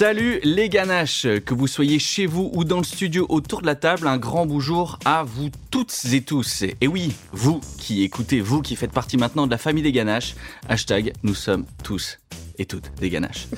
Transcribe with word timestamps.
Salut 0.00 0.40
les 0.44 0.70
ganaches, 0.70 1.26
que 1.44 1.52
vous 1.52 1.66
soyez 1.66 1.98
chez 1.98 2.24
vous 2.24 2.50
ou 2.54 2.64
dans 2.64 2.78
le 2.78 2.84
studio 2.84 3.26
autour 3.28 3.60
de 3.60 3.66
la 3.66 3.74
table, 3.74 4.08
un 4.08 4.16
grand 4.16 4.46
bonjour 4.46 4.98
à 5.04 5.24
vous 5.24 5.50
toutes 5.70 5.94
et 6.10 6.22
tous. 6.22 6.64
Et 6.80 6.88
oui, 6.88 7.12
vous 7.32 7.60
qui 7.76 8.02
écoutez, 8.02 8.40
vous 8.40 8.62
qui 8.62 8.76
faites 8.76 8.92
partie 8.92 9.18
maintenant 9.18 9.44
de 9.44 9.50
la 9.50 9.58
famille 9.58 9.82
des 9.82 9.92
ganaches, 9.92 10.36
hashtag 10.70 11.12
nous 11.22 11.34
sommes 11.34 11.66
tous 11.84 12.18
et 12.60 12.66
toutes 12.66 12.92
des 13.00 13.10
ganaches. 13.10 13.48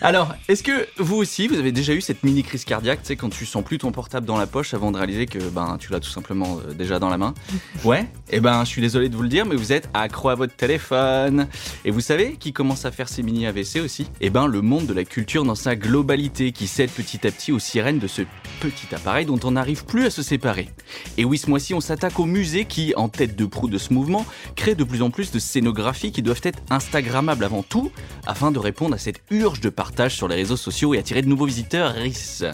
Alors, 0.00 0.32
est-ce 0.46 0.62
que 0.62 0.86
vous 0.98 1.16
aussi, 1.16 1.48
vous 1.48 1.56
avez 1.56 1.72
déjà 1.72 1.92
eu 1.92 2.00
cette 2.00 2.22
mini 2.22 2.44
crise 2.44 2.64
cardiaque, 2.64 3.00
tu 3.02 3.08
sais, 3.08 3.16
quand 3.16 3.30
tu 3.30 3.44
sens 3.44 3.64
plus 3.64 3.78
ton 3.78 3.90
portable 3.90 4.26
dans 4.26 4.38
la 4.38 4.46
poche 4.46 4.72
avant 4.72 4.92
de 4.92 4.96
réaliser 4.96 5.26
que 5.26 5.40
ben 5.40 5.76
tu 5.80 5.90
l'as 5.90 5.98
tout 5.98 6.08
simplement 6.08 6.58
euh, 6.58 6.72
déjà 6.72 7.00
dans 7.00 7.10
la 7.10 7.18
main? 7.18 7.34
Ouais 7.84 8.08
Eh 8.30 8.38
ben, 8.38 8.64
je 8.64 8.68
suis 8.68 8.80
désolé 8.80 9.08
de 9.08 9.16
vous 9.16 9.22
le 9.22 9.28
dire, 9.28 9.44
mais 9.44 9.56
vous 9.56 9.72
êtes 9.72 9.88
accro 9.94 10.28
à 10.28 10.36
votre 10.36 10.54
téléphone. 10.54 11.48
Et 11.84 11.90
vous 11.90 12.00
savez 12.00 12.36
qui 12.38 12.52
commence 12.52 12.84
à 12.84 12.92
faire 12.92 13.08
ces 13.08 13.24
mini 13.24 13.44
AVC 13.46 13.80
aussi? 13.82 14.08
Eh 14.20 14.30
ben, 14.30 14.46
le 14.46 14.62
monde 14.62 14.86
de 14.86 14.94
la 14.94 15.04
culture 15.04 15.42
dans 15.42 15.56
sa 15.56 15.74
globalité, 15.74 16.52
qui 16.52 16.68
cède 16.68 16.90
petit 16.90 17.26
à 17.26 17.32
petit 17.32 17.50
aux 17.50 17.58
sirènes 17.58 17.98
de 17.98 18.06
ce 18.06 18.22
petit 18.60 18.94
appareil 18.94 19.26
dont 19.26 19.40
on 19.42 19.52
n'arrive 19.52 19.84
plus 19.84 20.06
à 20.06 20.10
se 20.10 20.22
séparer. 20.22 20.68
Et 21.16 21.24
oui, 21.24 21.38
ce 21.38 21.50
mois-ci, 21.50 21.74
on 21.74 21.80
s'attaque 21.80 22.20
au 22.20 22.24
musée 22.24 22.66
qui, 22.66 22.94
en 22.96 23.08
tête 23.08 23.34
de 23.34 23.46
proue 23.46 23.68
de 23.68 23.78
ce 23.78 23.92
mouvement, 23.92 24.24
crée 24.54 24.76
de 24.76 24.84
plus 24.84 25.02
en 25.02 25.10
plus 25.10 25.32
de 25.32 25.40
scénographies 25.40 26.12
qui 26.12 26.22
doivent 26.22 26.40
être 26.44 26.60
instagrammables 26.70 27.44
avant 27.44 27.64
tout, 27.64 27.90
afin 28.28 28.52
de 28.52 28.58
répondre 28.58 28.94
à 28.94 28.98
cette 28.98 29.22
urge 29.30 29.60
de 29.60 29.70
partage 29.70 30.14
sur 30.14 30.28
les 30.28 30.36
réseaux 30.36 30.56
sociaux 30.56 30.94
et 30.94 30.98
attirer 30.98 31.22
de 31.22 31.28
nouveaux 31.28 31.46
visiteurs 31.46 31.94
RIS. 31.94 32.44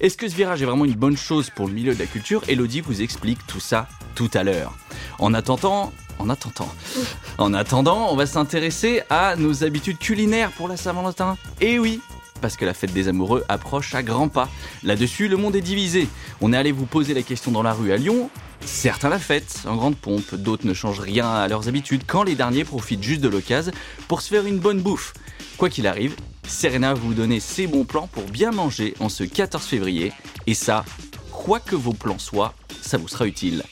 Est-ce 0.00 0.16
que 0.18 0.28
ce 0.28 0.34
virage 0.34 0.60
est 0.60 0.66
vraiment 0.66 0.84
une 0.84 0.94
bonne 0.94 1.16
chose 1.16 1.48
pour 1.48 1.68
le 1.68 1.72
milieu 1.72 1.94
de 1.94 1.98
la 1.98 2.06
culture? 2.06 2.42
Elodie 2.48 2.82
vous 2.82 3.00
explique 3.00 3.38
tout 3.46 3.60
ça 3.60 3.88
tout 4.14 4.30
à 4.34 4.42
l'heure. 4.42 4.74
En 5.18 5.32
attendant, 5.32 5.92
en 6.18 6.28
attendant, 6.28 6.68
en 7.38 7.54
attendant, 7.54 8.08
on 8.10 8.16
va 8.16 8.26
s'intéresser 8.26 9.02
à 9.08 9.36
nos 9.36 9.64
habitudes 9.64 9.98
culinaires 9.98 10.50
pour 10.50 10.68
la 10.68 10.76
Saint-Valentin. 10.76 11.38
Et 11.60 11.78
oui, 11.78 12.00
parce 12.40 12.56
que 12.56 12.64
la 12.64 12.74
fête 12.74 12.92
des 12.92 13.08
amoureux 13.08 13.44
approche 13.48 13.94
à 13.94 14.02
grands 14.02 14.28
pas. 14.28 14.48
Là-dessus, 14.82 15.28
le 15.28 15.36
monde 15.36 15.56
est 15.56 15.62
divisé. 15.62 16.08
On 16.40 16.52
est 16.52 16.56
allé 16.56 16.72
vous 16.72 16.86
poser 16.86 17.14
la 17.14 17.22
question 17.22 17.52
dans 17.52 17.62
la 17.62 17.72
rue 17.72 17.92
à 17.92 17.96
Lyon. 17.96 18.28
Certains 18.64 19.08
la 19.08 19.18
fêtent 19.18 19.62
en 19.66 19.76
grande 19.76 19.96
pompe, 19.96 20.34
d'autres 20.34 20.66
ne 20.66 20.74
changent 20.74 21.00
rien 21.00 21.28
à 21.28 21.48
leurs 21.48 21.68
habitudes, 21.68 22.02
quand 22.06 22.22
les 22.22 22.34
derniers 22.34 22.64
profitent 22.64 23.02
juste 23.02 23.20
de 23.20 23.28
l'occasion 23.28 23.72
pour 24.08 24.22
se 24.22 24.28
faire 24.28 24.46
une 24.46 24.58
bonne 24.58 24.80
bouffe. 24.80 25.14
Quoi 25.56 25.70
qu'il 25.70 25.86
arrive, 25.86 26.16
Serena 26.46 26.94
va 26.94 27.00
vous 27.00 27.14
donner 27.14 27.40
ses 27.40 27.66
bons 27.66 27.84
plans 27.84 28.08
pour 28.08 28.24
bien 28.24 28.50
manger 28.50 28.94
en 29.00 29.08
ce 29.08 29.24
14 29.24 29.64
février, 29.64 30.12
et 30.46 30.54
ça, 30.54 30.84
quoi 31.32 31.60
que 31.60 31.76
vos 31.76 31.92
plans 31.92 32.18
soient, 32.18 32.54
ça 32.80 32.98
vous 32.98 33.08
sera 33.08 33.26
utile. 33.26 33.62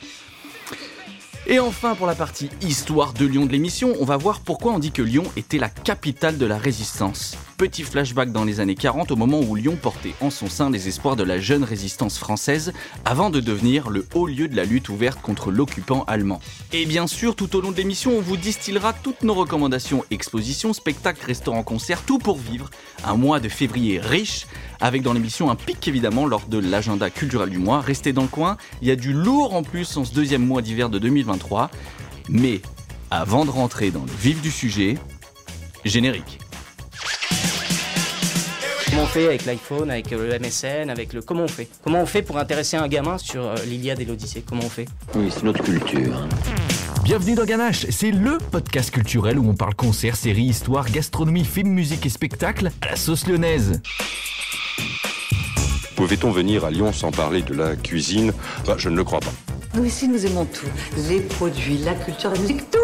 Et 1.47 1.59
enfin, 1.59 1.95
pour 1.95 2.07
la 2.07 2.15
partie 2.15 2.49
histoire 2.63 3.13
de 3.13 3.27
Lyon 3.27 3.45
de 3.45 3.53
l'émission, 3.53 3.93
on 4.01 4.07
va 4.07 4.17
voir 4.17 4.41
pourquoi 4.41 4.73
on 4.73 4.79
dit 4.79 4.93
que 4.93 5.03
Lyon 5.03 5.25
était 5.37 5.59
la 5.59 5.69
capitale 5.69 6.39
de 6.39 6.47
la 6.47 6.57
résistance. 6.57 7.37
Petit 7.59 7.83
flashback 7.83 8.33
dans 8.33 8.45
les 8.45 8.61
années 8.61 8.75
40, 8.75 9.11
au 9.11 9.17
moment 9.17 9.41
où 9.41 9.55
Lyon 9.55 9.77
portait 9.81 10.15
en 10.23 10.31
son 10.31 10.49
sein 10.49 10.71
les 10.71 10.89
espoirs 10.89 11.17
de 11.17 11.23
la 11.23 11.39
jeune 11.39 11.63
résistance 11.63 12.17
française, 12.17 12.73
avant 13.05 13.29
de 13.29 13.41
devenir 13.41 13.91
le 13.91 14.07
haut 14.15 14.27
lieu 14.27 14.49
de 14.49 14.57
la 14.57 14.65
lutte 14.65 14.89
ouverte 14.89 15.21
contre 15.21 15.51
l'occupant 15.51 16.05
allemand. 16.07 16.41
Et 16.73 16.87
bien 16.87 17.07
sûr, 17.07 17.37
tout 17.37 17.55
au 17.57 17.61
long 17.61 17.73
de 17.73 17.77
l'émission, 17.77 18.13
on 18.17 18.23
vous 18.23 18.39
distillera 18.39 18.95
toutes 18.95 19.23
nos 19.23 19.35
recommandations, 19.35 20.03
expositions, 20.11 20.73
spectacles, 20.73 21.27
restaurants, 21.27 21.63
concerts, 21.63 22.05
tout 22.05 22.19
pour 22.19 22.39
vivre 22.39 22.71
un 23.05 23.17
mois 23.17 23.39
de 23.39 23.51
février 23.51 24.01
riche, 24.01 24.47
avec 24.81 25.03
dans 25.03 25.13
l'émission 25.13 25.51
un 25.51 25.55
pic 25.57 25.87
évidemment 25.89 26.27
lors 26.27 26.47
de 26.47 26.59
l'agenda 26.59 27.11
culturel 27.11 27.51
du 27.51 27.59
mois. 27.59 27.81
Restez 27.81 28.13
dans 28.13 28.23
le 28.23 28.29
coin, 28.29 28.57
il 28.83 28.89
y 28.89 28.91
a 28.91 28.97
du 28.97 29.13
lourd 29.13 29.55
en 29.55 29.63
plus 29.63 29.97
en 29.97 30.05
ce 30.05 30.15
deuxième 30.15 30.45
mois 30.45 30.63
d'hiver 30.63 30.91
de 30.91 30.99
2023. 30.99 31.71
Mais 32.29 32.61
avant 33.11 33.45
de 33.45 33.51
rentrer 33.51 33.91
dans 33.91 34.05
le 34.05 34.13
vif 34.21 34.41
du 34.41 34.51
sujet, 34.51 34.97
générique. 35.85 36.39
Comment 38.87 39.03
on 39.03 39.07
fait 39.07 39.27
avec 39.27 39.45
l'iPhone, 39.45 39.91
avec 39.91 40.11
le 40.13 40.39
MSN, 40.39 40.89
avec 40.89 41.13
le. 41.13 41.21
Comment 41.21 41.45
on 41.45 41.49
fait? 41.49 41.69
Comment 41.83 42.03
on 42.03 42.07
fait 42.07 42.23
pour 42.23 42.39
intéresser 42.39 42.77
un 42.77 42.87
gamin 42.87 43.19
sur 43.19 43.45
euh, 43.45 43.57
l'Iliade 43.67 44.01
et 44.01 44.05
l'Odyssée? 44.05 44.45
Comment 44.47 44.63
on 44.65 44.69
fait? 44.69 44.87
Oui, 45.17 45.31
c'est 45.31 45.43
notre 45.43 45.65
culture. 45.65 46.29
Bienvenue 47.03 47.35
dans 47.35 47.45
Ganache, 47.45 47.87
c'est 47.91 48.13
le 48.13 48.39
podcast 48.39 48.91
culturel 48.91 49.39
où 49.39 49.49
on 49.49 49.55
parle 49.55 49.75
concert, 49.75 50.17
séries, 50.17 50.45
histoire, 50.45 50.89
gastronomie, 50.91 51.45
film, 51.45 51.69
musique 51.69 52.07
et 52.07 52.09
spectacle 52.09 52.71
à 52.81 52.91
la 52.91 52.97
sauce 52.97 53.27
lyonnaise. 53.27 53.83
Pouvait-on 55.97 56.31
venir 56.31 56.65
à 56.65 56.71
Lyon 56.71 56.93
sans 56.93 57.11
parler 57.11 57.43
de 57.43 57.55
la 57.55 57.77
cuisine 57.77 58.33
Bah, 58.67 58.75
Je 58.79 58.89
ne 58.89 58.97
le 58.97 59.05
crois 59.05 59.21
pas. 59.21 59.33
Nous 59.75 59.85
ici, 59.85 60.09
nous 60.09 60.25
aimons 60.27 60.45
tout. 60.45 60.67
Les 61.09 61.21
produits, 61.21 61.79
la 61.79 61.95
culture, 61.95 62.31
la 62.31 62.39
musique, 62.39 62.71
tout 62.71 62.79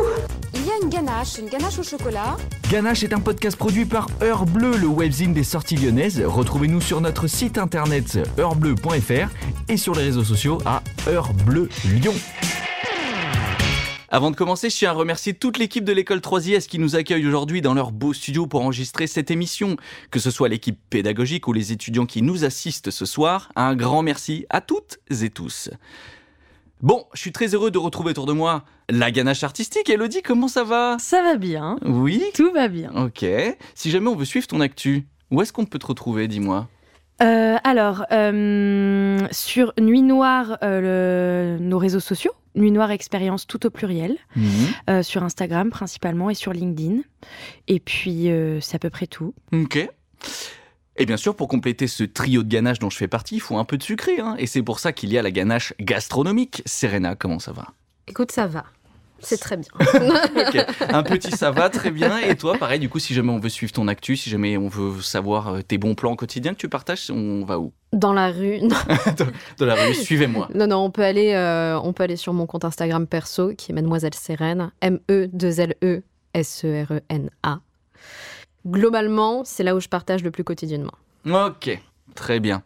Il 0.54 0.66
y 0.66 0.70
a 0.70 0.74
une 0.82 0.88
ganache, 0.88 1.38
une 1.38 1.48
ganache 1.48 1.78
au 1.78 1.82
chocolat. 1.82 2.36
Ganache 2.70 3.02
est 3.02 3.12
un 3.12 3.20
podcast 3.20 3.56
produit 3.56 3.84
par 3.84 4.08
Heure 4.22 4.44
Bleu, 4.46 4.76
le 4.76 4.86
webzine 4.86 5.32
des 5.32 5.44
sorties 5.44 5.76
lyonnaises. 5.76 6.22
Retrouvez-nous 6.24 6.80
sur 6.80 7.00
notre 7.00 7.26
site 7.26 7.58
internet 7.58 8.18
heurbleu.fr 8.38 9.28
et 9.68 9.76
sur 9.76 9.94
les 9.94 10.02
réseaux 10.02 10.24
sociaux 10.24 10.58
à 10.64 10.82
Heure 11.08 11.32
Bleu 11.46 11.68
Lyon. 11.84 12.14
Avant 14.12 14.32
de 14.32 14.36
commencer, 14.36 14.70
je 14.70 14.76
tiens 14.76 14.90
à 14.90 14.92
remercier 14.92 15.34
toute 15.34 15.56
l'équipe 15.56 15.84
de 15.84 15.92
l'école 15.92 16.18
3IS 16.18 16.66
qui 16.66 16.80
nous 16.80 16.96
accueille 16.96 17.24
aujourd'hui 17.26 17.62
dans 17.62 17.74
leur 17.74 17.92
beau 17.92 18.12
studio 18.12 18.46
pour 18.48 18.62
enregistrer 18.62 19.06
cette 19.06 19.30
émission. 19.30 19.76
Que 20.10 20.18
ce 20.18 20.32
soit 20.32 20.48
l'équipe 20.48 20.78
pédagogique 20.90 21.46
ou 21.46 21.52
les 21.52 21.70
étudiants 21.70 22.06
qui 22.06 22.20
nous 22.20 22.44
assistent 22.44 22.90
ce 22.90 23.06
soir, 23.06 23.52
un 23.54 23.76
grand 23.76 24.02
merci 24.02 24.46
à 24.50 24.60
toutes 24.60 24.98
et 25.22 25.30
tous. 25.30 25.70
Bon, 26.82 27.04
je 27.14 27.20
suis 27.20 27.30
très 27.30 27.54
heureux 27.54 27.70
de 27.70 27.78
retrouver 27.78 28.10
autour 28.10 28.26
de 28.26 28.32
moi 28.32 28.64
la 28.88 29.12
ganache 29.12 29.44
artistique. 29.44 29.88
Elodie, 29.88 30.22
comment 30.22 30.48
ça 30.48 30.64
va? 30.64 30.96
Ça 30.98 31.22
va 31.22 31.36
bien. 31.36 31.76
Oui? 31.84 32.24
Tout 32.34 32.50
va 32.52 32.66
bien. 32.66 32.90
Ok. 32.96 33.24
Si 33.76 33.90
jamais 33.92 34.08
on 34.08 34.16
veut 34.16 34.24
suivre 34.24 34.48
ton 34.48 34.60
actu, 34.60 35.06
où 35.30 35.40
est-ce 35.40 35.52
qu'on 35.52 35.66
peut 35.66 35.78
te 35.78 35.86
retrouver, 35.86 36.26
dis-moi? 36.26 36.66
Euh, 37.22 37.58
alors, 37.62 38.06
euh, 38.12 39.20
sur 39.30 39.72
Nuit 39.78 40.02
Noire, 40.02 40.56
euh, 40.64 41.58
le- 41.58 41.62
nos 41.62 41.76
réseaux 41.78 42.00
sociaux, 42.00 42.32
Nuit 42.54 42.70
Noire 42.72 42.90
Expérience 42.90 43.46
tout 43.46 43.64
au 43.66 43.70
pluriel, 43.70 44.16
euh, 44.88 45.02
sur 45.02 45.22
Instagram 45.22 45.70
principalement 45.70 46.30
et 46.30 46.34
sur 46.34 46.52
LinkedIn. 46.52 47.00
Et 47.68 47.80
puis, 47.80 48.30
euh, 48.30 48.60
c'est 48.60 48.76
à 48.76 48.78
peu 48.78 48.90
près 48.90 49.06
tout. 49.06 49.34
Ok. 49.52 49.88
Et 50.96 51.06
bien 51.06 51.16
sûr, 51.16 51.34
pour 51.34 51.48
compléter 51.48 51.86
ce 51.86 52.04
trio 52.04 52.42
de 52.42 52.48
ganache 52.48 52.78
dont 52.78 52.90
je 52.90 52.96
fais 52.96 53.08
partie, 53.08 53.36
il 53.36 53.40
faut 53.40 53.56
un 53.56 53.64
peu 53.64 53.78
de 53.78 53.82
sucré. 53.82 54.20
Hein 54.20 54.34
et 54.38 54.46
c'est 54.46 54.62
pour 54.62 54.80
ça 54.80 54.92
qu'il 54.92 55.12
y 55.12 55.18
a 55.18 55.22
la 55.22 55.30
ganache 55.30 55.72
gastronomique. 55.80 56.62
Serena, 56.66 57.14
comment 57.14 57.38
ça 57.38 57.52
va? 57.52 57.68
Écoute, 58.06 58.32
ça 58.32 58.46
va. 58.46 58.64
C'est 59.22 59.38
très 59.38 59.56
bien. 59.56 59.70
Un 60.88 61.02
petit 61.02 61.30
ça 61.30 61.50
va, 61.50 61.68
très 61.70 61.90
bien. 61.90 62.18
Et 62.18 62.36
toi, 62.36 62.56
pareil, 62.58 62.78
du 62.80 62.88
coup, 62.88 62.98
si 62.98 63.14
jamais 63.14 63.30
on 63.30 63.38
veut 63.38 63.48
suivre 63.48 63.72
ton 63.72 63.86
actu, 63.88 64.16
si 64.16 64.30
jamais 64.30 64.56
on 64.56 64.68
veut 64.68 65.00
savoir 65.02 65.48
euh, 65.48 65.62
tes 65.62 65.78
bons 65.78 65.94
plans 65.94 66.16
quotidiens 66.16 66.52
que 66.52 66.58
tu 66.58 66.68
partages, 66.68 67.10
on 67.10 67.44
va 67.44 67.58
où? 67.58 67.72
Dans 67.92 68.12
la 68.12 68.30
rue. 68.30 68.60
Non, 68.62 68.76
De 69.58 69.64
la 69.64 69.74
rue, 69.74 69.94
suivez-moi. 69.94 70.48
non, 70.54 70.66
non, 70.66 70.78
on 70.78 70.90
peut 70.90 71.02
aller, 71.04 71.32
euh, 71.34 71.78
on 71.82 71.92
peut 71.92 72.02
aller 72.04 72.16
sur 72.16 72.32
mon 72.32 72.46
compte 72.46 72.64
Instagram 72.64 73.06
perso 73.06 73.54
qui 73.56 73.72
est 73.72 73.74
Mademoiselle 73.74 74.14
Sérène, 74.14 74.70
E 74.82 74.86
M-E-2-L-E-S-E-R-E-N-A. 76.32 77.60
Globalement, 78.66 79.42
c'est 79.44 79.62
là 79.62 79.74
où 79.74 79.80
je 79.80 79.88
partage 79.88 80.22
le 80.22 80.30
plus 80.30 80.44
quotidiennement. 80.44 80.92
Ok, 81.28 81.80
très 82.14 82.40
bien. 82.40 82.62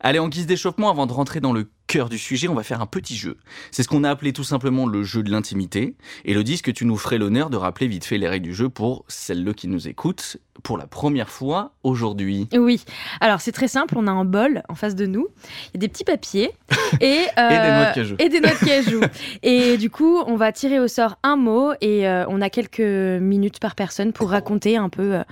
Allez, 0.00 0.18
en 0.18 0.28
guise 0.28 0.46
d'échauffement, 0.46 0.88
avant 0.90 1.06
de 1.06 1.12
rentrer 1.12 1.40
dans 1.40 1.52
le 1.52 1.68
cœur 1.90 2.08
du 2.08 2.18
sujet, 2.18 2.46
on 2.46 2.54
va 2.54 2.62
faire 2.62 2.80
un 2.80 2.86
petit 2.86 3.16
jeu. 3.16 3.36
C'est 3.72 3.82
ce 3.82 3.88
qu'on 3.88 4.04
a 4.04 4.10
appelé 4.10 4.32
tout 4.32 4.44
simplement 4.44 4.86
le 4.86 5.02
jeu 5.02 5.24
de 5.24 5.30
l'intimité. 5.32 5.96
Elodie, 6.24 6.54
est-ce 6.54 6.62
que 6.62 6.70
tu 6.70 6.84
nous 6.84 6.96
ferais 6.96 7.18
l'honneur 7.18 7.50
de 7.50 7.56
rappeler 7.56 7.88
vite 7.88 8.04
fait 8.04 8.16
les 8.16 8.28
règles 8.28 8.46
du 8.46 8.54
jeu 8.54 8.68
pour 8.68 9.04
celles-là 9.08 9.54
qui 9.54 9.66
nous 9.66 9.88
écoutent 9.88 10.36
pour 10.62 10.78
la 10.78 10.86
première 10.86 11.28
fois 11.28 11.72
aujourd'hui? 11.82 12.48
Oui. 12.52 12.84
Alors, 13.20 13.40
c'est 13.40 13.50
très 13.50 13.66
simple. 13.66 13.94
On 13.96 14.06
a 14.06 14.12
un 14.12 14.24
bol 14.24 14.62
en 14.68 14.76
face 14.76 14.94
de 14.94 15.04
nous. 15.06 15.26
Il 15.42 15.74
y 15.74 15.78
a 15.78 15.80
des 15.80 15.88
petits 15.88 16.04
papiers 16.04 16.52
et, 17.00 17.24
euh, 17.36 17.48
Et 17.48 17.58
des 17.58 17.70
noix 17.70 17.86
de 17.86 17.94
cajou. 17.94 18.16
Et 18.20 18.28
des 18.28 18.40
noix 18.40 18.52
de 18.52 18.64
cajou. 18.64 19.00
et 19.42 19.76
du 19.76 19.90
coup, 19.90 20.18
on 20.28 20.36
va 20.36 20.52
tirer 20.52 20.78
au 20.78 20.86
sort 20.86 21.16
un 21.24 21.34
mot 21.34 21.72
et 21.80 22.06
euh, 22.06 22.24
on 22.28 22.40
a 22.40 22.50
quelques 22.50 22.78
minutes 22.78 23.58
par 23.58 23.74
personne 23.74 24.12
pour 24.12 24.30
raconter 24.30 24.76
un 24.76 24.90
peu 24.90 25.16
euh, 25.16 25.22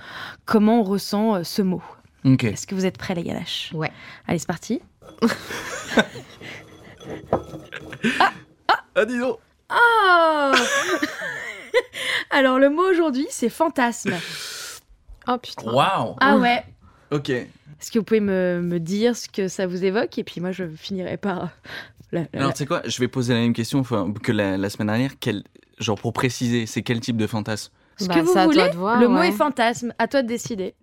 comment 0.43 0.81
on 0.81 0.83
ressent 0.83 1.35
euh, 1.35 1.43
ce 1.43 1.61
mot. 1.61 1.81
Ok. 2.25 2.43
Est-ce 2.43 2.67
que 2.67 2.75
vous 2.75 2.85
êtes 2.85 2.97
prêts, 2.97 3.15
les 3.15 3.23
ganaches? 3.23 3.71
Ouais. 3.73 3.91
Allez, 4.27 4.39
c'est 4.39 4.47
parti. 4.47 4.81
Ah, 8.95 9.05
dis 9.05 9.19
donc 9.19 9.37
Oh 9.71 10.51
Alors, 12.31 12.59
le 12.59 12.69
mot 12.69 12.83
aujourd'hui, 12.89 13.27
c'est 13.29 13.49
fantasme. 13.49 14.13
Oh 15.27 15.37
putain. 15.37 15.71
Waouh 15.71 16.15
Ah 16.19 16.37
ouais 16.37 16.63
Ok. 17.11 17.29
Est-ce 17.29 17.91
que 17.91 17.99
vous 17.99 18.05
pouvez 18.05 18.19
me, 18.19 18.61
me 18.61 18.79
dire 18.79 19.15
ce 19.15 19.27
que 19.29 19.47
ça 19.47 19.67
vous 19.67 19.83
évoque 19.85 20.17
Et 20.17 20.23
puis 20.23 20.41
moi, 20.41 20.51
je 20.51 20.65
finirai 20.67 21.17
par... 21.17 21.49
la- 22.11 22.21
la- 22.21 22.39
Alors, 22.39 22.53
tu 22.53 22.59
sais 22.59 22.65
quoi 22.65 22.81
Je 22.85 22.99
vais 22.99 23.07
poser 23.07 23.33
la 23.33 23.39
même 23.39 23.53
question 23.53 23.83
que 23.83 24.31
la, 24.31 24.57
la 24.57 24.69
semaine 24.69 24.87
dernière. 24.87 25.11
Quel, 25.19 25.43
genre, 25.79 25.99
pour 25.99 26.13
préciser, 26.13 26.65
c'est 26.65 26.81
quel 26.81 26.99
type 26.99 27.17
de 27.17 27.27
fantasme? 27.27 27.71
Ce 27.97 28.05
Bah, 28.07 28.15
que 28.15 28.19
vous 28.21 28.33
c'est 28.33 28.39
à 28.39 28.45
toi 28.45 28.53
voulez. 28.53 28.69
de 28.69 28.75
voir, 28.77 28.99
le 28.99 29.07
mot 29.07 29.21
est 29.21 29.31
fantasme. 29.31 29.93
À 29.97 30.07
toi 30.07 30.21
de 30.23 30.27
décider. 30.27 30.73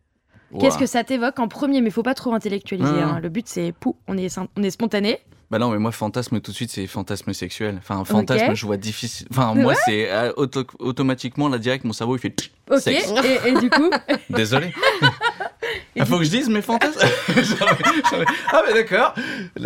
Qu'est-ce 0.61 0.79
que 0.79 0.87
ça 0.87 1.03
t'évoque 1.05 1.39
en 1.39 1.49
premier? 1.49 1.81
Mais 1.81 1.91
faut 1.91 2.03
pas 2.05 2.15
trop 2.15 2.33
intellectualiser. 2.33 2.91
Non. 2.93 3.03
hein. 3.03 3.21
Le 3.21 3.29
but, 3.29 3.49
c'est 3.49 3.73
pou, 3.73 3.97
on 4.07 4.17
est, 4.17 4.39
on 4.57 4.63
est 4.63 4.71
spontané. 4.71 5.21
Bah 5.51 5.59
non, 5.61 5.71
mais 5.71 5.79
moi, 5.79 5.93
fantasme, 5.93 6.41
tout 6.41 6.51
de 6.51 6.57
suite, 6.57 6.73
c'est 6.73 6.89
fantasme 6.89 7.33
sexuel. 7.33 7.77
Enfin, 7.79 7.99
un 7.99 8.05
fantasme, 8.05 8.55
je 8.55 8.67
vois 8.67 8.77
difficile. 8.77 9.29
Enfin, 9.31 9.55
moi, 9.55 9.75
c'est 9.85 10.11
euh, 10.11 10.33
auto- 10.37 10.67
automatiquement, 10.81 11.49
là, 11.49 11.59
direct, 11.59 11.85
mon 11.85 11.93
cerveau, 11.93 12.17
il 12.17 12.19
fait. 12.19 12.35
Ok. 12.69 12.81
Sexe. 12.81 13.13
Et, 13.45 13.51
et 13.51 13.53
du 13.61 13.71
coup, 13.71 13.89
Désolé. 14.31 14.73
Il 15.95 16.05
faut 16.05 16.19
que 16.19 16.25
je 16.25 16.31
dise 16.31 16.49
mes 16.49 16.63
fantasmes 16.63 16.99
Ah 18.53 18.63
mais 18.67 18.75
d'accord. 18.75 19.15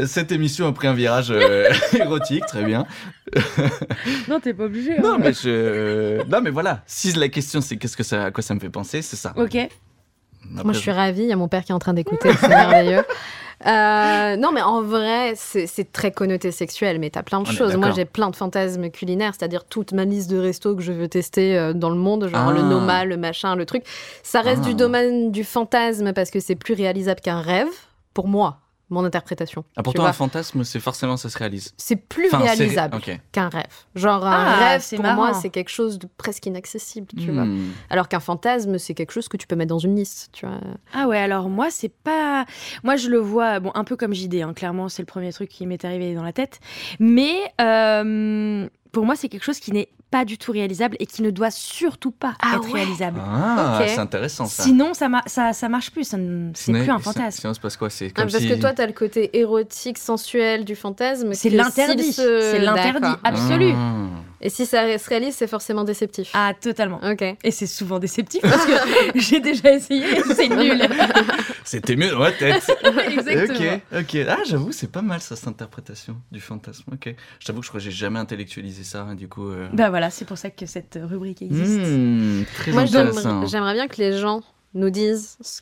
Cette 0.06 0.32
émission 0.32 0.66
a 0.68 0.72
pris 0.72 0.86
un 0.86 0.92
virage 0.94 1.30
euh, 1.30 1.72
érotique, 1.94 2.44
très 2.46 2.62
bien. 2.64 2.86
non, 4.28 4.38
t'es 4.40 4.54
pas 4.54 4.64
obligé. 4.64 4.92
hein. 4.98 5.02
Non 5.02 5.18
mais 5.18 5.32
je... 5.32 6.22
Non 6.28 6.40
mais 6.40 6.50
voilà. 6.50 6.82
Si 6.86 7.12
la 7.12 7.28
question 7.28 7.60
c'est 7.60 7.76
qu'est-ce 7.76 7.96
que 7.96 8.02
ça, 8.02 8.24
à 8.26 8.30
quoi 8.30 8.42
ça 8.42 8.54
me 8.54 8.60
fait 8.60 8.70
penser, 8.70 9.02
c'est 9.02 9.16
ça. 9.16 9.32
Ok. 9.36 9.56
Moi, 10.48 10.72
je 10.72 10.78
suis 10.78 10.90
ravie. 10.90 11.22
Il 11.22 11.28
y 11.28 11.32
a 11.32 11.36
mon 11.36 11.48
père 11.48 11.64
qui 11.64 11.70
est 11.72 11.74
en 11.74 11.78
train 11.78 11.92
d'écouter. 11.94 12.30
C'est 12.40 12.48
merveilleux. 12.48 13.04
Euh, 13.66 14.36
non, 14.36 14.52
mais 14.52 14.62
en 14.62 14.82
vrai, 14.82 15.34
c'est 15.36 15.92
très 15.92 16.12
connoté 16.12 16.50
sexuel, 16.50 16.98
mais 16.98 17.10
t'as 17.10 17.22
plein 17.22 17.40
de 17.42 17.48
On 17.48 17.52
choses. 17.52 17.76
Moi, 17.76 17.90
j'ai 17.90 18.04
plein 18.06 18.30
de 18.30 18.36
fantasmes 18.36 18.88
culinaires, 18.90 19.34
c'est-à-dire 19.38 19.64
toute 19.64 19.92
ma 19.92 20.04
liste 20.04 20.30
de 20.30 20.38
restos 20.38 20.74
que 20.76 20.82
je 20.82 20.92
veux 20.92 21.08
tester 21.08 21.58
euh, 21.58 21.72
dans 21.74 21.90
le 21.90 21.96
monde, 21.96 22.28
genre 22.28 22.48
Ah. 22.48 22.52
le 22.52 22.62
Noma, 22.62 23.04
le 23.04 23.16
machin, 23.16 23.54
le 23.56 23.66
truc. 23.66 23.84
Ça 24.22 24.40
reste 24.40 24.62
Ah. 24.64 24.68
du 24.68 24.74
domaine 24.74 25.30
du 25.30 25.44
fantasme 25.44 26.12
parce 26.12 26.30
que 26.30 26.40
c'est 26.40 26.54
plus 26.56 26.74
réalisable 26.74 27.20
qu'un 27.20 27.40
rêve, 27.40 27.68
pour 28.14 28.28
moi, 28.28 28.58
mon 28.90 29.04
interprétation. 29.04 29.64
Ah, 29.76 29.80
tu 29.80 29.82
pourtant, 29.84 30.02
vois. 30.02 30.10
un 30.10 30.12
fantasme, 30.12 30.64
c'est 30.64 30.80
forcément 30.80 31.16
ça 31.16 31.28
se 31.30 31.38
réalise. 31.38 31.72
C'est 31.76 31.96
plus 31.96 32.26
Enfin, 32.26 32.38
réalisable 32.38 32.98
qu'un 33.32 33.48
rêve. 33.48 33.64
Genre, 33.94 34.26
un 34.26 34.30
Ah, 34.32 34.56
rêve, 34.70 34.82
c'est 34.82 34.96
pour 34.96 35.06
moi, 35.06 35.32
c'est 35.34 35.50
quelque 35.50 35.68
chose 35.70 35.98
de 35.98 36.08
presque 36.16 36.44
inaccessible, 36.46 37.06
tu 37.18 37.30
vois. 37.30 37.44
Hmm. 37.44 37.70
Alors 37.88 38.08
qu'un 38.08 38.20
fantasme, 38.20 38.78
c'est 38.78 38.94
quelque 38.94 39.12
chose 39.12 39.28
que 39.28 39.36
tu 39.36 39.46
peux 39.46 39.56
mettre 39.56 39.70
dans 39.70 39.78
une 39.78 39.96
liste, 39.96 40.30
tu 40.32 40.44
vois. 40.46 40.60
Ah 40.92 41.06
ouais, 41.08 41.18
alors 41.18 41.48
moi, 41.48 41.68
c'est 41.70 41.88
pas. 41.92 42.44
Moi, 42.84 42.96
je 42.96 43.08
le 43.08 43.18
vois, 43.18 43.60
bon, 43.60 43.70
un 43.74 43.84
peu 43.84 43.96
comme 43.96 44.12
JD, 44.14 44.36
hein, 44.42 44.52
clairement, 44.54 44.88
c'est 44.88 45.02
le 45.02 45.06
premier 45.06 45.32
truc 45.32 45.48
qui 45.48 45.66
m'est 45.66 45.84
arrivé 45.84 46.14
dans 46.14 46.22
la 46.24 46.32
tête. 46.32 46.60
Mais 46.98 47.34
euh, 47.60 48.68
pour 48.92 49.06
moi, 49.06 49.14
c'est 49.16 49.28
quelque 49.28 49.44
chose 49.44 49.60
qui 49.60 49.72
n'est 49.72 49.88
pas 50.10 50.24
du 50.24 50.38
tout 50.38 50.50
réalisable 50.52 50.96
et 50.98 51.06
qui 51.06 51.22
ne 51.22 51.30
doit 51.30 51.50
surtout 51.50 52.10
pas 52.10 52.34
Ah 52.42 52.56
être 52.56 52.64
ouais. 52.72 52.80
réalisable. 52.80 53.20
Ah, 53.24 53.80
c'est 53.86 53.98
intéressant 53.98 54.46
ça. 54.46 54.62
Sinon, 54.64 54.92
ça, 54.94 55.08
ma- 55.08 55.22
ça, 55.26 55.52
ça 55.52 55.68
marche 55.68 55.90
plus, 55.90 56.14
c'est 56.54 56.72
plus 56.72 56.90
un 56.90 56.98
fantasme. 56.98 57.40
Sinon, 57.40 57.54
se 57.54 57.60
passe 57.60 57.76
quoi 57.76 57.90
C'est 57.90 58.06
Ah, 58.16 58.22
comme 58.22 58.30
parce 58.30 58.42
si... 58.42 58.48
que 58.48 58.54
toi, 58.54 58.72
tu 58.72 58.82
as 58.82 58.86
le 58.86 58.92
côté 58.92 59.38
érotique, 59.38 59.98
sensuel 59.98 60.64
du 60.64 60.74
fantasme. 60.74 61.32
C'est 61.34 61.50
l'interdit, 61.50 62.12
se- 62.12 62.22
c'est 62.52 62.58
l'interdit 62.58 63.06
absolu. 63.24 63.72
Ah. 63.74 64.06
Et 64.42 64.48
si 64.48 64.64
ça 64.64 64.96
se 64.98 65.08
réalise, 65.08 65.34
c'est 65.34 65.46
forcément 65.46 65.84
déceptif. 65.84 66.30
Ah, 66.32 66.52
totalement. 66.58 67.00
Ok. 67.02 67.22
Et 67.22 67.50
c'est 67.50 67.66
souvent 67.66 67.98
déceptif 67.98 68.40
parce 68.42 68.64
que 68.64 68.72
j'ai 69.18 69.40
déjà 69.40 69.72
essayé, 69.74 70.06
c'est 70.34 70.48
nul. 70.56 70.80
C'était 71.64 71.94
mieux 71.96 72.10
dans 72.10 72.20
ma 72.20 72.32
tête. 72.32 72.62
Exactement. 73.10 73.74
Ok, 73.74 73.98
ok. 74.00 74.16
Ah, 74.28 74.38
j'avoue, 74.46 74.72
c'est 74.72 74.90
pas 74.90 75.02
mal 75.02 75.20
ça, 75.20 75.36
cette 75.36 75.48
interprétation 75.48 76.16
du 76.32 76.40
fantasme. 76.40 76.84
Ok. 76.92 77.14
Je 77.38 77.44
t'avoue 77.46 77.60
que 77.60 77.64
je 77.66 77.70
crois 77.70 77.80
que 77.80 77.84
j'ai 77.84 77.90
jamais 77.90 78.18
intellectualisé 78.18 78.82
ça, 78.82 79.02
hein, 79.02 79.14
du 79.14 79.28
coup. 79.28 79.48
euh. 79.48 79.68
Bah 79.72 79.90
voilà, 79.90 80.10
c'est 80.10 80.24
pour 80.24 80.38
ça 80.38 80.50
que 80.50 80.64
cette 80.66 80.98
rubrique 81.02 81.42
existe. 81.42 81.80
Hmm, 81.80 82.42
très 82.56 82.72
Moi, 82.72 82.82
intéressant. 82.82 83.20
j'aimerais 83.22 83.46
j'aimerais 83.46 83.74
bien 83.74 83.88
que 83.88 83.96
les 83.98 84.16
gens 84.18 84.42
nous 84.74 84.90
disent 84.90 85.36
ce- 85.40 85.60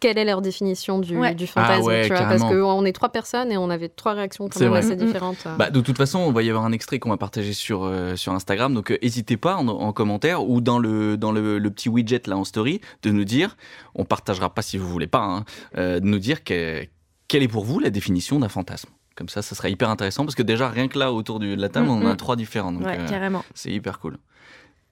quelle 0.00 0.18
est 0.18 0.24
leur 0.24 0.40
définition 0.40 0.98
du, 0.98 1.16
Ouais. 1.16 1.34
du 1.34 1.46
fantasme. 1.46 1.82
Ah 1.82 1.84
ouais, 1.84 2.02
tu 2.02 2.08
vois, 2.14 2.22
parce 2.22 2.42
qu'on 2.42 2.84
est 2.86 2.92
trois 2.92 3.10
personnes 3.10 3.52
et 3.52 3.56
on 3.58 3.68
avait 3.70 3.88
trois 3.90 4.14
réactions 4.14 4.48
quand 4.48 4.58
même 4.58 4.70
vrai. 4.70 4.78
assez 4.78 4.96
différentes. 4.96 5.46
Bah, 5.58 5.70
de 5.70 5.80
toute 5.80 5.96
façon, 5.96 6.18
on 6.20 6.32
va 6.32 6.42
y 6.42 6.48
avoir 6.48 6.64
un 6.64 6.72
extrait 6.72 6.98
qu'on 6.98 7.10
va 7.10 7.16
partager 7.18 7.52
sur, 7.52 7.84
euh, 7.84 8.16
sur 8.16 8.32
Instagram. 8.32 8.72
Donc, 8.74 8.90
euh, 8.90 8.98
n'hésitez 9.02 9.36
pas 9.36 9.56
en, 9.56 9.68
en 9.68 9.92
commentaire 9.92 10.42
ou 10.48 10.60
dans, 10.60 10.78
le, 10.78 11.16
dans 11.16 11.32
le, 11.32 11.58
le 11.58 11.70
petit 11.70 11.88
widget 11.88 12.22
là 12.26 12.36
en 12.36 12.44
story 12.44 12.80
de 13.02 13.10
nous 13.10 13.24
dire, 13.24 13.56
on 13.94 14.04
partagera 14.04 14.52
pas 14.54 14.62
si 14.62 14.78
vous 14.78 14.88
voulez 14.88 15.06
pas, 15.06 15.22
hein, 15.22 15.44
euh, 15.76 16.00
de 16.00 16.06
nous 16.06 16.18
dire 16.18 16.42
que- 16.44 16.84
quelle 17.28 17.42
est 17.42 17.48
pour 17.48 17.64
vous 17.64 17.78
la 17.78 17.90
définition 17.90 18.38
d'un 18.40 18.48
fantasme. 18.48 18.88
Comme 19.16 19.28
ça, 19.28 19.42
ça 19.42 19.54
sera 19.54 19.68
hyper 19.68 19.90
intéressant 19.90 20.24
parce 20.24 20.34
que 20.34 20.42
déjà, 20.42 20.68
rien 20.70 20.88
que 20.88 20.98
là, 20.98 21.12
autour 21.12 21.38
de 21.40 21.54
la 21.54 21.68
table, 21.68 21.86
Mm, 21.86 21.90
on 21.90 22.06
en 22.06 22.10
a 22.10 22.16
trois 22.16 22.36
différents. 22.36 22.72
Donc, 22.72 22.84
ouais, 22.86 22.98
euh, 22.98 23.06
carrément. 23.06 23.44
c'est 23.54 23.70
hyper 23.70 23.98
cool. 24.00 24.16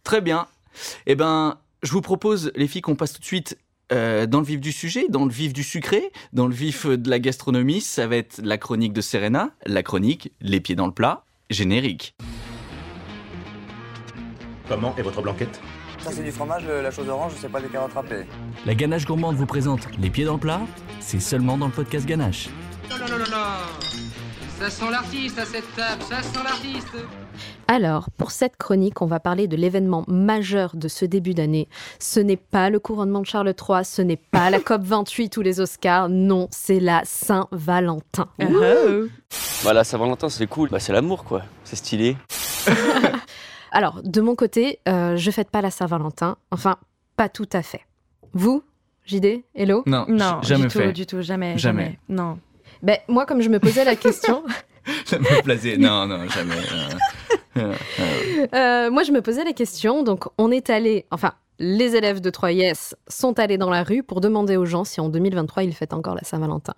Très 0.05 0.20
bien. 0.20 0.46
Eh 1.06 1.14
ben, 1.14 1.56
je 1.82 1.90
vous 1.93 2.02
propose, 2.02 2.52
les 2.55 2.69
filles, 2.69 2.82
qu'on 2.82 2.94
passe 2.96 3.12
tout 3.14 3.20
de 3.20 3.25
suite 3.25 3.56
euh, 3.93 4.26
dans 4.26 4.40
le 4.40 4.46
vif 4.46 4.61
du 4.61 4.73
sujet, 4.73 5.06
dans 5.08 5.25
le 5.25 5.31
vif 5.32 5.52
du 5.52 5.62
sucré, 5.62 6.11
dans 6.32 6.46
le 6.46 6.55
vif 6.55 6.87
euh, 6.87 6.96
de 6.99 7.08
la 7.11 7.19
gastronomie. 7.19 7.81
Ça 7.81 8.06
va 8.06 8.17
être 8.17 8.40
la 8.43 8.58
chronique 8.58 8.93
de 8.93 9.00
Serena, 9.00 9.50
la 9.67 9.82
chronique 9.82 10.32
Les 10.40 10.61
pieds 10.61 10.75
dans 10.76 10.87
le 10.87 10.93
plat, 10.93 11.25
générique. 11.50 12.14
Comment 14.69 14.94
est 14.96 15.02
votre 15.02 15.23
blanquette? 15.23 15.61
Ça 16.00 16.11
c'est 16.12 16.23
du 16.23 16.31
fromage, 16.31 16.64
le- 16.67 16.82
la 16.82 16.90
chose 16.90 17.08
orange, 17.08 17.32
c'est 17.40 17.50
pas 17.50 17.61
des 17.61 17.69
carottes 17.69 17.93
râpées. 17.94 18.25
La 18.67 18.75
ganache 18.75 19.05
gourmande 19.05 19.35
vous 19.37 19.46
présente 19.46 19.88
les 19.99 20.11
pieds 20.11 20.25
dans 20.25 20.34
le 20.34 20.41
plat. 20.41 20.61
C'est 21.00 21.20
seulement 21.20 21.56
dans 21.58 21.67
le 21.67 21.73
podcast 21.73 22.06
Ganache. 22.06 22.49
Non, 22.91 22.96
non, 22.99 23.05
non, 23.08 23.19
non, 23.19 23.25
non 23.31 24.61
Ça 24.61 24.70
sent 24.70 24.91
l'artiste 24.91 25.38
à 25.38 25.44
cette 25.44 25.75
table, 25.75 26.02
ça 26.08 26.23
sent 26.23 26.38
l'artiste 26.44 26.94
Alors, 27.70 28.09
pour 28.17 28.31
cette 28.31 28.56
chronique, 28.56 29.03
on 29.03 29.06
va 29.06 29.20
parler 29.20 29.47
de 29.47 29.55
l'événement 29.55 30.03
majeur 30.09 30.75
de 30.75 30.88
ce 30.88 31.05
début 31.05 31.35
d'année. 31.35 31.69
Ce 31.99 32.19
n'est 32.19 32.38
pas 32.38 32.70
le 32.70 32.79
couronnement 32.81 33.20
de 33.20 33.26
Charles 33.26 33.53
III, 33.55 33.85
ce 33.85 34.00
n'est 34.00 34.17
pas 34.17 34.49
la 34.49 34.59
COP 34.65 34.82
28 34.82 35.37
ou 35.37 35.43
les 35.43 35.61
Oscars, 35.61 36.09
non, 36.09 36.49
c'est 36.50 36.81
la 36.81 37.03
Saint-Valentin. 37.05 38.29
Bah 39.65 39.73
la 39.75 39.85
Saint-Valentin 39.85 40.29
c'est 40.31 40.47
cool, 40.47 40.70
bah 40.70 40.79
c'est 40.81 40.93
l'amour 40.94 41.25
quoi, 41.25 41.43
c'est 41.65 41.76
stylé. 41.76 42.17
Alors, 43.73 44.00
de 44.03 44.20
mon 44.23 44.35
côté, 44.35 44.79
euh, 44.88 45.17
je 45.17 45.31
fête 45.31 45.50
pas 45.50 45.61
la 45.61 45.70
Saint-Valentin, 45.70 46.38
enfin, 46.50 46.76
pas 47.17 47.29
tout 47.29 47.49
à 47.53 47.62
fait. 47.62 47.82
Vous, 48.32 48.62
JD, 49.05 49.43
Hello? 49.55 49.82
Non, 49.87 50.06
Non, 50.09 50.41
jamais 50.43 50.62
du 50.62 50.69
tout, 50.69 50.79
fait. 50.79 50.87
Euh, 50.87 50.93
du 50.93 51.05
tout, 51.06 51.20
jamais, 51.20 51.59
Jamais. 51.59 51.82
jamais. 51.85 51.99
Non. 52.09 52.38
ben, 52.82 52.97
Moi, 53.09 53.26
comme 53.26 53.43
je 53.43 53.50
me 53.50 53.59
posais 53.61 53.85
la 53.85 53.94
question, 53.97 54.43
Jamais 55.06 55.43
blasé. 55.44 55.76
Non, 55.76 56.06
non, 56.06 56.26
jamais. 56.31 56.55
euh, 56.55 56.88
euh, 57.58 57.72
euh. 58.00 58.46
Euh, 58.55 58.90
moi, 58.90 59.02
je 59.02 59.12
me 59.12 59.20
posais 59.20 59.44
la 59.44 59.52
question. 59.52 60.02
Donc, 60.02 60.25
on 60.38 60.50
est 60.50 60.70
allé, 60.70 61.06
enfin, 61.10 61.32
les 61.58 61.96
élèves 61.96 62.20
de 62.20 62.31
3IS 62.31 62.94
sont 63.08 63.38
allés 63.38 63.58
dans 63.58 63.70
la 63.70 63.82
rue 63.82 64.02
pour 64.02 64.20
demander 64.20 64.56
aux 64.56 64.66
gens 64.66 64.84
si 64.84 65.00
en 65.00 65.08
2023 65.08 65.64
ils 65.64 65.75
fêtent 65.75 65.93
encore 65.93 66.14
la 66.14 66.22
Saint-Valentin. 66.22 66.75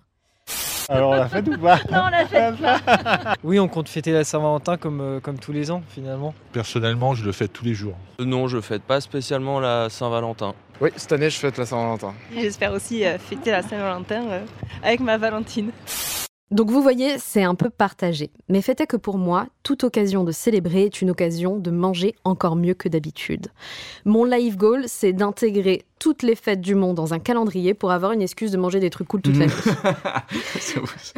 Alors 0.89 1.11
on 1.11 1.13
l'a 1.13 1.29
fait 1.29 1.47
ou 1.47 1.57
pas 1.57 1.77
Non, 1.91 2.03
on 2.07 2.09
l'a 2.09 2.25
fait 2.25 2.51
pas. 2.61 3.35
Oui, 3.43 3.59
on 3.59 3.67
compte 3.69 3.87
fêter 3.87 4.11
la 4.11 4.23
Saint-Valentin 4.23 4.75
comme, 4.75 4.99
euh, 4.99 5.19
comme 5.21 5.39
tous 5.39 5.53
les 5.53 5.71
ans 5.71 5.83
finalement. 5.87 6.33
Personnellement, 6.51 7.13
je 7.13 7.23
le 7.23 7.31
fête 7.31 7.53
tous 7.53 7.63
les 7.63 7.73
jours. 7.73 7.95
Non, 8.19 8.47
je 8.47 8.59
fête 8.59 8.83
pas 8.83 8.99
spécialement 8.99 9.59
la 9.59 9.89
Saint-Valentin. 9.89 10.53
Oui, 10.81 10.89
cette 10.97 11.11
année, 11.13 11.29
je 11.29 11.37
fête 11.37 11.57
la 11.57 11.65
Saint-Valentin. 11.65 12.13
J'espère 12.35 12.73
aussi 12.73 13.05
euh, 13.05 13.17
fêter 13.19 13.51
la 13.51 13.61
Saint-Valentin 13.61 14.23
euh, 14.29 14.41
avec 14.83 14.99
ma 14.99 15.17
Valentine. 15.17 15.71
Donc, 16.51 16.69
vous 16.69 16.81
voyez, 16.81 17.17
c'est 17.17 17.43
un 17.43 17.55
peu 17.55 17.69
partagé. 17.69 18.29
Mais 18.49 18.61
fait 18.61 18.79
est 18.81 18.87
que 18.87 18.97
pour 18.97 19.17
moi, 19.17 19.47
toute 19.63 19.83
occasion 19.83 20.23
de 20.23 20.31
célébrer 20.31 20.83
est 20.83 21.01
une 21.01 21.09
occasion 21.09 21.57
de 21.57 21.71
manger 21.71 22.13
encore 22.25 22.55
mieux 22.55 22.73
que 22.73 22.89
d'habitude. 22.89 23.47
Mon 24.05 24.25
life 24.25 24.57
goal, 24.57 24.83
c'est 24.87 25.13
d'intégrer 25.13 25.85
toutes 25.97 26.23
les 26.23 26.35
fêtes 26.35 26.61
du 26.61 26.75
monde 26.75 26.95
dans 26.95 27.13
un 27.13 27.19
calendrier 27.19 27.73
pour 27.73 27.91
avoir 27.91 28.11
une 28.11 28.21
excuse 28.21 28.51
de 28.51 28.57
manger 28.57 28.79
des 28.79 28.89
trucs 28.89 29.07
cool 29.07 29.21
toute 29.21 29.37
la 29.37 29.45
nuit. 29.45 29.53
C'est 30.59 30.79
ouf. 30.79 31.13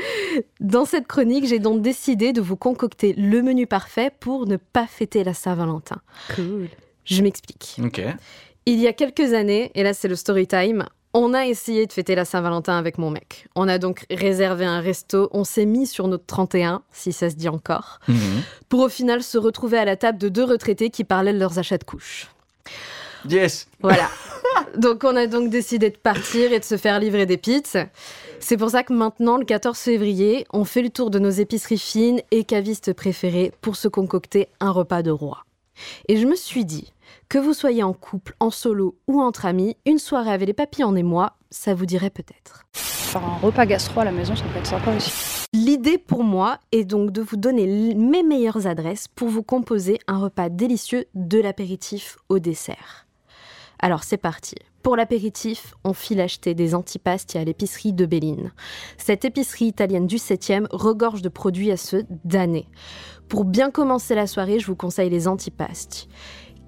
Dans 0.60 0.86
cette 0.86 1.08
chronique, 1.08 1.48
j'ai 1.48 1.60
donc 1.60 1.82
décidé 1.82 2.34
de 2.34 2.42
vous 2.42 2.58
concocter 2.58 3.14
le 3.14 3.42
menu 3.42 3.66
parfait 3.66 4.12
pour 4.20 4.46
ne 4.46 4.58
pas 4.58 4.86
fêter 4.86 5.24
la 5.24 5.34
Saint-Valentin. 5.34 6.02
Cool. 6.36 6.68
Je 7.06 7.22
m'explique. 7.24 7.80
Ok. 7.84 8.02
Il 8.66 8.80
y 8.80 8.88
a 8.88 8.94
quelques 8.94 9.34
années, 9.34 9.72
et 9.76 9.84
là 9.84 9.94
c'est 9.94 10.08
le 10.08 10.16
story 10.16 10.48
time, 10.48 10.86
on 11.14 11.34
a 11.34 11.46
essayé 11.46 11.86
de 11.86 11.94
fêter 11.94 12.16
la 12.16 12.26
Saint-Valentin 12.26 12.78
avec 12.78 12.98
mon 12.98 13.10
mec. 13.12 13.48
On 13.56 13.68
a 13.68 13.78
donc 13.78 14.06
réservé 14.10 14.66
un 14.66 14.80
resto, 14.80 15.30
on 15.32 15.44
s'est 15.44 15.66
mis 15.66 15.86
sur 15.88 16.08
notre 16.08 16.26
31, 16.26 16.82
si 16.92 17.12
ça 17.14 17.30
se 17.30 17.36
dit 17.36 17.50
encore, 17.50 18.00
Mhm. 18.08 18.42
pour 18.70 18.80
au 18.82 18.90
final 18.90 19.22
se 19.24 19.38
retrouver 19.38 19.78
à 19.78 19.86
la 19.86 19.96
table 19.96 20.18
de 20.18 20.30
deux 20.30 20.44
retraités 20.44 20.90
qui 20.90 21.04
parlaient 21.04 21.34
de 21.34 21.40
leurs 21.40 21.60
achats 21.60 21.78
de 21.78 21.84
couches. 21.84 22.28
Yes. 23.30 23.68
Voilà. 23.82 24.10
donc 24.78 25.04
on 25.04 25.16
a 25.16 25.28
donc 25.28 25.50
décidé 25.50 25.90
de 25.90 25.98
partir 25.98 26.52
et 26.52 26.60
de 26.60 26.66
se 26.66 26.78
faire 26.78 27.00
livrer 27.00 27.26
des 27.26 27.38
pizzas. 27.38 27.88
C'est 28.40 28.58
pour 28.58 28.72
ça 28.72 28.84
que 28.84 28.92
maintenant, 28.92 29.38
le 29.38 29.46
14 29.46 29.78
février, 29.78 30.46
on 30.52 30.66
fait 30.66 30.82
le 30.82 30.90
tour 30.90 31.10
de 31.10 31.20
nos 31.20 31.30
épiceries 31.30 31.78
fines 31.78 32.22
et 32.32 32.44
cavistes 32.44 32.92
préférés 32.92 33.54
pour 33.62 33.78
se 33.78 33.88
concocter 33.88 34.50
un 34.60 34.72
repas 34.72 35.02
de 35.02 35.12
roi. 35.12 35.46
Et 36.10 36.18
je 36.18 36.26
me 36.28 36.36
suis 36.36 36.66
dit, 36.66 36.92
que 37.30 37.38
vous 37.38 37.54
soyez 37.54 37.84
en 37.84 37.94
couple, 37.94 38.36
en 38.40 38.50
solo 38.50 38.98
ou 39.08 39.22
entre 39.22 39.46
amis, 39.46 39.78
une 39.86 40.00
soirée 40.00 40.32
avec 40.32 40.48
les 40.48 40.54
papis 40.54 40.84
en 40.84 40.96
émoi, 40.96 41.38
ça 41.50 41.74
vous 41.74 41.86
dirait 41.86 42.10
peut-être. 42.10 42.64
Faire 42.74 43.24
un 43.24 43.38
repas 43.38 43.66
gastro 43.66 44.02
à 44.02 44.06
la 44.06 44.12
maison, 44.12 44.36
ça 44.36 44.44
peut 44.46 44.60
être 44.60 44.68
sympa 44.68 44.96
aussi. 44.96 45.46
L'idée 45.54 46.00
pour 46.00 46.24
moi 46.24 46.58
est 46.72 46.84
donc 46.84 47.12
de 47.12 47.22
vous 47.22 47.38
donner 47.38 47.94
mes 47.96 48.24
meilleures 48.24 48.66
adresses 48.66 49.08
pour 49.08 49.30
vous 49.30 49.44
composer 49.44 50.00
un 50.08 50.18
repas 50.18 50.50
délicieux 50.50 51.06
de 51.14 51.40
l'apéritif 51.40 52.18
au 52.30 52.40
dessert. 52.40 53.06
Alors 53.78 54.04
c'est 54.04 54.18
parti. 54.18 54.56
Pour 54.82 54.98
l'apéritif, 54.98 55.76
on 55.84 55.94
file 55.94 56.20
acheter 56.22 56.56
des 56.56 56.76
antipasti 56.76 57.38
à 57.38 57.44
l'épicerie 57.44 57.94
de 57.94 58.06
Béline. 58.06 58.52
Cette 58.98 59.26
épicerie 59.26 59.66
italienne 59.66 60.08
du 60.08 60.18
7e 60.18 60.68
regorge 60.72 61.22
de 61.22 61.30
produits 61.30 61.72
à 61.72 61.78
ce 61.78 62.04
damné. 62.26 62.68
Pour 63.30 63.46
bien 63.46 63.72
commencer 63.72 64.16
la 64.16 64.28
soirée, 64.28 64.60
je 64.60 64.68
vous 64.68 64.76
conseille 64.76 65.10
les 65.10 65.28
antipasti. 65.28 66.10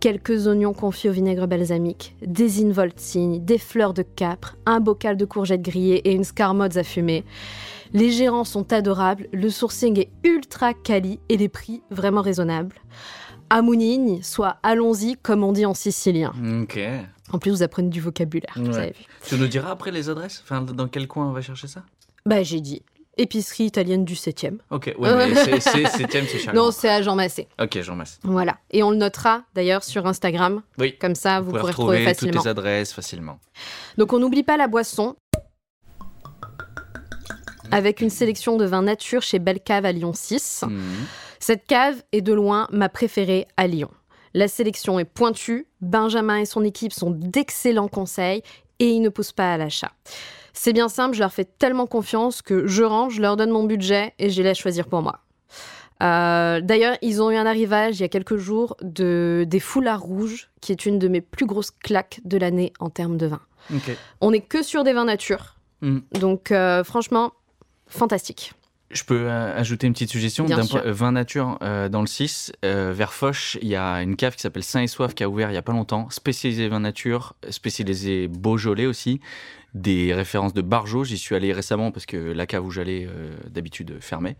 Quelques 0.05 0.45
oignons 0.45 0.74
confits 0.74 1.09
au 1.09 1.12
vinaigre 1.12 1.47
balsamique, 1.47 2.15
des 2.21 2.63
involtini, 2.63 3.39
des 3.39 3.57
fleurs 3.57 3.95
de 3.95 4.03
capre, 4.03 4.55
un 4.67 4.79
bocal 4.79 5.17
de 5.17 5.25
courgettes 5.25 5.63
grillées 5.63 6.07
et 6.07 6.13
une 6.13 6.24
scarmozza 6.24 6.83
fumée. 6.83 7.24
Les 7.91 8.12
gérants 8.12 8.43
sont 8.43 8.71
adorables, 8.71 9.27
le 9.33 9.50
sourcing 9.50 10.00
est 10.00 10.12
ultra 10.24 10.75
quali 10.75 11.19
et 11.27 11.38
les 11.38 11.50
prix 11.50 11.81
vraiment 11.89 12.21
raisonnables. 12.21 12.75
Amunigni, 13.50 14.21
soit 14.21 14.57
allons-y 14.62 15.15
comme 15.15 15.43
on 15.43 15.53
dit 15.53 15.65
en 15.65 15.74
sicilien. 15.74 16.35
Ok. 16.62 16.79
En 17.33 17.39
plus, 17.39 17.50
vous 17.50 17.63
apprenez 17.63 17.89
du 17.89 18.00
vocabulaire. 18.00 18.53
Vous 18.57 18.77
avez 18.77 18.91
vu. 18.91 19.05
Tu 19.27 19.38
nous 19.38 19.47
diras 19.47 19.71
après 19.71 19.89
les 19.89 20.07
adresses? 20.12 20.43
Enfin, 20.43 20.62
dans 20.62 20.88
quel 20.88 21.07
coin 21.07 21.25
on 21.27 21.31
va 21.31 21.41
chercher 21.41 21.65
ça? 21.65 21.81
Bah, 22.27 22.43
j'ai 22.43 22.62
dit 22.62 22.83
épicerie 23.17 23.65
italienne 23.65 24.05
du 24.05 24.13
7e. 24.15 24.57
Ok, 24.72 24.93
ouais, 24.98 25.27
mais 25.29 25.36
c'est- 25.60 25.60
c'est 25.60 25.84
7e, 25.84 26.25
c'est 26.27 26.39
Charleroi. 26.39 26.65
Non, 26.65 26.72
c'est 26.72 26.89
à 26.89 27.01
Jean 27.01 27.15
Massé. 27.15 27.48
Ok, 27.62 27.81
Jean 27.81 27.95
Masse. 27.95 28.19
Voilà. 28.24 28.57
Et 28.72 28.84
on 28.84 28.91
le 28.91 28.98
notera 28.98 29.43
d'ailleurs 29.53 29.84
sur 29.84 30.05
Instagram. 30.07 30.62
Oui. 30.77 30.98
Comme 30.98 31.15
ça, 31.15 31.39
vous, 31.41 31.51
pourrez 31.51 31.62
retrouver 31.62 31.98
retrouver 31.98 32.05
toutes 32.15 32.15
facilement. 32.27 32.41
les 32.43 32.48
adresses 32.48 32.93
facilement. 32.93 33.39
Donc 33.98 34.13
on 34.13 34.19
n'oublie 34.19 34.43
pas 34.43 34.57
la 34.57 34.67
boisson. 34.67 35.15
Avec 37.72 38.00
une 38.01 38.10
sélection 38.12 38.57
de 38.57 38.65
vins 38.65 38.84
nature 38.84 39.22
chez 39.22 39.39
Belle 39.39 39.60
Cave 39.60 39.86
à 39.86 39.91
Lyon 39.91 40.13
6. 40.13 40.63
Mhm. 40.67 40.81
Cette 41.39 41.65
cave 41.65 42.01
est 42.12 42.22
de 42.22 42.34
loin 42.34 42.67
ma 42.72 42.89
préférée 42.89 43.48
à 43.57 43.67
Lyon. 43.67 43.89
La 44.34 44.48
sélection 44.48 45.00
est 45.00 45.05
pointue, 45.05 45.67
Benjamin 45.81 46.38
et 46.38 46.45
son 46.45 46.63
équipe 46.63 46.91
sont 46.93 47.10
d'excellents 47.10 47.88
conseils 47.88 48.41
et 48.79 48.88
ils 48.89 49.01
ne 49.01 49.10
poussent 49.10 49.31
pas 49.31 49.53
à 49.53 49.57
l'achat. 49.57 49.91
C'est 50.57 50.74
bien 50.74 50.88
simple, 50.88 51.13
je 51.15 51.19
leur 51.19 51.33
fais 51.33 51.45
tellement 51.45 51.85
confiance 51.85 52.41
que 52.41 52.65
je 52.65 52.83
range, 52.83 53.15
je 53.15 53.21
leur 53.21 53.35
donne 53.35 53.51
mon 53.51 53.63
budget 53.65 54.13
et 54.19 54.29
je 54.29 54.38
les 54.38 54.43
laisse 54.43 54.57
choisir 54.57 54.88
pour 54.88 55.01
moi. 55.01 55.19
Euh, 56.01 56.62
D'ailleurs, 56.62 56.97
ils 57.01 57.21
ont 57.21 57.29
eu 57.29 57.35
un 57.35 57.45
arrivage 57.45 58.00
il 58.00 58.01
y 58.01 58.05
a 58.05 58.09
quelques 58.09 58.38
jours 58.38 58.75
de, 58.81 59.45
des 59.47 59.59
foulards 59.59 60.01
rouges, 60.01 60.50
qui 60.62 60.71
est 60.71 60.85
une 60.85 60.97
de 60.97 61.07
mes 61.07 61.21
plus 61.21 61.45
grosses 61.45 61.71
claques 61.71 62.21
de 62.24 62.38
l'année 62.38 62.74
en 62.79 62.89
termes 62.89 63.17
de 63.17 63.27
vin. 63.27 63.41
On 64.21 64.31
n'est 64.31 64.41
que 64.41 64.63
sur 64.63 64.83
des 64.83 64.93
vins 64.93 65.05
nature, 65.05 65.55
Mm. 65.81 66.00
donc 66.19 66.51
euh, 66.51 66.83
franchement, 66.85 67.33
fantastique. 67.88 68.53
Je 68.95 69.03
peux 69.03 69.29
euh, 69.29 69.55
ajouter 69.59 69.87
une 69.87 69.93
petite 69.93 70.09
suggestion. 70.09 70.45
D'un 70.45 70.65
point- 70.65 70.81
euh, 70.85 70.91
vin 70.93 71.11
nature 71.11 71.57
euh, 71.61 71.89
dans 71.89 72.01
le 72.01 72.07
6 72.07 72.53
euh, 72.63 72.93
vers 72.95 73.13
Foch 73.13 73.57
il 73.61 73.67
y 73.67 73.75
a 73.75 74.01
une 74.01 74.15
cave 74.15 74.35
qui 74.35 74.41
s'appelle 74.41 74.63
Saint 74.63 74.81
et 74.81 74.87
Soif 74.87 75.13
qui 75.13 75.23
a 75.23 75.29
ouvert 75.29 75.51
il 75.51 75.53
y 75.53 75.57
a 75.57 75.61
pas 75.61 75.73
longtemps 75.73 76.09
spécialisée 76.09 76.67
vin 76.69 76.79
nature 76.79 77.35
spécialisée 77.49 78.27
Beaujolais 78.27 78.85
aussi. 78.85 79.19
Des 79.73 80.13
références 80.13 80.53
de 80.53 80.61
Barjot 80.61 81.03
j'y 81.03 81.17
suis 81.17 81.35
allé 81.35 81.51
récemment 81.51 81.91
parce 81.91 82.05
que 82.05 82.15
la 82.17 82.45
cave 82.47 82.65
où 82.65 82.71
j'allais 82.71 83.05
euh, 83.09 83.35
d'habitude 83.49 83.97
fermait. 83.99 84.37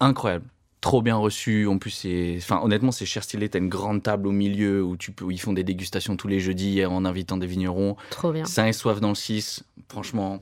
Incroyable. 0.00 0.44
Trop 0.80 1.02
bien 1.02 1.16
reçu. 1.16 1.66
En 1.66 1.78
plus 1.78 1.90
c'est 1.90 2.34
enfin 2.38 2.60
honnêtement 2.64 2.90
c'est 2.90 3.04
cher 3.06 3.22
stylé. 3.22 3.48
T'as 3.48 3.58
une 3.58 3.68
grande 3.68 4.02
table 4.02 4.26
au 4.26 4.32
milieu 4.32 4.82
où 4.82 4.96
tu 4.96 5.12
peux 5.12 5.24
où 5.26 5.30
ils 5.30 5.40
font 5.40 5.52
des 5.52 5.62
dégustations 5.62 6.16
tous 6.16 6.26
les 6.26 6.40
jeudis 6.40 6.84
en 6.86 7.04
invitant 7.04 7.36
des 7.36 7.46
vignerons. 7.46 7.96
Trop 8.10 8.32
bien. 8.32 8.44
Saint 8.46 8.66
et 8.66 8.72
Soif 8.72 9.00
dans 9.00 9.10
le 9.10 9.14
6 9.14 9.62
franchement 9.88 10.40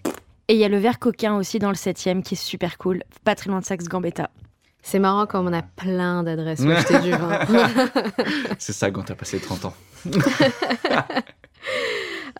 Et 0.49 0.55
il 0.55 0.59
y 0.59 0.65
a 0.65 0.69
le 0.69 0.79
verre 0.79 0.99
coquin 0.99 1.37
aussi 1.37 1.59
dans 1.59 1.69
le 1.69 1.75
7 1.75 1.97
qui 2.25 2.35
est 2.35 2.35
super 2.35 2.79
cool, 2.79 3.05
pas 3.23 3.35
très 3.35 3.51
loin 3.51 3.61
de 3.61 3.65
Saxe 3.65 3.85
Gambetta. 3.85 4.31
C'est 4.83 4.99
marrant 4.99 5.27
comme 5.27 5.47
on 5.47 5.53
a 5.53 5.61
plein 5.63 6.23
d'adresses 6.23 6.61
où 6.61 6.71
acheter 6.71 6.99
du 7.01 7.11
vin. 7.11 7.41
c'est 8.59 8.73
ça 8.73 8.91
quand 8.91 9.03
t'as 9.03 9.15
passé 9.15 9.39
30 9.39 9.67
ans 9.67 9.75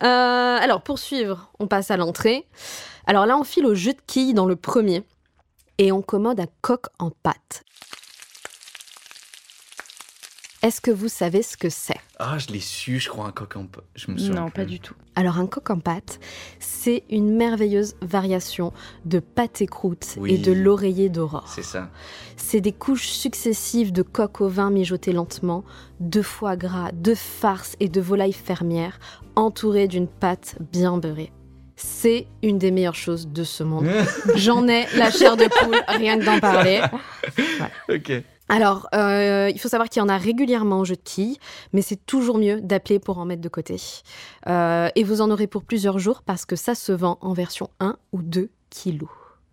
Euh, 0.01 0.57
alors, 0.61 0.81
pour 0.81 0.97
suivre, 0.97 1.51
on 1.59 1.67
passe 1.67 1.91
à 1.91 1.97
l'entrée. 1.97 2.47
Alors 3.05 3.25
là, 3.25 3.37
on 3.37 3.43
file 3.43 3.65
au 3.65 3.75
jeu 3.75 3.91
de 3.91 3.99
quilles 4.07 4.33
dans 4.33 4.45
le 4.45 4.55
premier. 4.55 5.03
Et 5.77 5.91
on 5.91 6.01
commande 6.01 6.39
un 6.39 6.47
coq 6.61 6.85
en 6.99 7.11
pâte. 7.11 7.65
Est-ce 10.61 10.81
que 10.81 10.91
vous 10.91 11.07
savez 11.07 11.41
ce 11.41 11.55
que 11.55 11.69
c'est? 11.69 11.95
Ah, 12.17 12.37
je 12.37 12.47
l'ai 12.47 12.59
su, 12.59 12.99
je 12.99 13.07
crois, 13.07 13.25
un 13.27 13.31
coq 13.31 13.55
en 13.55 13.65
pâte. 13.65 13.85
Je 13.95 14.11
me 14.11 14.17
souviens 14.17 14.41
Non, 14.41 14.45
plus. 14.47 14.53
pas 14.53 14.65
du 14.65 14.79
tout. 14.81 14.93
Alors, 15.15 15.37
un 15.37 15.47
coq 15.47 15.69
en 15.69 15.79
pâte, 15.79 16.19
c'est 16.59 17.03
une 17.09 17.33
merveilleuse 17.33 17.95
variation 18.01 18.73
de 19.05 19.19
pâté 19.19 19.67
croûte 19.67 20.15
Oui. 20.17 20.33
et 20.33 20.37
de 20.37 20.51
l'oreiller 20.51 21.07
d'aurore. 21.07 21.47
C'est 21.47 21.63
ça. 21.63 21.89
C'est 22.35 22.59
des 22.59 22.73
couches 22.73 23.07
successives 23.07 23.93
de 23.93 24.01
coq 24.01 24.41
au 24.41 24.49
vin 24.49 24.69
mijotées 24.69 25.13
lentement, 25.13 25.63
de 26.01 26.21
foie 26.21 26.57
gras, 26.57 26.91
de 26.91 27.15
farce 27.15 27.77
et 27.79 27.87
de 27.87 28.01
volaille 28.01 28.33
fermière, 28.33 28.99
entourées 29.37 29.87
d'une 29.87 30.07
pâte 30.07 30.57
bien 30.73 30.97
beurrée. 30.97 31.31
C'est 31.77 32.27
une 32.43 32.57
des 32.57 32.71
meilleures 32.71 32.95
choses 32.95 33.29
de 33.29 33.45
ce 33.45 33.63
monde. 33.63 33.87
J'en 34.35 34.67
ai 34.67 34.85
la 34.97 35.09
chair 35.09 35.37
de 35.37 35.45
poule, 35.45 35.79
rien 35.87 36.19
que 36.19 36.25
d'en 36.25 36.39
parler. 36.41 36.81
Ok. 37.89 38.11
Alors, 38.49 38.89
euh, 38.95 39.49
il 39.53 39.59
faut 39.59 39.69
savoir 39.69 39.89
qu'il 39.89 40.01
y 40.01 40.03
en 40.03 40.09
a 40.09 40.17
régulièrement 40.17 40.79
au 40.79 40.85
jeu 40.85 40.95
de 40.95 41.01
quilles, 41.03 41.37
mais 41.71 41.81
c'est 41.81 42.05
toujours 42.05 42.39
mieux 42.39 42.59
d'appeler 42.61 42.99
pour 42.99 43.19
en 43.19 43.25
mettre 43.25 43.41
de 43.41 43.49
côté. 43.49 43.77
Euh, 44.47 44.89
et 44.95 45.03
vous 45.03 45.21
en 45.21 45.29
aurez 45.31 45.47
pour 45.47 45.63
plusieurs 45.63 45.99
jours 45.99 46.23
parce 46.23 46.45
que 46.45 46.55
ça 46.55 46.75
se 46.75 46.91
vend 46.91 47.17
en 47.21 47.33
version 47.33 47.69
1 47.79 47.95
ou 48.11 48.21
2 48.21 48.49
kilos. 48.69 49.09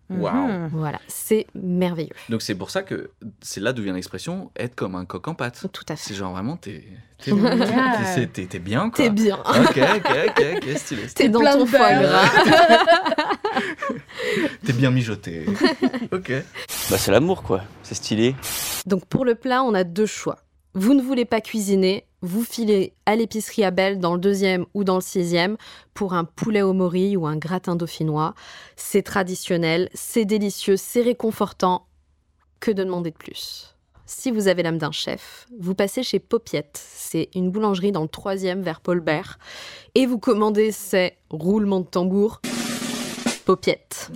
Waouh. 0.09 0.69
Voilà, 0.71 0.99
c'est 1.07 1.47
merveilleux. 1.53 2.13
Donc 2.29 2.41
c'est 2.41 2.55
pour 2.55 2.69
ça 2.69 2.81
que 2.81 3.11
c'est 3.41 3.59
là 3.59 3.73
d'où 3.73 3.83
vient 3.83 3.93
l'expression 3.93 4.51
être 4.55 4.73
comme 4.73 4.95
un 4.95 5.03
coq 5.03 5.27
en 5.27 5.35
pâte. 5.35 5.65
Tout 5.73 5.83
à 5.89 5.97
fait. 5.97 6.09
C'est 6.09 6.15
genre 6.15 6.31
vraiment, 6.31 6.55
t'es 6.55 6.85
t'es 7.17 7.31
bien 8.59 8.89
quoi. 8.89 9.03
T'es 9.03 9.09
bien. 9.09 9.37
Ok, 9.39 9.77
ok, 9.77 10.09
ok, 10.27 10.45
ok, 10.55 10.77
stylé. 10.77 11.01
T'es 11.13 11.27
dans 11.27 11.41
ton 11.41 11.65
foie 11.65 11.93
gras. 11.93 12.29
T'es 14.65 14.73
bien 14.73 14.91
mijoté. 14.91 15.45
ok. 16.11 16.31
Bah 16.89 16.97
c'est 16.97 17.11
l'amour 17.11 17.43
quoi, 17.43 17.63
c'est 17.83 17.95
stylé. 17.95 18.33
Donc 18.87 19.05
pour 19.05 19.25
le 19.25 19.35
plat, 19.35 19.63
on 19.63 19.73
a 19.73 19.83
deux 19.83 20.05
choix. 20.05 20.37
Vous 20.73 20.93
ne 20.93 21.01
voulez 21.01 21.25
pas 21.25 21.41
cuisiner, 21.41 22.05
vous 22.21 22.43
filez 22.43 22.93
à 23.05 23.17
l'épicerie 23.17 23.65
à 23.65 23.71
Belle 23.71 23.99
dans 23.99 24.13
le 24.13 24.19
deuxième 24.19 24.65
ou 24.73 24.85
dans 24.85 24.95
le 24.95 25.01
sixième 25.01 25.57
pour 25.93 26.13
un 26.13 26.23
poulet 26.23 26.61
au 26.61 26.71
mori 26.71 27.17
ou 27.17 27.27
un 27.27 27.35
gratin 27.35 27.75
dauphinois. 27.75 28.33
C'est 28.77 29.01
traditionnel, 29.01 29.89
c'est 29.93 30.23
délicieux, 30.23 30.77
c'est 30.77 31.01
réconfortant. 31.01 31.85
Que 32.61 32.71
de 32.71 32.83
demander 32.83 33.11
de 33.11 33.17
plus? 33.17 33.75
Si 34.05 34.31
vous 34.31 34.47
avez 34.47 34.63
l'âme 34.63 34.77
d'un 34.77 34.93
chef, 34.93 35.47
vous 35.59 35.75
passez 35.75 36.01
chez 36.01 36.19
Popiette. 36.19 36.79
C'est 36.81 37.29
une 37.35 37.51
boulangerie 37.51 37.91
dans 37.91 38.03
le 38.03 38.07
troisième 38.07 38.61
vers 38.61 38.79
Paul 38.79 39.01
Bert. 39.01 39.37
Et 39.95 40.05
vous 40.05 40.17
commandez 40.17 40.71
ces 40.71 41.17
roulements 41.29 41.81
de 41.81 41.87
tambour. 41.87 42.39
Popiette. 43.47 44.11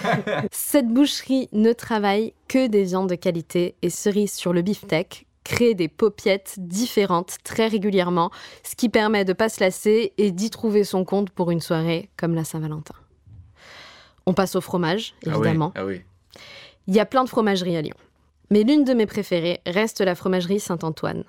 Cette 0.52 0.88
boucherie 0.88 1.50
ne 1.52 1.74
travaille 1.74 2.32
que 2.48 2.66
des 2.66 2.84
viandes 2.84 3.10
de 3.10 3.14
qualité 3.14 3.74
et 3.82 3.90
cerise 3.90 4.32
sur 4.32 4.54
le 4.54 4.62
beefsteak 4.62 5.26
crée 5.44 5.74
des 5.74 5.88
popiettes 5.88 6.54
différentes 6.56 7.36
très 7.44 7.66
régulièrement, 7.66 8.30
ce 8.62 8.76
qui 8.76 8.88
permet 8.88 9.26
de 9.26 9.34
pas 9.34 9.50
se 9.50 9.60
lasser 9.60 10.14
et 10.16 10.30
d'y 10.30 10.48
trouver 10.48 10.84
son 10.84 11.04
compte 11.04 11.28
pour 11.28 11.50
une 11.50 11.60
soirée 11.60 12.08
comme 12.16 12.34
la 12.34 12.44
Saint-Valentin. 12.44 12.94
On 14.24 14.32
passe 14.32 14.56
au 14.56 14.62
fromage, 14.62 15.14
évidemment. 15.26 15.72
Ah 15.74 15.84
oui. 15.84 16.00
Il 16.86 16.94
y 16.94 17.00
a 17.00 17.04
plein 17.04 17.24
de 17.24 17.28
fromageries 17.28 17.76
à 17.76 17.82
Lyon. 17.82 17.96
Mais 18.48 18.62
l'une 18.62 18.84
de 18.84 18.94
mes 18.94 19.04
préférées 19.04 19.60
reste 19.66 20.00
la 20.00 20.14
fromagerie 20.14 20.58
Saint-Antoine, 20.58 21.24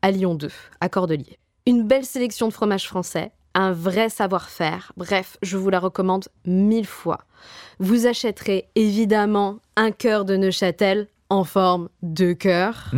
à 0.00 0.12
Lyon 0.12 0.36
2, 0.36 0.48
à 0.80 0.88
Cordeliers. 0.88 1.40
Une 1.66 1.82
belle 1.82 2.04
sélection 2.04 2.46
de 2.46 2.52
fromages 2.52 2.86
français, 2.86 3.32
un 3.54 3.72
vrai 3.72 4.08
savoir-faire. 4.08 4.92
Bref, 4.96 5.36
je 5.42 5.56
vous 5.56 5.70
la 5.70 5.78
recommande 5.78 6.28
mille 6.44 6.86
fois. 6.86 7.20
Vous 7.78 8.06
achèterez 8.06 8.68
évidemment 8.74 9.58
un 9.76 9.90
cœur 9.90 10.24
de 10.24 10.36
Neuchâtel 10.36 11.08
en 11.30 11.44
forme 11.44 11.88
de 12.02 12.32
cœur. 12.32 12.90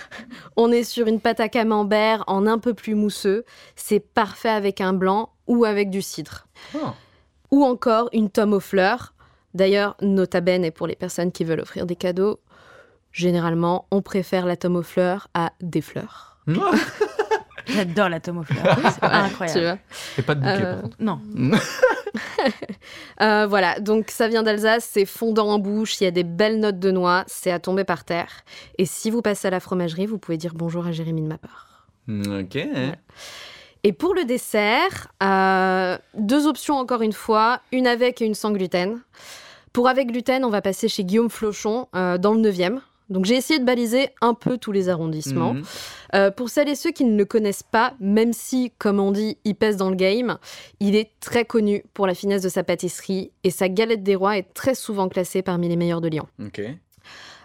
On 0.56 0.70
est 0.70 0.84
sur 0.84 1.06
une 1.06 1.20
pâte 1.20 1.40
à 1.40 1.48
camembert 1.48 2.24
en 2.26 2.46
un 2.46 2.58
peu 2.58 2.74
plus 2.74 2.94
mousseux. 2.94 3.44
C'est 3.76 4.00
parfait 4.00 4.48
avec 4.48 4.80
un 4.80 4.92
blanc 4.92 5.30
ou 5.46 5.64
avec 5.64 5.90
du 5.90 6.02
cidre. 6.02 6.46
Ou 7.50 7.64
encore 7.64 8.08
une 8.12 8.30
tome 8.30 8.54
aux 8.54 8.60
fleurs. 8.60 9.14
D'ailleurs, 9.54 9.96
nota 10.00 10.40
bene 10.40 10.70
pour 10.70 10.86
les 10.86 10.96
personnes 10.96 11.32
qui 11.32 11.44
veulent 11.44 11.60
offrir 11.60 11.84
des 11.84 11.96
cadeaux. 11.96 12.40
Généralement, 13.12 13.86
on 13.90 14.00
préfère 14.00 14.46
la 14.46 14.56
tome 14.56 14.76
aux 14.76 14.82
fleurs 14.82 15.28
à 15.34 15.52
des 15.60 15.82
fleurs. 15.82 16.38
J'adore 17.66 18.08
la 18.08 18.20
tome 18.20 18.38
aux 18.38 18.42
fleurs. 18.42 18.78
C'est 18.94 19.04
incroyable. 19.04 19.58
Tu 19.60 19.64
vois. 19.64 19.78
Et 20.18 20.22
pas 20.22 20.34
de 20.34 20.40
bouquet, 20.40 20.52
Euh, 20.64 20.72
par 20.74 20.82
contre. 20.82 20.96
Non. 21.00 21.20
Euh, 23.20 23.46
voilà, 23.46 23.78
donc 23.78 24.10
ça 24.10 24.26
vient 24.28 24.42
d'Alsace, 24.42 24.88
c'est 24.90 25.06
fondant 25.06 25.48
en 25.48 25.58
bouche, 25.58 26.00
il 26.00 26.04
y 26.04 26.06
a 26.06 26.10
des 26.10 26.24
belles 26.24 26.58
notes 26.58 26.78
de 26.78 26.90
noix, 26.90 27.24
c'est 27.26 27.50
à 27.52 27.58
tomber 27.58 27.84
par 27.84 28.04
terre. 28.04 28.28
Et 28.78 28.84
si 28.84 29.10
vous 29.10 29.22
passez 29.22 29.46
à 29.48 29.50
la 29.50 29.60
fromagerie, 29.60 30.06
vous 30.06 30.18
pouvez 30.18 30.36
dire 30.36 30.52
bonjour 30.54 30.86
à 30.86 30.92
Jérémy 30.92 31.22
de 31.22 31.28
ma 31.28 31.38
part. 31.38 31.86
Ok. 32.08 32.58
Et 33.84 33.92
pour 33.92 34.14
le 34.14 34.24
dessert, 34.24 35.08
euh, 35.22 35.96
deux 36.14 36.46
options 36.46 36.76
encore 36.76 37.02
une 37.02 37.12
fois, 37.12 37.60
une 37.70 37.86
avec 37.86 38.20
et 38.20 38.24
une 38.26 38.34
sans 38.34 38.50
gluten. 38.50 39.00
Pour 39.72 39.88
avec 39.88 40.08
gluten, 40.08 40.44
on 40.44 40.50
va 40.50 40.60
passer 40.62 40.88
chez 40.88 41.04
Guillaume 41.04 41.30
Flochon 41.30 41.88
euh, 41.94 42.18
dans 42.18 42.32
le 42.34 42.40
9e. 42.40 42.80
Donc 43.10 43.24
j'ai 43.24 43.36
essayé 43.36 43.58
de 43.58 43.64
baliser 43.64 44.08
un 44.20 44.34
peu 44.34 44.58
tous 44.58 44.72
les 44.72 44.88
arrondissements. 44.88 45.54
Mhm. 45.54 45.62
Euh, 46.14 46.30
pour 46.30 46.48
celles 46.48 46.68
et 46.68 46.74
ceux 46.74 46.90
qui 46.90 47.04
ne 47.04 47.16
le 47.16 47.24
connaissent 47.24 47.62
pas, 47.62 47.94
même 48.00 48.32
si, 48.32 48.72
comme 48.78 49.00
on 49.00 49.12
dit, 49.12 49.38
il 49.44 49.54
pèse 49.54 49.76
dans 49.76 49.90
le 49.90 49.96
game, 49.96 50.38
il 50.80 50.94
est 50.94 51.10
très 51.20 51.44
connu 51.44 51.84
pour 51.94 52.06
la 52.06 52.14
finesse 52.14 52.42
de 52.42 52.48
sa 52.48 52.64
pâtisserie 52.64 53.30
et 53.44 53.50
sa 53.50 53.68
galette 53.68 54.02
des 54.02 54.14
rois 54.14 54.38
est 54.38 54.54
très 54.54 54.74
souvent 54.74 55.08
classée 55.08 55.42
parmi 55.42 55.68
les 55.68 55.76
meilleures 55.76 56.00
de 56.00 56.08
Lyon. 56.08 56.26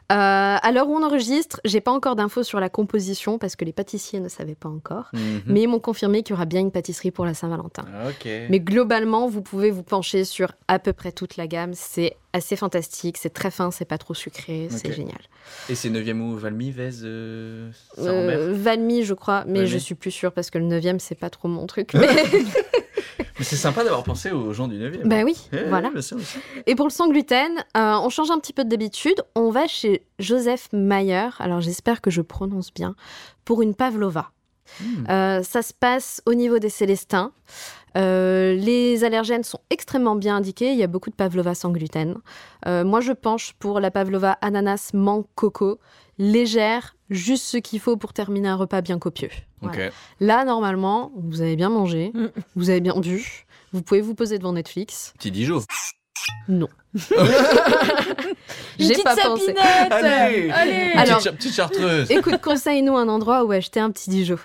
Euh, 0.09 0.15
à 0.15 0.71
l'heure 0.71 0.87
où 0.87 0.95
on 0.95 1.03
enregistre, 1.03 1.59
j'ai 1.65 1.81
pas 1.81 1.91
encore 1.91 2.15
d'infos 2.15 2.43
sur 2.43 2.61
la 2.61 2.69
composition 2.69 3.37
parce 3.37 3.57
que 3.57 3.65
les 3.65 3.73
pâtissiers 3.73 4.21
ne 4.21 4.29
savaient 4.29 4.55
pas 4.55 4.69
encore. 4.69 5.09
Mhm. 5.13 5.41
Mais 5.47 5.63
ils 5.63 5.67
m'ont 5.67 5.81
confirmé 5.81 6.23
qu'il 6.23 6.33
y 6.33 6.33
aura 6.37 6.45
bien 6.45 6.61
une 6.61 6.71
pâtisserie 6.71 7.11
pour 7.11 7.25
la 7.25 7.33
Saint-Valentin. 7.33 7.83
Ok. 8.07 8.25
Mais 8.49 8.61
globalement, 8.61 9.27
vous 9.27 9.41
pouvez 9.41 9.69
vous 9.69 9.83
pencher 9.83 10.23
sur 10.23 10.53
à 10.69 10.79
peu 10.79 10.93
près 10.93 11.11
toute 11.11 11.35
la 11.35 11.45
gamme. 11.47 11.71
C'est 11.73 12.15
assez 12.31 12.55
fantastique, 12.55 13.17
c'est 13.17 13.31
très 13.33 13.51
fin, 13.51 13.69
c'est 13.69 13.83
pas 13.85 13.97
trop 13.97 14.13
sucré, 14.13 14.69
c'est 14.71 14.93
génial. 14.93 15.19
Et 15.69 15.75
c'est 15.75 15.89
9e 15.89 16.21
ou 16.21 16.37
Valmy, 16.37 16.71
Vez, 16.71 16.89
euh, 17.03 17.69
Euh, 17.97 18.53
Valmy, 18.55 19.03
je 19.03 19.13
crois, 19.13 19.43
mais 19.45 19.59
Valmy. 19.59 19.67
je 19.71 19.77
suis 19.77 19.95
plus 19.95 20.11
sûre 20.11 20.31
parce 20.31 20.49
que 20.51 20.57
le 20.57 20.65
9 20.65 20.99
c'est 20.99 21.15
pas 21.15 21.29
trop 21.29 21.47
mon 21.49 21.65
truc. 21.67 21.93
Mais- 21.95 22.07
Mais 23.39 23.45
c'est 23.45 23.55
sympa 23.55 23.83
d'avoir 23.83 24.03
pensé 24.03 24.31
aux 24.31 24.53
gens 24.53 24.67
du 24.67 24.75
9e. 24.77 25.07
Bah 25.07 25.21
oui, 25.23 25.35
Eh, 25.53 25.63
voilà. 25.69 25.89
bien 25.91 26.01
sûr. 26.01 26.17
Et 26.65 26.75
pour 26.75 26.87
le 26.87 26.91
sans 26.91 27.07
gluten, 27.09 27.51
euh, 27.75 27.95
on 28.01 28.09
change 28.09 28.31
un 28.31 28.39
petit 28.39 28.53
peu 28.53 28.63
d'habitude. 28.65 29.21
On 29.35 29.49
va 29.51 29.67
chez 29.67 30.03
Joseph 30.19 30.69
Mayer, 30.73 31.29
alors 31.39 31.61
j'espère 31.61 32.01
que 32.01 32.09
je 32.09 32.21
prononce 32.21 32.73
bien, 32.73 32.95
pour 33.45 33.61
une 33.61 33.75
pavlova. 33.75 34.31
Euh, 35.09 35.43
ça 35.43 35.61
se 35.61 35.73
passe 35.73 36.21
au 36.25 36.33
niveau 36.33 36.59
des 36.59 36.69
Célestins. 36.69 37.31
Euh, 37.97 38.53
les 38.53 39.03
allergènes 39.03 39.43
sont 39.43 39.59
extrêmement 39.69 40.15
bien 40.15 40.35
indiqués. 40.37 40.71
Il 40.71 40.77
y 40.77 40.83
a 40.83 40.87
beaucoup 40.87 41.09
de 41.09 41.15
pavlova 41.15 41.55
sans 41.55 41.71
gluten. 41.71 42.15
Euh, 42.65 42.83
moi, 42.83 43.01
je 43.01 43.11
penche 43.13 43.53
pour 43.59 43.79
la 43.79 43.91
pavlova 43.91 44.33
ananas 44.41 44.91
mangue 44.93 45.25
coco, 45.35 45.79
légère, 46.19 46.95
juste 47.09 47.45
ce 47.45 47.57
qu'il 47.57 47.79
faut 47.79 47.97
pour 47.97 48.13
terminer 48.13 48.49
un 48.49 48.55
repas 48.55 48.81
bien 48.81 48.99
copieux. 48.99 49.29
Voilà. 49.61 49.89
Là, 50.19 50.45
normalement, 50.45 51.11
vous 51.15 51.41
avez 51.41 51.55
bien 51.55 51.69
mangé, 51.69 52.13
vous 52.55 52.69
avez 52.69 52.81
bien 52.81 52.95
bu, 52.99 53.45
vous 53.73 53.81
pouvez 53.81 54.01
vous 54.01 54.13
poser 54.13 54.37
devant 54.37 54.53
Netflix. 54.53 55.13
Petit 55.17 55.31
Dijon. 55.31 55.61
Non. 56.47 56.67
J'ai 58.79 59.01
pas 59.03 59.15
pensé. 59.15 59.55
Allez 59.89 60.51
Allez 60.51 60.91
Alors, 60.95 61.17
Petite, 61.17 61.31
petite 61.37 61.53
chartreuse. 61.53 62.11
écoute, 62.11 62.41
conseille-nous 62.41 62.95
un 62.95 63.07
endroit 63.07 63.43
où 63.43 63.51
acheter 63.51 63.79
un 63.79 63.89
petit 63.91 64.09
Dijon. 64.09 64.37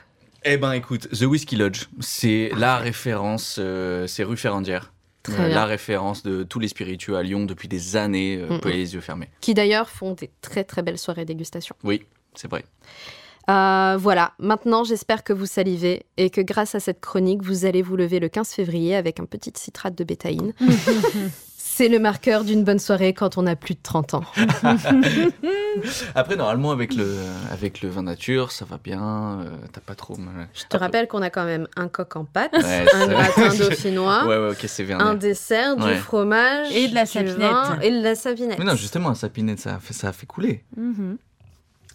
Eh 0.45 0.57
ben 0.57 0.73
écoute, 0.73 1.09
The 1.11 1.23
Whiskey 1.23 1.57
Lodge, 1.57 1.87
c'est 2.01 2.51
la 2.57 2.77
référence, 2.79 3.57
euh, 3.59 4.07
c'est 4.07 4.25
rue 4.25 4.37
Ferrandière. 4.37 4.93
Très 5.23 5.45
Euh, 5.45 5.49
la 5.49 5.67
référence 5.67 6.25
de 6.25 6.43
tous 6.43 6.59
les 6.59 6.67
spiritueux 6.67 7.17
à 7.17 7.23
Lyon 7.23 7.45
depuis 7.45 7.69
des 7.69 7.95
années, 7.95 8.39
euh, 8.39 8.59
Mm, 8.59 8.69
les 8.69 8.95
yeux 8.95 9.01
fermés. 9.01 9.29
Qui 9.41 9.55
d'ailleurs 9.55 9.89
font 9.89 10.15
des 10.15 10.31
très 10.41 10.65
très 10.65 10.83
belles 10.83 10.99
soirées 10.99 11.25
dégustation. 11.25 11.77
Oui, 11.85 12.03
c'est 12.35 12.51
vrai. 12.51 12.65
Euh, 13.49 13.97
voilà, 13.99 14.33
maintenant 14.39 14.83
j'espère 14.85 15.23
que 15.23 15.33
vous 15.33 15.47
salivez 15.47 16.07
et 16.17 16.31
que 16.31 16.41
grâce 16.41 16.75
à 16.75 16.81
cette 16.81 17.01
chronique, 17.01 17.43
vous 17.43 17.65
allez 17.65 17.83
vous 17.83 17.97
lever 17.97 18.19
le 18.19 18.29
15 18.29 18.51
février 18.51 18.97
avec 18.97 19.21
un 19.21 19.25
petit 19.25 19.53
citrate 19.55 19.95
de 19.97 20.05
bétaïne. 20.05 20.55
C'est 21.83 21.89
le 21.89 21.99
marqueur 21.99 22.45
d'une 22.45 22.63
bonne 22.63 22.79
soirée 22.79 23.13
quand 23.13 23.39
on 23.39 23.45
a 23.45 23.57
plus 23.57 23.75
de 23.75 23.81
30 23.83 24.15
ans. 24.15 24.23
Après, 26.15 26.37
normalement, 26.37 26.71
avec 26.71 26.95
le, 26.95 27.13
avec 27.51 27.83
le 27.83 27.89
vin 27.89 28.05
nature, 28.05 28.53
ça 28.53 28.65
va 28.65 28.79
bien, 28.79 29.41
euh, 29.41 29.51
t'as 29.73 29.81
pas 29.81 29.97
trop 29.97 30.17
mal. 30.17 30.47
Je 30.55 30.63
te 30.69 30.77
rappelle 30.77 31.09
qu'on 31.09 31.23
a 31.23 31.31
quand 31.31 31.45
même 31.45 31.67
un 31.75 31.89
coq 31.89 32.15
en 32.15 32.25
pâte, 32.25 32.53
Ouais, 32.53 32.87
un 32.95 33.09
gratin 33.09 33.53
dauphinois, 33.57 34.29
Ouais, 34.29 34.37
ouais, 34.39 34.93
un 35.01 35.15
dessert, 35.15 35.75
du 35.75 35.83
Ouais. 35.83 35.97
fromage 35.97 36.69
Et 36.73 36.87
de 36.87 36.95
la 36.95 37.05
sapinette. 37.05 37.83
Et 37.83 37.91
de 37.91 38.01
la 38.01 38.15
sapinette. 38.15 38.61
Mais 38.61 38.65
non, 38.65 38.77
justement, 38.77 39.09
un 39.09 39.17
sapinette, 39.17 39.59
ça 39.59 39.75
a 39.75 39.79
fait, 39.81 39.93
ça 39.93 40.11
a 40.11 40.13
fait 40.13 40.27
couler. 40.27 40.63
Mhm. 40.77 41.17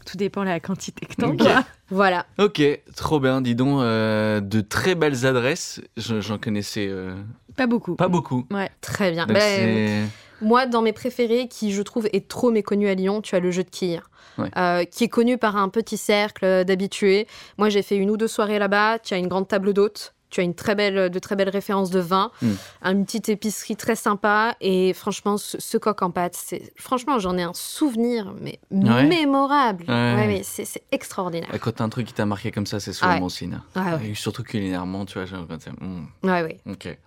Tout 0.09 0.17
dépend 0.17 0.41
de 0.41 0.47
la 0.47 0.59
quantité 0.59 1.05
que 1.05 1.15
t'en 1.15 1.29
Ok. 1.31 1.37
bois. 1.37 1.63
Voilà. 1.89 2.25
Ok, 2.37 2.61
trop 2.95 3.19
bien, 3.19 3.39
dis 3.41 3.55
donc, 3.55 3.81
euh, 3.81 4.39
de 4.41 4.59
très 4.61 4.93
belles 4.95 5.25
adresses. 5.25 5.79
Je- 5.97 6.19
J'en 6.21 6.37
connaissais 6.37 6.87
euh, 6.89 7.15
Pas 7.55 7.65
beaucoup. 7.67 7.95
pas 7.95 8.07
beaucoup. 8.09 8.45
Ouais. 8.51 8.69
Très 8.81 9.11
bien. 9.11 9.25
C'est- 9.29 10.03
Moi, 10.41 10.65
dans 10.65 10.81
mes 10.81 10.91
préférés, 10.93 11.47
qui 11.47 11.71
je 11.71 11.81
trouve 11.81 12.07
est 12.13 12.27
trop 12.27 12.51
méconnu 12.51 12.87
à 12.89 12.93
Lyon, 12.93 13.21
tu 13.21 13.35
as 13.35 13.39
le 13.39 13.51
jeu 13.51 13.63
de 13.63 13.69
quilles. 13.69 14.01
Ouais. 14.37 14.51
euh, 14.55 14.83
qui 14.83 15.03
est 15.05 15.07
connu 15.09 15.39
par 15.39 15.55
un 15.57 15.67
petit 15.67 15.97
cercle 15.97 16.63
d'habitués. 16.63 17.25
Moi, 17.57 17.69
j'ai 17.69 17.81
fait 17.81 17.95
une 17.95 18.11
ou 18.11 18.17
deux 18.17 18.27
soirées 18.27 18.59
là-bas. 18.59 18.99
Tu 18.99 19.15
as 19.15 19.17
une 19.17 19.27
grande 19.27 19.47
table 19.47 19.73
d'hôtes. 19.73 20.13
Tu 20.29 20.41
as 20.41 20.43
une 20.43 20.53
très 20.55 20.75
belle, 20.75 21.09
de 21.09 21.19
très 21.19 21.35
belles 21.37 21.49
références 21.49 21.89
de 21.89 21.99
vin, 22.01 22.31
Mm. 22.41 22.51
une 22.83 23.05
petite 23.05 23.29
épicerie 23.29 23.75
très 23.77 23.95
sympa. 23.95 24.55
Et 24.59 24.93
franchement, 24.93 25.37
ce, 25.37 25.57
ce 25.59 25.77
coq 25.77 26.01
en 26.01 26.11
pâte, 26.11 26.33
c'est 26.35 26.73
franchement, 26.77 27.17
j'en 27.19 27.37
ai 27.37 27.43
un 27.43 27.53
souvenir, 27.53 28.33
mais 28.41 28.59
Ouais. 28.71 29.05
mémorable. 29.05 29.85
Ouais. 29.87 30.15
Ouais, 30.15 30.27
ouais, 30.27 30.41
c'est 30.43 30.83
extraordinaire. 30.91 31.49
Quand 31.61 31.71
t'as 31.71 31.83
un 31.85 31.89
truc 31.89 32.07
qui 32.07 32.13
t'a 32.13 32.25
marqué 32.25 32.51
comme 32.51 32.65
ça, 32.65 32.79
c'est 32.81 32.91
souvent 32.93 33.11
Ah 33.15 33.19
bon 33.19 33.29
signe. 33.29 33.59
Ah. 33.75 33.99
Et 34.03 34.13
surtout 34.15 34.43
culinairement, 34.43 35.05
tu 35.05 35.13
vois, 35.17 35.25
genre, 35.25 35.45
hmm, 35.79 36.05
Ouais, 36.23 36.41
ouais. 36.43 36.57
Ok. 36.69 36.97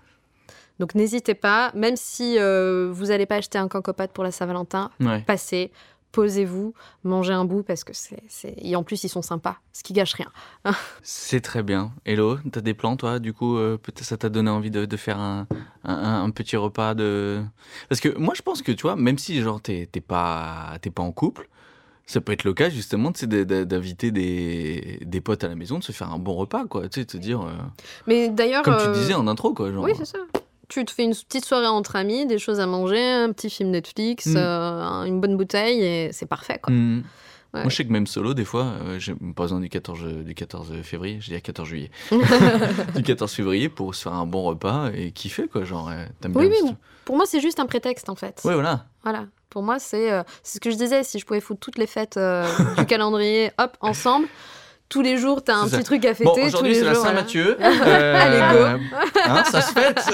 Donc 0.78 0.94
n'hésitez 0.94 1.34
pas, 1.34 1.72
même 1.74 1.96
si 1.96 2.38
euh, 2.38 2.88
vous 2.90 3.06
n'allez 3.06 3.26
pas 3.26 3.36
acheter 3.36 3.58
un 3.58 3.68
coq 3.68 3.86
en 3.86 3.92
pâte 3.92 4.12
pour 4.12 4.24
la 4.24 4.30
Saint-Valentin, 4.32 4.90
passez, 5.26 5.70
posez-vous, 6.12 6.74
mangez 7.04 7.32
un 7.32 7.44
bout 7.44 7.62
parce 7.62 7.84
que 7.84 7.92
c'est, 7.92 8.22
c'est- 8.28 8.54
et 8.58 8.74
en 8.76 8.82
plus 8.82 9.04
ils 9.04 9.08
sont 9.08 9.22
sympas, 9.22 9.56
ce 9.72 9.82
qui 9.82 9.92
gâche 9.92 10.14
rien. 10.14 10.30
C'est 11.02 11.40
très 11.40 11.62
bien. 11.62 11.92
Hello, 12.04 12.38
t'as 12.52 12.60
des 12.60 12.74
plans, 12.74 12.96
toi? 12.96 13.18
Du 13.18 13.32
coup, 13.32 13.56
euh, 13.56 13.76
peut-être 13.78 14.04
ça 14.04 14.16
t'a 14.16 14.28
donné 14.28 14.50
envie 14.50 14.70
de, 14.70 14.84
de 14.84 14.96
faire 14.96 15.18
un, 15.18 15.46
un- 15.84 16.22
un 16.24 16.30
petit 16.30 16.56
repas 16.56 16.94
de? 16.94 17.42
Parce 17.88 18.00
que 18.00 18.16
moi, 18.18 18.34
je 18.36 18.42
pense 18.42 18.62
que, 18.62 18.72
tu 18.72 18.82
vois, 18.82 18.96
même 18.96 19.18
si 19.18 19.40
genre 19.40 19.60
t'es 19.60 19.88
t'es 19.90 20.00
pas, 20.00 20.76
t'es 20.82 20.90
pas 20.90 21.02
en 21.02 21.12
couple, 21.12 21.48
ça 22.06 22.20
peut 22.20 22.32
être 22.32 22.44
le 22.44 22.52
cas 22.54 22.68
justement 22.70 23.12
d'inviter 23.12 24.10
des, 24.10 24.98
des 25.04 25.20
potes 25.20 25.44
à 25.44 25.48
la 25.48 25.54
maison, 25.54 25.78
de 25.78 25.84
se 25.84 25.92
faire 25.92 26.12
un 26.12 26.18
bon 26.18 26.34
repas, 26.34 26.66
quoi. 26.66 26.88
Tu 26.88 27.00
sais, 27.00 27.06
te 27.06 27.16
dire. 27.16 27.40
euh, 27.42 27.52
Mais 28.06 28.28
d'ailleurs, 28.28 28.62
comme 28.64 28.74
euh, 28.74 28.82
tu 28.82 28.88
disais 28.88 29.14
en 29.14 29.26
intro, 29.28 29.54
quoi. 29.54 29.72
Genre, 29.72 29.84
oui 29.84 29.92
c'est 29.96 30.04
ça. 30.06 30.18
Tu 30.70 30.82
te 30.86 30.90
fais 30.92 31.04
une 31.04 31.14
petite 31.14 31.44
soirée 31.44 31.66
entre 31.66 31.96
amis, 31.96 32.24
des 32.26 32.38
choses 32.38 32.60
à 32.60 32.66
manger, 32.66 33.02
un 33.02 33.32
petit 33.32 33.50
film 33.50 33.70
Netflix, 33.70 34.24
Mm. 34.26 34.34
euh, 34.36 35.02
une 35.04 35.20
bonne 35.20 35.36
bouteille 35.36 35.82
et 35.84 36.12
c'est 36.12 36.26
parfait 36.26 36.58
quoi. 36.62 36.72
Ouais. 36.72 37.62
Moi, 37.62 37.68
je 37.68 37.74
sais 37.74 37.84
que 37.84 37.90
même 37.90 38.06
solo, 38.06 38.32
des 38.32 38.44
fois, 38.44 38.62
euh, 38.86 38.98
j'ai 39.00 39.12
pas 39.12 39.42
besoin 39.42 39.58
du 39.58 39.68
14, 39.68 40.04
du 40.24 40.34
14 40.36 40.72
février, 40.84 41.18
je 41.20 41.34
dis 41.34 41.42
14 41.42 41.66
juillet. 41.68 41.90
du 42.94 43.02
14 43.02 43.32
février 43.32 43.68
pour 43.68 43.92
se 43.96 44.02
faire 44.02 44.12
un 44.14 44.24
bon 44.24 44.42
repas 44.44 44.90
et 44.94 45.10
kiffer, 45.10 45.48
quoi. 45.48 45.64
Genre, 45.64 45.88
euh, 45.90 46.04
t'aimes 46.20 46.32
Oui, 46.36 46.48
bien 46.48 46.58
oui, 46.62 46.74
pour 47.04 47.16
moi 47.16 47.24
c'est 47.26 47.40
juste 47.40 47.58
un 47.58 47.66
prétexte 47.66 48.08
en 48.08 48.14
fait. 48.14 48.40
Ouais, 48.44 48.54
voilà. 48.54 48.86
Voilà. 49.02 49.26
Pour 49.48 49.64
moi, 49.64 49.80
c'est 49.80 50.12
euh, 50.12 50.22
ce 50.44 50.60
que 50.60 50.70
je 50.70 50.76
disais. 50.76 51.02
Si 51.02 51.18
je 51.18 51.26
pouvais 51.26 51.40
foutre 51.40 51.58
toutes 51.58 51.76
les 51.78 51.88
fêtes 51.88 52.16
euh, 52.18 52.46
du 52.78 52.86
calendrier, 52.86 53.50
hop, 53.58 53.76
ensemble, 53.80 54.28
tous 54.90 55.00
les 55.00 55.16
jours, 55.16 55.42
t'as 55.42 55.54
un 55.54 55.64
C'est 55.64 55.70
ça. 55.70 55.76
petit 55.78 55.84
truc 55.84 56.04
à 56.04 56.12
fêter. 56.14 56.24
Bon, 56.24 56.44
aujourd'hui, 56.44 56.74
c'est 56.74 56.84
la. 56.84 56.94
Saint-Mathieu. 56.94 57.56
Allez, 57.62 58.58
go. 58.58 58.64
hein, 59.26 59.44
ça 59.44 59.62
se 59.62 59.72
fête. 59.72 60.02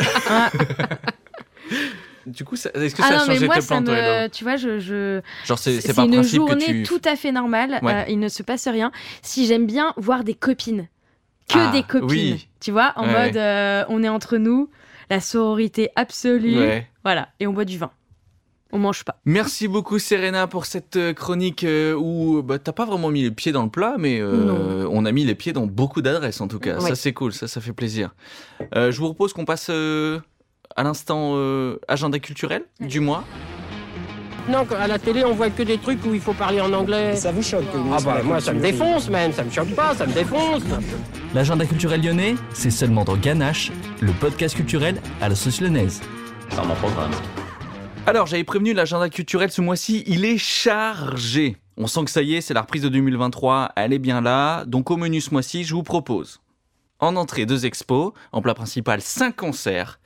du 2.27 2.45
coup, 2.45 2.57
ça- 2.57 2.71
est-ce 2.75 2.95
que 2.95 3.03
ça 3.03 3.09
ah 3.11 3.15
a 3.15 3.19
non, 3.19 3.25
mais 3.29 3.35
changé 3.35 3.47
moi, 3.47 3.55
tes 3.57 3.61
ça 3.63 3.81
plans, 3.81 3.93
me... 3.93 4.29
Tu 4.29 4.45
vois, 4.45 4.57
je... 4.57 4.79
je... 4.79 5.21
Genre, 5.45 5.59
c'est 5.59 5.81
c'est 5.81 5.89
C'est 5.89 5.95
pas 5.95 6.03
un 6.03 6.07
une 6.07 6.13
principe 6.15 6.37
journée 6.37 6.67
que 6.67 6.73
tu... 6.73 6.83
tout 6.83 7.01
à 7.05 7.17
fait 7.17 7.33
normale. 7.33 7.79
Ouais. 7.83 7.95
euh, 7.95 8.03
il 8.09 8.19
ne 8.19 8.29
se 8.29 8.43
passe 8.43 8.69
rien. 8.69 8.93
Si 9.23 9.47
j'aime 9.47 9.67
bien 9.67 9.93
voir 9.97 10.25
des 10.25 10.35
copines, 10.35 10.89
que 11.49 11.59
Ah, 11.59 11.71
des 11.73 11.83
copines, 11.83 12.09
oui. 12.35 12.49
tu 12.61 12.73
vois, 12.73 12.93
en 12.97 13.07
Ouais. 13.07 13.27
mode 13.27 13.37
euh, 13.37 13.85
on 13.89 14.03
est 14.03 14.09
entre 14.09 14.37
nous, 14.37 14.69
la 15.11 15.21
sororité 15.21 15.91
absolue, 15.97 16.59
Ouais. 16.59 16.87
voilà, 17.05 17.29
et 17.41 17.47
on 17.47 17.53
boit 17.53 17.65
du 17.65 17.79
vin. 17.79 17.91
On 18.77 18.79
mange 18.79 19.05
pas. 19.05 19.17
Merci 19.25 19.69
beaucoup 19.69 19.99
Serena 19.99 20.47
pour 20.47 20.67
cette 20.67 20.97
euh, 20.97 21.15
chronique 21.15 21.65
euh, 21.65 21.95
où 21.95 22.43
bah, 22.43 22.59
t'as 22.59 22.73
pas 22.73 22.85
vraiment 22.85 23.09
mis 23.09 23.23
les 23.23 23.31
pieds 23.31 23.51
dans 23.51 23.63
le 23.63 23.71
plat, 23.71 23.95
mais 23.99 24.21
euh, 24.21 24.87
on 24.91 25.07
a 25.07 25.13
mis 25.13 25.25
les 25.25 25.35
pieds 25.35 25.55
dans 25.55 25.65
beaucoup 25.65 26.03
d'adresses 26.03 26.43
en 26.43 26.47
tout 26.47 26.59
cas. 26.59 26.79
Ouais. 26.79 26.91
Ça 26.91 26.95
c'est 26.95 27.15
cool, 27.15 27.33
ça 27.33 27.49
ça 27.49 27.63
fait 27.63 27.73
plaisir. 27.73 28.15
Euh, 28.75 28.93
je 28.93 28.99
vous 28.99 29.07
propose 29.07 29.33
qu'on 29.33 29.47
passe 29.47 29.69
euh, 29.71 30.21
à 30.77 30.83
l'instant 30.83 31.33
euh, 31.37 31.79
agenda 31.89 32.19
culturel 32.19 32.65
du 32.79 33.01
mois. 33.01 33.25
Non, 34.51 34.67
à 34.79 34.87
la 34.87 34.99
télé, 34.99 35.25
on 35.25 35.33
voit 35.33 35.49
que 35.49 35.63
des 35.63 35.79
trucs 35.79 36.05
où 36.05 36.13
il 36.13 36.21
faut 36.21 36.35
parler 36.35 36.61
en 36.61 36.71
anglais. 36.75 37.17
Ça 37.17 37.33
vous 37.33 37.43
choque 37.43 37.65
que 37.73 37.79
Ah 37.95 37.97
bah 38.05 38.21
moi, 38.23 38.43
ça 38.43 38.53
me 38.53 38.61
défonce 38.61 39.09
même, 39.09 39.33
ça 39.33 39.43
me 39.43 39.51
choque 39.51 39.75
pas, 39.75 39.95
ça 39.95 40.07
me 40.07 40.13
défonce. 40.13 40.65
L'agenda 41.35 41.65
culturel 41.65 42.03
lyonnais, 42.03 42.35
c'est 42.53 42.71
seulement 42.71 43.05
dans 43.05 43.17
Ganache, 43.17 43.73
le 44.03 44.13
podcast 44.13 44.55
culturel 44.55 45.01
à 45.23 45.31
la 45.31 45.35
sauce 45.35 45.63
lyonnaise. 45.63 46.03
Dans 46.55 46.67
mon 46.67 46.75
programme. 46.75 47.13
Alors 48.07 48.27
j'avais 48.27 48.45
prévenu 48.45 48.73
l'agenda 48.73 49.09
culturel 49.09 49.51
ce 49.51 49.61
mois-ci, 49.61 50.05
il 50.07 50.25
est 50.25 50.39
chargé. 50.39 51.57
On 51.77 51.89
sent 51.89 52.05
que 52.05 52.11
ça 52.11 52.23
y 52.23 52.37
est, 52.37 52.41
c'est 52.41 52.55
la 52.55 52.61
reprise 52.61 52.83
de 52.83 52.89
2023, 52.89 53.73
elle 53.75 53.93
est 53.93 53.99
bien 53.99 54.21
là. 54.21 54.65
Donc 54.65 54.93
au 54.93 54.97
menu 54.97 55.21
ce 55.21 55.33
mois-ci, 55.33 55.65
je 55.65 55.75
vous 55.75 55.83
propose 55.83 56.41
en 57.01 57.17
entrée 57.17 57.47
deux 57.47 57.67
expos, 57.67 58.13
en 58.31 58.41
plat 58.43 58.55
principal 58.55 59.01
cinq 59.03 59.35
concerts 59.35 59.99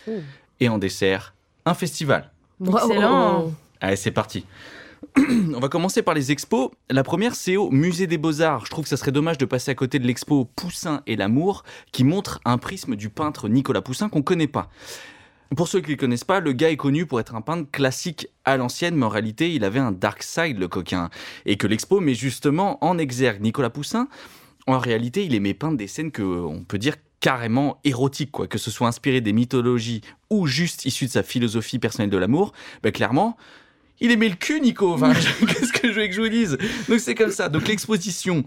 et 0.61 0.71
en 0.71 0.79
dessert 0.79 1.35
un 1.67 1.75
festival. 1.75 2.33
Excellent. 2.67 3.53
Allez, 3.83 3.97
c'est 3.97 4.11
parti. 4.11 4.47
On 5.19 5.61
va 5.61 5.69
commencer 5.69 6.01
par 6.03 6.15
les 6.15 6.33
expos. 6.33 6.71
La 6.89 7.03
première, 7.03 7.35
c'est 7.35 7.57
au 7.57 7.71
Musée 7.71 8.07
des 8.07 8.19
Beaux-Arts. 8.19 8.65
Je 8.65 8.71
trouve 8.71 8.85
que 8.85 8.89
ça 8.89 8.97
serait 8.97 9.13
dommage 9.13 9.39
de 9.39 9.45
passer 9.45 9.71
à 9.71 9.75
côté 9.75 9.99
de 9.99 10.07
l'expo 10.07 10.47
Poussin 10.57 11.03
et 11.07 11.17
l'amour, 11.17 11.65
qui 11.93 12.05
montre 12.05 12.41
un 12.47 12.57
prisme 12.57 12.97
du 12.97 13.11
peintre 13.11 13.49
Nicolas 13.49 13.83
Poussin 13.83 14.09
qu'on 14.09 14.23
connaît 14.23 14.47
pas. 14.47 14.71
Pour 15.57 15.67
ceux 15.67 15.81
qui 15.81 15.89
ne 15.89 15.97
le 15.97 15.97
connaissent 15.97 16.25
pas, 16.25 16.39
le 16.39 16.53
gars 16.53 16.71
est 16.71 16.77
connu 16.77 17.07
pour 17.07 17.19
être 17.19 17.35
un 17.35 17.41
peintre 17.41 17.69
classique 17.71 18.29
à 18.45 18.57
l'ancienne, 18.57 18.95
mais 18.95 19.05
en 19.05 19.09
réalité, 19.09 19.53
il 19.53 19.65
avait 19.65 19.81
un 19.81 19.91
dark 19.91 20.23
side, 20.23 20.59
le 20.59 20.69
coquin. 20.69 21.11
Et 21.45 21.57
que 21.57 21.67
l'expo 21.67 21.99
met 21.99 22.15
justement 22.15 22.83
en 22.85 22.99
exergue 22.99 23.43
Nicolas 23.43 23.71
Poussin. 23.71 24.09
En 24.69 24.79
réalité, 24.79 25.25
il 25.25 25.35
aimait 25.35 25.55
peindre 25.55 25.77
des 25.77 25.89
scènes 25.89 26.13
que 26.13 26.23
on 26.23 26.63
peut 26.63 26.79
dire 26.79 26.95
carrément 27.19 27.81
érotiques, 27.83 28.31
quoi. 28.31 28.47
Que 28.47 28.59
ce 28.59 28.71
soit 28.71 28.87
inspiré 28.87 29.21
des 29.21 29.33
mythologies 29.33 30.03
ou 30.31 30.47
juste 30.47 30.85
issu 30.85 31.07
de 31.07 31.11
sa 31.11 31.25
philosophie 31.25 31.81
personnelle 31.81 32.11
de 32.11 32.17
l'amour, 32.17 32.53
ben 32.83 32.93
clairement, 32.93 33.37
Il 34.01 34.13
aimait 34.13 34.29
le 34.29 34.37
cul, 34.37 34.61
Nico. 34.61 34.95
Enfin, 34.95 35.13
qu'est-ce 35.47 35.73
que 35.73 35.93
je 35.93 36.01
veux 36.01 36.07
que 36.07 36.13
je 36.13 36.21
vous 36.21 36.29
dise? 36.29 36.59
Donc 36.89 37.01
c'est 37.01 37.17
comme 37.17 37.33
ça. 37.33 37.49
Donc 37.49 37.67
l'exposition 37.67 38.45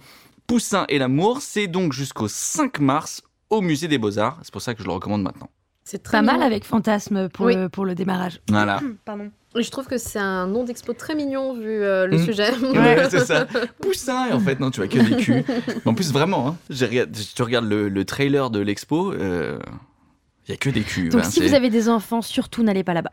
Poussin 0.48 0.86
et 0.90 0.98
l'amour, 0.98 1.42
c'est 1.42 1.68
donc 1.68 1.94
jusqu'au 1.94 2.28
5 2.28 2.80
mars 2.80 3.22
au 3.50 3.62
musée 3.62 3.88
des 3.88 3.98
Beaux-Arts. 3.98 4.40
C'est 4.44 4.52
pour 4.52 4.62
ça 4.62 4.74
que 4.74 4.82
je 4.82 4.88
le 4.88 4.94
recommande 4.94 5.22
maintenant. 5.22 5.50
C'est 5.84 6.02
très 6.02 6.22
mal 6.22 6.42
avec 6.42 6.64
Fantasme 6.66 7.28
pour, 7.30 7.46
Oui. 7.48 7.56
le, 7.56 7.68
pour 7.70 7.86
le 7.86 7.94
démarrage. 7.96 8.40
Voilà. 8.50 8.80
Pardon. 9.06 9.30
Et 9.56 9.62
je 9.64 9.70
trouve 9.70 9.86
que 9.86 9.98
c'est 9.98 10.18
un 10.20 10.48
nom 10.48 10.64
d'expo 10.64 10.94
très 10.94 11.14
mignon 11.14 11.54
vu 11.54 11.68
euh, 11.70 12.08
le 12.08 12.18
Mm. 12.18 12.26
sujet. 12.26 12.52
Ouais, 12.74 13.06
c'est 13.10 13.20
ça. 13.26 13.46
Poussin, 13.82 14.30
et 14.30 14.34
en 14.34 14.40
fait, 14.40 14.60
non, 14.60 14.72
tu 14.72 14.80
vois 14.80 14.88
que 14.88 14.98
des 15.00 15.16
culs. 15.18 15.44
En 15.86 15.94
plus, 15.94 16.12
vraiment, 16.12 16.48
hein, 16.48 16.58
tu 16.72 17.42
regardes 17.44 17.66
le, 17.70 17.90
le 17.90 18.06
trailer 18.06 18.50
de 18.50 18.60
l'expo, 18.60 19.14
il 19.14 20.50
y 20.50 20.52
a 20.54 20.58
que 20.58 20.70
des 20.70 20.82
culs. 20.82 21.10
Donc 21.10 21.22
hein, 21.22 21.30
si 21.30 21.42
vous 21.46 21.54
avez 21.54 21.70
des 21.70 21.90
enfants, 21.90 22.22
surtout 22.22 22.64
n'allez 22.64 22.84
pas 22.84 22.94
là-bas. 22.94 23.12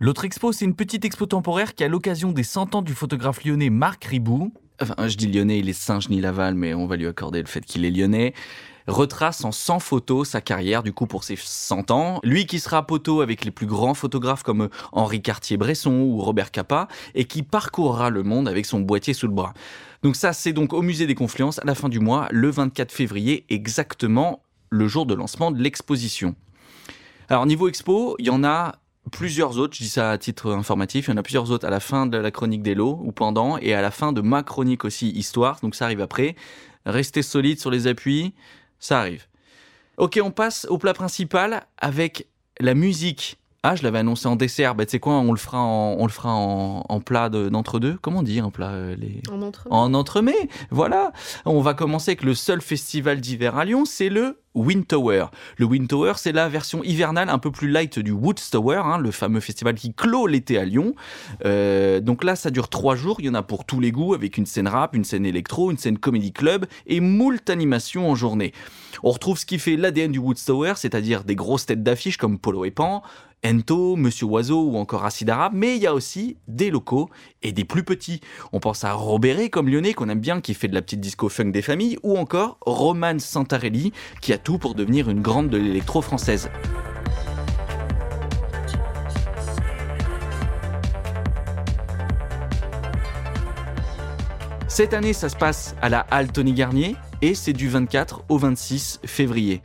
L'autre 0.00 0.24
expo, 0.24 0.52
c'est 0.52 0.64
une 0.64 0.76
petite 0.76 1.04
expo 1.04 1.26
temporaire 1.26 1.74
qui, 1.74 1.82
à 1.82 1.88
l'occasion 1.88 2.30
des 2.30 2.44
100 2.44 2.76
ans 2.76 2.82
du 2.82 2.94
photographe 2.94 3.44
lyonnais 3.44 3.70
Marc 3.70 4.04
Ribou, 4.04 4.52
Enfin, 4.80 4.94
je 5.08 5.16
dis 5.16 5.26
lyonnais, 5.26 5.58
il 5.58 5.68
est 5.68 5.72
Saint-Genis-Laval, 5.72 6.54
mais 6.54 6.72
on 6.72 6.86
va 6.86 6.94
lui 6.94 7.08
accorder 7.08 7.40
le 7.40 7.48
fait 7.48 7.62
qu'il 7.62 7.84
est 7.84 7.90
lyonnais. 7.90 8.32
Retrace 8.88 9.44
en 9.44 9.52
100 9.52 9.80
photos 9.80 10.30
sa 10.30 10.40
carrière, 10.40 10.82
du 10.82 10.94
coup, 10.94 11.06
pour 11.06 11.22
ses 11.22 11.36
100 11.36 11.90
ans. 11.90 12.20
Lui 12.24 12.46
qui 12.46 12.58
sera 12.58 12.86
poteau 12.86 13.20
avec 13.20 13.44
les 13.44 13.50
plus 13.50 13.66
grands 13.66 13.92
photographes 13.92 14.42
comme 14.42 14.70
Henri 14.92 15.20
Cartier-Bresson 15.20 15.92
ou 15.92 16.22
Robert 16.22 16.50
Capa, 16.50 16.88
et 17.14 17.26
qui 17.26 17.42
parcourra 17.42 18.08
le 18.08 18.22
monde 18.22 18.48
avec 18.48 18.64
son 18.64 18.80
boîtier 18.80 19.12
sous 19.12 19.26
le 19.26 19.34
bras. 19.34 19.52
Donc 20.02 20.16
ça, 20.16 20.32
c'est 20.32 20.54
donc 20.54 20.72
au 20.72 20.80
Musée 20.80 21.06
des 21.06 21.14
Confluences 21.14 21.58
à 21.58 21.66
la 21.66 21.74
fin 21.74 21.90
du 21.90 22.00
mois, 22.00 22.28
le 22.30 22.48
24 22.50 22.90
février, 22.90 23.44
exactement 23.50 24.42
le 24.70 24.88
jour 24.88 25.04
de 25.04 25.14
lancement 25.14 25.50
de 25.50 25.60
l'exposition. 25.60 26.34
Alors, 27.28 27.44
niveau 27.44 27.68
expo, 27.68 28.16
il 28.18 28.26
y 28.26 28.30
en 28.30 28.42
a 28.42 28.76
plusieurs 29.12 29.58
autres, 29.58 29.76
je 29.76 29.82
dis 29.82 29.88
ça 29.90 30.12
à 30.12 30.18
titre 30.18 30.52
informatif, 30.52 31.08
il 31.08 31.10
y 31.10 31.14
en 31.14 31.18
a 31.18 31.22
plusieurs 31.22 31.50
autres 31.50 31.66
à 31.66 31.70
la 31.70 31.80
fin 31.80 32.06
de 32.06 32.16
la 32.16 32.30
chronique 32.30 32.62
d'Elo 32.62 33.00
ou 33.02 33.12
pendant, 33.12 33.58
et 33.58 33.74
à 33.74 33.82
la 33.82 33.90
fin 33.90 34.12
de 34.12 34.22
ma 34.22 34.42
chronique 34.42 34.84
aussi 34.84 35.10
histoire, 35.10 35.58
donc 35.62 35.74
ça 35.74 35.84
arrive 35.84 36.00
après. 36.00 36.36
Restez 36.86 37.22
solide 37.22 37.60
sur 37.60 37.70
les 37.70 37.86
appuis, 37.86 38.34
ça 38.78 39.00
arrive. 39.00 39.26
Ok, 39.96 40.18
on 40.22 40.30
passe 40.30 40.66
au 40.66 40.78
plat 40.78 40.94
principal 40.94 41.66
avec 41.76 42.28
la 42.60 42.74
musique. 42.74 43.38
Ah, 43.64 43.74
je 43.74 43.82
l'avais 43.82 43.98
annoncé 43.98 44.28
en 44.28 44.36
dessert, 44.36 44.76
bah 44.76 44.86
tu 44.86 44.92
sais 44.92 45.00
quoi, 45.00 45.14
on 45.14 45.32
le 45.32 45.38
fera 45.38 45.58
en, 45.60 45.96
on 45.98 46.06
le 46.06 46.12
fera 46.12 46.32
en, 46.32 46.84
en 46.88 47.00
plat 47.00 47.28
de- 47.28 47.48
d'entre-deux. 47.48 47.98
Comment 48.00 48.20
on 48.20 48.22
dit 48.22 48.38
un 48.38 48.50
plat 48.50 48.70
euh, 48.70 48.94
les... 48.96 49.20
En 49.28 49.42
entremets. 49.42 49.74
En 49.74 49.94
entremets, 49.94 50.48
voilà. 50.70 51.12
On 51.44 51.60
va 51.60 51.74
commencer 51.74 52.12
avec 52.12 52.22
le 52.22 52.34
seul 52.34 52.60
festival 52.62 53.20
d'hiver 53.20 53.56
à 53.56 53.64
Lyon, 53.64 53.84
c'est 53.84 54.10
le 54.10 54.38
Wind 54.54 54.86
Tower. 54.86 55.26
Le 55.56 55.66
Wind 55.66 55.88
Tower, 55.88 56.12
c'est 56.16 56.30
la 56.30 56.48
version 56.48 56.84
hivernale 56.84 57.28
un 57.30 57.38
peu 57.38 57.50
plus 57.50 57.68
light 57.68 57.98
du 57.98 58.12
Woods 58.12 58.36
Tower, 58.52 58.80
hein, 58.84 58.98
le 58.98 59.10
fameux 59.10 59.40
festival 59.40 59.74
qui 59.74 59.92
clôt 59.92 60.28
l'été 60.28 60.56
à 60.56 60.64
Lyon. 60.64 60.94
Euh, 61.44 61.98
donc 61.98 62.22
là, 62.22 62.36
ça 62.36 62.50
dure 62.50 62.68
trois 62.68 62.94
jours. 62.94 63.16
Il 63.18 63.26
y 63.26 63.28
en 63.28 63.34
a 63.34 63.42
pour 63.42 63.64
tous 63.64 63.80
les 63.80 63.90
goûts, 63.90 64.14
avec 64.14 64.38
une 64.38 64.46
scène 64.46 64.68
rap, 64.68 64.94
une 64.94 65.04
scène 65.04 65.26
électro, 65.26 65.72
une 65.72 65.78
scène 65.78 65.98
comédie 65.98 66.32
club 66.32 66.66
et 66.86 67.00
moult 67.00 67.50
animations 67.50 68.08
en 68.08 68.14
journée. 68.14 68.52
On 69.02 69.10
retrouve 69.10 69.36
ce 69.38 69.46
qui 69.46 69.58
fait 69.58 69.76
l'ADN 69.76 70.12
du 70.12 70.18
Woods 70.20 70.36
Tower, 70.46 70.74
c'est-à-dire 70.76 71.24
des 71.24 71.34
grosses 71.36 71.66
têtes 71.66 71.82
d'affiche 71.82 72.16
comme 72.16 72.38
Polo 72.38 72.64
et 72.64 72.70
Pan, 72.72 73.02
Ento, 73.46 73.96
Monsieur 73.96 74.26
Oiseau 74.26 74.64
ou 74.64 74.76
encore 74.76 75.04
Acide 75.04 75.32
mais 75.52 75.76
il 75.76 75.82
y 75.82 75.86
a 75.86 75.94
aussi 75.94 76.36
des 76.48 76.70
locaux 76.70 77.08
et 77.42 77.52
des 77.52 77.64
plus 77.64 77.84
petits. 77.84 78.20
On 78.52 78.60
pense 78.60 78.84
à 78.84 78.92
Robéré 78.92 79.50
comme 79.50 79.68
lyonnais 79.68 79.94
qu'on 79.94 80.08
aime 80.08 80.20
bien, 80.20 80.40
qui 80.40 80.54
fait 80.54 80.68
de 80.68 80.74
la 80.74 80.82
petite 80.82 81.00
disco 81.00 81.28
funk 81.28 81.50
des 81.50 81.62
familles, 81.62 81.98
ou 82.02 82.16
encore 82.16 82.58
Roman 82.62 83.18
Santarelli, 83.18 83.92
qui 84.20 84.32
a 84.32 84.38
tout 84.38 84.58
pour 84.58 84.74
devenir 84.74 85.08
une 85.08 85.20
grande 85.20 85.50
de 85.50 85.58
l'électro 85.58 86.02
française. 86.02 86.50
Cette 94.68 94.94
année, 94.94 95.12
ça 95.12 95.28
se 95.28 95.36
passe 95.36 95.74
à 95.82 95.88
la 95.88 96.00
Halle 96.10 96.30
Tony 96.30 96.52
Garnier 96.52 96.94
et 97.20 97.34
c'est 97.34 97.52
du 97.52 97.68
24 97.68 98.24
au 98.28 98.38
26 98.38 99.00
février. 99.04 99.60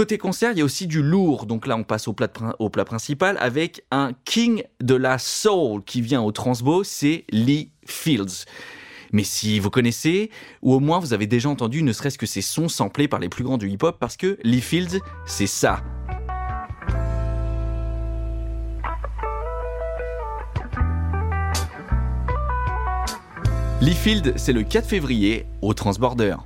Côté 0.00 0.16
concert, 0.16 0.52
il 0.52 0.58
y 0.58 0.62
a 0.62 0.64
aussi 0.64 0.86
du 0.86 1.02
lourd. 1.02 1.44
Donc 1.44 1.66
là, 1.66 1.76
on 1.76 1.84
passe 1.84 2.08
au 2.08 2.14
plat, 2.14 2.26
principal 2.86 3.36
avec 3.38 3.84
un 3.90 4.12
king 4.24 4.62
de 4.80 4.94
la 4.94 5.18
soul 5.18 5.84
qui 5.84 6.00
vient 6.00 6.22
au 6.22 6.32
Transbo, 6.32 6.84
c'est 6.84 7.26
Lee 7.28 7.70
Fields. 7.84 8.46
Mais 9.12 9.24
si 9.24 9.58
vous 9.58 9.68
connaissez, 9.68 10.30
ou 10.62 10.72
au 10.72 10.80
moins 10.80 11.00
vous 11.00 11.12
avez 11.12 11.26
déjà 11.26 11.50
entendu 11.50 11.82
ne 11.82 11.92
serait-ce 11.92 12.16
que 12.16 12.24
ces 12.24 12.40
sons 12.40 12.70
samplés 12.70 13.08
par 13.08 13.20
les 13.20 13.28
plus 13.28 13.44
grands 13.44 13.58
du 13.58 13.68
hip-hop, 13.68 13.98
parce 14.00 14.16
que 14.16 14.38
Lee 14.42 14.62
Fields, 14.62 15.00
c'est 15.26 15.46
ça. 15.46 15.82
Lee 23.82 23.92
Field, 23.92 24.32
c'est 24.36 24.54
le 24.54 24.62
4 24.62 24.88
février 24.88 25.44
au 25.60 25.74
Transborder. 25.74 26.36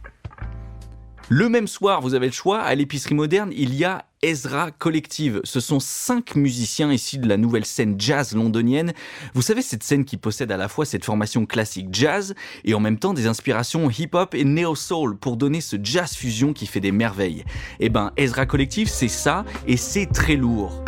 Le 1.31 1.49
même 1.49 1.67
soir, 1.67 2.03
vous 2.03 2.15
avez 2.15 2.27
le 2.27 2.33
choix, 2.33 2.61
à 2.61 2.75
l'épicerie 2.75 3.15
moderne, 3.15 3.51
il 3.57 3.75
y 3.75 3.85
a 3.85 4.05
Ezra 4.21 4.71
Collective. 4.71 5.41
Ce 5.45 5.59
sont 5.59 5.81
cinq 5.81 6.35
musiciens 6.35 6.93
issus 6.93 7.17
de 7.17 7.27
la 7.27 7.39
nouvelle 7.39 7.65
scène 7.65 7.99
jazz 7.99 8.35
londonienne. 8.35 8.93
Vous 9.33 9.41
savez, 9.41 9.63
cette 9.63 9.83
scène 9.83 10.05
qui 10.05 10.19
possède 10.19 10.53
à 10.53 10.59
la 10.59 10.69
fois 10.69 10.85
cette 10.85 11.05
formation 11.05 11.47
classique 11.47 11.89
jazz 11.93 12.35
et 12.65 12.75
en 12.75 12.81
même 12.81 12.99
temps 12.99 13.15
des 13.15 13.27
inspirations 13.27 13.89
hip-hop 13.91 14.35
et 14.35 14.45
neo-soul 14.45 15.17
pour 15.17 15.39
donner 15.39 15.63
ce 15.63 15.77
jazz 15.83 16.15
fusion 16.15 16.53
qui 16.53 16.67
fait 16.67 16.81
des 16.81 16.93
merveilles. 16.93 17.45
Eh 17.81 17.89
ben, 17.89 18.13
Ezra 18.19 18.45
Collective, 18.45 18.89
c'est 18.89 19.09
ça 19.09 19.47
et 19.67 19.79
c'est 19.79 20.07
très 20.07 20.37
lourd. 20.37 20.85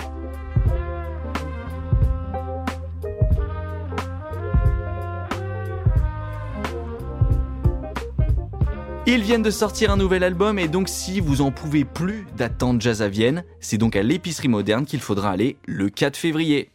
Ils 9.09 9.23
viennent 9.23 9.43
de 9.43 9.53
sortir 9.53 9.93
un 9.93 9.97
nouvel 9.97 10.25
album 10.25 10.59
et 10.59 10.67
donc 10.67 10.89
si 10.89 11.21
vous 11.21 11.41
en 11.41 11.53
pouvez 11.53 11.85
plus 11.85 12.27
d'attendre 12.37 12.81
Jazz 12.81 13.03
à 13.03 13.09
Vienne, 13.09 13.45
c'est 13.61 13.79
donc 13.79 13.95
à 13.95 14.03
l'épicerie 14.03 14.49
moderne 14.49 14.85
qu'il 14.85 14.99
faudra 14.99 15.31
aller 15.31 15.59
le 15.65 15.89
4 15.91 16.17
février. 16.17 16.71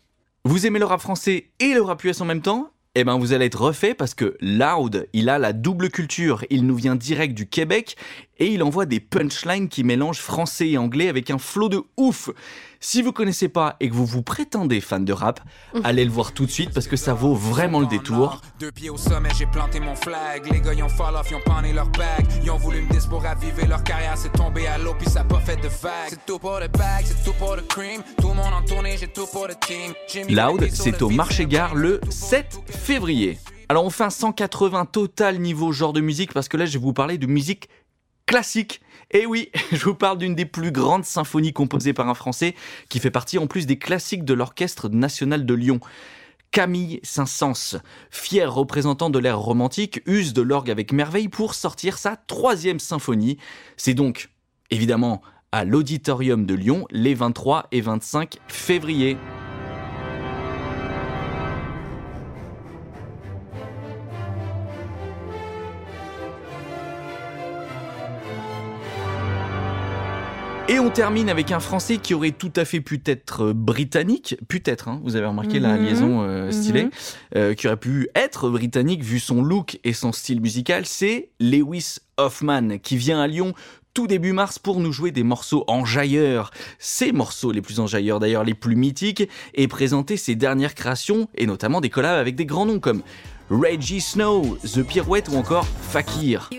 Vous 0.45 0.65
aimez 0.65 0.79
le 0.79 0.85
rap 0.85 1.01
français 1.01 1.47
et 1.59 1.73
le 1.73 1.81
rap 1.81 2.01
US 2.05 2.21
en 2.21 2.25
même 2.25 2.41
temps? 2.41 2.71
Eh 2.95 3.03
ben 3.03 3.17
vous 3.17 3.33
allez 3.33 3.47
être 3.47 3.59
refait 3.59 3.93
parce 3.93 4.13
que 4.13 4.37
Loud, 4.39 5.09
il 5.11 5.27
a 5.27 5.39
la 5.39 5.51
double 5.51 5.89
culture, 5.89 6.45
il 6.49 6.65
nous 6.65 6.75
vient 6.75 6.95
direct 6.95 7.33
du 7.33 7.47
Québec 7.47 7.97
et 8.41 8.47
il 8.47 8.63
envoie 8.63 8.87
des 8.87 8.99
punchlines 8.99 9.69
qui 9.69 9.83
mélangent 9.83 10.19
français 10.19 10.67
et 10.71 10.77
anglais 10.79 11.09
avec 11.09 11.29
un 11.29 11.37
flot 11.37 11.69
de 11.69 11.83
ouf. 11.95 12.31
Si 12.79 13.03
vous 13.03 13.11
connaissez 13.11 13.49
pas 13.49 13.75
et 13.79 13.87
que 13.87 13.93
vous 13.93 14.07
vous 14.07 14.23
prétendez 14.23 14.81
fan 14.81 15.05
de 15.05 15.13
rap, 15.13 15.39
allez 15.83 16.03
le 16.03 16.09
voir 16.09 16.31
tout 16.31 16.47
de 16.47 16.51
suite 16.51 16.73
parce 16.73 16.87
que 16.87 16.95
ça 16.95 17.13
vaut 17.13 17.35
vraiment 17.35 17.79
le 17.79 17.85
détour. 17.85 18.41
Deux 18.59 18.71
pieds 18.71 18.89
au 18.89 18.97
sommet, 18.97 19.29
j'ai 19.37 19.45
planté 19.45 19.79
mon 19.79 19.93
flag. 19.93 20.51
Les 20.51 20.59
gars, 20.59 20.73
ils 20.73 20.81
ont 20.81 20.89
fall 20.89 21.15
off, 21.15 21.27
ils 21.29 21.35
ont 21.35 21.41
pané 21.45 21.71
leur 21.71 21.89
bag. 21.89 22.25
Ils 22.43 22.49
ont 22.49 22.57
voulu 22.57 22.81
me 22.81 22.89
dis 22.89 23.07
pour 23.07 23.21
raviver 23.21 23.67
leur 23.67 23.83
carrière. 23.83 24.17
C'est 24.17 24.33
tombé 24.33 24.65
à 24.65 24.79
l'eau, 24.79 24.95
puis 24.97 25.07
ça 25.07 25.21
a 25.21 25.23
pas 25.23 25.39
fait 25.39 25.57
de 25.57 25.67
vague. 25.67 26.09
C'est 26.09 26.25
tout 26.25 26.39
pour 26.39 26.59
le 26.59 26.67
bag, 26.67 27.05
c'est 27.05 27.23
tout 27.23 27.37
pour 27.37 27.55
le 27.55 27.61
cream. 27.61 28.01
Tout 28.19 28.29
le 28.29 28.33
monde 28.33 28.53
en 28.55 28.63
tournée, 28.63 28.97
j'ai 28.99 29.07
tout 29.07 29.27
pour 29.31 29.47
le 29.47 29.53
team. 29.53 29.93
J'ai 30.11 30.23
mis 30.23 30.33
Loud, 30.33 30.67
c'est 30.73 30.99
au 31.03 31.09
beat, 31.09 31.17
marché 31.17 31.45
gare 31.45 31.75
le 31.75 32.01
7 32.09 32.61
février. 32.65 33.37
Alors 33.71 33.85
on 33.85 33.89
fait 33.89 34.03
un 34.03 34.09
180 34.09 34.83
total 34.87 35.39
niveau 35.39 35.71
genre 35.71 35.93
de 35.93 36.01
musique 36.01 36.33
parce 36.33 36.49
que 36.49 36.57
là 36.57 36.65
je 36.65 36.73
vais 36.73 36.83
vous 36.83 36.91
parler 36.91 37.17
de 37.17 37.25
musique 37.25 37.69
classique. 38.31 38.79
Et 39.11 39.25
oui, 39.25 39.51
je 39.73 39.83
vous 39.83 39.95
parle 39.95 40.17
d'une 40.17 40.35
des 40.35 40.45
plus 40.45 40.71
grandes 40.71 41.03
symphonies 41.03 41.51
composées 41.51 41.91
par 41.91 42.07
un 42.07 42.13
Français 42.13 42.55
qui 42.87 42.99
fait 42.99 43.11
partie 43.11 43.37
en 43.37 43.45
plus 43.45 43.65
des 43.65 43.77
classiques 43.77 44.23
de 44.23 44.33
l'Orchestre 44.33 44.87
national 44.87 45.45
de 45.45 45.53
Lyon. 45.53 45.81
Camille 46.51 46.99
Saint-Saëns, 47.03 47.81
fier 48.09 48.53
représentant 48.53 49.09
de 49.09 49.19
l'ère 49.19 49.39
romantique, 49.39 50.01
use 50.05 50.33
de 50.33 50.41
l'orgue 50.41 50.71
avec 50.71 50.91
merveille 50.91 51.29
pour 51.29 51.53
sortir 51.53 51.97
sa 51.97 52.15
troisième 52.15 52.79
symphonie. 52.79 53.37
C'est 53.77 53.93
donc, 53.93 54.29
évidemment, 54.69 55.21
à 55.51 55.65
l'Auditorium 55.65 56.45
de 56.45 56.53
Lyon 56.53 56.87
les 56.89 57.13
23 57.13 57.67
et 57.71 57.81
25 57.81 58.37
février. 58.47 59.17
Et 70.69 70.79
on 70.79 70.89
termine 70.89 71.29
avec 71.29 71.51
un 71.51 71.59
Français 71.59 71.97
qui 71.97 72.13
aurait 72.13 72.31
tout 72.31 72.51
à 72.55 72.63
fait 72.63 72.79
pu 72.79 73.01
être 73.05 73.47
euh, 73.47 73.53
britannique, 73.53 74.37
peut-être, 74.47 74.87
hein, 74.87 75.01
vous 75.03 75.15
avez 75.17 75.25
remarqué 75.25 75.59
la 75.59 75.75
Mhm. 75.77 75.85
liaison 75.85 76.21
euh, 76.21 76.51
stylée, 76.51 76.83
Mhm. 76.85 76.89
euh, 77.35 77.53
qui 77.55 77.67
aurait 77.67 77.77
pu 77.77 78.07
être 78.15 78.49
britannique 78.49 79.03
vu 79.03 79.19
son 79.19 79.41
look 79.43 79.79
et 79.83 79.91
son 79.93 80.13
style 80.13 80.39
musical, 80.39 80.85
c'est 80.85 81.29
Lewis 81.39 81.97
Hoffman 82.17 82.77
qui 82.81 82.95
vient 82.95 83.19
à 83.21 83.27
Lyon 83.27 83.53
tout 83.93 84.07
début 84.07 84.31
mars 84.31 84.59
pour 84.59 84.79
nous 84.79 84.93
jouer 84.93 85.11
des 85.11 85.23
morceaux 85.23 85.65
enjailleurs. 85.67 86.51
Ces 86.79 87.11
morceaux 87.11 87.51
les 87.51 87.61
plus 87.61 87.81
enjailleurs 87.81 88.21
d'ailleurs, 88.21 88.45
les 88.45 88.53
plus 88.53 88.77
mythiques, 88.77 89.27
et 89.53 89.67
présenter 89.67 90.15
ses 90.15 90.35
dernières 90.35 90.75
créations, 90.75 91.27
et 91.35 91.45
notamment 91.47 91.81
des 91.81 91.89
collabs 91.89 92.17
avec 92.17 92.35
des 92.35 92.45
grands 92.45 92.65
noms 92.65 92.79
comme 92.79 93.01
Reggie 93.49 93.99
Snow, 93.99 94.57
The 94.63 94.83
Pirouette 94.83 95.27
ou 95.27 95.35
encore 95.35 95.67
Fakir. 95.81 96.49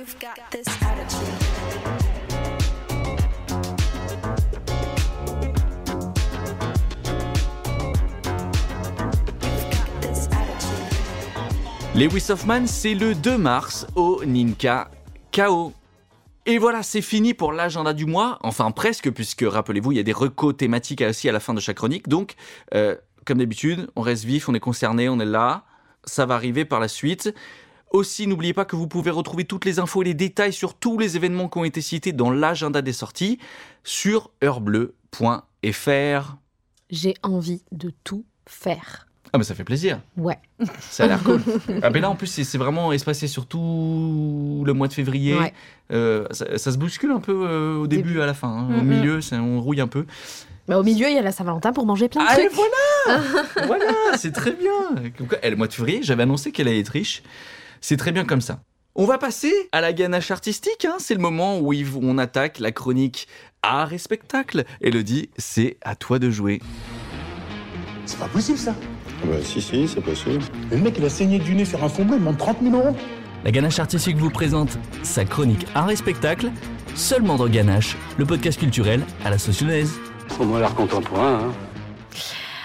Lewis 11.94 12.30
Hoffman, 12.30 12.66
c'est 12.66 12.94
le 12.94 13.14
2 13.14 13.36
mars 13.36 13.86
au 13.96 14.24
Ninka 14.24 14.90
KO. 15.30 15.74
Et 16.46 16.56
voilà, 16.56 16.82
c'est 16.82 17.02
fini 17.02 17.34
pour 17.34 17.52
l'agenda 17.52 17.92
du 17.92 18.06
mois. 18.06 18.38
Enfin, 18.40 18.70
presque, 18.70 19.10
puisque 19.10 19.44
rappelez-vous, 19.46 19.92
il 19.92 19.96
y 19.96 20.00
a 20.00 20.02
des 20.02 20.14
recos 20.14 20.56
thématiques 20.56 21.02
aussi 21.02 21.28
à 21.28 21.32
la 21.32 21.40
fin 21.40 21.52
de 21.52 21.60
chaque 21.60 21.76
chronique. 21.76 22.08
Donc, 22.08 22.36
euh, 22.74 22.96
comme 23.26 23.38
d'habitude, 23.38 23.90
on 23.94 24.00
reste 24.00 24.24
vif, 24.24 24.48
on 24.48 24.54
est 24.54 24.60
concerné, 24.60 25.10
on 25.10 25.20
est 25.20 25.26
là. 25.26 25.64
Ça 26.04 26.24
va 26.24 26.34
arriver 26.34 26.64
par 26.64 26.80
la 26.80 26.88
suite. 26.88 27.34
Aussi, 27.90 28.26
n'oubliez 28.26 28.54
pas 28.54 28.64
que 28.64 28.74
vous 28.74 28.88
pouvez 28.88 29.10
retrouver 29.10 29.44
toutes 29.44 29.66
les 29.66 29.78
infos 29.78 30.00
et 30.00 30.06
les 30.06 30.14
détails 30.14 30.54
sur 30.54 30.72
tous 30.72 30.96
les 30.98 31.16
événements 31.16 31.50
qui 31.50 31.58
ont 31.58 31.64
été 31.64 31.82
cités 31.82 32.12
dans 32.12 32.30
l'agenda 32.30 32.80
des 32.80 32.94
sorties 32.94 33.38
sur 33.84 34.30
heurbleu.fr. 34.42 36.36
J'ai 36.88 37.14
envie 37.22 37.62
de 37.70 37.92
tout 38.02 38.24
faire. 38.46 39.11
Ah, 39.34 39.38
mais 39.38 39.44
ça 39.44 39.54
fait 39.54 39.64
plaisir. 39.64 40.00
Ouais. 40.16 40.38
Ça 40.90 41.04
a 41.04 41.06
l'air 41.06 41.22
cool. 41.22 41.40
ah, 41.82 41.88
mais 41.90 42.00
là, 42.00 42.10
en 42.10 42.14
plus, 42.16 42.26
c'est 42.26 42.58
vraiment 42.58 42.92
espacé 42.92 43.26
sur 43.26 43.46
tout 43.46 44.62
le 44.66 44.72
mois 44.74 44.88
de 44.88 44.92
février. 44.92 45.34
Ouais. 45.38 45.54
Euh, 45.90 46.26
ça, 46.32 46.58
ça 46.58 46.70
se 46.72 46.76
bouscule 46.78 47.10
un 47.12 47.20
peu 47.20 47.46
euh, 47.48 47.76
au 47.78 47.86
début, 47.86 48.20
à 48.20 48.26
la 48.26 48.34
fin. 48.34 48.48
hein. 48.48 48.78
Au 48.78 48.82
milieu, 48.82 49.20
ça- 49.22 49.36
on 49.36 49.60
rouille 49.60 49.80
un 49.80 49.86
peu. 49.88 50.04
Mais 50.68 50.74
au 50.74 50.82
milieu, 50.82 51.08
il 51.08 51.14
y 51.14 51.18
a 51.18 51.22
la 51.22 51.32
Saint-Valentin 51.32 51.72
pour 51.72 51.86
manger 51.86 52.08
plein 52.08 52.22
de 52.24 52.28
Ah, 52.30 52.40
et 52.40 52.46
trucs. 52.48 52.52
voilà 53.06 53.22
Voilà, 53.66 53.92
c'est 54.16 54.32
très 54.32 54.52
bien. 54.52 54.70
Comme 55.18 55.26
quoi, 55.26 55.38
eh, 55.42 55.50
le 55.50 55.56
mois 55.56 55.66
de 55.66 55.72
février, 55.72 56.00
j'avais 56.02 56.22
annoncé 56.24 56.52
qu'elle 56.52 56.68
allait 56.68 56.80
être 56.80 56.90
riche. 56.90 57.22
C'est 57.80 57.96
très 57.96 58.12
bien 58.12 58.24
comme 58.24 58.40
ça. 58.42 58.60
On 58.94 59.06
va 59.06 59.16
passer 59.18 59.52
à 59.72 59.80
la 59.80 59.92
ganache 59.94 60.30
artistique. 60.30 60.84
hein. 60.84 60.96
C'est 60.98 61.14
le 61.14 61.20
moment 61.20 61.58
où 61.58 61.72
on 62.02 62.18
attaque 62.18 62.58
la 62.58 62.70
chronique 62.70 63.26
art 63.62 63.92
et 63.94 63.98
spectacle. 63.98 64.64
Elodie, 64.82 65.30
c'est 65.38 65.78
à 65.82 65.96
toi 65.96 66.18
de 66.18 66.30
jouer. 66.30 66.60
C'est 68.04 68.18
pas 68.18 68.28
possible 68.28 68.58
ça. 68.58 68.74
Bah 69.24 69.36
si, 69.42 69.60
si, 69.60 69.86
c'est 69.86 70.00
possible. 70.00 70.42
Le 70.70 70.78
mec, 70.78 70.94
il 70.98 71.04
a 71.04 71.08
saigné 71.08 71.38
du 71.38 71.54
nez 71.54 71.64
sur 71.64 71.82
un 71.84 71.88
fond 71.88 72.04
blanc, 72.04 72.14
il 72.14 72.20
demande 72.20 72.38
30 72.38 72.58
000 72.62 72.74
euros. 72.76 72.96
La 73.44 73.50
Ganache 73.50 73.78
Artistique 73.78 74.16
vous 74.16 74.30
présente 74.30 74.78
sa 75.02 75.24
chronique 75.24 75.66
art 75.74 75.90
et 75.90 75.96
spectacle, 75.96 76.50
seulement 76.94 77.36
dans 77.36 77.48
Ganache, 77.48 77.96
le 78.18 78.24
podcast 78.24 78.58
culturel 78.58 79.02
à 79.24 79.30
la 79.30 79.36
lyonnaise. 79.36 79.92
Au 80.40 80.44
moins 80.44 80.60
l'art 80.60 80.74
contemporain, 80.74 81.40
hein. 81.48 81.52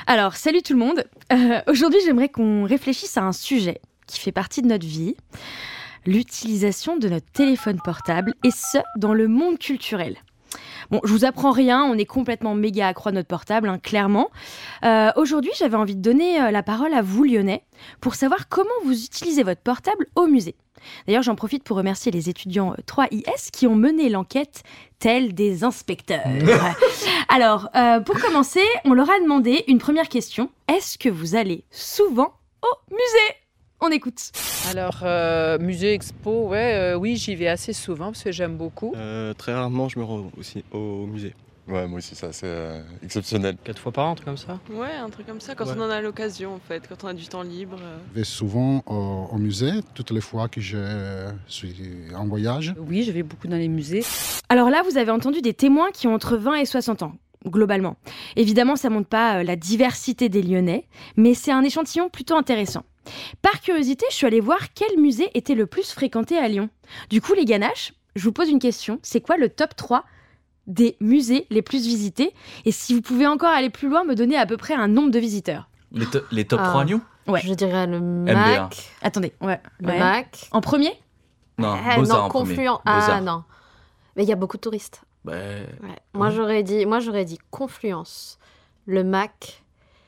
Alors, 0.08 0.36
salut 0.36 0.62
tout 0.62 0.74
le 0.74 0.80
monde. 0.80 1.04
Euh, 1.34 1.60
Aujourd'hui, 1.68 2.00
j'aimerais 2.06 2.30
qu'on 2.30 2.64
réfléchisse 2.64 3.18
à 3.18 3.24
un 3.24 3.34
sujet 3.34 3.82
qui 4.08 4.20
fait 4.20 4.32
partie 4.32 4.62
de 4.62 4.68
notre 4.68 4.86
vie, 4.86 5.16
l'utilisation 6.06 6.98
de 6.98 7.10
notre 7.10 7.30
téléphone 7.34 7.80
portable, 7.84 8.34
et 8.44 8.52
ce, 8.52 8.78
dans 8.98 9.14
le 9.14 9.28
monde 9.28 9.60
culturel. 9.60 10.16
Bon, 10.92 11.02
je 11.04 11.12
vous 11.12 11.26
apprends 11.26 11.52
rien, 11.52 11.84
on 11.84 11.98
est 11.98 12.06
complètement 12.06 12.56
méga 12.56 12.88
accro 12.88 13.10
à 13.10 13.12
notre 13.12 13.28
portable, 13.28 13.70
hein, 13.70 13.80
clairement. 13.80 14.30
Euh, 14.84 15.12
Aujourd'hui, 15.16 15.52
j'avais 15.58 15.76
envie 15.78 15.96
de 15.96 16.02
donner 16.02 16.42
euh, 16.42 16.52
la 16.52 16.64
parole 16.64 16.94
à 16.94 17.02
vous, 17.02 17.24
Lyonnais, 17.24 17.64
pour 18.02 18.16
savoir 18.16 18.48
comment 18.50 18.70
vous 18.84 19.04
utilisez 19.06 19.44
votre 19.44 19.62
portable 19.62 20.08
au 20.16 20.28
musée. 20.28 20.56
D'ailleurs, 21.08 21.24
j'en 21.24 21.36
profite 21.36 21.64
pour 21.64 21.78
remercier 21.78 22.12
les 22.12 22.30
étudiants 22.30 22.74
euh, 22.74 22.82
3IS 22.86 23.52
qui 23.52 23.68
ont 23.68 23.76
mené 23.76 24.10
l'enquête 24.10 24.64
tels 25.00 25.34
des 25.34 25.64
inspecteurs. 25.64 26.26
Alors, 27.30 27.70
euh, 27.76 28.00
pour 28.00 28.20
commencer, 28.20 28.64
on 28.86 28.94
leur 28.94 29.10
a 29.10 29.20
demandé 29.20 29.64
une 29.68 29.80
première 29.80 30.10
question. 30.10 30.50
Est-ce 30.68 30.98
que 30.98 31.10
vous 31.10 31.36
allez 31.36 31.66
souvent 31.72 32.34
au 32.62 32.92
musée? 32.92 33.47
On 33.80 33.90
écoute. 33.90 34.32
Alors, 34.72 35.02
euh, 35.04 35.60
musée, 35.60 35.94
expo, 35.94 36.48
ouais, 36.48 36.74
euh, 36.74 36.96
oui, 36.96 37.16
j'y 37.16 37.36
vais 37.36 37.48
assez 37.48 37.74
souvent 37.74 38.06
parce 38.08 38.24
que 38.24 38.32
j'aime 38.32 38.58
beaucoup. 38.58 38.94
Euh, 38.96 39.34
très 39.36 39.54
rarement, 39.54 39.88
je 39.88 40.00
me 40.00 40.04
rends 40.04 40.32
aussi 40.38 40.64
au 40.72 41.06
musée. 41.06 41.36
Ouais, 41.68 41.86
moi 41.86 41.98
aussi, 42.00 42.16
ça, 42.16 42.32
c'est 42.32 42.48
euh, 42.48 42.82
exceptionnel. 43.04 43.58
Quatre 43.64 43.78
fois 43.80 43.92
par 43.92 44.06
an, 44.08 44.12
un 44.12 44.16
truc 44.16 44.26
comme 44.26 44.38
ça? 44.38 44.58
Ouais, 44.72 44.94
un 44.96 45.10
truc 45.10 45.28
comme 45.28 45.42
ça, 45.42 45.54
quand 45.54 45.66
Ouais. 45.66 45.74
on 45.78 45.82
en 45.82 45.90
a 45.90 46.02
l'occasion 46.02 46.56
en 46.56 46.60
fait, 46.60 46.88
quand 46.88 47.04
on 47.04 47.08
a 47.08 47.14
du 47.14 47.28
temps 47.28 47.44
libre. 47.44 47.78
euh. 47.82 47.98
Je 48.14 48.20
vais 48.20 48.24
souvent 48.26 48.82
au, 48.88 49.28
au 49.32 49.38
musée, 49.38 49.72
toutes 49.94 50.12
les 50.12 50.22
fois 50.22 50.48
que 50.48 50.62
je 50.62 51.28
suis 51.48 51.74
en 52.16 52.26
voyage. 52.26 52.74
Oui, 52.80 53.04
je 53.04 53.12
vais 53.12 53.22
beaucoup 53.22 53.48
dans 53.50 53.58
les 53.58 53.68
musées. 53.68 54.04
Alors 54.50 54.70
là, 54.70 54.82
vous 54.90 54.98
avez 54.98 55.12
entendu 55.12 55.42
des 55.42 55.54
témoins 55.54 55.92
qui 55.92 56.08
ont 56.08 56.14
entre 56.16 56.38
20 56.38 56.56
et 56.56 56.66
60 56.66 57.04
ans, 57.04 57.12
globalement. 57.50 57.96
Évidemment, 58.36 58.76
ça 58.76 58.90
montre 58.90 59.08
pas 59.10 59.38
euh, 59.40 59.44
la 59.44 59.56
diversité 59.56 60.30
des 60.30 60.42
Lyonnais, 60.42 60.88
mais 61.16 61.34
c'est 61.34 61.52
un 61.52 61.64
échantillon 61.64 62.10
plutôt 62.10 62.36
intéressant. 62.36 62.84
Par 63.42 63.62
curiosité, 63.62 64.06
je 64.10 64.16
suis 64.16 64.28
allée 64.28 64.42
voir 64.42 64.74
quel 64.74 65.00
musée 65.00 65.30
était 65.34 65.56
le 65.56 65.66
plus 65.66 65.92
fréquenté 65.92 66.38
à 66.38 66.48
Lyon. 66.48 66.70
Du 67.10 67.22
coup, 67.22 67.34
les 67.34 67.46
ganaches, 67.46 67.94
je 68.16 68.24
vous 68.24 68.32
pose 68.34 68.50
une 68.50 68.60
question. 68.60 69.00
C'est 69.02 69.22
quoi 69.22 69.38
le 69.38 69.50
top 69.50 69.76
3 69.76 70.04
des 70.68 70.98
musées 71.00 71.48
les 71.50 71.62
plus 71.62 71.86
visités? 71.86 72.34
Et 72.66 72.72
si 72.72 72.94
vous 72.94 73.02
pouvez 73.02 73.26
encore 73.28 73.50
aller 73.50 73.70
plus 73.70 73.88
loin, 73.90 74.04
me 74.04 74.16
donner 74.16 74.36
à 74.38 74.46
peu 74.46 74.58
près 74.58 74.74
un 74.74 74.88
nombre 74.90 75.12
de 75.12 75.20
visiteurs. 75.20 75.70
Les, 75.94 76.06
to- 76.06 76.20
les 76.32 76.44
top 76.46 76.60
Ah. 76.62 76.70
3 76.70 76.84
Lyon? 76.84 77.02
Ouais. 77.28 77.42
Je 77.44 77.54
dirais 77.54 77.88
le 77.88 78.00
MBA. 78.00 78.34
Mac. 78.34 78.90
Attendez, 79.02 79.34
ouais. 79.42 79.60
Le 79.80 79.88
ouais. 79.88 80.00
Mac. 80.00 80.48
En 80.52 80.60
premier? 80.62 80.92
Non, 81.58 81.76
Ah, 81.86 81.96
Beaux-Arts 81.98 82.18
non, 82.20 82.24
en 82.26 82.30
premier. 82.30 82.56
Confluent. 82.56 82.80
Ah 82.86 83.00
Beaux-Arts. 83.00 83.22
non. 83.22 83.44
Mais 84.16 84.24
il 84.24 84.30
y 84.30 84.34
a 84.34 84.36
beaucoup 84.36 84.58
de 84.58 84.62
touristes. 84.62 85.02
Ouais. 85.28 85.68
Moi, 86.14 86.30
j'aurais 86.32 86.64
dit, 86.64 86.86
moi, 86.86 87.00
j'aurais 87.00 87.26
dit 87.26 87.38
Confluence, 87.52 88.40
le 88.86 89.04
Mac. 89.04 89.64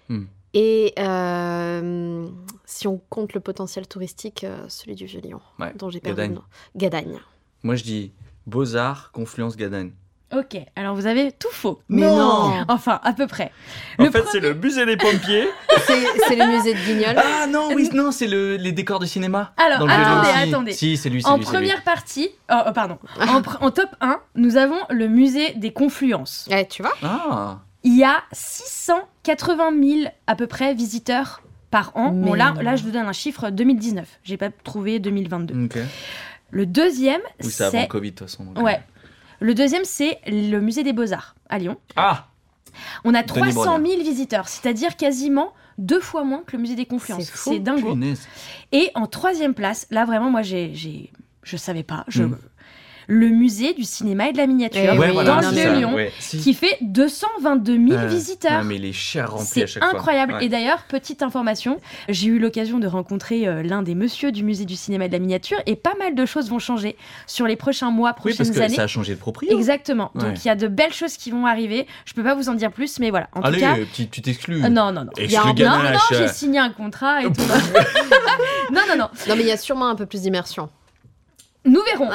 Hmm. 0.10 0.23
Et 0.53 0.93
euh, 0.97 2.27
si 2.65 2.88
on 2.88 2.97
compte 3.10 3.34
le 3.34 3.39
potentiel 3.39 3.88
touristique, 3.88 4.43
euh, 4.43 4.65
celui 4.67 4.95
du 4.95 5.05
Vieux-Lyon, 5.05 5.41
Ouais, 5.60 5.73
dont 5.75 5.89
j'ai 5.89 5.99
perdu 5.99 6.15
Gadagne. 6.17 6.32
le 6.32 6.36
nom. 6.38 6.43
Gadagne. 6.75 7.19
Moi, 7.63 7.75
je 7.75 7.84
dis 7.84 8.12
Beaux-Arts, 8.47 9.12
Confluence, 9.12 9.55
Gadagne. 9.55 9.91
Ok, 10.32 10.58
alors 10.76 10.94
vous 10.96 11.08
avez 11.08 11.32
tout 11.32 11.48
faux. 11.52 11.82
Mais 11.89 12.02
non. 12.02 12.15
non. 12.50 12.65
Enfin, 12.68 13.00
à 13.04 13.13
peu 13.13 13.26
près. 13.26 13.52
En 13.98 14.04
Le 14.04 14.12
fait, 14.12 14.20
premier- 14.20 14.32
c'est 14.32 14.39
le 14.39 14.54
musée 14.54 14.86
des 14.86 14.96
pompiers. 14.98 15.48
C'est 16.28 16.36
le 16.36 16.46
musée 16.56 16.74
de 16.76 16.80
Guignol. 16.80 17.15
Ah 17.18 17.48
non, 17.48 17.70
oui, 17.74 17.89
non, 17.94 18.12
c'est 18.12 18.28
le, 18.28 18.56
les 18.56 18.72
décors 18.72 19.00
de 19.00 19.08
cinéma. 19.08 19.54
Alors, 19.58 19.80
Dans 19.80 19.88
le 19.88 19.92
Vieux-Lyon. 19.94 20.12
attendez, 20.22 20.50
attendez. 20.52 20.74
Si, 20.74 20.98
c'est 20.98 21.10
lui, 21.10 21.24
c'est 21.24 21.28
En 21.30 21.38
lui, 21.38 21.46
première 21.46 21.82
partie, 21.84 22.30
oh, 22.52 22.56
oh, 22.68 22.72
pardon, 22.74 23.00
en, 23.20 23.42
pr- 23.42 23.58
en 23.62 23.72
top 23.72 23.89
1, 24.02 24.20
nous 24.36 24.58
avons 24.58 24.78
le 24.92 25.08
musée 25.08 25.54
des 25.56 25.74
confluences. 25.74 26.48
Eh, 26.52 26.68
tu 26.68 26.84
vois 26.84 26.94
Ah, 27.02 27.60
Il 27.84 27.98
y 27.98 28.04
a 28.04 28.22
680 28.32 29.72
000 30.04 30.12
à 30.28 30.36
peu 30.36 30.48
près 30.48 30.74
visiteurs 30.74 31.42
par 31.72 31.92
an. 31.96 32.10
Bon, 32.12 32.32
Mais 32.34 32.38
là, 32.38 32.52
non. 32.56 32.62
là, 32.62 32.76
je 32.76 32.84
vous 32.84 32.92
donne 32.92 33.08
un 33.08 33.13
chiffre 33.13 33.50
2019. 33.50 34.08
J'ai 34.24 34.38
pas 34.38 34.50
trouvé 34.63 35.00
2022. 35.00 35.65
ok. 35.65 35.78
Le 36.52 36.65
deuxième, 36.65 37.22
Oui, 37.44 37.52
c'est 37.52 37.63
avant. 37.65 37.86
Covid, 37.86 38.12
de 38.12 38.15
toute 38.18 38.28
façon. 38.30 38.44
donc. 38.44 38.63
Ouais. 38.63 38.80
Le 39.39 39.54
deuxième, 39.54 39.86
c'est 39.86 40.19
le 40.28 40.60
musée 40.60 40.84
des 40.84 40.93
Beaux-Arts 40.93 41.36
à 41.49 41.60
Lyon. 41.60 41.78
Ah 41.95 42.28
On 43.04 43.13
a 43.13 43.23
Denis 43.23 43.28
300 43.28 43.54
Brogniart. 43.54 43.97
000 43.97 44.04
visiteurs, 44.04 44.47
c'est-à-dire 44.47 44.95
quasiment 44.97 45.54
deux 45.78 46.02
fois 46.02 46.23
moins 46.23 46.43
que 46.45 46.56
le 46.58 46.62
musée 46.62 46.75
des 46.75 46.86
Confluences. 46.86 47.32
C'est 47.34 47.60
dingo. 47.60 47.93
Punaise. 47.93 48.28
Et 48.71 48.91
en 48.95 49.08
troisième 49.08 49.54
place, 49.54 49.88
là 49.91 50.06
vraiment, 50.06 50.30
moi, 50.30 50.41
j'ai, 50.41 50.73
je 51.43 51.58
savais 51.58 51.84
pas, 51.84 52.04
je, 52.08 52.23
Mm. 52.23 52.38
Le 53.12 53.28
musée 53.30 53.74
du 53.74 53.84
cinéma 53.84 54.30
et 54.30 54.34
de 54.34 54.38
la 54.38 54.45
miniature 54.45 54.82
Eh 54.84 54.98
Ouais, 54.98 55.08
oui, 55.08 55.13
voilà, 55.13 55.41
dans 55.41 55.50
le 55.50 55.56
ça, 55.56 55.69
Vieux-Lyon, 55.69 55.95
ouais, 55.95 56.12
si. 56.19 56.38
qui 56.38 56.54
fait 56.54 56.78
222 56.82 57.78
000 57.89 57.91
Euh, 58.00 58.06
visiteurs. 58.08 58.60
Non, 58.62 58.63
mais 58.65 58.76
il 58.76 58.86
est 58.86 58.93
cher 58.93 59.32
rempli 59.32 59.63
à 59.63 59.65
C'est 59.65 59.67
chaque 59.67 59.84
fois. 59.84 59.93
incroyable. 59.95 60.34
Ouais. 60.34 60.45
Et 60.45 60.50
d'ailleurs, 60.50 60.84
petite 60.88 61.24
information, 61.24 61.80
j'ai 62.08 62.28
eu 62.28 62.38
l'occasion 62.38 62.78
de 62.78 62.86
rencontrer 62.88 63.48
euh, 63.48 63.63
l'un 63.63 63.82
des 63.82 63.95
messieurs 63.95 64.32
du 64.32 64.43
musée 64.43 64.65
du 64.65 64.76
cinéma 64.76 65.06
et 65.06 65.08
de 65.08 65.13
la 65.13 65.19
miniature 65.19 65.58
et 65.65 65.76
pas 65.76 65.95
mal 65.98 66.13
de 66.13 66.26
choses 66.28 66.50
vont 66.52 66.60
changer 66.60 66.95
sur 67.26 67.48
les 67.48 67.56
prochains 67.56 67.89
mois, 67.89 68.12
Oui, 68.12 68.15
prochaines 68.34 68.38
parce 68.38 68.52
que 68.52 68.62
années. 68.62 68.76
ça 68.76 68.84
a 68.84 68.88
changé 68.88 69.15
de 69.15 69.19
propriétaire. 69.19 69.58
Exactement. 69.58 70.12
Donc 70.13 70.45
il 70.45 70.48
y 70.48 70.52
a 70.52 70.56
de 70.56 70.67
belles 70.67 70.93
choses 70.93 71.17
qui 71.17 71.32
vont 71.32 71.48
arriver. 71.48 71.88
Je 72.06 72.13
peux 72.13 72.24
pas 72.24 72.36
vous 72.36 72.48
en 72.48 72.54
dire 72.54 72.72
plus, 72.72 73.00
mais 73.00 73.10
voilà. 73.10 73.28
En 73.34 73.41
Allez, 73.41 73.56
tout 73.58 73.63
cas, 73.63 73.76
tu 73.91 74.08
tu 74.08 74.22
t'exclus. 74.22 74.63
euh, 74.63 74.69
non, 74.69 74.91
non, 74.91 75.06
non. 75.06 75.12
Y 75.17 75.36
a 75.36 75.41
un- 75.43 75.54
non, 75.54 75.84
non, 75.93 76.00
j'ai 76.12 76.28
signé 76.28 76.60
un 76.60 76.69
contrat 76.69 77.24
et 77.24 77.26
tout. 77.34 77.41
non, 78.72 78.82
non, 78.88 78.95
non. 78.98 79.08
Non, 79.28 79.36
mais 79.36 79.41
il 79.41 79.48
y 79.48 79.52
a 79.52 79.58
sûrement 79.58 79.88
un 79.88 79.95
peu 79.95 80.06
plus 80.06 80.22
d'immersion. 80.22 80.69
Nous 81.65 81.82
verrons. 81.84 82.10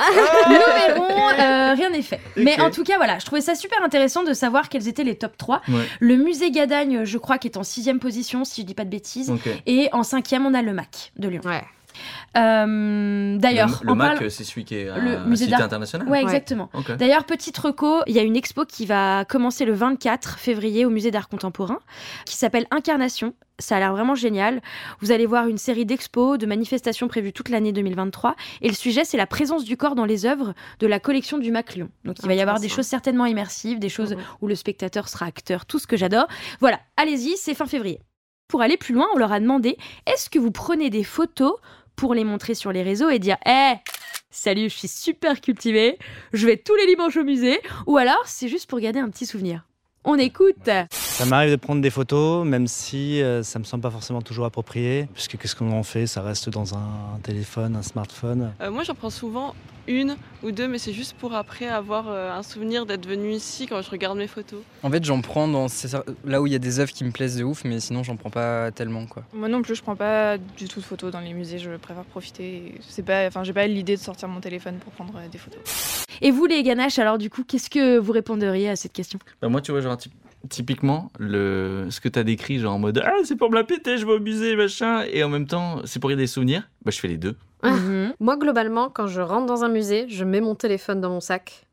Nous 0.48 0.54
verrons. 0.94 1.28
euh, 1.28 1.74
rien 1.74 1.90
n'est 1.90 2.02
fait. 2.02 2.20
Mais 2.36 2.58
en 2.60 2.70
tout 2.70 2.82
cas, 2.82 2.96
voilà, 2.96 3.18
je 3.18 3.26
trouvais 3.26 3.40
ça 3.42 3.54
super 3.54 3.82
intéressant 3.82 4.22
de 4.22 4.32
savoir 4.32 4.68
quels 4.68 4.88
étaient 4.88 5.04
les 5.04 5.16
top 5.16 5.36
3. 5.36 5.60
Ouais. 5.68 5.74
Le 6.00 6.16
musée 6.16 6.50
Gadagne, 6.50 7.04
je 7.04 7.18
crois, 7.18 7.38
qui 7.38 7.48
est 7.48 7.56
en 7.56 7.62
sixième 7.62 7.98
position, 8.00 8.44
si 8.44 8.62
je 8.62 8.66
dis 8.66 8.74
pas 8.74 8.84
de 8.84 8.90
bêtises. 8.90 9.32
Et 9.66 9.88
en 9.92 10.02
cinquième, 10.02 10.46
on 10.46 10.54
a 10.54 10.62
le 10.62 10.72
MAC 10.72 11.12
de 11.16 11.28
Lyon. 11.28 11.42
Ouais. 11.44 11.62
Euh, 12.36 13.36
D'ailleurs, 13.38 13.80
le, 13.84 13.94
MAC, 13.94 14.18
parle- 14.18 14.30
c'est 14.30 14.44
celui 14.44 14.64
qui 14.64 14.76
est 14.76 14.84
Le 14.98 15.16
à 15.16 15.24
musée 15.24 15.52
internationale 15.52 16.08
Ouais, 16.08 16.22
exactement. 16.22 16.70
D'ailleurs, 16.98 17.24
petite 17.24 17.56
reco, 17.58 18.00
il 18.06 18.14
y 18.14 18.18
a 18.18 18.22
une 18.22 18.36
expo 18.36 18.64
qui 18.64 18.86
va 18.86 19.24
commencer 19.24 19.64
le 19.64 19.72
24 19.72 20.38
février 20.38 20.84
au 20.84 20.90
musée 20.90 21.10
d'art 21.10 21.28
contemporain, 21.28 21.78
qui 22.26 22.36
s'appelle 22.36 22.66
Incarnation. 22.70 23.34
Ça 23.60 23.76
a 23.76 23.78
l'air 23.78 23.92
vraiment 23.92 24.16
génial. 24.16 24.60
Vous 25.00 25.12
allez 25.12 25.26
voir 25.26 25.46
une 25.46 25.58
série 25.58 25.86
d'expos, 25.86 26.38
de 26.38 26.46
manifestations 26.46 27.06
prévues 27.06 27.32
toute 27.32 27.50
l'année 27.50 27.72
2023. 27.72 28.34
Et 28.62 28.68
le 28.68 28.74
sujet, 28.74 29.04
c'est 29.04 29.16
la 29.16 29.28
présence 29.28 29.62
du 29.62 29.76
corps 29.76 29.94
dans 29.94 30.06
les 30.06 30.26
œuvres 30.26 30.54
de 30.80 30.88
la 30.88 30.98
collection 30.98 31.38
du 31.38 31.52
MAC 31.52 31.76
Lyon. 31.76 31.88
Donc 32.04 32.16
il 32.20 32.26
va 32.26 32.34
y 32.34 32.40
avoir 32.40 32.58
des 32.58 32.68
choses 32.68 32.86
certainement 32.86 33.26
immersives, 33.26 33.78
des 33.78 33.88
choses 33.88 34.16
où 34.40 34.48
le 34.48 34.56
spectateur 34.56 35.08
sera 35.08 35.26
acteur, 35.26 35.66
tout 35.66 35.78
ce 35.78 35.86
que 35.86 35.96
j'adore. 35.96 36.26
Voilà, 36.58 36.80
allez-y, 36.96 37.36
c'est 37.36 37.54
fin 37.54 37.66
février. 37.66 38.00
Pour 38.48 38.60
aller 38.60 38.76
plus 38.76 38.92
loin, 38.92 39.06
on 39.14 39.18
leur 39.18 39.30
a 39.32 39.38
demandé 39.38 39.76
est-ce 40.06 40.28
que 40.28 40.40
vous 40.40 40.50
prenez 40.50 40.90
des 40.90 41.04
photos 41.04 41.54
pour 41.96 42.14
les 42.14 42.24
montrer 42.24 42.54
sur 42.54 42.72
les 42.72 42.82
réseaux 42.82 43.10
et 43.10 43.18
dire 43.18 43.36
Hé, 43.46 43.74
salut, 44.30 44.68
je 44.68 44.76
suis 44.76 44.88
super 44.88 45.40
cultivée, 45.40 45.98
je 46.32 46.46
vais 46.46 46.56
tous 46.56 46.74
les 46.76 46.86
dimanches 46.86 47.16
au 47.16 47.24
musée 47.24 47.60
Ou 47.86 47.96
alors 47.96 48.22
c'est 48.26 48.48
juste 48.48 48.68
pour 48.68 48.80
garder 48.80 49.00
un 49.00 49.10
petit 49.10 49.26
souvenir 49.26 49.64
On 50.06 50.16
écoute 50.18 50.68
Ça 50.90 51.24
m'arrive 51.24 51.50
de 51.50 51.56
prendre 51.56 51.80
des 51.80 51.88
photos, 51.88 52.46
même 52.46 52.66
si 52.66 53.22
euh, 53.22 53.42
ça 53.42 53.58
me 53.58 53.64
semble 53.64 53.82
pas 53.82 53.90
forcément 53.90 54.20
toujours 54.20 54.44
approprié, 54.44 55.08
puisque 55.14 55.38
qu'est-ce 55.38 55.56
qu'on 55.56 55.72
en 55.72 55.82
fait? 55.82 56.06
Ça 56.06 56.20
reste 56.20 56.50
dans 56.50 56.74
un 56.74 57.18
téléphone, 57.22 57.74
un 57.76 57.82
smartphone? 57.82 58.52
Euh, 58.60 58.70
moi, 58.70 58.82
j'en 58.82 58.94
prends 58.94 59.08
souvent 59.08 59.54
une 59.86 60.16
ou 60.42 60.50
deux, 60.50 60.68
mais 60.68 60.76
c'est 60.78 60.92
juste 60.92 61.14
pour 61.14 61.34
après 61.34 61.68
avoir 61.68 62.08
euh, 62.08 62.30
un 62.32 62.42
souvenir 62.42 62.84
d'être 62.84 63.06
venu 63.06 63.32
ici 63.32 63.66
quand 63.66 63.80
je 63.80 63.88
regarde 63.90 64.18
mes 64.18 64.26
photos. 64.26 64.60
En 64.82 64.90
fait, 64.90 65.02
j'en 65.04 65.22
prends 65.22 65.48
dans 65.48 65.68
ces- 65.68 65.96
là 66.26 66.42
où 66.42 66.46
il 66.46 66.52
y 66.52 66.56
a 66.56 66.58
des 66.58 66.80
œuvres 66.80 66.92
qui 66.92 67.04
me 67.04 67.10
plaisent 67.10 67.36
de 67.38 67.44
ouf, 67.44 67.64
mais 67.64 67.80
sinon, 67.80 68.02
j'en 68.02 68.16
prends 68.16 68.30
pas 68.30 68.70
tellement, 68.72 69.06
quoi. 69.06 69.22
Moi 69.32 69.48
non 69.48 69.62
plus, 69.62 69.74
je 69.74 69.82
prends 69.82 69.96
pas 69.96 70.36
du 70.36 70.68
tout 70.68 70.80
de 70.80 70.84
photos 70.84 71.12
dans 71.12 71.20
les 71.20 71.32
musées. 71.32 71.58
Je 71.58 71.70
préfère 71.76 72.04
profiter. 72.04 72.74
C'est 72.86 73.02
pas, 73.04 73.26
enfin, 73.26 73.42
j'ai 73.42 73.54
pas 73.54 73.66
l'idée 73.66 73.96
de 73.96 74.02
sortir 74.02 74.28
mon 74.28 74.40
téléphone 74.40 74.76
pour 74.84 74.92
prendre 74.92 75.14
euh, 75.16 75.28
des 75.28 75.38
photos. 75.38 75.60
Et 76.22 76.30
vous, 76.30 76.46
les 76.46 76.62
ganaches, 76.62 76.98
alors 77.00 77.18
du 77.18 77.28
coup, 77.28 77.42
qu'est-ce 77.44 77.68
que 77.68 77.98
vous 77.98 78.12
réponderiez 78.12 78.70
à 78.70 78.76
cette 78.76 78.92
question? 78.92 79.18
Bah, 79.42 79.48
moi, 79.48 79.60
tu 79.60 79.72
vois, 79.72 79.80
genre, 79.96 80.12
typiquement, 80.48 81.10
le... 81.18 81.86
ce 81.90 82.00
que 82.00 82.08
tu 82.08 82.18
as 82.18 82.24
décrit, 82.24 82.58
genre 82.58 82.74
en 82.74 82.78
mode 82.78 83.02
Ah, 83.04 83.12
c'est 83.24 83.36
pour 83.36 83.50
me 83.50 83.54
la 83.54 83.64
péter, 83.64 83.98
je 83.98 84.06
vais 84.06 84.12
au 84.12 84.20
musée, 84.20 84.56
machin, 84.56 85.04
et 85.10 85.24
en 85.24 85.28
même 85.28 85.46
temps, 85.46 85.80
c'est 85.84 86.00
pour 86.00 86.10
y 86.12 86.16
des 86.16 86.26
souvenirs, 86.26 86.68
bah, 86.84 86.90
je 86.90 87.00
fais 87.00 87.08
les 87.08 87.18
deux. 87.18 87.36
Moi, 88.20 88.36
globalement, 88.36 88.90
quand 88.90 89.06
je 89.06 89.20
rentre 89.20 89.46
dans 89.46 89.64
un 89.64 89.68
musée, 89.68 90.06
je 90.08 90.24
mets 90.24 90.40
mon 90.40 90.54
téléphone 90.54 91.00
dans 91.00 91.10
mon 91.10 91.20
sac. 91.20 91.66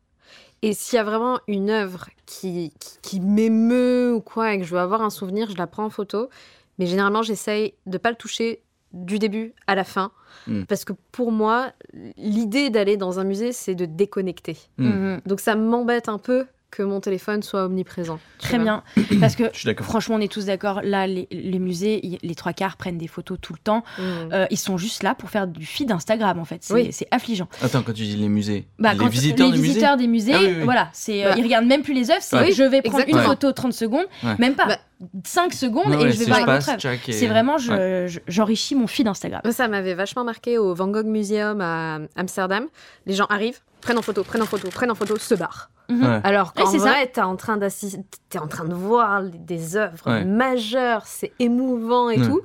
Et 0.61 0.73
s'il 0.73 0.97
y 0.97 0.99
a 0.99 1.03
vraiment 1.03 1.39
une 1.47 1.69
œuvre 1.69 2.07
qui, 2.25 2.71
qui, 2.79 2.97
qui 3.01 3.19
m'émeut 3.19 4.13
ou 4.13 4.21
quoi 4.21 4.53
et 4.53 4.59
que 4.59 4.63
je 4.63 4.71
veux 4.71 4.79
avoir 4.79 5.01
un 5.01 5.09
souvenir, 5.09 5.49
je 5.49 5.57
la 5.57 5.67
prends 5.67 5.85
en 5.85 5.89
photo. 5.89 6.29
Mais 6.77 6.85
généralement, 6.85 7.23
j'essaye 7.23 7.73
de 7.87 7.97
pas 7.97 8.11
le 8.11 8.15
toucher 8.15 8.61
du 8.93 9.19
début 9.19 9.53
à 9.67 9.75
la 9.75 9.83
fin. 9.83 10.11
Mm. 10.47 10.63
Parce 10.63 10.85
que 10.85 10.93
pour 11.11 11.31
moi, 11.31 11.71
l'idée 12.17 12.69
d'aller 12.69 12.97
dans 12.97 13.19
un 13.19 13.23
musée, 13.23 13.51
c'est 13.51 13.75
de 13.75 13.85
déconnecter. 13.85 14.57
Mm. 14.77 15.17
Donc 15.25 15.39
ça 15.39 15.55
m'embête 15.55 16.09
un 16.09 16.17
peu 16.17 16.45
que 16.71 16.81
mon 16.83 16.99
téléphone 17.01 17.43
soit 17.43 17.65
omniprésent. 17.65 18.19
Très 18.39 18.55
vois. 18.57 18.63
bien. 18.63 18.83
Parce 19.19 19.35
que 19.35 19.43
Je 19.53 19.57
suis 19.59 19.65
d'accord. 19.67 19.85
franchement, 19.85 20.15
on 20.15 20.19
est 20.21 20.31
tous 20.31 20.45
d'accord. 20.45 20.79
Là, 20.83 21.05
les, 21.05 21.27
les 21.29 21.59
musées, 21.59 22.03
y- 22.05 22.17
les 22.23 22.35
trois 22.35 22.53
quarts 22.53 22.77
prennent 22.77 22.97
des 22.97 23.07
photos 23.07 23.37
tout 23.41 23.53
le 23.53 23.59
temps. 23.59 23.83
Euh, 23.99 24.45
ils 24.49 24.57
sont 24.57 24.77
juste 24.77 25.03
là 25.03 25.13
pour 25.13 25.29
faire 25.29 25.47
du 25.47 25.65
feed 25.65 25.91
Instagram, 25.91 26.39
en 26.39 26.45
fait. 26.45 26.63
C'est 26.63 26.73
Oui. 26.73 26.89
c'est 26.91 27.07
affligeant. 27.11 27.47
Attends, 27.61 27.83
quand 27.83 27.93
tu 27.93 28.03
dis 28.03 28.15
les 28.15 28.29
musées, 28.29 28.67
Bah, 28.79 28.93
les 28.93 29.07
visiteurs 29.09 29.47
les 29.47 29.51
musée 29.57 29.63
visiteurs 29.67 29.97
des 29.97 30.07
musées, 30.07 30.33
Ah 30.33 30.39
oui, 30.41 30.53
oui. 30.57 30.63
voilà, 30.63 30.89
c'est 30.93 31.25
euh, 31.25 31.29
Bah. 31.29 31.35
ils 31.37 31.43
regardent 31.43 31.65
même 31.67 31.81
plus 31.83 31.93
les 31.93 32.09
œuvres, 32.09 32.21
c'est 32.21 32.37
Ouais. 32.37 32.51
je 32.53 32.63
vais 32.63 32.81
prendre 32.81 32.99
Exactement. 33.01 33.21
une 33.21 33.27
photo 33.29 33.51
30 33.51 33.73
secondes, 33.73 34.05
Ouais. 34.23 34.35
même 34.39 34.55
pas 34.55 34.65
Bah. 34.67 34.77
5 35.25 35.53
secondes 35.53 35.87
Ouais, 35.87 36.05
et 36.07 36.11
je 36.11 36.19
vais 36.19 36.25
voir 36.25 36.39
une 36.39 36.49
autre 36.49 36.69
et- 37.07 37.11
C'est 37.11 37.27
vraiment 37.27 37.57
je- 37.57 37.71
Ouais. 37.71 38.05
je- 38.07 38.19
j'enrichis 38.27 38.75
mon 38.75 38.87
feed 38.87 39.07
Instagram. 39.07 39.41
Ça 39.51 39.67
m'avait 39.67 39.95
vachement 39.95 40.23
marqué 40.23 40.57
au 40.59 40.73
Van 40.75 40.87
Gogh 40.87 41.07
Museum 41.07 41.59
à 41.59 41.99
Amsterdam. 42.15 42.67
Les 43.07 43.15
gens 43.15 43.25
arrivent, 43.25 43.59
prennent 43.81 43.97
en 43.97 44.01
photo, 44.01 44.23
prennent 44.23 44.43
en 44.43 44.45
photo, 44.45 44.69
prennent 44.69 44.91
en 44.91 44.95
photo, 44.95 45.17
se 45.17 45.35
barrent. 45.35 45.69
Mhm. 45.89 46.05
Ouais. 46.05 46.21
Alors 46.23 46.53
Ouais, 46.55 46.63
qu'en 46.63 46.71
c'est 46.71 46.79
ça. 46.79 46.89
vrai, 46.91 47.07
t'es 47.07 47.21
en 47.21 47.35
train 47.35 47.57
d'assister, 47.57 47.99
t'es 48.29 48.39
en 48.39 48.47
train 48.47 48.65
de 48.65 48.73
voir 48.73 49.23
des 49.23 49.75
œuvres 49.75 50.07
Ouais. 50.09 50.23
majeures, 50.23 51.03
c'est 51.05 51.33
émouvant 51.39 52.09
et 52.09 52.19
Ouais. 52.19 52.25
tout. 52.27 52.41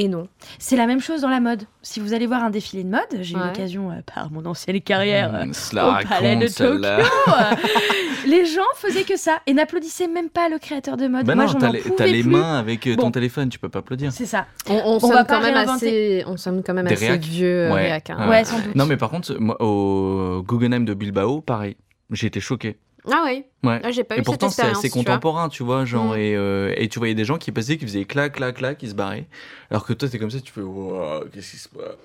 Et 0.00 0.06
non. 0.06 0.28
C'est 0.60 0.76
la 0.76 0.86
même 0.86 1.00
chose 1.00 1.22
dans 1.22 1.28
la 1.28 1.40
mode. 1.40 1.64
Si 1.82 1.98
vous 1.98 2.12
allez 2.14 2.28
voir 2.28 2.44
un 2.44 2.50
défilé 2.50 2.84
de 2.84 2.88
mode, 2.88 3.00
j'ai 3.20 3.34
eu 3.34 3.36
Ouais. 3.36 3.46
l'occasion 3.48 3.90
euh, 3.90 3.94
par 4.14 4.30
mon 4.30 4.46
ancienne 4.46 4.80
carrière 4.80 5.34
euh, 5.34 5.46
Mmh, 5.46 5.52
se 5.54 5.74
la 5.74 5.88
au 5.88 5.92
palais 6.08 6.36
de 6.36 6.46
Tokyo, 6.46 6.84
euh, 6.84 7.02
les 8.26 8.44
gens 8.46 8.60
faisaient 8.76 9.02
que 9.02 9.16
ça 9.16 9.40
et 9.48 9.54
n'applaudissaient 9.54 10.06
même 10.06 10.28
pas 10.30 10.48
le 10.48 10.58
créateur 10.60 10.96
de 10.96 11.08
mode. 11.08 11.26
Bah 11.26 11.34
Moi, 11.34 11.46
j'en 11.46 11.58
t'as 11.58 11.72
les, 11.72 11.80
pouvais 11.80 11.94
t'as 11.96 12.06
les 12.06 12.20
plus. 12.22 12.30
mains 12.30 12.58
avec 12.60 12.86
euh, 12.86 12.94
ton 12.94 13.06
Bon. 13.06 13.10
téléphone, 13.10 13.48
tu 13.48 13.58
peux 13.58 13.68
pas 13.68 13.80
applaudir. 13.80 14.12
C'est 14.12 14.24
ça. 14.26 14.46
On, 14.68 14.74
on 14.74 14.94
On 14.96 15.00
sonne 15.00 15.12
va 15.14 15.24
quand 15.24 15.40
même 15.40 15.56
assez, 15.56 16.22
on 16.28 16.36
sonne 16.36 16.62
quand 16.64 16.74
même 16.74 16.86
Des 16.86 16.94
assez 16.94 17.16
vieux 17.18 17.64
euh, 17.64 17.74
Ouais. 17.74 17.82
réac, 17.88 18.10
hein. 18.10 18.28
Ouais, 18.28 18.44
sans 18.44 18.60
doute. 18.60 18.76
Non, 18.76 18.86
mais 18.86 18.96
par 18.96 19.10
contre, 19.10 19.34
moi, 19.40 19.56
au 19.60 20.44
Guggenheim 20.46 20.84
de 20.84 20.94
Bilbao, 20.94 21.40
pareil. 21.40 21.76
J'ai 22.12 22.28
été 22.28 22.38
choqué. 22.38 22.78
Ah 23.10 23.22
oui. 23.26 23.44
Ouais. 23.62 23.80
Ah, 23.82 23.90
j'ai 23.90 24.04
pas 24.04 24.16
et 24.16 24.20
eu 24.20 24.22
pourtant, 24.22 24.48
c'est 24.48 24.62
expérience, 24.62 24.78
assez 24.78 24.90
contemporain, 24.90 25.48
tu 25.48 25.62
vois, 25.62 25.84
genre, 25.84 26.14
Mm. 26.14 26.18
et, 26.18 26.36
euh, 26.36 26.74
et 26.76 26.88
tu 26.88 26.98
voyais 26.98 27.14
des 27.14 27.24
gens 27.24 27.38
qui 27.38 27.52
passaient, 27.52 27.76
qui 27.78 27.86
faisaient 27.86 28.04
clac, 28.04 28.34
clac, 28.34 28.56
clac, 28.56 28.78
qui 28.78 28.88
se 28.88 28.94
barraient. 28.94 29.26
Alors 29.70 29.84
que 29.86 29.92
toi, 29.92 30.08
t'es 30.08 30.18
comme 30.18 30.30
ça, 30.30 30.40
tu 30.40 30.52
fais, 30.52 30.60
Wow, 30.60 31.24
qu'est-ce 31.32 31.50
qui 31.52 31.56
se 31.58 31.68
passe? 31.68 31.96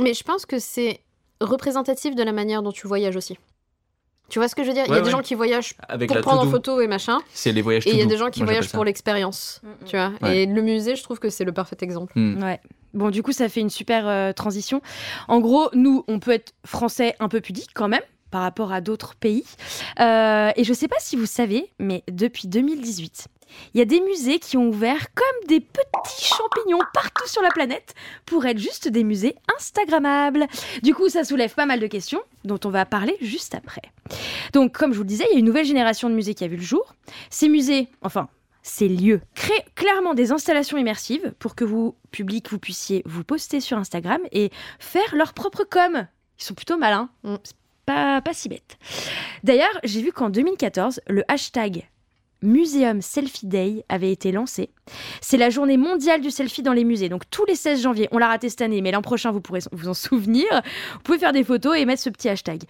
Mais 0.00 0.14
je 0.14 0.22
pense 0.22 0.46
que 0.46 0.58
c'est 0.58 1.00
représentatif 1.40 2.14
de 2.14 2.22
la 2.22 2.32
manière 2.32 2.62
dont 2.62 2.72
tu 2.72 2.86
voyages 2.86 3.16
aussi. 3.16 3.38
Tu 4.28 4.38
vois 4.38 4.48
ce 4.48 4.54
que 4.54 4.62
je 4.62 4.68
veux 4.68 4.74
dire? 4.74 4.84
Il 4.86 4.90
y 4.90 4.92
Ouais, 4.92 4.98
a 4.98 5.02
des 5.02 5.10
gens 5.10 5.22
qui 5.22 5.34
voyagent 5.34 5.74
Avec 5.88 6.10
pour 6.12 6.20
prendre 6.20 6.42
en 6.42 6.50
photo 6.50 6.82
et 6.82 6.86
machin. 6.86 7.18
C'est 7.32 7.50
les 7.52 7.62
voyages 7.62 7.86
Et 7.86 7.92
il 7.92 7.98
y 7.98 8.02
a 8.02 8.06
des 8.06 8.18
gens 8.18 8.28
qui 8.28 8.40
Moi, 8.40 8.46
voyagent 8.52 8.70
pour 8.70 8.84
l'expérience. 8.84 9.62
Tu 9.86 9.96
vois 9.96 10.12
Ouais. 10.20 10.42
Et 10.42 10.46
le 10.46 10.60
musée, 10.60 10.96
je 10.96 11.02
trouve 11.02 11.18
que 11.18 11.30
c'est 11.30 11.44
le 11.44 11.52
parfait 11.52 11.76
exemple. 11.80 12.12
Mm. 12.14 12.42
Ouais. 12.42 12.60
Bon, 12.92 13.08
du 13.10 13.22
coup, 13.22 13.32
ça 13.32 13.48
fait 13.48 13.60
une 13.60 13.70
super 13.70 14.06
euh, 14.06 14.32
transition. 14.32 14.82
En 15.28 15.40
gros, 15.40 15.70
nous, 15.72 16.04
on 16.08 16.20
peut 16.20 16.32
être 16.32 16.52
français 16.66 17.14
un 17.20 17.28
peu 17.28 17.40
pudique 17.40 17.70
quand 17.74 17.88
même 17.88 18.02
par 18.30 18.42
rapport 18.42 18.72
à 18.72 18.80
d'autres 18.80 19.14
pays. 19.14 19.44
Euh, 20.00 20.50
et 20.56 20.64
je 20.64 20.72
sais 20.72 20.88
pas 20.88 20.96
si 21.00 21.16
vous 21.16 21.26
savez, 21.26 21.70
mais 21.78 22.02
depuis 22.08 22.48
2018, 22.48 23.28
il 23.74 23.78
y 23.78 23.82
a 23.82 23.84
des 23.84 24.00
musées 24.00 24.38
qui 24.38 24.56
ont 24.56 24.68
ouvert 24.68 25.12
comme 25.14 25.48
des 25.48 25.60
petits 25.60 26.24
champignons 26.24 26.80
partout 26.92 27.26
sur 27.26 27.42
la 27.42 27.50
planète 27.50 27.94
pour 28.26 28.44
être 28.46 28.58
juste 28.58 28.88
des 28.88 29.04
musées 29.04 29.36
Instagrammables. 29.56 30.46
Du 30.82 30.94
coup, 30.94 31.08
ça 31.08 31.24
soulève 31.24 31.54
pas 31.54 31.66
mal 31.66 31.80
de 31.80 31.86
questions 31.86 32.20
dont 32.44 32.60
on 32.64 32.70
va 32.70 32.86
parler 32.86 33.16
juste 33.20 33.54
après. 33.54 33.82
Donc, 34.52 34.76
comme 34.76 34.92
je 34.92 34.98
vous 34.98 35.04
le 35.04 35.08
disais, 35.08 35.24
il 35.30 35.34
y 35.34 35.36
a 35.36 35.38
une 35.40 35.46
nouvelle 35.46 35.66
génération 35.66 36.08
de 36.10 36.14
musées 36.14 36.34
qui 36.34 36.44
a 36.44 36.48
vu 36.48 36.56
le 36.56 36.62
jour. 36.62 36.94
Ces 37.30 37.48
musées, 37.48 37.88
enfin, 38.02 38.28
ces 38.62 38.88
lieux 38.88 39.20
créent 39.34 39.64
clairement 39.74 40.14
des 40.14 40.32
installations 40.32 40.76
immersives 40.76 41.32
pour 41.38 41.54
que 41.54 41.64
vous, 41.64 41.96
public, 42.10 42.50
vous 42.50 42.58
puissiez 42.58 43.02
vous 43.06 43.24
poster 43.24 43.60
sur 43.60 43.78
Instagram 43.78 44.20
et 44.32 44.50
faire 44.78 45.14
leur 45.14 45.32
propre 45.32 45.64
com. 45.64 46.06
Ils 46.38 46.44
sont 46.44 46.54
plutôt 46.54 46.76
malins. 46.76 47.08
C'est 47.24 47.54
pas, 47.88 48.20
pas 48.20 48.34
si 48.34 48.50
bête. 48.50 48.76
D'ailleurs, 49.44 49.80
j'ai 49.82 50.02
vu 50.02 50.12
qu'en 50.12 50.28
2014, 50.28 51.00
le 51.08 51.24
hashtag 51.26 51.88
Museum 52.42 53.00
Selfie 53.00 53.46
Day 53.46 53.84
avait 53.88 54.12
été 54.12 54.30
lancé. 54.30 54.68
C'est 55.22 55.38
la 55.38 55.48
journée 55.48 55.78
mondiale 55.78 56.20
du 56.20 56.30
selfie 56.30 56.62
dans 56.62 56.74
les 56.74 56.84
musées. 56.84 57.08
Donc 57.08 57.22
tous 57.30 57.46
les 57.46 57.54
16 57.54 57.80
janvier, 57.80 58.08
on 58.12 58.18
l'a 58.18 58.28
raté 58.28 58.50
cette 58.50 58.60
année, 58.60 58.82
mais 58.82 58.92
l'an 58.92 59.00
prochain, 59.00 59.32
vous 59.32 59.40
pourrez 59.40 59.60
vous 59.72 59.88
en 59.88 59.94
souvenir. 59.94 60.46
Vous 60.92 61.00
pouvez 61.02 61.18
faire 61.18 61.32
des 61.32 61.44
photos 61.44 61.78
et 61.78 61.86
mettre 61.86 62.02
ce 62.02 62.10
petit 62.10 62.28
hashtag. 62.28 62.62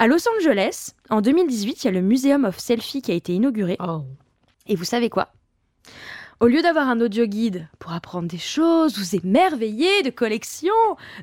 À 0.00 0.08
Los 0.08 0.28
Angeles, 0.38 0.90
en 1.08 1.20
2018, 1.20 1.84
il 1.84 1.86
y 1.86 1.88
a 1.88 1.92
le 1.92 2.02
Museum 2.02 2.44
of 2.44 2.58
Selfie 2.58 3.00
qui 3.00 3.12
a 3.12 3.14
été 3.14 3.32
inauguré. 3.32 3.78
Et 4.66 4.74
vous 4.74 4.84
savez 4.84 5.08
quoi? 5.08 5.28
Au 6.44 6.46
lieu 6.46 6.60
d'avoir 6.60 6.88
un 6.90 7.00
audio 7.00 7.24
guide 7.24 7.68
pour 7.78 7.92
apprendre 7.94 8.28
des 8.28 8.36
choses, 8.38 8.98
vous 8.98 9.16
émerveiller 9.16 10.02
de 10.02 10.10
collections, 10.10 10.74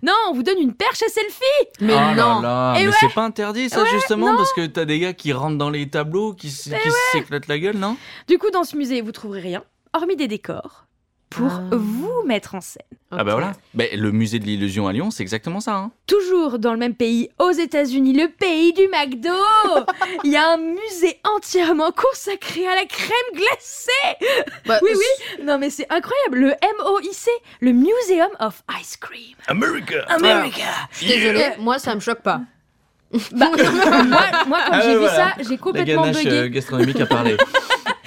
non, 0.02 0.14
on 0.30 0.34
vous 0.34 0.42
donne 0.42 0.58
une 0.60 0.74
perche 0.74 1.04
à 1.04 1.10
selfie. 1.10 1.70
Mais 1.80 1.94
oh 1.94 2.16
là 2.16 2.40
là, 2.42 2.74
Et 2.76 2.82
mais 2.82 2.88
ouais. 2.88 2.94
c'est 3.00 3.14
pas 3.14 3.24
interdit 3.24 3.70
ça 3.70 3.84
Ouais, 3.84 3.90
justement 3.92 4.32
non. 4.32 4.38
parce 4.38 4.52
que 4.54 4.66
t'as 4.66 4.86
des 4.86 4.98
gars 5.00 5.14
qui 5.14 5.32
rentrent 5.32 5.60
dans 5.60 5.70
les 5.70 5.88
tableaux, 5.88 6.34
qui, 6.34 6.48
qui 6.48 6.72
s'éclatent 7.12 7.48
la 7.48 7.60
gueule, 7.60 7.78
non? 7.78 7.98
Du 8.28 8.40
coup, 8.40 8.50
dans 8.50 8.64
ce 8.64 8.76
musée, 8.76 9.02
vous 9.02 9.12
trouverez 9.12 9.42
rien, 9.42 9.64
hormis 9.94 10.16
des 10.16 10.28
décors, 10.28 10.86
pour 11.32 11.50
vous 11.72 12.12
mettre 12.28 12.54
en 12.56 12.62
scène. 12.62 12.84
Ah 13.10 13.24
bah 13.24 13.32
voilà. 13.34 13.54
Bah, 13.74 13.86
le 13.94 14.12
musée 14.12 14.38
de 14.40 14.46
l'illusion 14.46 14.88
à 14.88 14.94
Lyon, 14.94 15.10
c'est 15.12 15.24
exactement 15.24 15.60
ça. 15.60 15.76
hein. 15.76 15.92
Toujours 16.08 16.60
dans 16.60 16.72
le 16.74 16.78
même 16.78 16.94
pays, 16.94 17.30
aux 17.40 17.52
États-Unis, 17.52 18.14
le 18.14 18.28
pays 18.30 18.74
du 18.74 18.84
McDo, 18.90 19.30
il 20.24 20.32
y 20.32 20.36
a 20.38 20.52
un 20.54 20.58
musée 20.58 21.20
entièrement 21.36 21.92
consacré 21.92 22.68
à 22.68 22.76
la 22.76 22.86
crème 22.86 23.12
glacée. 23.34 24.28
Bah, 24.66 24.80
oui, 24.84 24.92
oui. 24.94 25.44
Non, 25.46 25.58
mais 25.58 25.70
c'est 25.70 25.88
incroyable. 25.92 26.38
Le 26.40 26.48
MOIC, 26.80 27.28
le 27.62 27.72
Museum 27.72 28.30
of 28.40 28.62
Ice 28.82 28.98
Cream. 28.98 29.36
America. 29.48 30.06
America. 30.10 30.62
Je 30.92 30.98
suis 30.98 31.08
désolée, 31.08 31.50
moi 31.60 31.80
ça 31.80 31.96
me 31.96 32.00
choque 32.02 32.22
pas. 32.22 32.42
Bah, 33.34 33.48
moi, 34.08 34.22
moi, 34.48 34.60
quand 34.68 34.72
Ah 34.72 34.82
j'ai 34.82 34.94
vu 34.94 35.00
voilà. 35.00 35.16
ça, 35.16 35.34
j'ai 35.40 35.50
La 35.50 35.58
complètement 35.58 36.02
ganache 36.04 36.24
bugué. 36.24 36.30
euh, 36.38 36.48
gastronomique 36.50 37.00
a 37.02 37.06
parlé. 37.06 37.36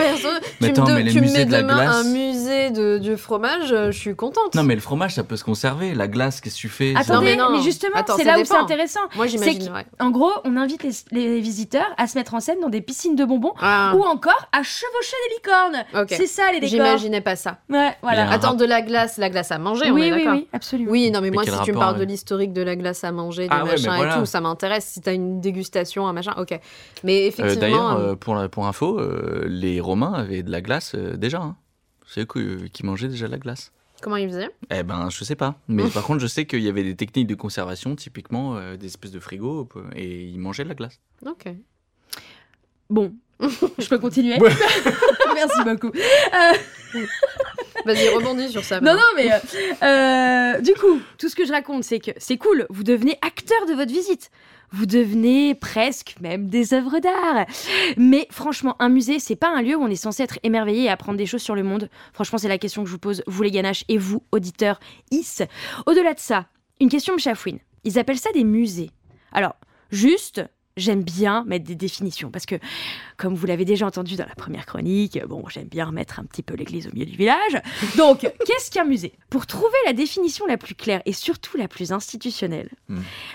Perso, 0.04 0.28
Mais 0.60 0.72
tu 0.72 0.80
attends, 0.80 0.90
me, 0.90 1.02
mais 1.02 1.10
tu 1.10 1.20
me 1.20 1.32
mets 1.32 1.44
de 1.44 1.52
la 1.52 1.62
demain 1.62 1.74
glace- 1.76 1.94
un 1.94 2.04
musée 2.12 2.70
de, 2.70 2.98
du 2.98 3.16
fromage, 3.16 3.72
euh, 3.72 3.90
je 3.90 3.98
suis 3.98 4.14
contente. 4.14 4.54
non 4.54 4.62
mais 4.62 4.74
le 4.74 4.80
fromage, 4.80 5.14
ça 5.14 5.24
peut 5.24 5.36
se 5.36 5.44
conserver. 5.44 5.94
La 5.94 6.08
glace, 6.08 6.40
qu'est-ce 6.40 6.56
que 6.56 6.60
tu 6.60 6.68
fais? 6.68 6.92
Ça 6.94 7.00
Attendez, 7.00 7.36
Non, 7.36 7.50
mais 7.50 7.62
justement, 7.62 7.94
c'est 8.06 8.12
ça 8.12 8.24
là 8.24 8.32
où 8.34 8.36
c'est 8.38 8.42
dépend. 8.52 8.62
intéressant. 8.64 9.00
Moi, 9.16 9.26
j'imagine, 9.26 9.72
ouais. 9.72 9.86
En 10.00 10.10
gros, 10.10 10.30
on 10.44 10.56
invite 10.56 10.82
les, 10.82 10.92
les 11.12 11.40
visiteurs 11.40 11.86
à 11.96 12.06
se 12.06 12.16
mettre 12.18 12.34
en 12.34 12.40
scène 12.40 12.60
dans 12.60 12.68
des 12.68 12.80
piscines 12.80 13.16
de 13.16 13.24
bonbons 13.24 13.54
Ah. 13.60 13.92
ou 13.96 14.02
encore 14.02 14.48
à 14.52 14.62
chevaucher 14.62 15.16
des 15.28 15.34
licornes. 15.36 16.06
C'est 16.08 16.26
ça 16.26 16.44
les 16.52 16.60
décors. 16.60 16.70
J'imaginais 16.70 17.20
pas 17.20 17.36
ça. 17.36 17.58
Ouais, 17.70 17.92
voilà. 18.02 18.30
Attends, 18.30 18.54
de 18.54 18.64
la 18.64 18.82
glace, 18.82 19.16
la 19.18 19.30
glace 19.30 19.50
à 19.52 19.58
manger, 19.58 19.90
on 19.90 19.94
Oui, 19.94 20.02
est 20.02 20.12
oui, 20.12 20.18
d'accord 20.24 20.34
oui, 20.34 20.48
absolument. 20.52 20.90
Oui, 20.90 21.10
non, 21.10 21.20
mais, 21.20 21.30
Mais 21.30 21.34
moi, 21.36 21.44
si 21.44 21.50
tu 21.64 21.72
me 21.72 21.78
parles 21.78 21.94
de 21.96 22.00
ouais. 22.00 22.06
l'historique 22.06 22.52
de 22.52 22.62
la 22.62 22.76
glace 22.76 23.04
à 23.04 23.12
manger, 23.12 23.44
des 23.44 23.48
Ah 23.50 23.64
machins 23.64 23.92
et 23.94 24.18
tout, 24.18 24.26
ça 24.26 24.40
m'intéresse. 24.40 24.84
Si 24.86 25.00
t'as 25.00 25.14
une 25.14 25.40
dégustation, 25.40 26.06
un 26.06 26.12
machin, 26.12 26.34
ok. 26.36 26.58
Mais 27.04 27.22
Euh, 27.24 27.28
effectivement. 27.28 27.60
D'ailleurs, 27.60 27.98
euh, 27.98 28.12
euh, 28.12 28.48
pour, 28.48 28.66
info, 28.66 28.98
euh, 28.98 29.44
les 29.46 29.80
Romains 29.94 30.12
avaient 30.14 30.42
de 30.42 30.50
la 30.50 30.61
glace 30.61 30.96
euh, 30.96 31.16
déjà. 31.16 31.40
hein. 31.40 31.57
C'est 32.09 32.22
eux 32.22 32.26
qui, 32.26 32.68
qui 32.70 32.85
mangeaient 32.85 33.07
déjà 33.07 33.26
de 33.26 33.30
la 33.33 33.38
glace. 33.38 33.70
Comment 34.02 34.16
ils 34.16 34.28
faisaient? 34.28 34.50
Eh 34.70 34.83
ben, 34.83 35.09
je 35.09 35.22
sais 35.22 35.37
pas. 35.37 35.54
Mais 35.68 35.88
par 35.94 36.02
contre, 36.02 36.18
je 36.20 36.26
sais 36.26 36.46
qu'il 36.46 36.62
y 36.62 36.68
avait 36.68 36.83
des 36.83 36.96
techniques 36.96 37.28
de 37.28 37.37
conservation, 37.37 37.95
typiquement 37.95 38.57
euh, 38.57 38.76
des 38.76 38.86
espèces 38.88 39.12
de 39.12 39.20
frigo, 39.20 39.68
euh, 39.76 39.82
et 39.95 40.24
ils 40.24 40.38
mangeaient 40.40 40.64
de 40.64 40.68
la 40.68 40.74
glace. 40.74 40.99
Ok. 41.24 41.45
Bon, 42.90 43.14
je 43.40 43.88
peux 43.88 43.99
continuer? 43.99 44.36
Ouais. 44.40 44.51
Merci 45.34 45.62
beaucoup. 45.64 45.92
Euh, 45.92 47.01
Vas-y, 47.86 48.09
rebondis 48.09 48.49
sur 48.51 48.64
ça. 48.64 48.80
Non, 48.80 48.95
non, 48.95 49.01
mais 49.16 49.30
euh, 49.32 49.38
euh, 50.57 50.61
du 50.61 50.72
coup, 50.74 51.01
tout 51.18 51.28
ce 51.28 51.36
que 51.36 51.45
je 51.47 51.53
raconte, 51.53 51.84
c'est 51.84 52.01
que 52.01 52.11
c'est 52.18 52.36
cool. 52.36 52.66
Vous 52.70 52.82
devenez 52.82 53.16
acteur 53.22 53.64
de 53.68 53.74
votre 53.74 53.92
visite. 53.92 54.30
Vous 54.72 54.86
devenez 54.86 55.54
presque 55.54 56.16
même 56.20 56.48
des 56.48 56.74
œuvres 56.74 56.98
d'art. 56.98 57.46
Mais 57.96 58.26
franchement, 58.30 58.76
un 58.78 58.88
musée, 58.88 59.18
c'est 59.18 59.36
pas 59.36 59.48
un 59.48 59.62
lieu 59.62 59.76
où 59.76 59.82
on 59.82 59.88
est 59.88 59.96
censé 59.96 60.22
être 60.22 60.38
émerveillé 60.42 60.84
et 60.84 60.88
apprendre 60.88 61.18
des 61.18 61.26
choses 61.26 61.42
sur 61.42 61.54
le 61.54 61.62
monde. 61.62 61.88
Franchement, 62.12 62.38
c'est 62.38 62.48
la 62.48 62.58
question 62.58 62.82
que 62.82 62.88
je 62.88 62.92
vous 62.92 62.98
pose, 62.98 63.22
vous 63.26 63.42
les 63.42 63.50
ganaches 63.50 63.84
et 63.88 63.98
vous, 63.98 64.22
auditeurs 64.32 64.80
is. 65.10 65.44
Au-delà 65.86 66.14
de 66.14 66.20
ça, 66.20 66.46
une 66.80 66.88
question 66.88 67.14
me 67.14 67.18
chafouine. 67.18 67.58
Ils 67.84 67.98
appellent 67.98 68.18
ça 68.18 68.32
des 68.32 68.44
musées. 68.44 68.90
Alors, 69.32 69.54
juste, 69.90 70.42
j'aime 70.77 71.03
bien 71.03 71.45
mettre 71.45 71.64
des 71.64 71.75
définitions 71.75 72.31
parce 72.31 72.47
que, 72.47 72.57
comme 73.16 73.35
vous 73.35 73.47
l'avez 73.47 73.64
déjà 73.64 73.87
entendu 73.87 74.16
dans 74.16 74.27
la 74.27 74.35
première 74.35 74.66
chronique, 74.66 75.18
bon, 75.27 75.45
j'aime 75.49 75.68
bien 75.68 75.87
remettre 75.87 76.18
un 76.18 76.25
petit 76.25 76.43
peu 76.43 76.55
l'église 76.55 76.89
au 76.89 76.91
milieu 76.93 77.07
du 77.07 77.16
village. 77.16 77.62
Donc, 77.97 78.20
qu'est-ce 78.47 78.70
qu'un 78.70 78.85
musée? 78.85 79.14
Pour 79.31 79.47
trouver 79.47 79.79
la 79.87 79.93
définition 79.93 80.47
la 80.47 80.57
plus 80.57 80.75
claire 80.75 81.03
et 81.07 81.12
surtout 81.12 81.57
la 81.57 81.68
plus 81.68 81.93
institutionnelle, 81.93 82.70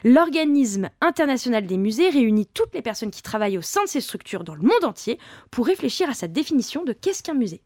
l'organisme 0.03 0.89
international 1.01 1.65
des 1.65 1.77
musées 1.77 2.09
réunit 2.09 2.45
toutes 2.45 2.73
les 2.73 2.81
personnes 2.81 3.11
qui 3.11 3.21
travaillent 3.21 3.57
au 3.57 3.61
sein 3.61 3.83
de 3.83 3.89
ces 3.89 4.01
structures 4.01 4.43
dans 4.43 4.55
le 4.55 4.61
monde 4.61 4.83
entier 4.83 5.17
pour 5.51 5.65
réfléchir 5.65 6.09
à 6.09 6.13
sa 6.13 6.27
définition 6.27 6.83
de 6.83 6.93
qu'est-ce 6.93 7.23
qu'un 7.23 7.33
musée. 7.33 7.61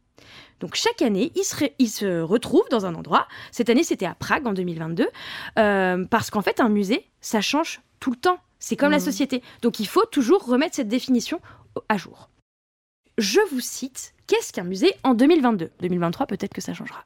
Donc 0.60 0.76
chaque 0.76 1.02
année, 1.02 1.32
ils 1.36 1.44
se, 1.44 1.66
ils 1.80 1.90
se 1.90 2.22
retrouvent 2.22 2.70
dans 2.70 2.86
un 2.86 2.96
endroit. 2.96 3.28
Cette 3.52 3.70
année, 3.70 3.84
c'était 3.84 4.06
à 4.06 4.16
Prague 4.16 4.48
en 4.48 4.54
2022, 4.54 5.08
euh, 5.58 6.06
parce 6.06 6.30
qu'en 6.30 6.42
fait, 6.42 6.60
un 6.60 6.70
musée, 6.70 7.10
ça 7.22 7.42
change 7.42 7.82
tout 8.00 8.12
le 8.12 8.18
temps. 8.18 8.38
C'est 8.66 8.78
comme 8.78 8.92
la 8.92 8.98
Mhm. 9.00 9.04
société. 9.04 9.44
Donc 9.62 9.82
il 9.82 9.88
faut 9.88 10.06
toujours 10.06 10.46
remettre 10.46 10.78
cette 10.78 10.88
définition 10.88 11.42
à 11.90 11.98
jour. 11.98 12.30
Je 13.18 13.42
vous 13.52 13.60
cite, 13.60 14.14
qu'est-ce 14.26 14.54
qu'un 14.54 14.64
musée 14.64 14.94
en 15.04 15.16
2022 15.16 15.70
2023, 15.82 16.28
peut-être 16.28 16.54
que 16.54 16.62
ça 16.62 16.74
changera. 16.74 17.04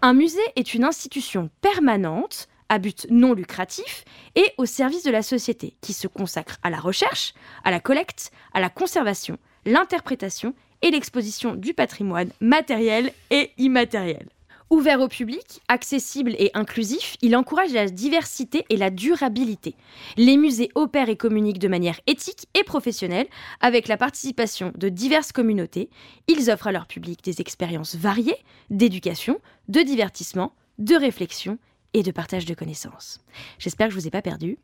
Un 0.00 0.14
musée 0.14 0.40
est 0.56 0.72
une 0.72 0.82
institution 0.82 1.50
permanente 1.60 2.48
à 2.70 2.78
but 2.78 3.06
non 3.10 3.34
lucratif 3.34 4.06
et 4.34 4.46
au 4.56 4.64
service 4.64 5.02
de 5.04 5.10
la 5.10 5.22
société 5.22 5.76
qui 5.82 5.92
se 5.92 6.08
consacre 6.08 6.56
à 6.62 6.70
la 6.70 6.80
recherche, 6.80 7.34
à 7.64 7.70
la 7.70 7.80
collecte, 7.80 8.32
à 8.54 8.60
la 8.60 8.70
conservation, 8.70 9.36
l'interprétation 9.66 10.54
et 10.80 10.90
l'exposition 10.90 11.54
du 11.54 11.74
patrimoine 11.74 12.30
matériel 12.40 13.12
et 13.30 13.50
immatériel. 13.58 14.26
Ouvert 14.74 15.00
au 15.00 15.06
public, 15.06 15.62
accessible 15.68 16.34
et 16.36 16.50
inclusif, 16.52 17.16
il 17.22 17.36
encourage 17.36 17.72
la 17.72 17.88
diversité 17.88 18.64
et 18.70 18.76
la 18.76 18.90
durabilité. 18.90 19.76
Les 20.16 20.36
musées 20.36 20.72
opèrent 20.74 21.08
et 21.08 21.16
communiquent 21.16 21.60
de 21.60 21.68
manière 21.68 22.00
éthique 22.08 22.48
et 22.58 22.64
professionnelle 22.64 23.28
avec 23.60 23.86
la 23.86 23.96
participation 23.96 24.72
de 24.74 24.88
diverses 24.88 25.30
communautés. 25.30 25.90
Ils 26.26 26.50
offrent 26.50 26.66
à 26.66 26.72
leur 26.72 26.88
public 26.88 27.22
des 27.22 27.40
expériences 27.40 27.94
variées 27.94 28.36
d'éducation, 28.68 29.38
de 29.68 29.80
divertissement, 29.80 30.56
de 30.80 30.96
réflexion 30.96 31.56
et 31.92 32.02
de 32.02 32.10
partage 32.10 32.44
de 32.44 32.54
connaissances. 32.54 33.20
J'espère 33.60 33.86
que 33.86 33.94
je 33.94 34.00
vous 34.00 34.08
ai 34.08 34.10
pas 34.10 34.22
perdu. 34.22 34.58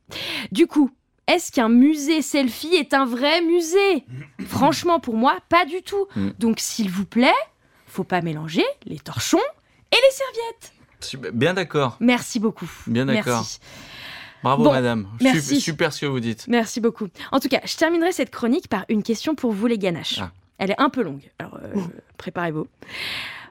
Du 0.50 0.66
coup, 0.66 0.90
est-ce 1.28 1.52
qu'un 1.52 1.68
musée 1.68 2.20
selfie 2.20 2.74
est 2.74 2.94
un 2.94 3.04
vrai 3.04 3.42
musée? 3.42 4.04
Franchement, 4.44 4.98
pour 4.98 5.14
moi, 5.14 5.38
pas 5.48 5.64
du 5.66 5.82
tout. 5.82 6.08
Mm. 6.16 6.30
Donc, 6.40 6.58
s'il 6.58 6.90
vous 6.90 7.06
plaît, 7.06 7.30
faut 7.86 8.02
pas 8.02 8.22
mélanger 8.22 8.64
les 8.86 8.98
torchons 8.98 9.38
et 9.92 9.96
les 9.96 10.12
serviettes. 10.12 11.34
Bien 11.34 11.54
d'accord. 11.54 11.96
Merci 12.00 12.40
beaucoup. 12.40 12.70
Bien 12.86 13.06
d'accord. 13.06 13.44
Bravo 14.42 14.64
Bon, 14.64 14.72
madame. 14.72 15.08
Merci. 15.20 15.60
Super 15.60 15.92
ce 15.92 16.00
que 16.02 16.06
vous 16.06 16.20
dites. 16.20 16.46
Merci 16.48 16.80
beaucoup. 16.80 17.08
En 17.32 17.40
tout 17.40 17.48
cas, 17.48 17.60
je 17.64 17.76
terminerai 17.76 18.12
cette 18.12 18.30
chronique 18.30 18.68
par 18.68 18.84
une 18.88 19.02
question 19.02 19.34
pour 19.34 19.52
vous 19.52 19.66
les 19.66 19.78
ganaches. 19.78 20.18
Ah. 20.20 20.32
Elle 20.58 20.70
est 20.72 20.80
un 20.80 20.90
peu 20.90 21.02
longue, 21.02 21.30
alors 21.38 21.58
euh, 21.62 21.74
préparez-vous. 22.18 22.66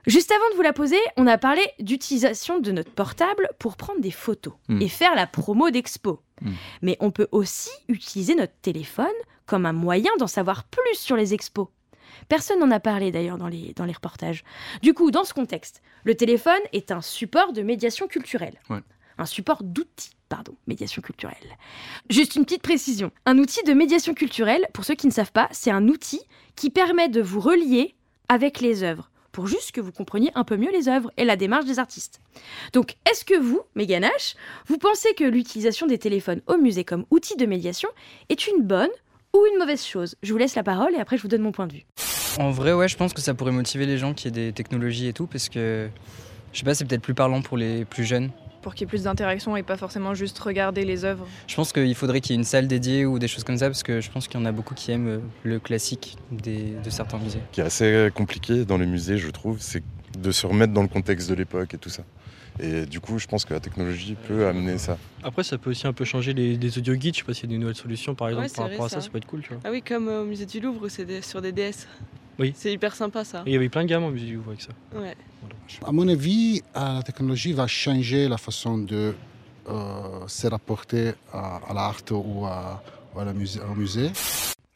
Juste 0.07 0.31
avant 0.31 0.49
de 0.51 0.55
vous 0.55 0.61
la 0.61 0.73
poser, 0.73 0.97
on 1.17 1.27
a 1.27 1.37
parlé 1.37 1.61
d'utilisation 1.79 2.59
de 2.59 2.71
notre 2.71 2.91
portable 2.91 3.49
pour 3.59 3.75
prendre 3.77 3.99
des 3.99 4.11
photos 4.11 4.53
Hmm. 4.67 4.81
et 4.81 4.87
faire 4.87 5.15
la 5.15 5.27
promo 5.27 5.69
d'expo. 5.71 6.21
Hmm. 6.41 6.51
Mais 6.81 6.97
on 6.99 7.11
peut 7.11 7.27
aussi 7.31 7.69
utiliser 7.87 8.35
notre 8.35 8.53
téléphone 8.61 9.07
comme 9.45 9.65
un 9.65 9.73
moyen 9.73 10.11
d'en 10.19 10.27
savoir 10.27 10.63
plus 10.65 10.95
sur 10.97 11.15
les 11.15 11.33
expos. 11.33 11.67
Personne 12.27 12.59
n'en 12.59 12.71
a 12.71 12.79
parlé 12.79 13.11
d'ailleurs 13.11 13.37
dans 13.37 13.47
les, 13.47 13.73
dans 13.75 13.85
les 13.85 13.93
reportages. 13.93 14.43
Du 14.81 14.93
coup, 14.93 15.11
dans 15.11 15.23
ce 15.23 15.33
contexte, 15.33 15.81
le 16.03 16.15
téléphone 16.15 16.61
est 16.73 16.91
un 16.91 17.01
support 17.01 17.53
de 17.53 17.61
médiation 17.61 18.07
culturelle. 18.07 18.59
Ouais. 18.69 18.79
Un 19.17 19.25
support 19.25 19.63
d'outils, 19.63 20.11
pardon, 20.29 20.55
médiation 20.65 21.01
culturelle. 21.01 21.57
Juste 22.09 22.35
une 22.35 22.45
petite 22.45 22.61
précision. 22.61 23.11
Un 23.25 23.37
outil 23.37 23.61
de 23.63 23.73
médiation 23.73 24.13
culturelle, 24.13 24.65
pour 24.73 24.85
ceux 24.85 24.95
qui 24.95 25.07
ne 25.07 25.11
savent 25.11 25.33
pas, 25.33 25.49
c'est 25.51 25.71
un 25.71 25.89
outil 25.89 26.21
qui 26.55 26.69
permet 26.69 27.09
de 27.09 27.21
vous 27.21 27.41
relier 27.41 27.95
avec 28.29 28.61
les 28.61 28.83
œuvres, 28.83 29.11
pour 29.33 29.47
juste 29.47 29.73
que 29.73 29.81
vous 29.81 29.91
compreniez 29.91 30.31
un 30.35 30.45
peu 30.45 30.55
mieux 30.55 30.71
les 30.71 30.87
œuvres 30.87 31.11
et 31.17 31.25
la 31.25 31.35
démarche 31.35 31.65
des 31.65 31.79
artistes. 31.79 32.21
Donc, 32.71 32.95
est-ce 33.09 33.25
que 33.25 33.37
vous, 33.37 33.61
mes 33.75 33.87
ganaches, 33.87 34.35
vous 34.67 34.77
pensez 34.77 35.13
que 35.15 35.25
l'utilisation 35.25 35.85
des 35.87 35.97
téléphones 35.97 36.41
au 36.47 36.57
musée 36.57 36.85
comme 36.85 37.05
outil 37.11 37.35
de 37.35 37.45
médiation 37.45 37.89
est 38.29 38.47
une 38.47 38.63
bonne 38.63 38.89
ou 39.33 39.39
une 39.51 39.59
mauvaise 39.59 39.85
chose 39.85 40.15
Je 40.23 40.31
vous 40.31 40.37
laisse 40.37 40.55
la 40.55 40.63
parole 40.63 40.93
et 40.95 40.99
après 40.99 41.17
je 41.17 41.21
vous 41.21 41.27
donne 41.27 41.41
mon 41.41 41.51
point 41.51 41.67
de 41.67 41.73
vue. 41.73 41.85
En 42.39 42.51
vrai, 42.51 42.73
ouais, 42.73 42.87
je 42.87 42.95
pense 42.95 43.13
que 43.13 43.21
ça 43.21 43.33
pourrait 43.33 43.51
motiver 43.51 43.85
les 43.85 43.97
gens 43.97 44.13
qui 44.13 44.27
aient 44.27 44.31
des 44.31 44.53
technologies 44.53 45.07
et 45.07 45.13
tout, 45.13 45.27
parce 45.27 45.49
que, 45.49 45.89
je 46.53 46.59
sais 46.59 46.63
pas, 46.63 46.73
c'est 46.73 46.85
peut-être 46.85 47.01
plus 47.01 47.13
parlant 47.13 47.41
pour 47.41 47.57
les 47.57 47.83
plus 47.85 48.05
jeunes. 48.05 48.29
Pour 48.61 48.75
qu'il 48.75 48.85
y 48.85 48.87
ait 48.87 48.89
plus 48.89 49.03
d'interaction 49.03 49.57
et 49.57 49.63
pas 49.63 49.77
forcément 49.77 50.13
juste 50.13 50.37
regarder 50.39 50.85
les 50.85 51.05
œuvres. 51.05 51.27
Je 51.47 51.55
pense 51.55 51.73
qu'il 51.73 51.95
faudrait 51.95 52.21
qu'il 52.21 52.31
y 52.31 52.33
ait 52.35 52.39
une 52.39 52.45
salle 52.45 52.67
dédiée 52.67 53.05
ou 53.05 53.19
des 53.19 53.27
choses 53.27 53.43
comme 53.43 53.57
ça, 53.57 53.67
parce 53.67 53.83
que 53.83 53.99
je 53.99 54.09
pense 54.11 54.27
qu'il 54.27 54.39
y 54.39 54.43
en 54.43 54.45
a 54.45 54.51
beaucoup 54.51 54.73
qui 54.73 54.91
aiment 54.91 55.21
le 55.43 55.59
classique 55.59 56.17
des, 56.31 56.75
de 56.83 56.89
certains 56.89 57.17
musées. 57.17 57.41
qui 57.51 57.61
est 57.61 57.65
assez 57.65 58.09
compliqué 58.13 58.63
dans 58.63 58.77
les 58.77 58.85
musées, 58.85 59.17
je 59.17 59.29
trouve, 59.29 59.57
c'est 59.59 59.83
de 60.17 60.31
se 60.31 60.47
remettre 60.47 60.73
dans 60.73 60.81
le 60.81 60.87
contexte 60.87 61.29
de 61.29 61.35
l'époque 61.35 61.73
et 61.73 61.77
tout 61.77 61.89
ça. 61.89 62.03
Et 62.61 62.85
du 62.85 62.99
coup, 62.99 63.19
je 63.19 63.27
pense 63.27 63.45
que 63.45 63.53
la 63.53 63.59
technologie 63.61 64.17
peut 64.27 64.47
amener 64.47 64.77
ça. 64.77 64.97
Après, 65.23 65.43
ça 65.43 65.57
peut 65.57 65.69
aussi 65.69 65.87
un 65.87 65.93
peu 65.93 66.03
changer 66.03 66.33
les, 66.33 66.57
les 66.57 66.77
audio 66.77 66.93
guides. 66.95 67.13
Je 67.15 67.19
sais 67.19 67.25
pas 67.25 67.33
s'il 67.33 67.49
y 67.49 67.53
a 67.53 67.55
des 67.55 67.57
nouvelles 67.57 67.75
solutions, 67.75 68.15
par 68.15 68.27
exemple, 68.29 68.47
Ouais, 68.47 68.53
par 68.53 68.65
vrai, 68.65 68.73
rapport 68.73 68.85
à 68.87 68.89
ça. 68.89 69.01
ça. 69.01 69.09
peut 69.09 69.17
être 69.19 69.27
cool, 69.27 69.41
tu 69.41 69.49
vois. 69.53 69.59
Ah 69.63 69.69
oui, 69.71 69.81
comme 69.81 70.09
euh, 70.09 70.23
au 70.23 70.25
musée 70.25 70.45
du 70.45 70.59
Louvre, 70.59 70.89
c'est 70.89 71.05
des- 71.05 71.21
sur 71.21 71.41
des 71.41 71.51
DS. 71.53 71.87
Oui. 72.37 72.53
C'est 72.55 72.73
hyper 72.73 72.95
sympa 72.95 73.23
ça. 73.23 73.43
Et 73.45 73.51
il 73.51 73.53
y 73.53 73.55
avait 73.55 73.69
plein 73.69 73.83
de 73.83 73.87
gammes 73.89 74.03
en 74.03 74.09
musée 74.11 74.25
du 74.25 74.35
Louvre 74.35 74.49
avec 74.49 74.61
ça. 74.61 74.71
Ouais. 74.93 75.15
À 75.85 75.91
mon 75.93 76.07
avis, 76.09 76.61
euh, 76.75 76.95
la 76.95 77.03
technologie 77.03 77.53
va 77.53 77.67
changer 77.67 78.27
la 78.27 78.37
façon 78.37 78.77
de 78.77 79.13
euh, 79.69 80.27
se 80.27 80.47
rapporter 80.47 81.11
à, 81.31 81.61
à 81.69 81.73
l'art 81.73 82.01
ou, 82.11 82.45
à- 82.45 82.81
la 83.23 83.33
musée- 83.33 83.59
au 83.69 83.75
musée. 83.75 84.09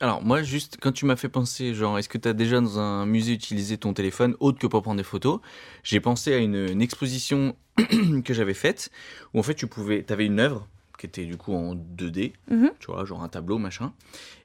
Alors 0.04 0.22
moi 0.22 0.44
juste 0.44 0.76
quand 0.82 0.92
tu 0.92 1.06
m'as 1.06 1.16
fait 1.16 1.30
penser 1.30 1.74
genre 1.74 1.98
est-ce 1.98 2.10
que 2.10 2.18
tu 2.18 2.28
as 2.28 2.34
déjà 2.34 2.60
dans 2.60 2.78
un 2.78 3.06
musée 3.06 3.32
utilisé 3.32 3.78
ton 3.78 3.94
téléphone 3.94 4.36
autre 4.42 4.60
que 4.60 4.68
pour 4.68 4.82
prendre 4.82 4.98
des 4.98 5.04
photos 5.06 5.40
J'ai 5.82 6.02
pensé 6.02 6.34
à 6.34 6.40
une, 6.40 6.82
exposition 6.82 7.56
que 8.26 8.34
j'avais 8.34 8.54
faite 8.54 8.92
où 9.34 9.40
en 9.40 9.44
fait 9.44 9.54
tu 9.54 9.66
pouvais 9.66 10.04
tu 10.04 10.12
avais 10.12 10.26
une 10.26 10.42
œuvre 10.42 10.68
qui 11.04 11.08
était 11.08 11.26
du 11.26 11.36
coup 11.36 11.54
en 11.54 11.76
2D, 11.76 12.32
Mhm. 12.50 12.72
tu 12.80 12.88
vois, 12.88 13.04
genre 13.04 13.22
un 13.24 13.28
tableau 13.28 13.58
machin. 13.58 13.92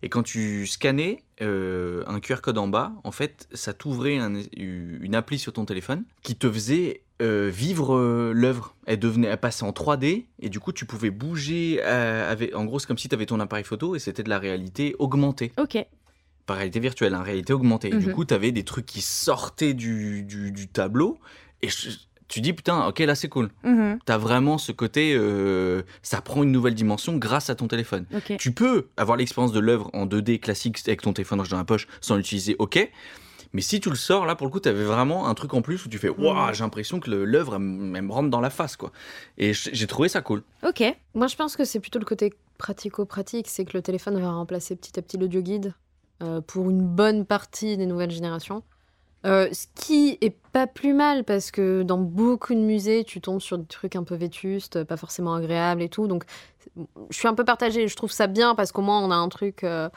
Et 0.03 0.09
quand 0.09 0.25
tu 0.25 0.67
scannais 0.67 1.23
euh, 1.41 2.03
un 2.09 2.19
QR 2.19 2.41
code 2.43 2.59
en 2.59 2.67
bas, 2.67 2.93
en 3.05 3.13
fait, 3.13 3.47
ça 3.53 3.73
t'ouvrait 3.73 4.19
un- 4.19 4.41
une 4.57 5.15
appli 5.15 5.39
sur 5.39 5.53
ton 5.53 5.65
téléphone 5.65 6.03
qui 6.23 6.35
te 6.35 6.51
faisait 6.51 7.03
euh, 7.23 7.49
vivre 7.53 7.97
euh, 7.97 8.33
l'œuvre. 8.33 8.75
Elle 8.87 8.99
devenait, 8.99 9.29
elle 9.29 9.39
passait 9.39 9.65
en 9.65 9.71
3D 9.73 10.27
et 10.41 10.49
du 10.49 10.59
coup 10.61 10.73
tu 10.73 10.85
pouvais 10.85 11.11
bouger. 11.11 11.81
euh, 11.85 12.31
avec, 12.31 12.55
en 12.57 12.65
gros, 12.65 12.79
c'est 12.81 12.87
comme 12.89 12.99
si 12.99 13.09
tu 13.09 13.15
avais 13.15 13.27
ton 13.27 13.39
appareil 13.41 13.65
photo 13.65 13.95
et 13.97 13.99
c'était 14.01 14.23
de 14.25 14.29
la 14.29 14.39
réalité 14.41 14.95
augmentée. 14.99 15.53
Ok. 15.59 15.79
Pas 16.47 16.55
réalité 16.55 16.81
virtuelle, 16.81 17.15
en 17.15 17.23
réalité 17.23 17.53
augmentée. 17.53 17.89
Et 17.89 17.99
du 17.99 18.07
Mhm. 18.07 18.13
coup, 18.15 18.25
tu 18.25 18.35
avais 18.35 18.51
des 18.53 18.65
trucs 18.65 18.87
qui 18.87 19.01
sortaient 19.01 19.75
du, 19.75 20.23
du, 20.25 20.51
du 20.53 20.67
tableau 20.69 21.19
et 21.63 21.69
je- 21.69 21.91
tu 22.29 22.41
dis 22.41 22.53
putain, 22.53 22.87
ok, 22.87 22.99
là 23.01 23.15
c'est 23.15 23.29
cool. 23.29 23.51
Mhm. 23.65 23.99
T'as 24.05 24.19
vraiment 24.19 24.59
ce 24.59 24.73
côté, 24.73 25.15
euh, 25.17 25.83
ça 26.03 26.21
prend 26.21 26.43
une 26.43 26.53
nouvelle 26.53 26.75
dimension 26.75 27.17
grâce 27.17 27.51
à 27.51 27.55
ton 27.55 27.69
téléphone. 27.69 28.05
Ok. 28.15 28.37
Tu 28.39 28.53
peux 28.53 28.89
avoir 28.97 29.17
l'expérience 29.17 29.53
de 29.53 29.61
l'œuvre 29.61 29.91
en 29.95 30.07
2D 30.07 30.39
classique 30.39 30.79
avec 30.87 31.03
ton 31.03 31.13
téléphone 31.13 31.43
dans 31.43 31.57
la 31.57 31.65
poche 31.65 31.89
sans 32.01 32.17
l'utiliser, 32.17 32.55
ok. 32.59 32.91
Mais 33.55 33.63
si 33.63 33.81
tu 33.81 33.89
le 33.89 33.97
sors, 33.97 34.27
là 34.27 34.35
pour 34.35 34.47
le 34.47 34.53
coup, 34.53 34.61
t'avais 34.61 34.85
vraiment 34.85 35.27
un 35.27 35.35
truc 35.35 35.55
en 35.55 35.63
plus 35.63 35.85
où 35.87 35.89
tu 35.89 35.99
fais, 35.99 36.11
waouh, 36.11 36.53
j'ai 36.53 36.63
l'impression 36.63 37.01
que 37.01 37.11
l'œuvre 37.11 37.55
elle, 37.55 37.63
me 37.63 38.13
rentre 38.13 38.29
dans 38.29 38.41
la 38.41 38.51
face, 38.51 38.77
quoi. 38.77 38.93
Et 39.39 39.53
j'ai 39.55 39.87
trouvé 39.87 40.09
ça 40.09 40.21
cool. 40.21 40.43
Ok. 40.67 40.83
Moi, 41.15 41.29
je 41.29 41.37
pense 41.37 41.57
que 41.57 41.65
c'est 41.65 41.81
plutôt 41.81 41.99
le 41.99 42.05
côté 42.05 42.35
pratico-pratique, 42.59 43.49
c'est 43.49 43.65
que 43.65 43.77
le 43.77 43.83
téléphone 43.83 44.21
va 44.21 44.31
remplacer 44.33 44.77
petit 44.77 44.99
à 44.99 45.03
petit 45.03 45.17
l'audio 45.17 45.41
guide 45.41 45.75
euh, 46.23 46.41
pour 46.41 46.69
une 46.69 46.83
bonne 46.83 47.25
partie 47.25 47.77
des 47.77 47.87
nouvelles 47.87 48.11
générations. 48.11 48.63
Euh, 49.27 49.49
ce 49.53 49.67
qui 49.75 50.17
est 50.21 50.37
pas 50.53 50.67
plus 50.69 50.95
mal 50.95 51.25
parce 51.25 51.51
que 51.51 51.83
dans 51.83 51.99
beaucoup 51.99 52.55
de 52.55 52.61
musées, 52.61 53.03
tu 53.05 53.21
tombes 53.21 53.41
sur 53.41 53.59
des 53.59 53.67
trucs 53.67 53.97
un 53.97 54.05
peu 54.05 54.15
vétustes, 54.15 54.85
pas 54.85 54.97
forcément 54.97 55.35
agréables 55.35 55.83
et 55.83 55.89
tout. 55.89 56.07
Donc, 56.07 56.25
je 57.11 57.17
suis 57.17 57.27
un 57.27 57.35
peu 57.35 57.45
partagée. 57.45 57.89
Je 57.89 57.97
trouve 57.97 58.13
ça 58.13 58.29
bien 58.29 58.55
parce 58.55 58.71
qu'au 58.71 58.83
moins 58.83 59.01
on 59.03 59.11
a 59.11 59.17
un 59.17 59.29
truc, 59.29 59.65
euh, 59.65 59.89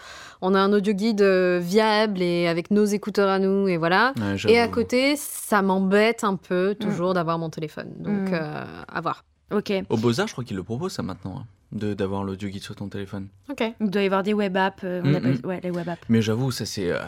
on 0.42 0.56
a 0.56 0.60
un 0.60 0.74
audio 0.74 0.94
guide 0.94 1.22
euh, 1.22 1.60
viable 1.62 2.22
et 2.22 2.48
avec 2.48 2.72
nos 2.72 2.84
écouteurs 2.86 3.30
à 3.30 3.38
nous 3.38 3.68
et 3.68 3.78
voilà. 3.78 4.14
Ouais, 4.20 4.52
et 4.52 4.60
à 4.60 4.68
côté, 4.68 5.16
ça 5.18 5.62
m'embête 5.62 6.24
un 6.24 6.36
peu 6.36 6.76
toujours 6.80 7.14
d'avoir 7.14 7.38
mon 7.38 7.50
téléphone. 7.52 7.92
Donc, 8.00 8.32
Mm. 8.32 8.34
euh, 8.34 8.66
à 8.88 9.02
voir. 9.02 9.24
Ok. 9.52 9.72
Au 9.90 9.98
Beaux-Arts, 9.98 10.28
je 10.28 10.32
crois 10.34 10.44
qu'ils 10.44 10.58
le 10.58 10.64
proposent 10.64 10.94
ça 10.94 11.04
maintenant, 11.04 11.36
hein, 11.42 11.46
de- 11.74 11.94
d'avoir 11.94 12.24
l'audio 12.24 12.50
guide 12.50 12.64
sur 12.64 12.76
ton 12.76 12.88
téléphone. 12.90 13.28
Ok. 13.52 13.64
Il 13.82 13.90
doit 13.92 14.02
y 14.02 14.06
avoir 14.06 14.24
des 14.24 14.34
web 14.34 14.58
apps. 14.58 14.82
euh, 14.84 15.02
on 15.04 15.10
Mm, 15.10 15.16
appelle- 15.16 15.40
mm. 15.44 15.48
Ouais, 15.48 15.60
les 15.62 15.72
web 15.72 15.90
apps. 15.90 16.02
Mais 16.10 16.22
j'avoue, 16.24 16.50
ça 16.52 16.66
c'est. 16.66 16.90
euh, 16.92 17.00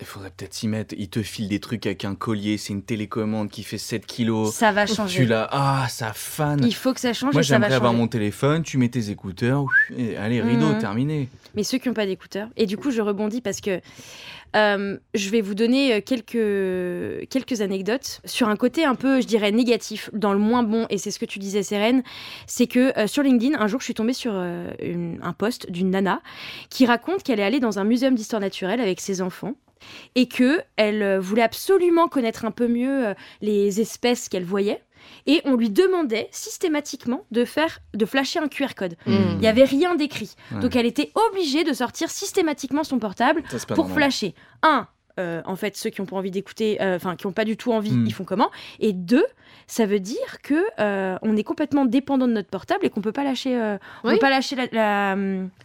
il 0.00 0.06
faudrait 0.06 0.30
peut-être 0.36 0.54
s'y 0.54 0.68
mettre. 0.68 0.94
Il 0.98 1.08
te 1.08 1.22
file 1.22 1.48
des 1.48 1.60
trucs 1.60 1.86
avec 1.86 2.04
un 2.04 2.14
collier, 2.14 2.58
c'est 2.58 2.72
une 2.72 2.82
télécommande 2.82 3.48
qui 3.50 3.62
fait 3.62 3.78
7 3.78 4.04
kilos. 4.06 4.52
Ça 4.54 4.72
va 4.72 4.86
changer. 4.86 5.22
Tu 5.22 5.26
l'as, 5.26 5.48
ah, 5.52 5.86
ça 5.88 6.12
fan. 6.12 6.60
Il 6.64 6.74
faut 6.74 6.92
que 6.92 7.00
ça 7.00 7.12
change 7.12 7.32
Moi, 7.32 7.42
j'aimerais 7.42 7.72
avoir 7.74 7.92
mon 7.92 8.08
téléphone, 8.08 8.62
tu 8.62 8.76
mets 8.78 8.88
tes 8.88 9.10
écouteurs, 9.10 9.66
et 9.96 10.16
allez, 10.16 10.40
rideau, 10.42 10.68
Mhm. 10.70 10.78
terminé. 10.78 11.28
mais 11.54 11.62
ceux 11.62 11.78
qui 11.78 11.88
n'ont 11.88 11.94
pas 11.94 12.06
d'écouteurs. 12.06 12.48
Et 12.56 12.66
du 12.66 12.76
coup, 12.76 12.90
je 12.90 13.00
rebondis 13.00 13.40
parce 13.40 13.60
que 13.60 13.80
euh, 14.56 14.96
je 15.14 15.30
vais 15.30 15.40
vous 15.40 15.54
donner 15.54 15.94
euh, 15.94 16.00
quelques, 16.00 17.28
quelques 17.28 17.60
anecdotes 17.60 18.20
sur 18.24 18.48
un 18.48 18.56
côté 18.56 18.84
un 18.84 18.94
peu, 18.94 19.20
je 19.20 19.26
dirais, 19.26 19.50
négatif, 19.52 20.10
dans 20.12 20.32
le 20.32 20.38
moins 20.38 20.62
bon, 20.62 20.86
et 20.90 20.98
c'est 20.98 21.10
ce 21.10 21.18
que 21.18 21.24
tu 21.24 21.38
disais, 21.38 21.62
Sérène, 21.62 22.02
c'est 22.46 22.66
que 22.66 22.96
euh, 22.98 23.06
sur 23.06 23.22
LinkedIn, 23.22 23.60
un 23.60 23.66
jour, 23.68 23.80
je 23.80 23.84
suis 23.84 23.94
tombée 23.94 24.12
sur 24.12 24.32
euh, 24.34 24.72
une- 24.80 25.18
un 25.22 25.32
post 25.32 25.70
d'une 25.70 25.90
nana 25.90 26.20
qui 26.70 26.86
raconte 26.86 27.22
qu'elle 27.22 27.40
est 27.40 27.44
allée 27.44 27.60
dans 27.60 27.78
un 27.78 27.84
muséum 27.84 28.14
d'histoire 28.14 28.40
naturelle 28.40 28.80
avec 28.80 29.00
ses 29.00 29.22
enfants 29.22 29.54
et 30.14 30.28
que 30.28 30.60
elle 30.76 31.02
euh, 31.02 31.20
voulait 31.20 31.42
absolument 31.42 32.08
connaître 32.08 32.44
un 32.44 32.50
peu 32.50 32.68
mieux 32.68 33.08
euh, 33.08 33.14
les 33.40 33.80
espèces 33.80 34.28
qu'elle 34.28 34.44
voyait. 34.44 34.82
Et 35.26 35.42
on 35.44 35.54
lui 35.54 35.68
demandait 35.68 36.28
systématiquement 36.30 37.26
de 37.30 37.44
faire, 37.44 37.80
de 37.92 38.06
flasher 38.06 38.38
un 38.38 38.48
QR 38.48 38.74
code. 38.74 38.96
Hmm. 39.06 39.16
Il 39.32 39.38
n'y 39.38 39.46
avait 39.46 39.64
rien 39.64 39.94
d'écrit. 39.94 40.34
Ouais. 40.52 40.60
Donc 40.60 40.76
elle 40.76 40.86
était 40.86 41.12
obligée 41.28 41.64
de 41.64 41.72
sortir 41.72 42.10
systématiquement 42.10 42.84
son 42.84 42.98
portable 42.98 43.42
pour 43.68 43.84
normal. 43.88 43.94
flasher. 43.94 44.34
Un, 44.62 44.88
euh, 45.20 45.42
en 45.46 45.56
fait, 45.56 45.76
ceux 45.76 45.90
qui 45.90 46.00
n'ont 46.00 46.06
pas 46.06 46.16
envie 46.16 46.30
d'écouter, 46.30 46.80
euh, 46.82 46.96
enfin 46.96 47.16
qui 47.16 47.26
n'ont 47.26 47.32
pas 47.32 47.44
du 47.44 47.56
tout 47.56 47.72
envie, 47.72 47.92
Mm. 47.92 48.06
ils 48.06 48.12
font 48.12 48.24
comment? 48.24 48.50
Et 48.80 48.92
deux, 48.92 49.24
ça 49.66 49.86
veut 49.86 50.00
dire 50.00 50.40
que 50.42 50.62
euh, 50.80 51.16
on 51.22 51.36
est 51.36 51.44
complètement 51.44 51.84
dépendant 51.84 52.26
de 52.26 52.32
notre 52.32 52.48
portable 52.48 52.84
et 52.84 52.90
qu'on 52.90 53.00
peut 53.00 53.12
pas 53.12 53.24
lâcher, 53.24 53.56
euh, 53.56 53.78
on 54.02 54.08
Oui. 54.08 54.14
peut 54.14 54.20
pas 54.20 54.30
lâcher 54.30 54.56
la. 54.56 54.66
la, 54.72 55.16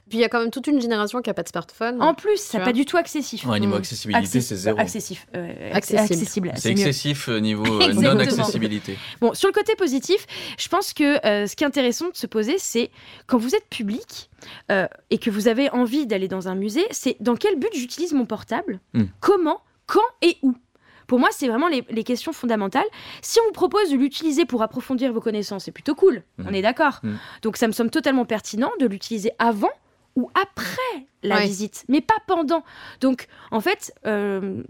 Puis 0.10 0.18
il 0.18 0.22
y 0.22 0.24
a 0.24 0.30
quand 0.30 0.40
même 0.40 0.52
toute 0.52 0.68
une 0.68 0.80
génération 0.82 1.22
qui 1.22 1.30
a 1.30 1.34
pas 1.34 1.44
de 1.44 1.50
smartphone. 1.50 2.02
En 2.02 2.14
plus, 2.14 2.52
vois. 2.54 2.62
pas 2.62 2.74
du 2.74 2.86
tout 2.86 2.98
accessif. 2.98 3.46
Ouais, 3.46 3.60
niveau 3.60 3.76
Mm. 3.76 3.80
accessibilité, 3.80 4.26
Accessi- 4.28 4.42
c'est 4.42 4.56
zéro. 4.56 4.80
Accessif. 4.80 5.28
euh, 5.36 5.72
Accessible. 5.74 6.00
accessible. 6.02 6.52
C'est 6.56 6.70
excessif 6.72 7.28
niveau 7.28 7.66
euh, 7.82 7.86
Exactement. 7.88 8.14
non-accessibilité. 8.14 8.98
Bon, 9.22 9.34
sur 9.34 9.50
le 9.50 9.54
côté 9.54 9.76
positif, 9.76 10.26
je 10.58 10.68
pense 10.68 10.94
que 10.94 11.26
euh, 11.26 11.48
ce 11.48 11.56
qui 11.56 11.64
est 11.64 11.68
intéressant 11.68 12.10
de 12.10 12.16
se 12.16 12.28
poser, 12.28 12.56
c'est 12.58 12.90
quand 13.28 13.38
vous 13.38 13.56
êtes 13.56 13.68
public 13.70 14.30
euh, 14.72 14.88
et 15.10 15.18
que 15.18 15.30
vous 15.30 15.48
avez 15.48 15.70
envie 15.72 16.08
d'aller 16.08 16.28
dans 16.28 16.48
un 16.48 16.56
musée, 16.56 16.86
c'est 16.92 17.18
dans 17.20 17.36
quel 17.36 17.58
but 17.60 17.70
j'utilise 17.74 18.14
mon 18.14 18.26
portable, 18.26 18.80
Hmm. 18.94 19.04
comment, 19.20 19.39
quand 19.86 20.00
et 20.22 20.38
où. 20.44 20.54
Pour 21.08 21.18
moi, 21.20 21.30
c'est 21.32 21.48
vraiment 21.48 21.68
les, 21.70 21.84
les 21.90 22.04
questions 22.04 22.32
fondamentales. 22.34 22.86
Si 23.24 23.40
on 23.40 23.46
vous 23.48 23.52
propose 23.52 23.90
de 23.90 23.96
l'utiliser 23.98 24.46
pour 24.46 24.62
approfondir 24.62 25.12
vos 25.12 25.22
connaissances, 25.22 25.64
c'est 25.66 25.72
plutôt 25.72 25.96
cool, 25.96 26.22
Mhm. 26.38 26.46
on 26.50 26.54
est 26.54 26.62
d'accord. 26.62 27.00
Mhm. 27.04 27.18
Donc 27.42 27.58
ça 27.58 27.66
me 27.68 27.72
semble 27.72 27.90
totalement 27.90 28.26
pertinent 28.26 28.70
de 28.80 28.86
l'utiliser 28.86 29.32
avant 29.40 29.72
ou 30.16 30.30
après 30.40 31.08
la 31.24 31.38
Ouais. 31.38 31.46
visite, 31.46 31.84
mais 31.88 32.02
pas 32.02 32.14
pendant. 32.28 32.64
Donc 33.02 33.28
en 33.52 33.60
fait, 33.60 33.92
euh, 34.06 34.62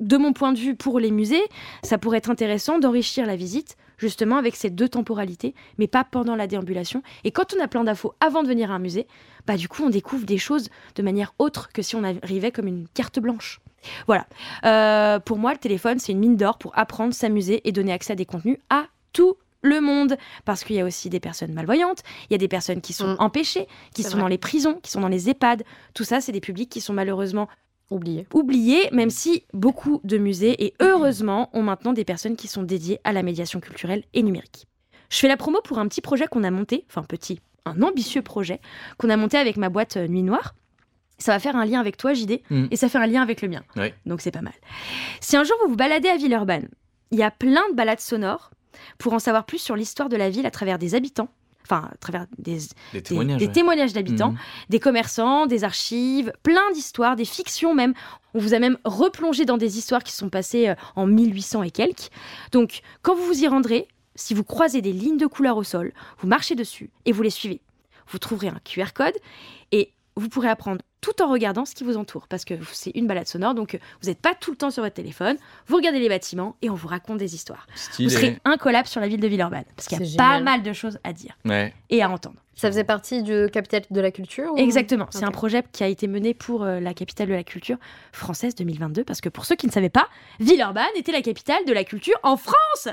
de 0.00 0.16
mon 0.18 0.32
point 0.34 0.52
de 0.52 0.58
vue 0.58 0.76
pour 0.76 1.00
les 1.00 1.10
musées, 1.10 1.42
ça 1.82 1.96
pourrait 1.98 2.18
être 2.18 2.30
intéressant 2.30 2.78
d'enrichir 2.78 3.24
la 3.26 3.36
visite 3.36 3.76
justement 3.96 4.36
avec 4.36 4.54
ces 4.56 4.70
deux 4.70 4.88
temporalités, 4.88 5.54
mais 5.78 5.88
pas 5.88 6.04
pendant 6.04 6.36
la 6.36 6.46
déambulation. 6.46 7.02
Et 7.24 7.32
quand 7.32 7.54
on 7.58 7.60
a 7.60 7.66
plein 7.66 7.82
d'infos 7.82 8.14
avant 8.20 8.42
de 8.42 8.48
venir 8.48 8.70
à 8.70 8.74
un 8.74 8.78
musée, 8.78 9.06
bah 9.46 9.56
du 9.56 9.68
coup 9.68 9.82
on 9.84 9.90
découvre 9.90 10.24
des 10.26 10.38
choses 10.38 10.68
de 10.96 11.02
manière 11.02 11.32
autre 11.38 11.70
que 11.72 11.80
si 11.82 11.96
on 11.96 12.04
arrivait 12.04 12.52
comme 12.52 12.68
une 12.68 12.86
carte 12.94 13.18
blanche. 13.18 13.60
Voilà. 14.06 14.26
Euh, 14.64 15.18
pour 15.20 15.38
moi, 15.38 15.52
le 15.52 15.58
téléphone, 15.58 15.98
c'est 15.98 16.12
une 16.12 16.18
mine 16.18 16.36
d'or 16.36 16.58
pour 16.58 16.76
apprendre, 16.76 17.14
s'amuser 17.14 17.66
et 17.68 17.72
donner 17.72 17.92
accès 17.92 18.12
à 18.12 18.16
des 18.16 18.26
contenus 18.26 18.58
à 18.70 18.86
tout 19.12 19.36
le 19.62 19.80
monde. 19.80 20.16
Parce 20.44 20.64
qu'il 20.64 20.76
y 20.76 20.80
a 20.80 20.84
aussi 20.84 21.10
des 21.10 21.20
personnes 21.20 21.52
malvoyantes, 21.52 22.02
il 22.28 22.32
y 22.32 22.34
a 22.34 22.38
des 22.38 22.48
personnes 22.48 22.80
qui 22.80 22.92
sont 22.92 23.08
Mm. 23.14 23.16
empêchées, 23.18 23.66
qui 23.94 24.02
sont 24.02 24.10
vrai. 24.10 24.20
dans 24.20 24.28
les 24.28 24.38
prisons, 24.38 24.74
qui 24.82 24.90
sont 24.90 25.00
dans 25.00 25.08
les 25.08 25.28
EHPAD. 25.30 25.64
Tout 25.94 26.04
ça, 26.04 26.20
c'est 26.20 26.32
des 26.32 26.40
publics 26.40 26.70
qui 26.70 26.80
sont 26.80 26.92
malheureusement 26.92 27.48
Oublié. 27.90 28.26
oubliés, 28.34 28.88
même 28.92 29.08
si 29.10 29.44
beaucoup 29.54 30.00
de 30.04 30.18
musées, 30.18 30.62
et 30.64 30.74
heureusement, 30.80 31.48
ont 31.54 31.62
maintenant 31.62 31.94
des 31.94 32.04
personnes 32.04 32.36
qui 32.36 32.46
sont 32.46 32.62
dédiées 32.62 33.00
à 33.04 33.12
la 33.12 33.22
médiation 33.22 33.60
culturelle 33.60 34.04
et 34.12 34.22
numérique. 34.22 34.66
Je 35.10 35.16
fais 35.16 35.28
la 35.28 35.38
promo 35.38 35.60
pour 35.64 35.78
un 35.78 35.88
petit 35.88 36.02
projet 36.02 36.26
qu'on 36.26 36.44
a 36.44 36.50
monté, 36.50 36.84
enfin 36.90 37.02
petit, 37.02 37.40
un 37.64 37.80
ambitieux 37.82 38.20
projet 38.20 38.60
qu'on 38.98 39.08
a 39.08 39.16
monté 39.16 39.38
avec 39.38 39.56
ma 39.56 39.70
boîte 39.70 39.96
euh, 39.96 40.06
Nuit 40.06 40.22
Noire. 40.22 40.54
Ça 41.18 41.32
va 41.32 41.38
faire 41.40 41.56
un 41.56 41.64
lien 41.64 41.80
avec 41.80 41.96
toi, 41.96 42.14
JD, 42.14 42.42
Mm. 42.50 42.66
et 42.70 42.76
ça 42.76 42.88
fait 42.88 42.98
un 42.98 43.06
lien 43.06 43.22
avec 43.22 43.42
le 43.42 43.48
mien. 43.48 43.62
Donc 44.06 44.20
c'est 44.20 44.30
pas 44.30 44.40
mal. 44.42 44.52
Si 45.20 45.36
un 45.36 45.44
jour 45.44 45.56
vous 45.64 45.70
vous 45.70 45.76
baladez 45.76 46.08
à 46.08 46.16
Villeurbanne, 46.16 46.68
il 47.10 47.18
y 47.18 47.22
a 47.22 47.30
plein 47.30 47.68
de 47.70 47.74
balades 47.74 48.00
sonores 48.00 48.50
pour 48.98 49.12
en 49.12 49.18
savoir 49.18 49.44
plus 49.44 49.58
sur 49.58 49.74
l'histoire 49.76 50.08
de 50.08 50.16
la 50.16 50.30
ville 50.30 50.46
à 50.46 50.50
travers 50.52 50.78
des 50.78 50.94
habitants, 50.94 51.28
enfin 51.64 51.88
à 51.92 51.96
travers 51.96 52.26
des, 52.38 52.54
Des 52.58 52.60
des- 52.92 53.02
témoignages. 53.02 53.40
des 53.40 53.62
ouais. 53.62 53.86
d'habitants, 53.92 54.30
Mhm. 54.32 54.38
des 54.68 54.78
commerçants, 54.80 55.46
des 55.46 55.64
archives, 55.64 56.32
plein 56.44 56.70
d'histoires, 56.72 57.16
des 57.16 57.24
fictions 57.24 57.74
même. 57.74 57.94
On 58.34 58.38
vous 58.38 58.54
a 58.54 58.58
même 58.60 58.78
replongé 58.84 59.44
dans 59.44 59.56
des 59.58 59.78
histoires 59.78 60.04
qui 60.04 60.12
sont 60.12 60.28
passées 60.30 60.68
euh, 60.68 60.74
en 60.94 61.06
1800 61.06 61.62
et 61.64 61.70
quelques. 61.72 62.10
Donc 62.52 62.80
quand 63.02 63.16
vous 63.16 63.24
vous 63.24 63.42
y 63.42 63.48
rendrez, 63.48 63.88
si 64.14 64.34
vous 64.34 64.44
croisez 64.44 64.82
des 64.82 64.92
lignes 64.92 65.16
de 65.18 65.26
couleur 65.26 65.56
au 65.56 65.64
sol, 65.64 65.92
vous 66.18 66.28
marchez 66.28 66.54
dessus 66.54 66.90
et 67.06 67.12
vous 67.12 67.22
les 67.22 67.30
suivez. 67.30 67.60
Vous 68.08 68.18
trouverez 68.18 68.48
un 68.48 68.60
QR 68.64 68.92
code 68.94 69.14
et 69.72 69.92
vous 70.16 70.28
pourrez 70.28 70.48
apprendre 70.48 70.82
tout 71.00 71.22
en 71.22 71.30
regardant 71.30 71.64
ce 71.64 71.74
qui 71.74 71.84
vous 71.84 71.96
entoure 71.96 72.26
parce 72.28 72.44
que 72.44 72.54
c'est 72.72 72.90
une 72.94 73.06
balade 73.06 73.26
sonore 73.28 73.54
donc 73.54 73.74
euh, 73.74 73.78
vous 74.02 74.08
n'êtes 74.08 74.20
pas 74.20 74.34
tout 74.34 74.50
le 74.50 74.56
temps 74.56 74.70
sur 74.70 74.82
votre 74.82 74.94
téléphone, 74.94 75.36
vous 75.66 75.76
regardez 75.76 76.00
les 76.00 76.08
bâtiments 76.08 76.56
et 76.62 76.70
on 76.70 76.74
vous 76.74 76.88
raconte 76.88 77.18
des 77.18 77.34
histoires. 77.34 77.66
Stylé. 77.74 78.08
Vous 78.08 78.14
serez 78.14 78.38
incollable 78.44 78.88
sur 78.88 79.00
la 79.00 79.08
ville 79.08 79.20
de 79.20 79.28
Villeurbanne 79.28 79.64
parce 79.76 79.88
qu'il 79.88 80.04
y 80.04 80.14
a 80.14 80.16
pas 80.16 80.40
mal 80.40 80.62
de 80.62 80.72
choses 80.72 80.98
à 81.04 81.12
dire 81.12 81.36
Ouais. 81.44 81.72
et 81.90 82.02
à 82.02 82.10
entendre. 82.10 82.36
Ça 82.60 82.68
faisait 82.68 82.82
partie 82.84 83.22
du 83.22 83.46
Capital 83.52 83.82
de 83.90 84.00
la 84.00 84.10
Culture 84.10 84.52
ou- 84.52 84.56
Exactement, 84.58 85.06
c'est 85.10 85.24
un 85.24 85.30
projet 85.30 85.62
qui 85.72 85.84
a 85.84 85.86
été 85.86 86.08
mené 86.08 86.34
pour 86.34 86.64
euh, 86.64 86.80
la 86.80 86.92
capitale 86.92 87.28
de 87.28 87.32
la 87.34 87.44
culture 87.44 87.76
française 88.12 88.54
2022 88.56 89.04
parce 89.04 89.20
que 89.20 89.28
pour 89.28 89.44
ceux 89.44 89.54
qui 89.54 89.66
ne 89.68 89.72
savaient 89.72 89.88
pas, 89.88 90.08
Villeurbanne 90.40 90.84
était 90.96 91.12
la 91.12 91.22
capitale 91.22 91.64
de 91.66 91.72
la 91.72 91.84
culture 91.84 92.16
en 92.24 92.36
France. 92.36 92.88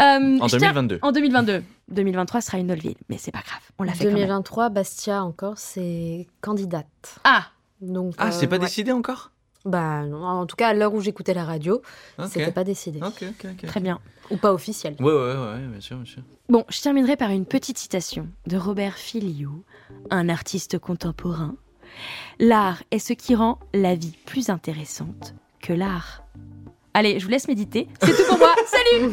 Euh, 0.00 0.38
En 0.40 0.48
je 0.48 0.56
tiens- 0.56 0.72
2022. 0.72 0.98
En 1.02 1.12
2022. 1.12 1.62
2023 1.88 2.40
sera 2.40 2.58
une 2.58 2.72
autre 2.72 2.82
ville, 2.82 2.96
mais 3.08 3.18
c'est 3.18 3.30
pas 3.32 3.42
grave, 3.46 3.60
on 3.78 3.84
l'a 3.84 3.92
fait 3.92 4.04
quand 4.04 4.10
même. 4.10 4.14
2023, 4.20 4.70
Bastia 4.70 5.22
encore, 5.22 5.58
c'est 5.58 6.26
candidate. 6.40 6.86
Ah, 7.24 7.46
Donc, 7.82 8.14
Ah, 8.18 8.28
euh, 8.28 8.30
c'est 8.32 8.46
pas 8.46 8.56
ouais. 8.56 8.60
décidé 8.64 8.90
encore? 8.92 9.30
Bah 9.66 10.04
non, 10.04 10.24
en 10.24 10.46
tout 10.46 10.54
cas 10.56 10.68
à 10.68 10.74
l'heure 10.74 10.94
où 10.94 11.00
j'écoutais 11.00 11.34
la 11.34 11.44
radio, 11.44 11.82
Ok. 12.18 12.26
c'était 12.30 12.52
pas 12.52 12.62
décidé. 12.64 13.00
Ok, 13.02 13.24
ok, 13.28 13.46
ok. 13.52 13.66
très 13.66 13.80
bien. 13.80 13.98
Ou 14.30 14.36
pas 14.36 14.52
officiel. 14.52 14.94
Ouais, 15.00 15.06
ouais, 15.12 15.34
ouais, 15.34 15.58
bien 15.70 15.80
sûr, 15.80 15.96
bien 15.96 16.04
sûr. 16.10 16.22
Bon, 16.48 16.64
je 16.68 16.80
terminerai 16.80 17.16
par 17.16 17.30
une 17.30 17.44
petite 17.46 17.76
citation 17.76 18.28
de 18.46 18.56
Robert 18.56 18.94
Filiou, 18.94 19.64
un 20.10 20.28
artiste 20.28 20.78
contemporain. 20.78 21.56
L'art 22.38 22.82
est 22.90 22.98
ce 22.98 23.12
qui 23.12 23.34
rend 23.34 23.58
la 23.74 23.94
vie 23.94 24.14
plus 24.26 24.50
intéressante 24.50 25.34
que 25.60 25.72
l'art. 25.72 26.22
Allez, 26.94 27.18
je 27.18 27.24
vous 27.24 27.30
laisse 27.30 27.48
méditer. 27.48 27.88
C'est 28.02 28.12
tout 28.16 28.28
pour 28.28 28.38
moi. 28.38 28.54
Salut 28.66 29.10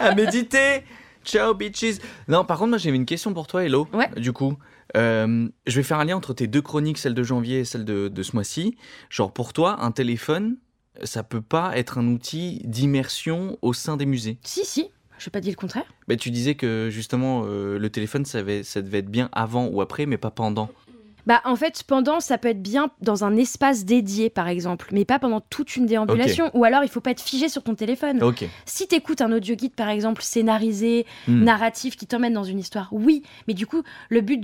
à 0.00 0.14
méditer. 0.14 0.84
Ciao, 1.24 1.54
bitches. 1.54 1.98
Non, 2.28 2.44
par 2.44 2.58
contre, 2.58 2.70
moi, 2.70 2.78
j'avais 2.78 2.96
une 2.96 3.06
question 3.06 3.32
pour 3.34 3.46
toi, 3.46 3.64
Hello. 3.64 3.88
Ouais. 3.92 4.08
Du 4.16 4.32
coup, 4.32 4.56
Euh, 4.96 5.48
je 5.66 5.76
vais 5.76 5.82
faire 5.82 5.98
un 5.98 6.04
lien 6.04 6.16
entre 6.16 6.34
tes 6.34 6.46
deux 6.46 6.62
chroniques, 6.62 6.98
celle 6.98 7.14
de 7.14 7.22
janvier 7.22 7.60
et 7.60 7.64
celle 7.64 7.84
de, 7.84 8.08
de 8.08 8.22
ce 8.22 8.34
mois-ci. 8.34 8.76
Genre, 9.10 9.32
pour 9.32 9.52
toi, 9.52 9.82
un 9.82 9.90
téléphone, 9.90 10.56
ça 11.02 11.22
peut 11.22 11.42
pas 11.42 11.76
être 11.76 11.98
un 11.98 12.06
outil 12.08 12.60
d'immersion 12.64 13.58
au 13.62 13.72
sein 13.72 13.96
des 13.96 14.06
musées. 14.06 14.38
Si, 14.42 14.64
si, 14.64 14.88
je 15.18 15.26
n'ai 15.28 15.30
pas 15.30 15.40
dit 15.40 15.50
le 15.50 15.56
contraire. 15.56 15.84
Bah, 16.08 16.16
tu 16.16 16.30
disais 16.30 16.54
que 16.54 16.88
justement, 16.90 17.42
euh, 17.46 17.78
le 17.78 17.90
téléphone, 17.90 18.24
ça, 18.24 18.38
avait- 18.38 18.62
ça 18.62 18.80
devait 18.82 18.98
être 18.98 19.10
bien 19.10 19.28
avant 19.32 19.66
ou 19.66 19.80
après, 19.80 20.06
mais 20.06 20.18
pas 20.18 20.30
pendant. 20.30 20.70
Bah, 21.26 21.40
en 21.44 21.56
fait, 21.56 21.82
pendant, 21.82 22.20
ça 22.20 22.38
peut 22.38 22.48
être 22.48 22.62
bien 22.62 22.90
dans 23.02 23.24
un 23.24 23.36
espace 23.36 23.84
dédié, 23.84 24.30
par 24.30 24.46
exemple, 24.48 24.88
mais 24.92 25.04
pas 25.04 25.18
pendant 25.18 25.40
toute 25.40 25.74
une 25.76 25.86
déambulation. 25.86 26.50
Ou 26.54 26.64
alors, 26.64 26.84
il 26.84 26.88
faut 26.88 27.00
pas 27.00 27.10
être 27.10 27.20
figé 27.20 27.48
sur 27.48 27.62
ton 27.64 27.74
téléphone. 27.74 28.22
Si 28.64 28.86
tu 28.86 28.94
écoutes 28.94 29.20
un 29.20 29.32
audio 29.32 29.54
guide, 29.56 29.74
par 29.74 29.88
exemple, 29.88 30.22
scénarisé, 30.22 31.04
Hmm. 31.26 31.42
narratif, 31.44 31.96
qui 31.96 32.06
t'emmène 32.06 32.32
dans 32.34 32.44
une 32.44 32.58
histoire, 32.58 32.88
oui. 32.92 33.22
Mais 33.48 33.54
du 33.54 33.66
coup, 33.66 33.82
le 34.08 34.20
but 34.20 34.38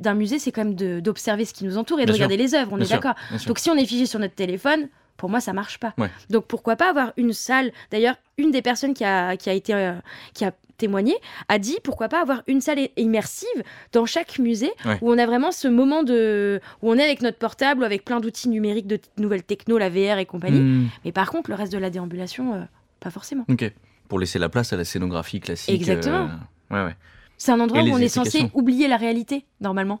d'un 0.00 0.14
musée, 0.14 0.38
c'est 0.38 0.52
quand 0.52 0.64
même 0.64 1.00
d'observer 1.00 1.44
ce 1.44 1.52
qui 1.52 1.64
nous 1.64 1.76
entoure 1.78 1.98
et 2.00 2.06
de 2.06 2.12
sûr. 2.12 2.16
regarder 2.24 2.36
les 2.36 2.54
œuvres, 2.54 2.72
on 2.72 2.76
Bien 2.76 2.86
est 2.86 2.88
d'accord. 2.90 3.14
Donc, 3.46 3.58
si 3.58 3.70
on 3.70 3.74
est 3.74 3.86
figé 3.86 4.06
sur 4.06 4.20
notre 4.20 4.34
téléphone, 4.34 4.88
pour 5.16 5.28
moi, 5.30 5.40
ça 5.40 5.52
marche 5.52 5.78
pas. 5.78 5.94
Ouais. 5.98 6.10
Donc, 6.30 6.46
pourquoi 6.46 6.76
pas 6.76 6.90
avoir 6.90 7.12
une 7.16 7.32
salle? 7.32 7.72
D'ailleurs, 7.90 8.14
une 8.36 8.52
des 8.52 8.62
personnes 8.62 8.94
qui 8.94 9.04
a, 9.04 9.36
qui 9.36 9.50
a 9.50 9.52
été. 9.54 9.74
euh, 9.74 9.94
qui 10.34 10.44
a 10.44 10.52
témoigné 10.78 11.14
a 11.48 11.58
dit 11.58 11.76
pourquoi 11.84 12.08
pas 12.08 12.22
avoir 12.22 12.42
une 12.46 12.62
salle 12.62 12.78
immersive 12.96 13.48
dans 13.92 14.06
chaque 14.06 14.38
musée 14.38 14.72
Ouais. 14.86 14.96
où 15.02 15.12
on 15.12 15.18
a 15.18 15.26
vraiment 15.26 15.52
ce 15.52 15.68
moment 15.68 16.02
de 16.02 16.60
où 16.80 16.90
on 16.90 16.96
est 16.96 17.02
avec 17.02 17.20
notre 17.20 17.36
portable 17.36 17.82
ou 17.82 17.84
avec 17.84 18.04
plein 18.04 18.20
d'outils 18.20 18.48
numériques 18.48 18.86
de 18.86 18.98
nouvelles 19.18 19.42
techno 19.42 19.76
la 19.76 19.90
VR 19.90 20.18
et 20.18 20.24
compagnie 20.26 20.60
Hmm. 20.60 20.88
mais 21.04 21.12
par 21.12 21.30
contre 21.30 21.50
le 21.50 21.56
reste 21.56 21.72
de 21.72 21.78
la 21.78 21.90
déambulation 21.90 22.54
euh, 22.54 22.60
pas 23.00 23.10
forcément 23.10 23.44
Ok. 23.50 23.70
Pour 24.08 24.18
laisser 24.18 24.38
la 24.38 24.48
place 24.48 24.72
à 24.72 24.76
la 24.78 24.84
scénographie 24.86 25.38
classique. 25.40 25.74
Exactement. 25.74 26.28
euh, 26.70 26.74
Ouais, 26.74 26.84
ouais. 26.86 26.96
C'est 27.36 27.52
un 27.52 27.60
endroit 27.60 27.82
Et 27.82 27.90
où 27.90 27.94
on 27.94 27.98
est 27.98 28.08
censé 28.08 28.50
oublier 28.54 28.88
la 28.88 28.96
réalité, 28.96 29.44
normalement. 29.60 30.00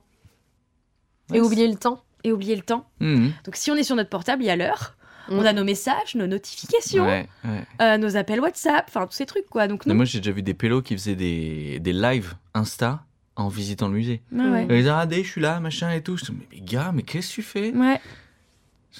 Et 1.34 1.40
oublier 1.40 1.68
le 1.68 1.74
temps. 1.76 2.02
Et 2.24 2.32
oublier 2.32 2.56
le 2.56 2.62
temps. 2.62 2.88
Mhm. 3.00 3.32
Donc 3.44 3.54
si 3.56 3.70
on 3.70 3.76
est 3.76 3.82
sur 3.82 3.96
notre 3.96 4.08
portable, 4.10 4.42
il 4.42 4.46
y 4.46 4.50
a 4.50 4.56
l'heure. 4.56 4.96
On 5.30 5.44
a 5.44 5.52
nos 5.52 5.64
messages, 5.64 6.14
nos 6.14 6.26
notifications, 6.26 7.04
Ouais, 7.04 7.28
ouais. 7.44 7.64
euh, 7.82 7.98
nos 7.98 8.16
appels 8.16 8.40
WhatsApp, 8.40 8.86
enfin 8.88 9.06
tous 9.06 9.12
ces 9.14 9.26
trucs 9.26 9.46
quoi. 9.48 9.68
Donc 9.68 9.84
moi, 9.86 10.04
j'ai 10.04 10.18
déjà 10.20 10.32
vu 10.32 10.42
des 10.42 10.54
pélos 10.54 10.82
qui 10.82 10.94
faisaient 10.96 11.14
des, 11.16 11.78
des 11.80 11.92
lives 11.92 12.34
Insta 12.54 13.04
en 13.36 13.48
visitant 13.48 13.88
le 13.88 13.94
musée. 13.94 14.22
Ah 14.32 14.42
ouais. 14.50 14.62
Ils 14.62 14.68
disaient, 14.68 14.76
regardez, 14.90 15.22
je 15.24 15.28
suis 15.30 15.40
là, 15.40 15.60
machin 15.60 15.92
et 15.92 16.02
tout. 16.02 16.16
Je 16.16 16.24
dis, 16.24 16.32
mais, 16.32 16.46
mais 16.52 16.60
gars, 16.60 16.90
mais 16.94 17.02
qu'est-ce 17.02 17.28
que 17.30 17.34
tu 17.34 17.42
fais? 17.42 17.72
Ouais. 17.72 18.00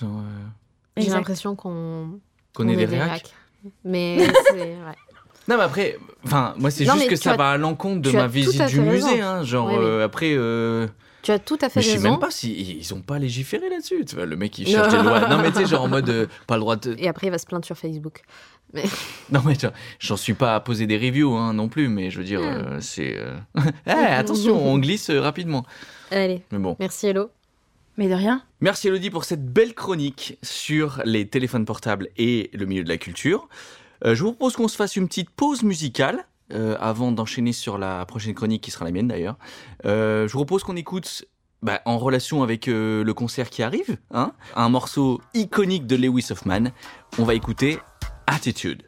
Euh, 0.03 0.07
J'ai 0.97 1.09
l'impression 1.11 1.57
qu'on 1.57 2.20
Qu'on 2.55 2.68
est 2.68 2.76
des 2.76 2.85
réacs. 2.85 3.09
réacs. 3.11 3.35
Mais 3.85 4.18
c'est. 4.49 4.55
ouais. 4.61 4.97
Non, 5.49 5.57
mais 5.57 5.62
après, 5.64 5.97
enfin, 6.24 6.55
moi, 6.59 6.70
c'est 6.70 6.85
juste 6.85 7.09
que 7.09 7.16
ça 7.16 7.33
as- 7.33 7.37
va 7.37 7.51
à 7.53 7.57
l'encontre 7.57 8.03
de 8.03 8.11
tu 8.11 8.16
ma 8.16 8.26
visite 8.26 8.62
du 8.66 8.81
musée. 8.81 9.20
Hein, 9.22 9.43
genre, 9.45 9.68
Oui, 9.68 9.74
oui. 9.79 9.85
euh, 9.85 10.05
après. 10.05 10.35
euh, 10.37 10.87
Tu 11.29 11.33
as 11.33 11.39
tout 11.39 11.59
à 11.61 11.68
fait 11.68 11.81
Mais 11.81 11.83
je 11.83 11.89
sais 11.91 11.95
raison. 11.97 12.11
même 12.12 12.20
pas 12.20 12.31
si 12.31 12.79
ils 12.81 12.95
ont 12.95 13.03
pas 13.03 13.18
légiféré 13.18 13.68
là-dessus. 13.68 14.03
Tu 14.07 14.14
vois, 14.14 14.24
le 14.24 14.35
mec 14.35 14.59
il 14.59 14.66
cherche 14.66 14.89
des 14.91 15.03
lois. 15.03 15.29
Non 15.29 15.37
mais 15.43 15.51
tu 15.53 15.59
sais 15.59 15.66
genre 15.66 15.83
en 15.83 15.89
mode 15.97 16.09
euh, 16.09 16.26
pas 16.47 16.55
le 16.55 16.61
droit 16.61 16.76
de. 16.76 16.95
Et 16.99 17.07
après, 17.07 17.26
il 17.26 17.31
va 17.31 17.37
se 17.37 17.45
plaindre 17.45 17.66
sur 17.66 17.76
Facebook. 17.76 18.22
Mais... 18.72 18.85
Non 19.31 19.43
mais 19.45 19.53
j'en 20.01 20.16
suis 20.16 20.33
pas 20.33 20.55
à 20.55 20.61
poser 20.61 20.87
des 20.87 20.97
reviews 20.97 21.35
hein, 21.37 21.53
non 21.53 21.68
plus, 21.68 21.89
mais 21.89 22.11
je 22.11 22.16
veux 22.18 22.24
dire 22.24 22.41
Ah. 22.43 22.47
euh, 22.47 22.79
c'est. 22.81 23.14
euh, 23.18 23.37
Eh, 23.87 23.91
attention, 23.91 24.57
on 24.66 24.79
glisse 24.79 25.11
euh, 25.11 25.20
rapidement. 25.20 25.66
Allez. 26.11 26.41
Mais 26.51 26.59
bon. 26.59 26.76
Merci, 26.81 27.09
Hello. 27.09 27.29
Mais 27.99 28.09
de 28.09 28.14
rien. 28.14 28.43
Merci 28.62 28.89
Elodie 28.89 29.11
pour 29.11 29.24
cette 29.24 29.45
belle 29.45 29.74
chronique 29.74 30.39
sur 30.43 31.03
les 31.05 31.26
téléphones 31.29 31.66
portables 31.66 32.09
et 32.16 32.49
le 32.55 32.64
milieu 32.64 32.85
de 32.85 32.89
la 32.89 32.97
culture. 32.97 33.49
Euh, 34.07 34.14
je 34.14 34.22
vous 34.22 34.33
propose 34.33 34.57
qu'on 34.57 34.68
se 34.68 34.76
fasse 34.76 34.97
une 34.97 35.09
petite 35.09 35.29
pause 35.29 35.62
musicale 35.62 36.24
euh, 36.53 36.76
avant 36.80 37.12
d'enchaîner 37.12 37.53
sur 37.53 37.78
la 37.78 38.05
prochaine 38.07 38.34
chronique 38.34 38.62
qui 38.62 38.70
sera 38.70 38.84
la 38.84 38.90
mienne 38.90 39.09
d'ailleurs. 39.09 39.36
Euh, 39.84 40.26
je 40.28 40.32
propose 40.32 40.64
qu'on 40.64 40.76
écoute 40.76 41.24
bah, 41.62 41.80
en 41.84 41.99
relation 41.99 42.42
avec 42.42 42.68
euh, 42.68 43.05
le 43.05 43.14
concert 43.14 43.51
qui 43.51 43.62
arrive, 43.62 43.99
hein, 44.12 44.32
un 44.57 44.68
morceau 44.68 45.20
iconique 45.34 45.86
de 45.86 45.96
Lewis 45.96 46.28
Hoffman. 46.30 46.70
On 47.18 47.24
va 47.24 47.34
écouter 47.34 47.78
Attitude. 48.26 48.84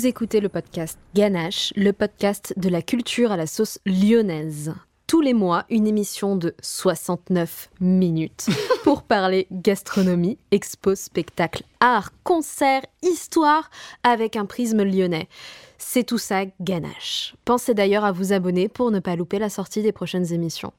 Vous 0.00 0.06
écoutez 0.06 0.40
le 0.40 0.48
podcast 0.48 0.98
Ganache, 1.14 1.74
le 1.76 1.92
podcast 1.92 2.54
de 2.56 2.70
la 2.70 2.80
culture 2.80 3.32
à 3.32 3.36
la 3.36 3.46
sauce 3.46 3.78
lyonnaise. 3.84 4.72
Tous 5.06 5.20
les 5.20 5.34
mois, 5.34 5.66
une 5.68 5.86
émission 5.86 6.36
de 6.36 6.54
69 6.62 7.68
minutes 7.80 8.46
pour 8.82 9.02
parler 9.02 9.46
gastronomie, 9.52 10.38
expo, 10.52 10.94
spectacle, 10.94 11.64
art, 11.80 12.12
concert, 12.24 12.80
histoire 13.02 13.68
avec 14.02 14.36
un 14.36 14.46
prisme 14.46 14.84
lyonnais. 14.84 15.28
C'est 15.76 16.04
tout 16.04 16.16
ça 16.16 16.44
Ganache. 16.62 17.34
Pensez 17.44 17.74
d'ailleurs 17.74 18.06
à 18.06 18.12
vous 18.12 18.32
abonner 18.32 18.68
pour 18.70 18.90
ne 18.90 19.00
pas 19.00 19.16
louper 19.16 19.38
la 19.38 19.50
sortie 19.50 19.82
des 19.82 19.92
prochaines 19.92 20.32
émissions. 20.32 20.72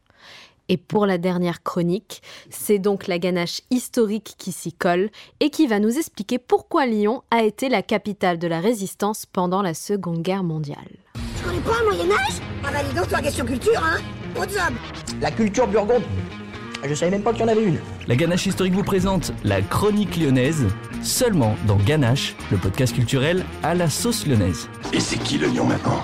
Et 0.70 0.78
pour 0.78 1.05
la 1.05 1.18
dernière 1.18 1.64
chronique, 1.64 2.22
c'est 2.49 2.80
donc 2.80 3.07
la 3.07 3.20
ganache 3.20 3.62
historique 3.72 4.36
qui 4.38 4.51
s'y 4.51 4.72
colle 4.72 5.09
et 5.39 5.49
qui 5.49 5.68
va 5.68 5.80
nous 5.80 5.97
expliquer 5.97 6.39
pourquoi 6.39 6.86
Lyon 6.86 7.24
a 7.32 7.43
été 7.43 7.68
la 7.68 7.82
capitale 7.82 8.39
de 8.39 8.47
la 8.47 8.59
résistance 8.59 9.26
pendant 9.26 9.62
la 9.62 9.74
Seconde 9.74 10.22
Guerre 10.22 10.43
mondiale. 10.43 10.97
Tu 11.38 11.43
connais 11.43 11.59
pas 11.59 11.80
le 11.80 11.86
Moyen-Âge? 11.86 12.41
Ah 12.64 12.72
bah 12.72 12.84
dis 12.88 12.95
donc, 12.95 13.07
toi, 13.09 13.20
question 13.22 13.45
culture, 13.45 13.84
hein? 13.84 13.99
What's 14.38 14.55
up 14.55 14.74
La 15.20 15.32
culture 15.32 15.68
burgonde. 15.68 16.03
Je 16.84 16.95
savais 16.95 17.12
même 17.12 17.22
pas 17.22 17.32
qu'il 17.32 17.41
y 17.41 17.45
en 17.45 17.47
avait 17.49 17.64
une. 17.64 17.78
La 18.07 18.16
Ganache 18.16 18.47
historique 18.47 18.74
vous 18.74 18.84
présente 18.84 19.34
la 19.43 19.62
chronique 19.62 20.18
lyonnaise, 20.18 20.66
seulement 21.03 21.55
dans 21.68 21.76
Ganache, 21.76 22.36
le 22.49 22.57
podcast 22.57 22.95
culturel 22.95 23.45
à 23.62 23.76
la 23.76 23.89
sauce 23.89 24.26
lyonnaise. 24.26 24.68
Et 24.91 24.99
c'est 24.99 25.20
qui 25.20 25.38
le 25.38 25.47
lion 25.47 25.66
maintenant? 25.66 26.01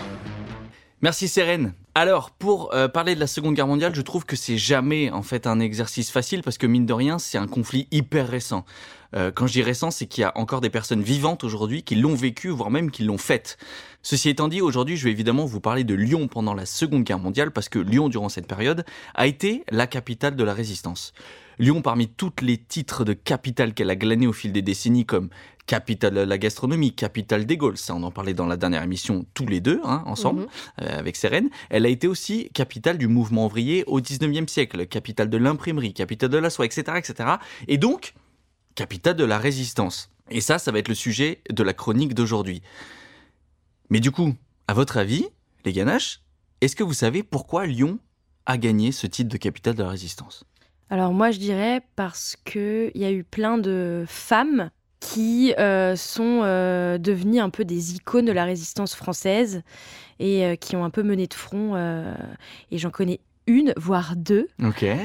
Merci 1.01 1.27
Sérène. 1.27 1.73
Alors, 1.99 2.29
pour 2.29 2.75
euh, 2.75 2.87
parler 2.87 3.15
de 3.15 3.19
la 3.19 3.25
Seconde 3.25 3.55
Guerre 3.55 3.65
mondiale, 3.65 3.95
je 3.95 4.03
trouve 4.03 4.23
que 4.23 4.35
c'est 4.35 4.59
jamais 4.59 5.09
en 5.09 5.23
fait 5.23 5.47
un 5.47 5.59
exercice 5.59 6.11
facile 6.11 6.43
parce 6.43 6.59
que 6.59 6.67
mine 6.67 6.85
de 6.85 6.93
rien, 6.93 7.17
c'est 7.17 7.39
un 7.39 7.47
conflit 7.47 7.87
hyper 7.89 8.27
récent. 8.27 8.65
Euh, 9.15 9.31
quand 9.31 9.47
je 9.47 9.53
dis 9.53 9.63
récent, 9.63 9.89
c'est 9.89 10.05
qu'il 10.05 10.21
y 10.21 10.23
a 10.23 10.31
encore 10.37 10.61
des 10.61 10.69
personnes 10.69 11.01
vivantes 11.01 11.43
aujourd'hui 11.43 11.81
qui 11.81 11.95
l'ont 11.95 12.13
vécu, 12.13 12.49
voire 12.49 12.69
même 12.69 12.91
qui 12.91 13.03
l'ont 13.03 13.17
faite. 13.17 13.57
Ceci 14.03 14.29
étant 14.29 14.47
dit, 14.47 14.61
aujourd'hui, 14.61 14.95
je 14.95 15.05
vais 15.05 15.09
évidemment 15.09 15.45
vous 15.45 15.59
parler 15.59 15.83
de 15.83 15.95
Lyon 15.95 16.27
pendant 16.27 16.53
la 16.53 16.67
Seconde 16.67 17.03
Guerre 17.03 17.17
mondiale 17.17 17.49
parce 17.49 17.67
que 17.67 17.79
Lyon, 17.79 18.09
durant 18.09 18.29
cette 18.29 18.47
période, 18.47 18.85
a 19.15 19.25
été 19.25 19.63
la 19.71 19.87
capitale 19.87 20.35
de 20.35 20.43
la 20.43 20.53
résistance. 20.53 21.13
Lyon, 21.57 21.81
parmi 21.81 22.07
tous 22.07 22.33
les 22.43 22.57
titres 22.57 23.05
de 23.05 23.13
capitale 23.13 23.73
qu'elle 23.73 23.89
a 23.89 23.95
glané 23.95 24.27
au 24.27 24.33
fil 24.33 24.51
des 24.51 24.61
décennies, 24.61 25.07
comme 25.07 25.29
capitale 25.67 26.13
de 26.15 26.19
la 26.21 26.37
gastronomie, 26.37 26.95
capitale 26.95 27.45
des 27.45 27.57
Gaules, 27.57 27.77
ça 27.77 27.93
on 27.93 28.01
en 28.03 28.09
parlait 28.11 28.33
dans 28.33 28.47
la 28.47 28.57
dernière 28.57 28.81
émission 28.81 29.25
tous 29.33 29.45
les 29.45 29.59
deux, 29.59 29.79
hein, 29.83 30.01
ensemble, 30.07 30.41
Mhm. 30.43 30.47
euh, 30.81 30.99
avec 30.99 31.15
Sérène, 31.17 31.49
elle 31.69 31.85
a 31.85 31.89
été 31.89 32.07
aussi 32.07 32.49
capitale 32.53 32.97
du 32.97 33.07
mouvement 33.07 33.45
ouvrier 33.45 33.83
au 33.85 33.99
19e 34.01 34.47
siècle, 34.47 34.87
capitale 34.87 35.29
de 35.29 35.37
l'imprimerie, 35.37 35.93
capitale 35.93 36.29
de 36.29 36.37
la 36.37 36.49
soie, 36.49 36.65
etc., 36.65 36.83
etc. 36.97 37.29
Et 37.67 37.77
donc, 37.77 38.13
capitale 38.75 39.15
de 39.15 39.25
la 39.25 39.37
résistance. 39.37 40.09
Et 40.29 40.41
ça, 40.41 40.57
ça 40.57 40.71
va 40.71 40.79
être 40.79 40.87
le 40.89 40.95
sujet 40.95 41.41
de 41.49 41.63
la 41.63 41.73
chronique 41.73 42.13
d'aujourd'hui. 42.13 42.61
Mais 43.89 43.99
du 43.99 44.11
coup, 44.11 44.33
à 44.67 44.73
votre 44.73 44.97
avis, 44.97 45.25
les 45.65 45.73
ganaches, 45.73 46.21
est-ce 46.61 46.75
que 46.75 46.83
vous 46.83 46.93
savez 46.93 47.23
pourquoi 47.23 47.65
Lyon 47.65 47.99
a 48.45 48.57
gagné 48.57 48.91
ce 48.91 49.07
titre 49.07 49.29
de 49.29 49.37
capitale 49.37 49.75
de 49.75 49.83
la 49.83 49.89
résistance? 49.89 50.43
Alors 50.89 51.13
moi, 51.13 51.31
je 51.31 51.39
dirais 51.39 51.81
parce 51.97 52.37
qu'il 52.45 52.91
y 52.95 53.03
a 53.05 53.11
eu 53.11 53.23
plein 53.25 53.57
de 53.57 54.05
femmes 54.07 54.69
qui 54.99 55.53
euh, 55.59 55.95
sont 55.95 56.41
euh, 56.43 56.97
devenues 56.97 57.39
un 57.39 57.49
peu 57.49 57.65
des 57.65 57.95
icônes 57.95 58.25
de 58.25 58.31
la 58.31 58.45
résistance 58.45 58.95
française 58.95 59.61
et 60.19 60.45
euh, 60.45 60.55
qui 60.55 60.75
ont 60.75 60.83
un 60.83 60.89
peu 60.89 61.03
mené 61.03 61.27
de 61.27 61.33
front. 61.33 61.75
et 62.71 62.77
j'en 62.77 62.89
connais 62.89 63.19
une, 63.47 63.73
voire 63.77 64.15
deux. 64.15 64.47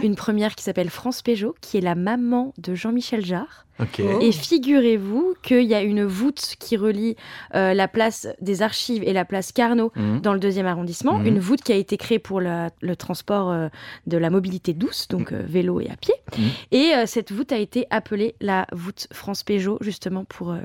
Une 0.02 0.16
première 0.16 0.54
qui 0.54 0.64
s'appelle 0.64 0.90
France 0.90 1.22
Péjot, 1.22 1.54
qui 1.60 1.78
est 1.78 1.80
la 1.80 1.94
maman 1.94 2.52
de 2.58 2.74
Jean-Michel 2.74 3.24
Jarre. 3.24 3.66
Ok. 3.80 4.00
Et 4.00 4.32
figurez-vous 4.32 5.34
qu'il 5.42 5.62
y 5.64 5.74
a 5.74 5.80
une 5.82 6.04
voûte 6.04 6.54
qui 6.58 6.76
relie 6.76 7.16
euh, 7.54 7.72
la 7.74 7.88
place 7.88 8.28
des 8.40 8.62
Archives 8.62 9.02
et 9.04 9.12
la 9.12 9.24
place 9.24 9.50
Carnot 9.50 9.90
Mhm. 9.96 10.20
dans 10.20 10.34
le 10.34 10.40
deuxième 10.40 10.66
arrondissement. 10.66 11.18
Mhm. 11.18 11.26
Une 11.26 11.38
voûte 11.38 11.62
qui 11.62 11.72
a 11.72 11.76
été 11.76 11.96
créée 11.96 12.18
pour 12.18 12.40
la- 12.40 12.70
le 12.80 12.96
transport 12.96 13.50
euh, 13.50 13.68
de 14.06 14.18
la 14.18 14.28
mobilité 14.30 14.74
douce, 14.74 15.08
donc 15.08 15.32
euh, 15.32 15.42
vélo 15.46 15.80
et 15.80 15.88
à 15.88 15.96
pied. 15.96 16.14
Mhm. 16.36 16.44
Et 16.72 16.92
euh, 16.94 17.06
cette 17.06 17.32
voûte 17.32 17.50
a 17.52 17.58
été 17.58 17.86
appelée 17.90 18.34
la 18.40 18.66
voûte 18.72 19.06
France 19.12 19.42
Péjot, 19.42 19.78
justement 19.80 20.24
pour 20.24 20.52
euh, 20.52 20.60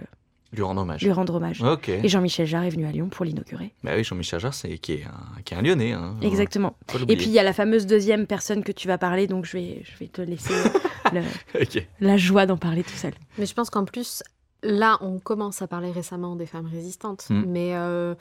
Lui 0.54 0.62
rendre 0.64 0.82
hommage. 0.82 1.02
lui 1.04 1.12
rendre 1.12 1.36
hommage. 1.36 1.62
Ok. 1.62 1.90
Et 1.90 2.08
Jean-Michel 2.08 2.46
Jarre 2.48 2.64
est 2.64 2.70
venu 2.70 2.86
à 2.86 2.92
Lyon 2.92 3.10
pour 3.10 3.26
l'inaugurer. 3.26 3.74
Bah 3.84 3.92
oui, 3.96 4.04
Jean-Michel 4.04 4.40
Jarre, 4.40 4.54
c'est 4.54 4.78
qui 4.78 4.94
est 4.94 5.04
un, 5.06 5.42
qui 5.44 5.54
est 5.54 5.58
un 5.58 5.62
Lyonnais. 5.62 5.92
hein. 5.94 6.16
Exactement. 6.22 6.76
Et 7.10 7.16
puis 7.18 7.26
il 7.26 7.32
y 7.34 7.40
a 7.40 7.44
la 7.44 7.54
fameuse 7.54 7.86
deuxième 7.86 8.28
personne 8.28 8.64
que 8.64 8.72
tu 8.72 8.88
vas 8.88 8.98
parler, 8.98 9.28
donc 9.28 9.46
je 9.46 9.54
vais, 9.58 9.82
je 9.84 9.98
vais 10.00 10.08
te 10.08 10.22
laisser 10.22 10.54
le- 11.14 11.22
la 12.00 12.18
joie 12.18 12.46
d'en 12.46 12.58
parler 12.58 12.84
tout 12.84 12.90
seul. 12.96 13.14
Mais 13.38 13.46
je 13.46 13.54
pense 13.54 13.70
qu'en 13.70 13.86
plus, 13.86 14.24
là, 14.64 14.98
on 15.02 15.20
commence 15.20 15.62
à 15.62 15.68
parler 15.68 15.92
récemment 15.92 16.36
des 16.36 16.46
femmes 16.46 16.68
résistantes. 16.72 17.26
Mm. 17.30 17.44
Mais 17.48 17.70
euh, 17.76 18.16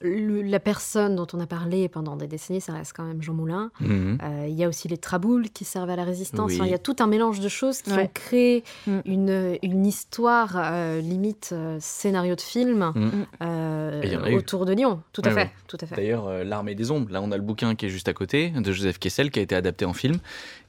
le- 0.00 0.42
la 0.42 0.60
personne 0.60 1.16
dont 1.16 1.26
on 1.32 1.40
a 1.40 1.46
parlé 1.46 1.88
pendant 1.88 2.16
des 2.16 2.26
décennies, 2.26 2.60
ça 2.60 2.72
reste 2.72 2.92
quand 2.96 3.04
même 3.04 3.22
Jean 3.22 3.34
Moulin. 3.34 3.70
Mhm. 3.80 4.18
Euh, 4.22 4.46
Il 4.48 4.54
y 4.54 4.64
a 4.64 4.68
aussi 4.68 4.88
les 4.88 4.98
traboules 4.98 5.48
qui 5.50 5.64
servent 5.64 5.90
à 5.90 5.96
la 5.96 6.04
résistance. 6.04 6.50
Oui. 6.50 6.56
Enfin, 6.56 6.66
Il 6.66 6.70
y 6.70 6.74
a 6.74 6.78
tout 6.78 6.96
un 7.00 7.06
mélange 7.06 7.40
de 7.40 7.48
choses 7.48 7.80
qui 7.82 7.92
Ouais. 7.92 8.02
ont 8.04 8.10
créé 8.12 8.64
Mm. 8.86 8.98
une, 9.04 9.58
une 9.62 9.86
histoire 9.86 10.52
euh, 10.56 11.00
limite 11.00 11.50
euh, 11.52 11.78
scénario 11.80 12.34
de 12.36 12.40
film 12.40 12.92
Mm. 12.94 13.10
euh, 13.42 14.00
il 14.04 14.32
eu. 14.32 14.36
autour 14.36 14.66
de 14.66 14.72
Lyon. 14.72 15.00
Tout 15.12 15.22
à 15.24 15.28
Ouais, 15.28 15.34
fait. 15.34 15.40
ouais. 15.42 15.50
Tout 15.68 15.78
à 15.80 15.86
fait. 15.86 15.96
D'ailleurs, 15.96 16.26
euh, 16.28 16.44
L'Armée 16.44 16.74
des 16.74 16.90
Ombres, 16.90 17.10
là 17.12 17.20
on 17.22 17.30
a 17.32 17.36
le 17.36 17.42
bouquin 17.42 17.74
qui 17.74 17.86
est 17.86 17.88
juste 17.88 18.08
à 18.08 18.12
côté, 18.12 18.50
de 18.50 18.72
Joseph 18.72 18.98
Kessel, 18.98 19.30
qui 19.30 19.38
a 19.38 19.42
été 19.42 19.54
adapté 19.54 19.84
en 19.84 19.92
film. 19.92 20.16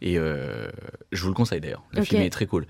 Et 0.01 0.17
euh, 0.17 0.67
je 1.11 1.21
vous 1.21 1.30
le 1.30 1.34
conseille 1.34 1.61
d'ailleurs. 1.61 1.84
Le 1.91 2.03
film 2.03 2.21
est 2.21 2.30
très 2.30 2.45
cool. 2.45 2.65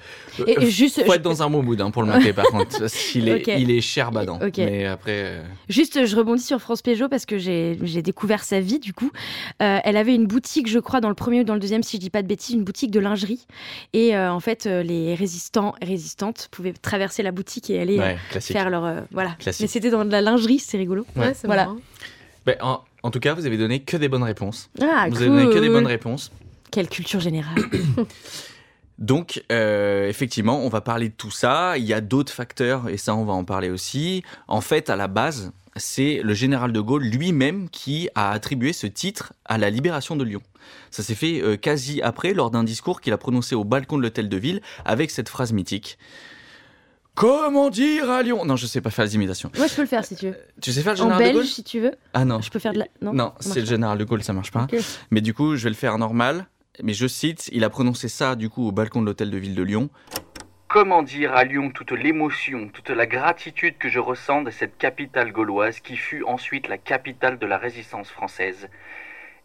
Et- 0.47 0.63
et 0.63 0.69
juste- 0.69 1.03
faut 1.03 1.11
je- 1.11 1.15
être 1.17 1.21
dans 1.23 1.43
un 1.43 1.49
bon 1.49 1.63
mood 1.63 1.79
hein, 1.81 1.91
pour 1.91 2.01
le 2.03 2.07
mater 2.09 2.33
par 2.33 2.45
contre. 2.45 2.85
qu'il 3.11 3.27
est, 3.29 3.41
Ok. 3.41 3.47
il 3.59 3.71
est 3.71 3.81
cher 3.81 4.11
badant. 4.11 4.39
Mais 4.57 4.85
après. 4.85 5.23
euh, 5.25 5.43
Juste, 5.69 6.05
je 6.05 6.15
rebondis 6.15 6.44
sur 6.45 6.61
France 6.61 6.81
Péjot 6.81 7.09
parce 7.09 7.25
que 7.25 7.37
j'ai 7.37 8.01
découvert 8.01 8.43
sa 8.43 8.59
vie 8.61 8.79
du 8.79 8.93
coup. 8.93 9.11
Euh, 9.61 9.79
elle 9.83 9.97
avait 9.97 10.15
une 10.15 10.25
boutique, 10.27 10.67
je 10.69 10.79
crois, 10.79 11.01
dans 11.01 11.09
le 11.09 11.15
premier 11.15 11.41
ou 11.41 11.43
dans 11.43 11.53
le 11.55 11.59
deuxième, 11.59 11.83
si 11.83 11.97
je 11.97 12.01
dis 12.01 12.09
pas 12.09 12.21
de 12.21 12.27
bêtises, 12.27 12.55
une 12.55 12.63
boutique 12.63 12.91
de 12.91 12.99
lingerie. 12.99 13.45
Et 13.93 14.15
euh, 14.15 14.31
en 14.31 14.39
fait, 14.39 14.65
euh, 14.65 14.83
les 14.83 15.15
résistants 15.15 15.75
et 15.81 15.85
résistantes 15.85 16.47
pouvaient 16.51 16.73
traverser 16.73 17.23
la 17.23 17.31
boutique 17.31 17.69
et 17.69 17.79
aller 17.79 17.99
Ouais, 17.99 18.17
faire 18.39 18.69
leur. 18.69 18.85
euh, 18.85 19.01
voilà. 19.11 19.31
Classique. 19.39 19.61
Mais 19.61 19.67
c'était 19.67 19.89
dans 19.89 20.05
de 20.05 20.11
la 20.11 20.21
lingerie, 20.21 20.59
c'est 20.59 20.77
rigolo. 20.77 21.05
Ouais. 21.15 21.27
Ouais, 21.27 21.33
c'est 21.33 21.47
voilà. 21.47 21.69
ben, 22.45 22.55
en, 22.61 22.81
en 23.03 23.11
tout 23.11 23.19
cas, 23.19 23.33
vous 23.33 23.45
avez 23.45 23.57
donné 23.57 23.81
que 23.81 23.97
des 23.97 24.07
bonnes 24.07 24.23
réponses. 24.23 24.69
Ah, 24.81 25.07
vous 25.09 25.17
avez 25.17 25.27
donné 25.27 25.45
que 25.53 25.59
des 25.59 25.69
bonnes 25.69 25.87
réponses. 25.87 26.31
Quelle 26.71 26.89
culture 26.89 27.19
générale. 27.19 27.55
Donc, 28.97 29.43
euh, 29.51 30.07
effectivement, 30.07 30.59
on 30.63 30.69
va 30.69 30.79
parler 30.79 31.09
de 31.09 31.13
tout 31.13 31.31
ça. 31.31 31.77
Il 31.77 31.83
y 31.83 31.93
a 31.93 31.99
d'autres 31.99 32.31
facteurs, 32.31 32.87
et 32.87 32.95
ça, 32.97 33.13
on 33.13 33.25
va 33.25 33.33
en 33.33 33.43
parler 33.43 33.69
aussi. 33.69 34.23
En 34.47 34.61
fait, 34.61 34.89
à 34.89 34.95
la 34.95 35.07
base, 35.09 35.51
c'est 35.75 36.21
le 36.23 36.33
général 36.33 36.71
de 36.71 36.79
Gaulle 36.79 37.03
lui-même 37.03 37.69
qui 37.69 38.09
a 38.15 38.31
attribué 38.31 38.73
ce 38.73 38.87
titre 38.87 39.33
à 39.45 39.57
la 39.57 39.69
libération 39.69 40.15
de 40.15 40.23
Lyon. 40.23 40.41
Ça 40.91 41.03
s'est 41.03 41.15
fait 41.15 41.41
euh, 41.41 41.57
quasi 41.57 42.01
après, 42.01 42.33
lors 42.33 42.49
d'un 42.51 42.63
discours 42.63 43.01
qu'il 43.01 43.13
a 43.13 43.17
prononcé 43.17 43.55
au 43.55 43.63
balcon 43.63 43.97
de 43.97 44.03
l'hôtel 44.03 44.29
de 44.29 44.37
ville, 44.37 44.61
avec 44.85 45.11
cette 45.11 45.29
phrase 45.29 45.51
mythique. 45.51 45.97
Comment 47.13 47.69
dire 47.69 48.09
à 48.09 48.23
Lyon? 48.23 48.43
Non, 48.45 48.55
je 48.57 48.65
sais 48.65 48.81
pas 48.81 48.89
faire 48.89 49.05
les 49.05 49.15
imitations. 49.15 49.49
Moi, 49.57 49.67
je 49.67 49.73
peux 49.75 49.81
le 49.83 49.87
faire 49.87 50.03
si 50.03 50.15
tu 50.15 50.27
veux. 50.27 50.35
Tu 50.61 50.73
sais 50.73 50.81
faire 50.81 50.93
le 50.95 50.99
En 50.99 51.03
général 51.03 51.19
de 51.21 51.25
belge, 51.27 51.35
Gaulle? 51.37 51.45
si 51.45 51.63
tu 51.63 51.79
veux. 51.79 51.93
Ah 52.13 52.25
non. 52.25 52.41
Je 52.41 52.49
peux 52.49 52.59
faire 52.59 52.73
de 52.73 52.79
la. 52.79 52.87
Non, 53.01 53.13
Non, 53.13 53.33
c'est 53.39 53.61
le 53.61 53.65
général 53.65 53.97
de 53.97 54.03
Gaulle, 54.03 54.23
ça 54.23 54.33
marche 54.33 54.51
pas. 54.51 54.67
Mais 55.11 55.21
du 55.21 55.33
coup, 55.33 55.55
je 55.55 55.63
vais 55.63 55.69
le 55.69 55.75
faire 55.75 55.97
normal. 55.97 56.47
Mais 56.83 56.93
je 56.93 57.07
cite, 57.07 57.49
il 57.53 57.63
a 57.63 57.69
prononcé 57.69 58.09
ça 58.09 58.35
du 58.35 58.49
coup 58.49 58.67
au 58.67 58.73
balcon 58.73 58.99
de 59.01 59.05
l'hôtel 59.05 59.31
de 59.31 59.37
ville 59.37 59.55
de 59.55 59.63
Lyon. 59.63 59.89
Comment 60.67 61.03
dire 61.03 61.33
à 61.35 61.43
Lyon 61.43 61.69
toute 61.69 61.91
l'émotion, 61.91 62.69
toute 62.69 62.89
la 62.89 63.05
gratitude 63.05 63.77
que 63.77 63.87
je 63.87 63.99
ressens 63.99 64.41
de 64.41 64.49
cette 64.49 64.77
capitale 64.77 65.31
gauloise 65.31 65.79
qui 65.79 65.95
fut 65.95 66.23
ensuite 66.23 66.67
la 66.67 66.77
capitale 66.77 67.37
de 67.37 67.45
la 67.45 67.57
résistance 67.57 68.09
française 68.09 68.67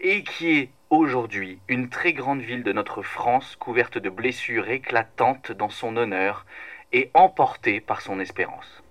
et 0.00 0.24
qui 0.24 0.58
est 0.58 0.70
aujourd'hui 0.88 1.58
une 1.68 1.90
très 1.90 2.14
grande 2.14 2.40
ville 2.40 2.62
de 2.62 2.72
notre 2.72 3.02
France 3.02 3.54
couverte 3.56 3.98
de 3.98 4.08
blessures 4.08 4.70
éclatantes 4.70 5.52
dans 5.52 5.68
son 5.68 5.96
honneur 5.98 6.46
et 6.92 7.10
emportée 7.12 7.80
par 7.80 8.00
son 8.00 8.18
espérance. 8.18 8.82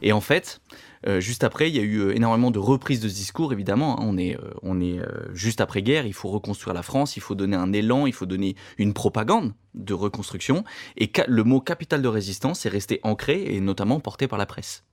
Et 0.00 0.12
en 0.12 0.22
fait, 0.22 0.60
euh, 1.06 1.20
juste 1.20 1.44
après, 1.44 1.68
il 1.68 1.76
y 1.76 1.78
a 1.78 1.82
eu 1.82 1.98
euh, 1.98 2.14
énormément 2.14 2.50
de 2.50 2.58
reprises 2.58 3.00
de 3.00 3.08
ce 3.08 3.14
discours, 3.14 3.52
évidemment. 3.52 4.00
hein. 4.00 4.04
on 4.04 4.16
est, 4.16 4.36
euh, 4.36 4.50
on 4.62 4.80
est 4.80 5.00
juste 5.32 5.60
après-guerre, 5.60 6.06
il 6.06 6.12
faut 6.12 6.28
reconstruire 6.28 6.74
la 6.74 6.82
France, 6.82 7.16
il 7.16 7.20
faut 7.20 7.34
donner 7.34 7.56
un 7.56 7.72
élan, 7.72 8.06
il 8.06 8.12
faut 8.12 8.26
donner 8.26 8.56
une 8.78 8.92
propagande 8.92 9.52
de 9.74 9.94
reconstruction. 9.94 10.64
Et 10.96 11.10
le 11.26 11.44
mot 11.44 11.60
capitale 11.60 12.02
de 12.02 12.08
résistance 12.08 12.66
est 12.66 12.68
resté 12.68 13.00
ancré 13.02 13.44
et 13.54 13.60
notamment 13.60 14.00
porté 14.00 14.28
par 14.28 14.38
la 14.38 14.46
presse. 14.46 14.84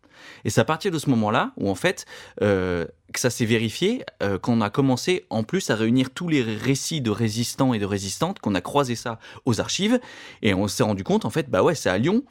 Et 0.43 0.49
c'est 0.49 0.59
à 0.59 0.65
partir 0.65 0.91
de 0.91 0.99
ce 0.99 1.09
moment-là 1.11 1.53
où, 1.57 1.69
en 1.69 1.75
fait, 1.75 2.05
que 2.39 2.87
ça 3.15 3.29
s'est 3.29 3.45
vérifié, 3.45 4.03
qu'on 4.41 4.59
a 4.61 4.69
commencé 4.69 5.25
en 5.29 5.43
plus 5.43 5.69
à 5.69 5.75
réunir 5.75 6.09
tous 6.09 6.27
les 6.27 6.41
récits 6.41 7.01
de 7.01 7.09
résistants 7.09 7.73
et 7.73 7.79
de 7.79 7.85
résistantes, 7.85 8.39
qu'on 8.39 8.55
a 8.55 8.61
croisé 8.61 8.95
ça 8.95 9.19
aux 9.45 9.61
archives, 9.61 9.99
et 10.41 10.53
on 10.53 10.67
s'est 10.67 10.83
rendu 10.83 11.03
compte, 11.03 11.23
en 11.23 11.29
fait, 11.29 11.49
bah 11.49 11.63
ouais, 11.63 11.75
c'est 11.75 11.89
à 11.89 11.97
Lyon 11.97 12.23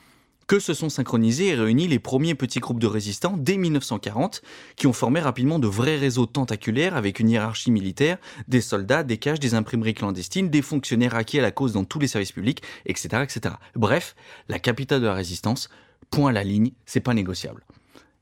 que 0.48 0.58
se 0.58 0.74
sont 0.74 0.88
synchronisés 0.88 1.48
et 1.48 1.54
réunis 1.54 1.86
les 1.88 1.98
premiers 1.98 2.34
petits 2.34 2.58
groupes 2.58 2.80
de 2.80 2.86
résistants 2.86 3.36
dès 3.36 3.58
1940, 3.58 4.42
qui 4.76 4.86
ont 4.86 4.94
formé 4.94 5.20
rapidement 5.20 5.58
de 5.58 5.68
vrais 5.68 5.96
réseaux 5.96 6.24
tentaculaires 6.24 6.96
avec 6.96 7.20
une 7.20 7.28
hiérarchie 7.28 7.70
militaire, 7.70 8.16
des 8.48 8.62
soldats, 8.62 9.04
des 9.04 9.18
caches, 9.18 9.40
des 9.40 9.54
imprimeries 9.54 9.92
clandestines, 9.92 10.48
des 10.48 10.62
fonctionnaires 10.62 11.14
acquis 11.14 11.38
à 11.38 11.42
la 11.42 11.50
cause 11.50 11.74
dans 11.74 11.84
tous 11.84 11.98
les 11.98 12.08
services 12.08 12.32
publics, 12.32 12.62
etc., 12.86 13.22
etc. 13.22 13.56
Bref, 13.76 14.16
la 14.48 14.58
capitale 14.58 15.02
de 15.02 15.06
la 15.06 15.12
résistance, 15.12 15.68
point 16.10 16.30
à 16.30 16.32
la 16.32 16.44
ligne, 16.44 16.72
c'est 16.86 17.00
pas 17.00 17.12
négociable. 17.12 17.62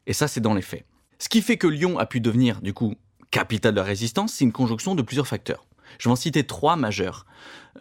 Et 0.09 0.12
ça, 0.12 0.27
c'est 0.27 0.41
dans 0.41 0.55
les 0.55 0.62
faits. 0.62 0.85
Ce 1.20 1.29
qui 1.29 1.43
fait 1.43 1.57
que 1.57 1.68
Lyon 1.68 1.97
a 1.97 2.07
pu 2.07 2.20
devenir, 2.20 2.61
du 2.61 2.74
coup, 2.74 2.97
capitale 3.31 3.74
de 3.74 3.81
la 3.81 3.87
résistance, 3.87 4.33
c'est 4.33 4.45
une 4.45 4.53
conjonction 4.53 4.97
de 4.97 5.03
plusieurs 5.03 5.29
facteurs. 5.29 5.64
Je 5.99 6.09
vais 6.09 6.12
en 6.12 6.16
citer 6.16 6.45
trois 6.45 6.74
majeurs. 6.74 7.24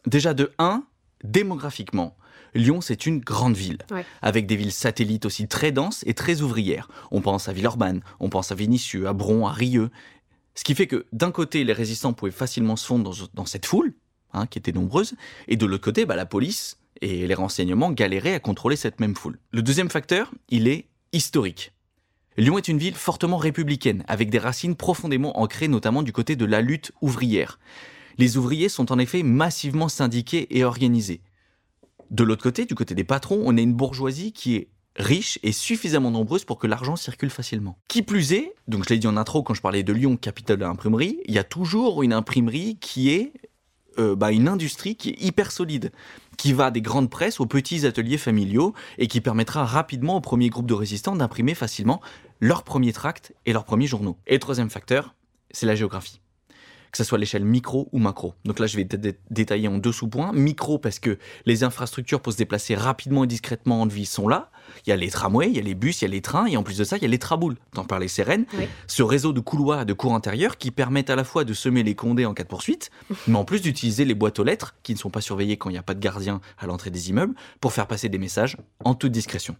Déjà 0.06 0.36
de 0.36 0.52
1, 0.60 0.84
démographiquement, 1.24 2.16
Lyon, 2.56 2.82
c'est 2.82 3.06
une 3.06 3.20
grande 3.20 3.56
ville, 3.56 3.78
Ouais. 3.91 4.06
avec 4.22 4.47
des 4.47 4.56
villes 4.56 4.72
satellites 4.72 5.26
aussi 5.26 5.47
très 5.47 5.72
denses 5.72 6.03
et 6.08 6.14
très 6.14 6.41
ouvrières. 6.41 6.89
On 7.12 7.22
pense 7.22 7.47
à 7.49 7.53
Villeurbanne, 7.53 8.01
on 8.20 8.30
pense 8.30 8.51
à 8.51 8.56
Vénissieux, 8.56 9.08
à 9.08 9.14
Bron, 9.14 9.45
à 9.45 9.51
Rieux. 9.51 9.91
Ce 10.56 10.64
qui 10.64 10.74
fait 10.74 10.88
que 10.88 11.06
d'un 11.12 11.32
côté, 11.32 11.64
les 11.66 11.74
résistants 11.74 12.14
pouvaient 12.14 12.32
facilement 12.32 12.76
se 12.78 12.86
fondre 12.86 13.03
dans, 13.12 13.28
dans 13.34 13.45
cette 13.45 13.66
foule, 13.66 13.93
hein, 14.34 14.47
qui 14.47 14.58
était 14.58 14.72
nombreuse, 14.72 15.14
et 15.49 15.58
de 15.58 15.66
l'autre 15.66 15.84
côté, 15.84 16.06
bah, 16.06 16.16
la 16.16 16.26
police 16.26 16.78
et 17.01 17.28
les 17.28 17.34
renseignements 17.34 17.91
galéraient 17.91 18.36
à 18.36 18.39
contrôler 18.39 18.78
cette 18.78 19.01
même 19.01 19.16
foule. 19.16 19.38
Le 19.51 19.62
deuxième 19.62 19.89
facteur, 19.89 20.32
il 20.49 20.70
est 20.70 20.86
historique. 21.12 21.74
Lyon 22.38 22.58
est 22.58 22.68
une 22.70 22.78
ville 22.78 22.95
fortement 22.95 23.38
républicaine, 23.38 24.03
avec 24.08 24.30
des 24.30 24.39
racines 24.39 24.76
profondément 24.76 25.39
ancrées 25.39 25.68
notamment 25.68 26.03
du 26.03 26.14
côté 26.14 26.36
de 26.38 26.45
la 26.45 26.62
lutte 26.62 26.93
ouvrière. 27.01 27.60
Les 28.18 28.38
ouvriers 28.38 28.70
sont 28.70 28.93
en 28.93 28.99
effet 28.99 29.24
massivement 29.24 29.89
syndiqués 29.89 30.47
et 30.58 30.64
organisés. 30.64 31.20
De 32.12 32.24
l'autre 32.24 32.43
côté, 32.43 32.66
du 32.66 32.76
côté 32.76 32.95
des 32.95 33.03
patrons, 33.03 33.41
on 33.45 33.58
a 33.58 33.62
une 33.62 33.74
bourgeoisie 33.74 34.32
qui 34.32 34.56
est 34.56 34.70
riche 34.97 35.39
et 35.43 35.51
suffisamment 35.51 36.12
nombreuse 36.12 36.45
pour 36.45 36.58
que 36.58 36.68
l'argent 36.68 36.95
circule 36.95 37.30
facilement. 37.30 37.78
Qui 37.88 38.01
plus 38.01 38.34
est, 38.34 38.53
donc 38.68 38.86
je 38.86 38.89
l'ai 38.93 38.99
dit 38.99 39.08
en 39.08 39.18
intro 39.18 39.43
quand 39.43 39.53
je 39.53 39.62
parlais 39.62 39.84
de 39.84 39.93
Lyon, 39.93 40.18
capitale 40.18 40.58
de 40.58 40.64
l'imprimerie, 40.64 41.20
il 41.26 41.34
y 41.34 41.39
a 41.39 41.43
toujours 41.43 42.03
une 42.03 42.14
imprimerie 42.14 42.78
qui 42.80 43.10
est 43.10 43.34
euh, 43.97 44.16
bah, 44.16 44.32
une 44.32 44.47
industrie 44.47 44.95
qui 44.95 45.10
est 45.10 45.22
hyper 45.22 45.51
solide, 45.51 45.91
qui 46.38 46.53
va 46.53 46.72
des 46.72 46.82
grandes 46.82 47.10
presses 47.10 47.39
aux 47.39 47.45
petits 47.45 47.86
ateliers 47.86 48.18
familiaux 48.18 48.74
et 48.97 49.08
qui 49.08 49.22
permettra 49.22 49.66
rapidement 49.66 50.18
aux 50.18 50.22
premiers 50.22 50.49
groupes 50.49 50.68
de 50.68 50.74
résistants 50.74 51.16
d'imprimer 51.16 51.56
facilement 51.56 52.01
leurs 52.39 52.64
premiers 52.64 52.93
tracts 52.93 53.34
et 53.45 53.53
leurs 53.53 53.66
premiers 53.66 53.88
journaux. 53.88 54.18
Et 54.28 54.39
troisième 54.39 54.70
facteur, 54.70 55.16
c'est 55.51 55.66
la 55.66 55.76
géographie. 55.76 56.20
Que 56.96 57.04
ce 57.04 57.04
soit 57.04 57.18
à 57.18 57.20
l'échelle 57.20 57.43
micro 57.43 57.89
ou 57.91 58.00
macro. 58.00 58.36
Donc 58.46 58.58
là, 58.60 58.68
je 58.68 58.78
vais 58.78 58.86
dé- 58.86 58.96
dé- 58.98 59.18
détailler 59.30 59.68
en 59.68 59.78
deux 59.80 59.91
sous-points. 59.91 60.32
Micro, 60.32 60.78
parce 60.80 61.00
que 61.00 61.18
les 61.46 61.66
infrastructures 61.66 62.22
pour 62.22 62.32
se 62.32 62.38
déplacer 62.38 62.74
rapidement 62.74 63.26
et 63.26 63.28
discrètement 63.28 63.82
en 63.82 63.86
ville 63.86 64.08
sont 64.08 64.30
là. 64.30 64.50
Il 64.88 64.91
y 64.91 64.93
a 64.93 64.96
les 64.96 65.10
tramways, 65.10 65.48
il 65.50 65.58
y 65.58 65.60
a 65.60 65.62
les 65.62 65.76
bus, 65.76 66.02
il 66.02 66.06
y 66.06 66.08
a 66.08 66.12
les 66.12 66.22
trains, 66.22 66.46
et 66.46 66.56
en 66.56 66.64
plus 66.64 66.78
de 66.78 66.86
ça, 66.86 66.96
il 66.96 67.02
y 67.02 67.06
a 67.06 67.10
les 67.10 67.20
traboules. 67.20 67.58
T'en 67.74 67.84
parlais, 67.84 68.08
Sérène. 68.08 68.46
Oui. 68.58 68.66
Ce 68.88 69.04
réseau 69.04 69.34
de 69.34 69.41
couloirs 69.41 69.82
et 69.82 69.86
de 69.86 69.91
cours 69.91 70.16
intérieurs 70.16 70.58
qui 70.58 70.72
permettent 70.72 71.10
à 71.10 71.18
la 71.18 71.26
fois 71.26 71.43
de 71.43 71.54
semer 71.54 71.84
les 71.84 71.96
condés 71.96 72.26
en 72.26 72.34
cas 72.34 72.43
de 72.43 72.48
poursuite, 72.48 72.91
mais 73.28 73.36
en 73.38 73.43
plus 73.43 73.62
d'utiliser 73.62 74.06
les 74.06 74.16
boîtes 74.16 74.39
aux 74.39 74.46
lettres, 74.46 74.74
qui 74.82 74.93
ne 74.93 74.98
sont 74.98 75.10
pas 75.10 75.20
surveillées 75.22 75.58
quand 75.58 75.70
il 75.70 75.74
n'y 75.74 75.80
a 75.80 75.84
pas 75.84 75.96
de 75.96 76.00
gardien 76.00 76.39
à 76.58 76.66
l'entrée 76.66 76.91
des 76.91 77.10
immeubles, 77.10 77.36
pour 77.60 77.74
faire 77.74 77.88
passer 77.88 78.08
des 78.08 78.20
messages 78.20 78.56
en 78.86 78.96
toute 78.96 79.12
discrétion. 79.12 79.58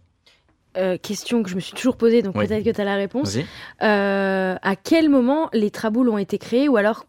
Euh, 0.78 0.96
question 0.98 1.42
que 1.42 1.48
je 1.50 1.54
me 1.54 1.60
suis 1.60 1.72
toujours 1.74 1.96
posée, 1.98 2.20
donc 2.22 2.34
Oui. 2.36 2.46
peut-être 2.46 2.64
que 2.64 2.70
tu 2.70 2.80
as 2.80 2.84
la 2.84 2.96
réponse. 2.96 3.36
Euh, 3.82 4.56
à 4.60 4.76
quel 4.76 5.08
moment 5.08 5.48
les 5.52 5.70
traboules 5.70 6.08
ont 6.08 6.18
été 6.18 6.38
créés 6.38 6.68
ou 6.68 6.76
alors 6.76 7.06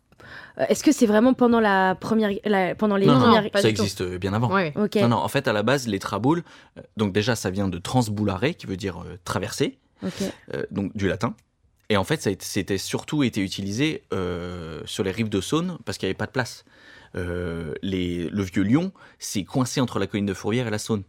est-ce 0.69 0.83
que 0.83 0.91
c'est 0.91 1.05
vraiment 1.05 1.33
pendant 1.33 1.59
la 1.59 1.95
première 1.95 2.31
la- 2.45 2.75
pendant 2.75 2.95
les 2.95 3.05
Non, 3.05 3.13
non, 3.19 3.19
premières 3.33 3.43
ça 3.61 3.69
existe 3.69 4.01
euh, 4.01 4.17
bien 4.17 4.33
avant. 4.33 4.51
Ouais. 4.53 4.73
Non, 4.75 5.07
non, 5.09 5.17
en 5.17 5.27
fait, 5.27 5.47
à 5.47 5.53
la 5.53 5.63
base, 5.63 5.87
les 5.87 5.99
traboules, 5.99 6.43
euh, 6.77 6.81
donc 6.97 7.13
déjà, 7.13 7.35
ça 7.35 7.49
vient 7.49 7.67
de 7.67 7.77
transboulare, 7.77 8.41
qui 8.57 8.65
veut 8.67 8.77
dire 8.77 8.99
euh, 9.01 9.17
traverser, 9.23 9.77
euh, 10.53 10.63
donc 10.71 10.95
du 10.97 11.07
latin. 11.07 11.35
Et 11.89 11.95
en 11.97 12.03
fait, 12.03 12.21
ça 12.21 12.29
a 12.29 12.33
été- 12.33 12.43
c'était 12.45 12.77
surtout 12.77 13.23
été 13.23 13.41
utilisé 13.41 14.03
euh, 14.13 14.81
sur 14.85 15.03
les 15.03 15.11
rives 15.11 15.29
de 15.29 15.39
Saône 15.41 15.77
parce 15.85 15.97
qu'il 15.97 16.07
n'y 16.07 16.11
avait 16.11 16.17
pas 16.17 16.25
de 16.25 16.31
place. 16.31 16.65
Euh, 17.15 17.73
les, 17.81 18.29
le 18.29 18.43
vieux 18.43 18.63
Lyon, 18.63 18.91
c'est 19.19 19.43
coincé 19.45 19.79
entre 19.79 19.97
la 19.99 20.07
colline 20.07 20.25
de 20.25 20.33
Fourvière 20.33 20.67
et 20.67 20.71
la 20.71 20.79
Saône. 20.79 21.03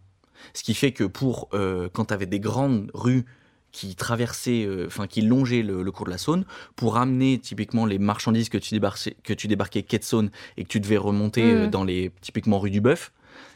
Ce 0.55 0.63
qui 0.63 0.75
fait 0.75 0.93
que 0.93 1.03
pour 1.05 1.49
euh, 1.53 1.89
quand 1.93 2.07
tu 2.07 2.15
avais 2.15 2.27
des 2.27 2.39
grandes 2.39 2.91
rues 2.95 3.25
qui 3.73 3.95
traversaient, 3.95 4.65
euh, 4.65 4.87
enfin 4.87 5.07
qui 5.07 5.21
longeaient 5.21 5.63
le, 5.63 5.83
le 5.83 5.93
cours 5.93 6.07
de 6.07 6.11
la 6.11 6.19
Saône, 6.19 6.45
pour 6.77 6.97
amener 6.97 7.39
typiquement 7.39 7.87
les 7.87 7.99
marchandises 7.99 8.49
que 8.49 8.59
tu 8.59 8.75
débarquais, 8.75 9.15
que 9.23 9.33
tu 9.35 9.47
débarquais 9.49 9.83
quai 9.83 9.99
de 9.99 10.05
Saône 10.05 10.31
et 10.57 10.65
que 10.65 10.69
tu 10.69 10.81
devais 10.81 10.97
remonter 10.97 11.43
euh, 11.43 11.67
dans 11.67 11.85
les 11.85 12.11
typiquement 12.21 12.59
rue 12.59 12.71
du 12.71 12.81
Bœuf, 12.81 13.13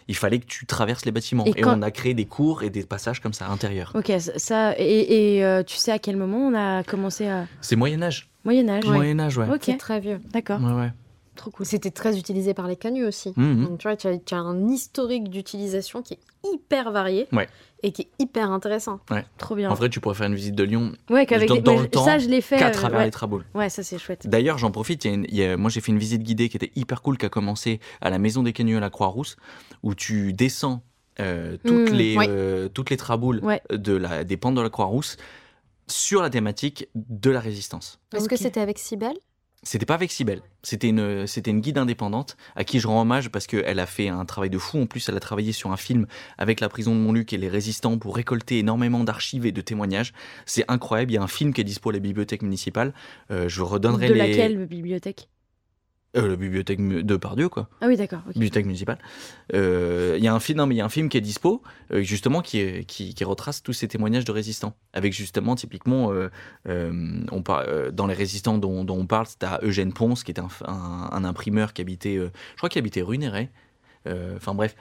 il 0.09 0.17
fallait 0.17 0.39
que 0.41 0.47
tu 0.47 0.67
traverses 0.67 1.05
les 1.07 1.13
bâtiments. 1.13 1.45
Et 1.47 1.51
Et, 1.51 1.61
quand- 1.63 1.79
on 1.79 1.83
a 1.83 1.91
créé 1.91 2.13
des 2.13 2.27
cours 2.27 2.63
et 2.63 2.71
des 2.71 2.83
passages 2.85 3.21
comme 3.21 3.33
ça 3.33 3.47
à 3.47 3.49
l'intérieur. 3.49 3.93
Ok, 3.95 4.13
ça- 4.19 4.39
ça 4.39 4.75
et, 4.79 5.37
et, 5.37 5.45
euh, 5.45 5.63
tu 5.63 5.77
sais 5.77 5.93
à 5.93 5.99
quel 5.99 6.17
moment 6.17 6.39
on 6.49 6.55
a 6.55 6.83
commencé 6.83 7.27
à 7.29 7.47
C'est 7.61 7.77
Moyen 7.77 8.03
Âge. 8.03 8.29
Moyen 8.45 8.69
Âge. 8.69 8.85
Moyen 8.85 9.19
Âge, 9.21 9.39
ouais. 9.39 9.49
Ok, 9.49 9.77
très 9.79 10.01
vieux. 10.01 10.21
d'accord. 10.33 10.61
Ouais, 10.61 10.73
ouais. 10.73 10.93
Trop 11.37 11.51
cool. 11.51 11.65
C'était 11.65 11.91
très 11.91 12.19
utilisé 12.19 12.53
par 12.53 12.67
les 12.69 12.77
canuts 12.77 13.07
aussi. 13.07 13.33
Mhm. 13.37 13.65
Donc 13.65 13.79
tu 13.79 13.89
vois, 13.89 13.97
tu 13.97 14.07
as, 14.07 14.19
tu 14.19 14.35
as 14.35 14.39
un 14.39 14.69
historique 14.69 15.31
d'utilisation 15.31 16.03
qui 16.03 16.15
est 16.15 16.19
hyper 16.53 16.91
varié 16.93 17.27
Ouais. 17.33 17.49
Et 17.83 17.93
qui 17.93 18.03
est 18.03 18.11
hyper 18.19 18.51
intéressant. 18.51 19.01
Ouais. 19.11 19.25
Trop 19.39 19.55
bien. 19.55 19.71
En 19.71 19.75
vrai, 19.75 19.89
tu 19.91 20.01
pourrais 20.01 20.15
faire 20.15 20.27
une 20.29 20.35
visite 20.35 20.55
de 20.55 20.63
Lyon 20.65 20.93
Ouais, 21.11 21.27
qu'avec 21.27 21.49
dans, 21.49 21.55
des- 21.57 21.61
dans 21.63 21.81
le 21.81 21.89
temps 21.89 22.05
ça, 22.05 22.19
je 22.19 22.29
l'ai 22.29 22.41
fait, 22.41 22.59
qu'à 22.59 22.71
travers 22.71 23.01
ouais. 23.01 23.05
les 23.07 23.11
traboules. 23.11 23.45
Ouais, 23.55 23.69
ça 23.71 23.83
c'est 23.83 23.99
chouette. 23.99 24.27
D'ailleurs, 24.29 24.59
j'en 24.59 24.71
profite, 24.71 25.05
il 25.05 25.09
y 25.09 25.11
a 25.11 25.15
une- 25.15 25.27
il 25.29 25.35
y 25.37 25.45
a- 25.45 25.57
moi 25.57 25.71
j'ai 25.71 25.81
fait 25.81 25.93
une 25.93 25.99
visite 25.99 26.23
guidée 26.23 26.49
qui 26.49 26.57
était 26.57 26.73
hyper 26.77 27.03
cool, 27.03 27.19
qui 27.19 27.27
a 27.27 27.29
commencé 27.29 27.81
à 28.01 28.11
la 28.11 28.19
Maison 28.19 28.43
des 28.43 28.53
Canuts 28.53 28.77
à 28.77 28.81
la 28.81 28.91
Croix-Rousse, 28.91 29.37
où 29.83 29.95
tu 29.95 30.33
descends 30.33 30.83
euh, 31.21 31.59
toutes, 31.67 31.91
Mm, 31.91 31.95
les, 31.95 32.17
ouais. 32.17 32.27
euh, 32.29 32.69
toutes 32.69 32.89
les 32.89 32.97
traboules 32.97 33.41
Ouais. 33.43 33.61
de 33.71 33.93
la, 33.95 34.25
des 34.25 34.39
pentes 34.39 34.55
de 34.55 34.63
la 34.63 34.71
Croix-Rousse 34.71 35.19
sur 35.87 36.23
la 36.23 36.31
thématique 36.31 36.89
de 36.95 37.31
la 37.31 37.39
résistance. 37.41 38.01
Est-ce 38.17 38.29
que 38.31 38.37
c'était 38.37 38.61
avec 38.61 38.79
Cybèle 38.79 39.17
C'était 39.65 39.87
pas 39.87 39.95
avec 39.95 40.11
Cybèle, 40.11 40.43
c'était 40.65 40.89
une, 40.89 41.27
c'était 41.29 41.53
une 41.53 41.61
guide 41.61 41.79
indépendante 41.79 42.37
à 42.57 42.65
qui 42.65 42.81
je 42.81 42.89
rends 42.89 43.01
hommage 43.03 43.31
parce 43.31 43.47
qu'elle 43.47 43.79
a 43.79 43.87
fait 43.87 44.09
un 44.09 44.25
travail 44.25 44.51
de 44.51 44.59
fou. 44.59 44.81
En 44.83 44.87
plus, 44.87 45.09
elle 45.09 45.17
a 45.17 45.21
travaillé 45.21 45.53
sur 45.53 45.71
un 45.71 45.77
film 45.77 46.07
avec 46.37 46.59
la 46.59 46.69
prison 46.69 46.95
de 46.97 47.01
Montluc 47.01 47.33
et 47.33 47.39
les 47.39 47.49
résistants 47.49 47.97
pour 47.97 48.17
récolter 48.17 48.59
énormément 48.59 49.05
d'archives 49.05 49.47
et 49.47 49.53
de 49.53 49.61
témoignages. 49.61 50.13
C'est 50.47 50.65
incroyable. 50.67 51.13
Il 51.13 51.15
y 51.15 51.19
a 51.19 51.23
un 51.23 51.29
film 51.29 51.53
qui 51.53 51.61
est 51.61 51.65
dispo 51.65 51.91
à 51.91 51.93
la 51.93 52.01
bibliothèque 52.01 52.43
municipale. 52.43 52.93
Euh, 53.31 53.49
je 53.49 53.63
redonnerai 53.63 54.09
De 54.09 54.15
les. 54.15 54.19
laquelle 54.19 54.67
bibliothèque? 54.67 55.29
Euh, 56.15 56.29
la 56.29 56.37
bibliothèque 56.37 56.79
de 56.87 57.17
Pardieu, 57.17 57.49
quoi. 57.49 57.69
Ah 57.81 57.87
oui, 57.87 57.97
d'accord. 57.97 58.21
Bibliothèque 58.35 58.67
municipale. 58.67 58.99
Euh, 59.55 60.15
Il 60.19 60.23
y 60.23 60.29
a 60.29 60.35
un 60.35 60.41
film, 60.41 60.59
non, 60.59 60.67
mais 60.67 60.75
il 60.75 60.79
y 60.79 60.81
a 60.83 60.85
un 60.85 60.91
film 60.91 61.09
qui 61.09 61.17
est 61.17 61.23
dispo, 61.23 61.63
euh, 61.91 62.03
justement, 62.03 62.43
qui, 62.43 62.59
est- 62.59 62.85
qui, 62.85 63.15
qui 63.15 63.25
retrace 63.25 63.63
tous 63.63 63.73
ces 63.73 63.89
témoignages 63.89 64.27
de 64.27 64.33
résistants. 64.33 64.75
Avec 64.93 65.15
justement, 65.15 65.55
typiquement, 65.55 66.13
euh, 66.13 66.29
euh, 66.69 67.21
on 67.31 67.43
par- 67.43 67.61
euh, 67.67 67.91
dans 67.91 68.07
les 68.07 68.13
résistants 68.15 68.59
dont, 68.59 68.85
dont 68.85 68.99
on 68.99 69.07
parle, 69.07 69.27
c'était 69.27 69.47
à 69.47 69.59
Eugène 69.63 69.95
Ponce, 69.95 70.23
qui 70.23 70.33
était 70.33 70.43
un, 70.43 70.49
un- 70.67 71.09
un 71.13 71.25
imprimeur 71.25 71.73
qui 71.73 71.81
habitait, 71.81 72.17
euh, 72.19 72.31
je 72.53 72.57
crois 72.59 72.69
qu'il 72.69 72.81
habitait 72.81 73.01
rue 73.03 73.17
Néret. 73.17 73.51
Euh, 74.07 74.37
Enfin 74.37 74.53
bref, 74.55 74.77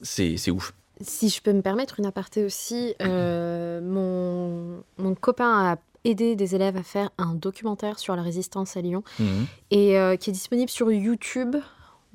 c'est 0.00 0.36
c'est 0.38 0.50
ouf. 0.50 0.72
Si 1.02 1.28
je 1.28 1.42
peux 1.42 1.52
me 1.52 1.60
permettre 1.60 1.98
une 2.00 2.06
aparté 2.06 2.42
aussi, 2.44 2.94
euh, 3.02 3.82
mon, 3.82 4.82
mon 4.96 5.14
copain 5.14 5.76
a 6.06 6.10
aidé 6.10 6.36
des 6.36 6.54
élèves 6.54 6.76
à 6.76 6.82
faire 6.82 7.10
un 7.18 7.34
documentaire 7.34 7.98
sur 7.98 8.14
la 8.16 8.22
résistance 8.22 8.76
à 8.76 8.80
Lyon 8.80 9.02
Mhm. 9.18 9.46
et 9.70 9.98
euh, 9.98 10.16
qui 10.16 10.30
est 10.30 10.32
disponible 10.32 10.70
sur 10.70 10.90
YouTube. 10.92 11.56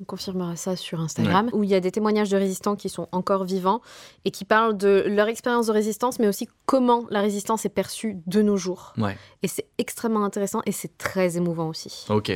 On 0.00 0.04
confirmera 0.04 0.56
ça 0.56 0.74
sur 0.74 0.98
Instagram, 1.00 1.48
où 1.52 1.62
il 1.62 1.70
y 1.70 1.74
a 1.74 1.80
des 1.80 1.92
témoignages 1.92 2.28
de 2.30 2.36
résistants 2.36 2.74
qui 2.74 2.88
sont 2.88 3.06
encore 3.12 3.44
vivants 3.44 3.80
et 4.24 4.32
qui 4.32 4.44
parlent 4.44 4.76
de 4.76 5.04
leur 5.06 5.28
expérience 5.28 5.68
de 5.68 5.72
résistance, 5.72 6.18
mais 6.18 6.26
aussi 6.26 6.48
comment 6.66 7.04
la 7.10 7.20
résistance 7.20 7.64
est 7.66 7.68
perçue 7.68 8.16
de 8.26 8.42
nos 8.42 8.56
jours. 8.56 8.94
Ouais. 8.98 9.16
Et 9.44 9.48
c'est 9.48 9.66
extrêmement 9.78 10.24
intéressant 10.24 10.60
et 10.66 10.72
c'est 10.72 10.98
très 10.98 11.36
émouvant 11.36 11.68
aussi. 11.68 12.04
Ok. 12.08 12.32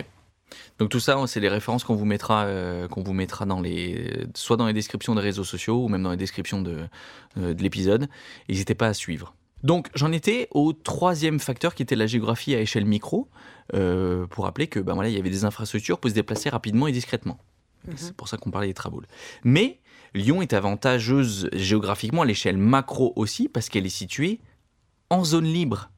Donc 0.79 0.91
tout 0.91 1.01
ça, 1.01 1.19
c'est 1.27 1.41
les 1.41 1.49
références 1.49 1.83
qu'on 1.83 1.97
vous 1.97 2.05
mettra, 2.05 2.45
euh, 2.45 2.87
qu'on 2.87 3.03
vous 3.03 3.13
mettra 3.15 3.47
dans 3.47 3.61
les, 3.61 4.27
soit 4.37 4.57
dans 4.57 4.67
les 4.69 4.73
descriptions 4.73 5.17
des 5.17 5.23
réseaux 5.23 5.43
sociaux 5.43 5.83
ou 5.83 5.89
même 5.89 6.05
dans 6.05 6.13
les 6.13 6.17
descriptions 6.17 6.63
de, 6.63 6.85
euh, 7.37 7.53
de 7.53 7.63
l'épisode. 7.65 8.07
N'hésitez 8.49 8.77
pas 8.77 8.87
à 8.87 8.95
suivre. 8.95 9.35
Donc 9.67 9.89
j'en 9.97 10.13
étais 10.13 10.47
au 10.53 10.73
troisième 10.73 11.41
facteur 11.41 11.75
qui 11.75 11.83
était 11.83 11.97
la 11.97 12.07
géographie 12.07 12.55
à 12.55 12.61
échelle 12.61 12.85
micro, 12.85 13.29
euh, 13.75 14.29
pour 14.29 14.45
rappeler 14.45 14.69
que 14.69 14.79
ben 14.79 14.95
voilà, 14.95 15.09
il 15.09 15.17
y 15.17 15.19
avait 15.19 15.29
des 15.29 15.45
infrastructures 15.45 15.99
pour 15.99 16.09
se 16.09 16.15
déplacer 16.15 16.49
rapidement 16.49 16.87
et 16.87 16.93
discrètement. 16.93 17.39
C'est 17.97 18.17
pour 18.17 18.29
ça 18.29 18.37
qu'on 18.37 18.53
parlait 18.53 18.69
des 18.69 18.75
traboules. 18.75 19.09
Mais 19.43 19.81
Lyon 20.15 20.41
est 20.41 20.53
avantageuse 20.53 21.51
géographiquement 21.53 22.23
à 22.23 22.25
l'échelle 22.25 22.59
macro 22.59 23.13
aussi 23.17 23.49
parce 23.49 23.69
qu'elle 23.69 23.87
est 23.87 23.89
située 23.89 24.39
en 25.11 25.25
zone 25.25 25.47
libre. 25.47 25.91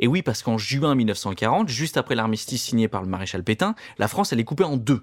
Et 0.00 0.08
oui, 0.08 0.22
parce 0.22 0.42
qu'en 0.42 0.58
juin 0.58 0.96
1940, 0.96 1.68
juste 1.68 1.96
après 1.96 2.16
l'armistice 2.16 2.62
signé 2.64 2.88
par 2.88 3.02
le 3.02 3.08
maréchal 3.08 3.44
Pétain, 3.44 3.76
la 3.98 4.08
France, 4.08 4.32
elle 4.32 4.40
est 4.40 4.44
coupée 4.44 4.64
en 4.64 4.76
deux. 4.76 5.02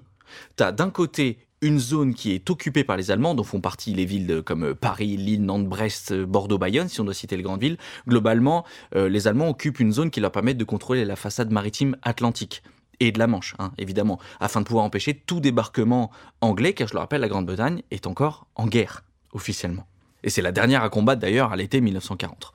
T'as 0.56 0.72
d'un 0.72 0.90
côté 0.90 1.38
une 1.62 1.78
zone 1.78 2.14
qui 2.14 2.32
est 2.32 2.48
occupée 2.48 2.84
par 2.84 2.96
les 2.96 3.10
Allemands, 3.10 3.34
dont 3.34 3.44
font 3.44 3.60
partie 3.60 3.92
les 3.92 4.04
villes 4.04 4.42
comme 4.44 4.74
Paris, 4.74 5.16
Lille, 5.16 5.44
Nantes, 5.44 5.66
Brest, 5.66 6.14
Bordeaux, 6.14 6.58
Bayonne, 6.58 6.88
si 6.88 7.00
on 7.00 7.04
doit 7.04 7.14
citer 7.14 7.36
les 7.36 7.42
grandes 7.42 7.60
villes. 7.60 7.76
Globalement, 8.08 8.64
euh, 8.94 9.08
les 9.08 9.28
Allemands 9.28 9.48
occupent 9.48 9.80
une 9.80 9.92
zone 9.92 10.10
qui 10.10 10.20
leur 10.20 10.32
permet 10.32 10.54
de 10.54 10.64
contrôler 10.64 11.04
la 11.04 11.16
façade 11.16 11.50
maritime 11.50 11.96
atlantique 12.02 12.62
et 13.00 13.12
de 13.12 13.18
la 13.18 13.26
Manche, 13.26 13.54
hein, 13.58 13.72
évidemment, 13.78 14.18
afin 14.40 14.60
de 14.60 14.66
pouvoir 14.66 14.84
empêcher 14.84 15.14
tout 15.14 15.40
débarquement 15.40 16.10
anglais, 16.40 16.74
car 16.74 16.88
je 16.88 16.94
le 16.94 17.00
rappelle, 17.00 17.22
la 17.22 17.28
Grande-Bretagne 17.28 17.82
est 17.90 18.06
encore 18.06 18.46
en 18.54 18.66
guerre, 18.66 19.04
officiellement. 19.32 19.86
Et 20.22 20.30
c'est 20.30 20.42
la 20.42 20.52
dernière 20.52 20.82
à 20.82 20.90
combattre 20.90 21.20
d'ailleurs 21.20 21.52
à 21.52 21.56
l'été 21.56 21.80
1940. 21.80 22.52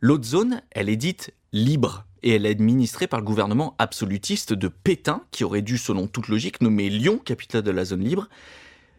L'autre 0.00 0.24
zone, 0.24 0.62
elle 0.70 0.88
est 0.88 0.96
dite 0.96 1.32
libre 1.52 2.04
et 2.22 2.34
elle 2.34 2.46
est 2.46 2.50
administrée 2.50 3.06
par 3.06 3.20
le 3.20 3.24
gouvernement 3.26 3.74
absolutiste 3.78 4.52
de 4.52 4.68
Pétain, 4.68 5.22
qui 5.30 5.44
aurait 5.44 5.62
dû, 5.62 5.78
selon 5.78 6.06
toute 6.08 6.28
logique, 6.28 6.60
nommer 6.60 6.88
Lyon 6.90 7.18
capitale 7.18 7.62
de 7.62 7.70
la 7.70 7.84
zone 7.84 8.02
libre. 8.02 8.28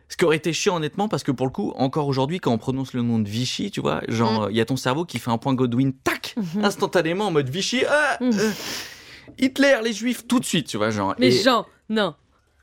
Ce 0.07 0.17
qui 0.17 0.25
aurait 0.25 0.37
été 0.37 0.53
chiant 0.53 0.77
honnêtement, 0.77 1.07
parce 1.07 1.23
que 1.23 1.31
pour 1.31 1.45
le 1.45 1.51
coup, 1.51 1.71
encore 1.75 2.07
aujourd'hui, 2.07 2.39
quand 2.39 2.51
on 2.51 2.57
prononce 2.57 2.93
le 2.93 3.01
nom 3.03 3.19
de 3.19 3.27
Vichy, 3.29 3.69
tu 3.71 3.81
vois, 3.81 4.01
genre, 4.07 4.49
il 4.49 4.55
y 4.57 4.61
a 4.61 4.65
ton 4.65 4.77
cerveau 4.77 5.05
qui 5.05 5.19
fait 5.19 5.29
un 5.29 5.37
point 5.37 5.53
Godwin, 5.53 5.91
tac, 5.93 6.33
instantanément 6.63 7.27
en 7.27 7.31
mode 7.31 7.49
Vichy, 7.49 7.83
ah, 7.87 8.17
euh, 8.21 8.51
Hitler, 9.37 9.79
les 9.83 9.93
Juifs, 9.93 10.25
tout 10.27 10.39
de 10.39 10.45
suite, 10.45 10.67
tu 10.67 10.77
vois, 10.77 10.89
genre. 10.89 11.13
Mais 11.19 11.29
Jean, 11.31 11.65
non. 11.89 12.15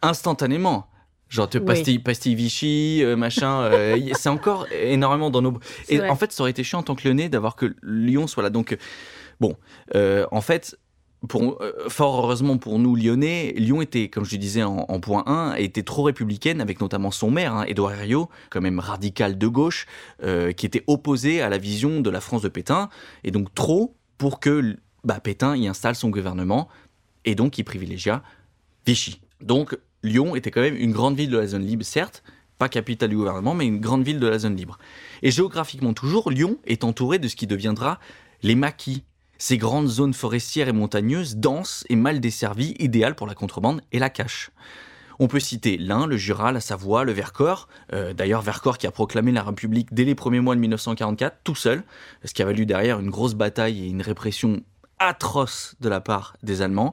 instantanément. 0.02 0.88
Genre, 1.28 1.48
te 1.48 1.58
Oui. 1.58 1.64
pastille, 1.64 1.98
pastille 1.98 2.34
Vichy, 2.36 3.02
euh, 3.02 3.16
machin. 3.16 3.62
euh, 3.62 3.98
c'est 4.14 4.28
encore 4.28 4.66
énormément 4.72 5.30
dans 5.30 5.42
nos. 5.42 5.58
Et 5.88 5.98
vrai. 5.98 6.08
en 6.08 6.16
fait, 6.16 6.32
ça 6.32 6.42
aurait 6.42 6.50
été 6.52 6.62
chiant 6.64 6.78
en 6.80 6.82
tant 6.84 6.94
que 6.94 7.06
lyonnais 7.06 7.28
d'avoir 7.28 7.56
que 7.56 7.74
Lyon 7.82 8.26
soit 8.28 8.42
là. 8.44 8.50
Donc, 8.50 8.76
bon, 9.40 9.56
euh, 9.94 10.26
en 10.30 10.40
fait. 10.40 10.78
Euh, 11.34 11.88
fort 11.88 12.18
heureusement 12.18 12.58
pour 12.58 12.78
nous 12.78 12.94
lyonnais, 12.94 13.52
Lyon 13.56 13.82
était, 13.82 14.08
comme 14.08 14.24
je 14.24 14.36
disais 14.36 14.62
en, 14.62 15.00
point 15.00 15.24
1, 15.26 15.54
était 15.54 15.82
trop 15.82 16.04
républicaine, 16.04 16.60
avec 16.60 16.80
notamment 16.80 17.10
son 17.10 17.30
maire, 17.30 17.54
hein, 17.54 17.64
Édouard 17.66 17.92
Herriot, 17.92 18.28
quand 18.50 18.60
même 18.60 18.78
radical 18.78 19.36
de 19.36 19.46
gauche, 19.48 19.86
euh, 20.22 20.52
qui 20.52 20.66
était 20.66 20.84
opposé 20.86 21.40
à 21.40 21.48
la 21.48 21.58
vision 21.58 22.00
de 22.00 22.10
la 22.10 22.20
France 22.20 22.42
de 22.42 22.48
Pétain, 22.48 22.90
et 23.24 23.30
donc 23.30 23.52
trop 23.54 23.96
pour 24.18 24.38
que 24.38 24.76
bah, 25.04 25.18
Pétain 25.18 25.56
y 25.56 25.66
installe 25.66 25.96
son 25.96 26.10
gouvernement, 26.10 26.68
et 27.24 27.34
donc 27.34 27.58
il 27.58 27.64
privilégia 27.64 28.22
Vichy. 28.86 29.20
Donc 29.40 29.76
Lyon 30.02 30.36
était 30.36 30.50
quand 30.50 30.60
même 30.60 30.76
une 30.76 30.92
grande 30.92 31.16
ville 31.16 31.30
de 31.30 31.38
la 31.38 31.46
zone 31.46 31.64
libre, 31.64 31.84
certes, 31.84 32.22
pas 32.58 32.68
capitale 32.68 33.10
du 33.10 33.16
gouvernement, 33.16 33.54
mais 33.54 33.66
une 33.66 33.80
grande 33.80 34.04
ville 34.04 34.20
de 34.20 34.26
la 34.26 34.38
zone 34.38 34.56
libre. 34.56 34.78
Et 35.22 35.30
géographiquement 35.30 35.92
toujours, 35.92 36.30
Lyon 36.30 36.58
est 36.66 36.84
entouré 36.84 37.18
de 37.18 37.28
ce 37.28 37.36
qui 37.36 37.46
deviendra 37.46 37.98
les 38.42 38.54
maquis, 38.54 39.04
ces 39.38 39.58
grandes 39.58 39.88
zones 39.88 40.14
forestières 40.14 40.68
et 40.68 40.72
montagneuses, 40.72 41.36
denses 41.36 41.84
et 41.88 41.96
mal 41.96 42.20
desservies, 42.20 42.74
idéales 42.78 43.14
pour 43.14 43.26
la 43.26 43.34
contrebande 43.34 43.80
et 43.92 43.98
la 43.98 44.10
cache. 44.10 44.50
On 45.18 45.28
peut 45.28 45.40
citer 45.40 45.78
l'Ain, 45.78 46.06
le 46.06 46.16
Jura, 46.18 46.52
la 46.52 46.60
Savoie, 46.60 47.04
le 47.04 47.12
Vercors. 47.12 47.68
Euh, 47.94 48.12
D'ailleurs, 48.12 48.42
Vercors 48.42 48.76
qui 48.76 48.86
a 48.86 48.90
proclamé 48.90 49.32
la 49.32 49.42
République 49.42 49.88
dès 49.94 50.04
les 50.04 50.14
premiers 50.14 50.40
mois 50.40 50.54
de 50.54 50.60
1944, 50.60 51.38
tout 51.42 51.54
seul, 51.54 51.84
ce 52.24 52.34
qui 52.34 52.42
a 52.42 52.44
valu 52.44 52.66
derrière 52.66 53.00
une 53.00 53.08
grosse 53.08 53.34
bataille 53.34 53.82
et 53.84 53.88
une 53.88 54.02
répression 54.02 54.62
atroce 54.98 55.74
de 55.80 55.88
la 55.88 56.00
part 56.00 56.36
des 56.42 56.60
Allemands. 56.60 56.92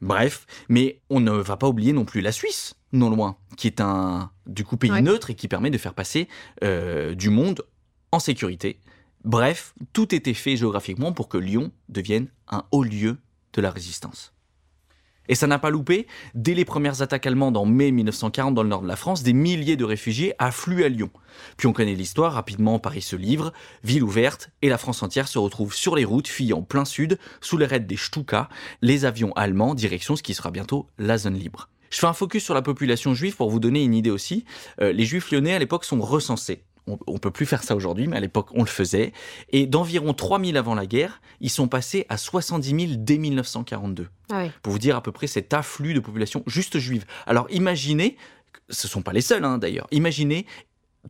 Bref, 0.00 0.46
mais 0.68 1.00
on 1.10 1.20
ne 1.20 1.32
va 1.32 1.56
pas 1.56 1.68
oublier 1.68 1.92
non 1.92 2.04
plus 2.04 2.20
la 2.20 2.30
Suisse, 2.32 2.74
non 2.92 3.10
loin, 3.10 3.36
qui 3.56 3.66
est 3.66 3.80
un 3.80 4.30
du 4.46 4.64
coup 4.64 4.76
pays 4.76 4.90
Ouais. 4.92 5.02
neutre 5.02 5.30
et 5.30 5.34
qui 5.34 5.48
permet 5.48 5.70
de 5.70 5.78
faire 5.78 5.94
passer 5.94 6.28
euh, 6.62 7.14
du 7.14 7.30
monde 7.30 7.62
en 8.12 8.20
sécurité. 8.20 8.78
Bref, 9.24 9.74
tout 9.92 10.14
était 10.14 10.34
fait 10.34 10.56
géographiquement 10.56 11.12
pour 11.12 11.28
que 11.28 11.38
Lyon 11.38 11.72
devienne 11.88 12.28
un 12.48 12.64
haut 12.70 12.84
lieu 12.84 13.18
de 13.52 13.60
la 13.60 13.70
résistance. 13.70 14.32
Et 15.28 15.34
ça 15.34 15.46
n'a 15.46 15.58
pas 15.58 15.70
loupé. 15.70 16.06
Dès 16.34 16.54
les 16.54 16.64
premières 16.64 17.02
attaques 17.02 17.26
allemandes 17.26 17.56
en 17.56 17.66
mai 17.66 17.90
1940 17.90 18.54
dans 18.54 18.62
le 18.62 18.68
nord 18.68 18.82
de 18.82 18.88
la 18.88 18.96
France, 18.96 19.22
des 19.22 19.34
milliers 19.34 19.76
de 19.76 19.84
réfugiés 19.84 20.34
affluent 20.38 20.84
à 20.84 20.88
Lyon. 20.88 21.10
Puis 21.56 21.68
on 21.68 21.72
connaît 21.72 21.94
l'histoire, 21.94 22.32
rapidement 22.32 22.78
Paris 22.78 23.02
se 23.02 23.16
livre, 23.16 23.52
ville 23.84 24.02
ouverte, 24.02 24.50
et 24.62 24.68
la 24.68 24.78
France 24.78 25.02
entière 25.02 25.28
se 25.28 25.38
retrouve 25.38 25.74
sur 25.74 25.96
les 25.96 26.04
routes, 26.04 26.28
fuyant 26.28 26.62
plein 26.62 26.84
sud, 26.84 27.18
sous 27.40 27.58
les 27.58 27.66
raids 27.66 27.80
des 27.80 27.96
Stuka, 27.96 28.48
les 28.80 29.04
avions 29.04 29.32
allemands, 29.34 29.74
direction 29.74 30.16
ce 30.16 30.22
qui 30.22 30.34
sera 30.34 30.50
bientôt 30.50 30.86
la 30.98 31.18
zone 31.18 31.36
libre. 31.36 31.68
Je 31.90 31.98
fais 31.98 32.06
un 32.06 32.12
focus 32.12 32.44
sur 32.44 32.54
la 32.54 32.62
population 32.62 33.14
juive 33.14 33.36
pour 33.36 33.50
vous 33.50 33.60
donner 33.60 33.82
une 33.82 33.94
idée 33.94 34.10
aussi. 34.10 34.44
Euh, 34.80 34.92
les 34.92 35.04
juifs 35.04 35.30
lyonnais 35.30 35.54
à 35.54 35.58
l'époque 35.58 35.84
sont 35.84 36.00
recensés. 36.00 36.64
On, 36.88 36.98
on 37.06 37.18
peut 37.18 37.30
plus 37.30 37.46
faire 37.46 37.62
ça 37.62 37.76
aujourd'hui, 37.76 38.06
mais 38.06 38.16
à 38.16 38.20
l'époque 38.20 38.48
on 38.54 38.60
le 38.60 38.68
faisait. 38.68 39.12
Et 39.50 39.66
d'environ 39.66 40.14
3000 40.14 40.56
avant 40.56 40.74
la 40.74 40.86
guerre, 40.86 41.20
ils 41.40 41.50
sont 41.50 41.68
passés 41.68 42.06
à 42.08 42.16
70 42.16 42.86
000 42.88 42.92
dès 42.98 43.18
1942 43.18 44.08
Ah 44.30 44.44
oui. 44.44 44.50
pour 44.62 44.72
vous 44.72 44.78
dire 44.78 44.96
à 44.96 45.02
peu 45.02 45.12
près 45.12 45.26
cet 45.26 45.52
afflux 45.54 45.94
de 45.94 46.00
population 46.00 46.42
juste 46.46 46.78
juive. 46.78 47.04
Alors 47.26 47.46
imaginez, 47.50 48.16
ce 48.70 48.86
ne 48.86 48.90
sont 48.90 49.02
pas 49.02 49.12
les 49.12 49.20
seuls 49.20 49.44
hein, 49.44 49.58
d'ailleurs, 49.58 49.86
imaginez 49.90 50.46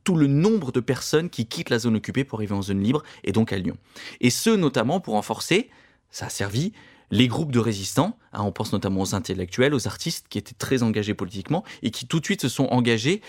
tout 0.04 0.16
le 0.16 0.26
nombre 0.26 0.70
de 0.70 0.80
personnes 0.80 1.30
qui 1.30 1.46
quittent 1.46 1.70
la 1.70 1.78
zone 1.78 1.96
occupée 1.96 2.24
pour 2.24 2.38
arriver 2.38 2.54
en 2.54 2.62
zone 2.62 2.82
libre 2.82 3.02
et 3.24 3.32
donc 3.32 3.52
à 3.52 3.58
Lyon. 3.58 3.76
Et 4.20 4.30
ce 4.30 4.50
notamment 4.50 5.00
pour 5.00 5.14
renforcer, 5.14 5.70
ça 6.10 6.26
a 6.26 6.28
servi, 6.28 6.72
les 7.10 7.26
groupes 7.26 7.52
de 7.52 7.58
résistants, 7.58 8.18
hein, 8.32 8.42
on 8.42 8.52
pense 8.52 8.72
notamment 8.72 9.00
aux 9.00 9.14
intellectuels, 9.14 9.74
aux 9.74 9.86
artistes 9.86 10.26
qui 10.28 10.38
étaient 10.38 10.54
très 10.54 10.82
engagés 10.82 11.14
politiquement 11.14 11.64
et 11.82 11.90
qui 11.90 12.06
tout 12.06 12.20
de 12.20 12.24
suite 12.24 12.42
se 12.42 12.48
sont 12.48 12.66
engagés 12.66 13.22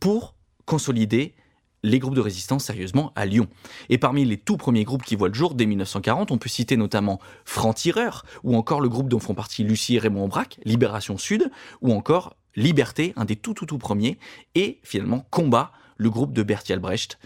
pour 0.00 0.34
consolider 0.66 1.34
les 1.82 1.98
groupes 1.98 2.14
de 2.14 2.20
résistance 2.20 2.64
sérieusement 2.64 3.12
à 3.14 3.26
Lyon. 3.26 3.46
Et 3.88 3.98
parmi 3.98 4.24
les 4.24 4.36
tout 4.36 4.56
premiers 4.56 4.84
groupes 4.84 5.02
qui 5.02 5.16
voient 5.16 5.28
le 5.28 5.34
jour 5.34 5.54
dès 5.54 5.66
1940, 5.66 6.30
on 6.30 6.38
peut 6.38 6.48
citer 6.48 6.76
notamment 6.76 7.20
Franc-Tireur, 7.44 8.24
ou 8.42 8.56
encore 8.56 8.80
le 8.80 8.88
groupe 8.88 9.08
dont 9.08 9.20
font 9.20 9.34
partie 9.34 9.64
Lucie 9.64 9.96
et 9.96 9.98
Raymond 9.98 10.24
Aubrac, 10.24 10.58
Libération 10.64 11.18
Sud, 11.18 11.50
ou 11.80 11.92
encore 11.92 12.36
Liberté, 12.56 13.12
un 13.16 13.24
des 13.24 13.36
tout 13.36 13.54
tout 13.54 13.66
tout 13.66 13.78
premiers, 13.78 14.18
et 14.54 14.80
finalement 14.82 15.26
Combat, 15.30 15.72
le 15.96 16.10
groupe 16.10 16.32
de 16.32 16.42
Bertie 16.42 16.72
Albrecht. 16.72 17.18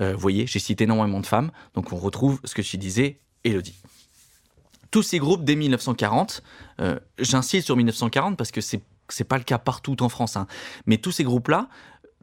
Euh, 0.00 0.14
vous 0.14 0.20
voyez, 0.20 0.46
j'ai 0.46 0.58
cité 0.58 0.84
énormément 0.84 1.20
de 1.20 1.26
femmes, 1.26 1.50
donc 1.74 1.92
on 1.92 1.96
retrouve 1.96 2.40
ce 2.44 2.54
que 2.54 2.62
tu 2.62 2.78
disais, 2.78 3.20
Elodie. 3.44 3.80
Tous 4.90 5.02
ces 5.02 5.18
groupes 5.18 5.44
dès 5.44 5.54
1940, 5.54 6.42
euh, 6.80 6.98
j'insiste 7.18 7.66
sur 7.66 7.76
1940 7.76 8.36
parce 8.36 8.50
que 8.50 8.60
c'est 8.60 8.82
c'est 9.12 9.24
pas 9.24 9.38
le 9.38 9.44
cas 9.44 9.58
partout 9.58 10.02
en 10.04 10.08
France, 10.08 10.36
hein, 10.36 10.46
mais 10.86 10.98
tous 10.98 11.10
ces 11.10 11.24
groupes-là, 11.24 11.68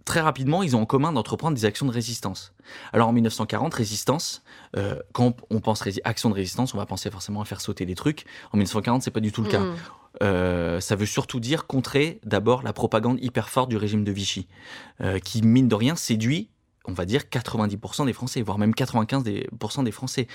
très 0.07 0.21
rapidement, 0.21 0.63
ils 0.63 0.75
ont 0.75 0.81
en 0.81 0.85
commun 0.85 1.11
d'entreprendre 1.11 1.55
des 1.55 1.65
actions 1.65 1.85
de 1.85 1.91
résistance. 1.91 2.53
Alors 2.93 3.09
en 3.09 3.13
1940, 3.13 3.73
résistance, 3.75 4.41
euh, 4.75 4.95
quand 5.13 5.35
on 5.51 5.59
pense 5.59 5.83
action 6.03 6.29
de 6.29 6.33
résistance, 6.33 6.73
on 6.73 6.77
va 6.77 6.87
penser 6.87 7.11
forcément 7.11 7.41
à 7.41 7.45
faire 7.45 7.61
sauter 7.61 7.85
des 7.85 7.93
trucs. 7.93 8.25
En 8.51 8.57
1940, 8.57 9.03
c'est 9.03 9.11
pas 9.11 9.19
du 9.19 9.31
tout 9.31 9.43
le 9.43 9.49
cas. 9.49 9.59
Mhm. 9.59 9.75
Euh, 10.23 10.79
ça 10.79 10.95
veut 10.95 11.05
surtout 11.05 11.39
dire 11.39 11.67
contrer 11.67 12.19
d'abord 12.23 12.63
la 12.63 12.73
propagande 12.73 13.19
hyper 13.21 13.49
forte 13.49 13.69
du 13.69 13.77
régime 13.77 14.03
de 14.03 14.11
Vichy, 14.11 14.47
euh, 15.01 15.19
qui 15.19 15.43
mine 15.43 15.67
de 15.67 15.75
rien 15.75 15.95
séduit, 15.95 16.49
on 16.85 16.93
va 16.93 17.05
dire 17.05 17.23
90% 17.29 18.05
des 18.05 18.13
Français, 18.13 18.41
voire 18.41 18.57
même 18.57 18.71
95% 18.71 19.21
des, 19.21 19.47
pourcents 19.59 19.83
des 19.83 19.91
Français. 19.91 20.27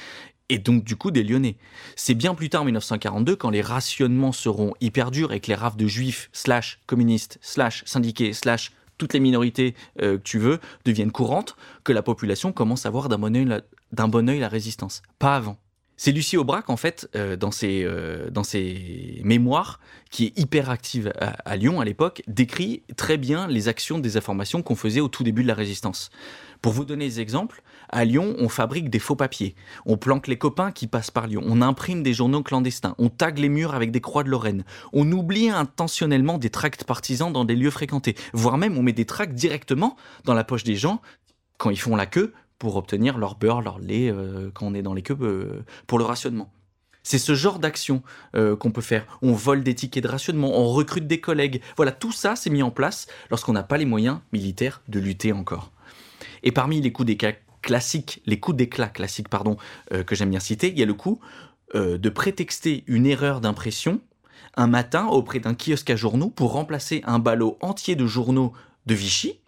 Et 0.50 0.58
donc 0.58 0.84
du 0.84 0.96
coup 0.96 1.10
des 1.10 1.24
Lyonnais. 1.24 1.56
C'est 1.96 2.14
bien 2.14 2.34
plus 2.34 2.50
tard, 2.50 2.62
en 2.62 2.66
1942, 2.66 3.36
quand 3.36 3.48
les 3.48 3.62
rationnements 3.62 4.32
seront 4.32 4.74
hyper 4.82 5.10
durs 5.10 5.32
et 5.32 5.40
que 5.40 5.48
les 5.48 5.54
rafles 5.54 5.78
de 5.78 5.86
juifs, 5.86 6.28
slash 6.32 6.78
communistes, 6.86 7.38
slash 7.40 7.82
syndiqués, 7.86 8.34
slash 8.34 8.70
toutes 8.98 9.14
les 9.14 9.20
minorités 9.20 9.74
euh, 10.00 10.18
que 10.18 10.22
tu 10.22 10.38
veux 10.38 10.58
deviennent 10.84 11.12
courantes, 11.12 11.56
que 11.84 11.92
la 11.92 12.02
population 12.02 12.52
commence 12.52 12.86
à 12.86 12.90
voir 12.90 13.08
d'un 13.08 13.18
bon 13.18 14.28
œil 14.28 14.38
la, 14.38 14.48
résistance. 14.48 15.02
Pas 15.18 15.36
avant. 15.36 15.58
C'est 15.96 16.10
Lucie 16.10 16.36
Aubrac, 16.36 16.68
en 16.68 16.76
fait, 16.76 17.08
euh, 17.14 17.36
dans, 17.36 17.52
ses, 17.52 17.84
euh, 17.84 18.28
dans 18.30 18.42
ses 18.42 19.20
mémoires, 19.24 19.78
qui 20.10 20.26
est 20.26 20.38
hyper 20.38 20.70
active 20.70 21.12
à, 21.20 21.28
à 21.48 21.56
Lyon 21.56 21.80
à 21.80 21.84
l'époque, 21.84 22.22
décrit 22.26 22.82
très 22.96 23.18
bien 23.18 23.46
les 23.46 23.68
actions 23.68 23.98
des 23.98 24.16
informations 24.16 24.62
qu'on 24.62 24.74
faisait 24.74 25.00
au 25.00 25.08
tout 25.08 25.22
début 25.22 25.42
de 25.42 25.48
la 25.48 25.54
résistance. 25.54 26.10
Pour 26.62 26.72
vous 26.72 26.84
donner 26.84 27.08
des 27.08 27.20
exemples, 27.20 27.60
à 27.88 28.04
Lyon, 28.04 28.36
on 28.38 28.48
fabrique 28.48 28.88
des 28.88 29.00
faux 29.00 29.16
papiers, 29.16 29.56
on 29.84 29.96
planque 29.96 30.28
les 30.28 30.38
copains 30.38 30.70
qui 30.70 30.86
passent 30.86 31.10
par 31.10 31.26
Lyon, 31.26 31.42
on 31.44 31.60
imprime 31.60 32.04
des 32.04 32.14
journaux 32.14 32.44
clandestins, 32.44 32.94
on 32.98 33.08
tague 33.08 33.38
les 33.38 33.48
murs 33.48 33.74
avec 33.74 33.90
des 33.90 34.00
croix 34.00 34.22
de 34.22 34.30
Lorraine, 34.30 34.64
on 34.92 35.10
oublie 35.10 35.50
intentionnellement 35.50 36.38
des 36.38 36.50
tracts 36.50 36.84
partisans 36.84 37.32
dans 37.32 37.44
des 37.44 37.56
lieux 37.56 37.70
fréquentés, 37.70 38.14
voire 38.32 38.58
même 38.58 38.78
on 38.78 38.82
met 38.82 38.92
des 38.92 39.06
tracts 39.06 39.34
directement 39.34 39.96
dans 40.24 40.34
la 40.34 40.44
poche 40.44 40.62
des 40.62 40.76
gens 40.76 41.02
quand 41.58 41.70
ils 41.70 41.80
font 41.80 41.96
la 41.96 42.06
queue 42.06 42.32
pour 42.60 42.76
obtenir 42.76 43.18
leur 43.18 43.34
beurre, 43.34 43.60
leur 43.60 43.80
lait, 43.80 44.08
euh, 44.08 44.52
quand 44.54 44.66
on 44.66 44.74
est 44.74 44.82
dans 44.82 44.94
les 44.94 45.02
queues 45.02 45.18
euh, 45.20 45.64
pour 45.88 45.98
le 45.98 46.04
rationnement. 46.04 46.52
C'est 47.02 47.18
ce 47.18 47.34
genre 47.34 47.58
d'action 47.58 48.04
euh, 48.36 48.54
qu'on 48.54 48.70
peut 48.70 48.80
faire. 48.80 49.04
On 49.20 49.32
vole 49.32 49.64
des 49.64 49.74
tickets 49.74 50.04
de 50.04 50.08
rationnement, 50.08 50.56
on 50.56 50.68
recrute 50.68 51.08
des 51.08 51.20
collègues. 51.20 51.60
Voilà, 51.76 51.90
tout 51.90 52.12
ça 52.12 52.36
s'est 52.36 52.50
mis 52.50 52.62
en 52.62 52.70
place 52.70 53.08
lorsqu'on 53.30 53.52
n'a 53.52 53.64
pas 53.64 53.78
les 53.78 53.84
moyens 53.84 54.20
militaires 54.32 54.82
de 54.86 55.00
lutter 55.00 55.32
encore. 55.32 55.72
Et 56.42 56.52
parmi 56.52 56.80
les 56.80 56.92
coups 56.92 57.06
d'éclat 57.06 57.32
classiques, 57.62 58.22
les 58.26 58.40
coups 58.40 58.56
d'éclat 58.56 58.88
classiques, 58.88 59.28
pardon, 59.28 59.56
euh, 59.92 60.02
que 60.02 60.14
j'aime 60.14 60.30
bien 60.30 60.40
citer, 60.40 60.68
il 60.68 60.78
y 60.78 60.82
a 60.82 60.86
le 60.86 60.94
coup 60.94 61.20
euh, 61.74 61.98
de 61.98 62.08
prétexter 62.08 62.84
une 62.86 63.06
erreur 63.06 63.40
d'impression 63.40 64.00
un 64.54 64.66
matin 64.66 65.06
auprès 65.06 65.40
d'un 65.40 65.54
kiosque 65.54 65.90
à 65.90 65.96
journaux 65.96 66.28
pour 66.28 66.52
remplacer 66.52 67.02
un 67.06 67.18
ballot 67.18 67.56
entier 67.60 67.96
de 67.96 68.06
journaux 68.06 68.52
de 68.86 68.94
Vichy 68.94 69.38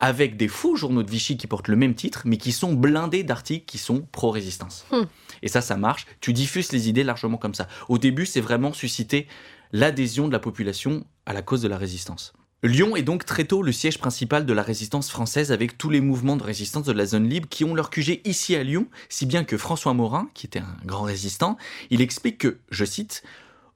avec 0.00 0.36
des 0.36 0.48
faux 0.48 0.74
journaux 0.74 1.04
de 1.04 1.10
Vichy 1.10 1.36
qui 1.36 1.46
portent 1.46 1.68
le 1.68 1.76
même 1.76 1.94
titre, 1.94 2.22
mais 2.24 2.36
qui 2.36 2.50
sont 2.50 2.72
blindés 2.72 3.22
d'articles 3.22 3.66
qui 3.66 3.78
sont 3.78 4.02
pro-résistance. 4.10 4.84
Hmm. 4.90 5.04
Et 5.42 5.48
ça, 5.48 5.60
ça 5.60 5.76
marche. 5.76 6.06
Tu 6.20 6.32
diffuses 6.32 6.72
les 6.72 6.88
idées 6.88 7.04
largement 7.04 7.36
comme 7.36 7.54
ça. 7.54 7.68
Au 7.88 7.98
début, 7.98 8.26
c'est 8.26 8.40
vraiment 8.40 8.72
susciter 8.72 9.28
l'adhésion 9.70 10.26
de 10.26 10.32
la 10.32 10.40
population 10.40 11.06
à 11.24 11.32
la 11.32 11.42
cause 11.42 11.62
de 11.62 11.68
la 11.68 11.78
résistance. 11.78 12.32
Lyon 12.64 12.94
est 12.94 13.02
donc 13.02 13.24
très 13.24 13.44
tôt 13.44 13.60
le 13.60 13.72
siège 13.72 13.98
principal 13.98 14.46
de 14.46 14.52
la 14.52 14.62
résistance 14.62 15.10
française 15.10 15.50
avec 15.50 15.76
tous 15.76 15.90
les 15.90 16.00
mouvements 16.00 16.36
de 16.36 16.44
résistance 16.44 16.84
de 16.84 16.92
la 16.92 17.06
zone 17.06 17.28
libre 17.28 17.48
qui 17.48 17.64
ont 17.64 17.74
leur 17.74 17.90
QG 17.90 18.20
ici 18.24 18.54
à 18.54 18.62
Lyon, 18.62 18.86
si 19.08 19.26
bien 19.26 19.42
que 19.42 19.58
François 19.58 19.94
Morin, 19.94 20.28
qui 20.32 20.46
était 20.46 20.60
un 20.60 20.76
grand 20.84 21.02
résistant, 21.02 21.56
il 21.90 22.00
explique 22.00 22.38
que, 22.38 22.58
je 22.70 22.84
cite, 22.84 23.24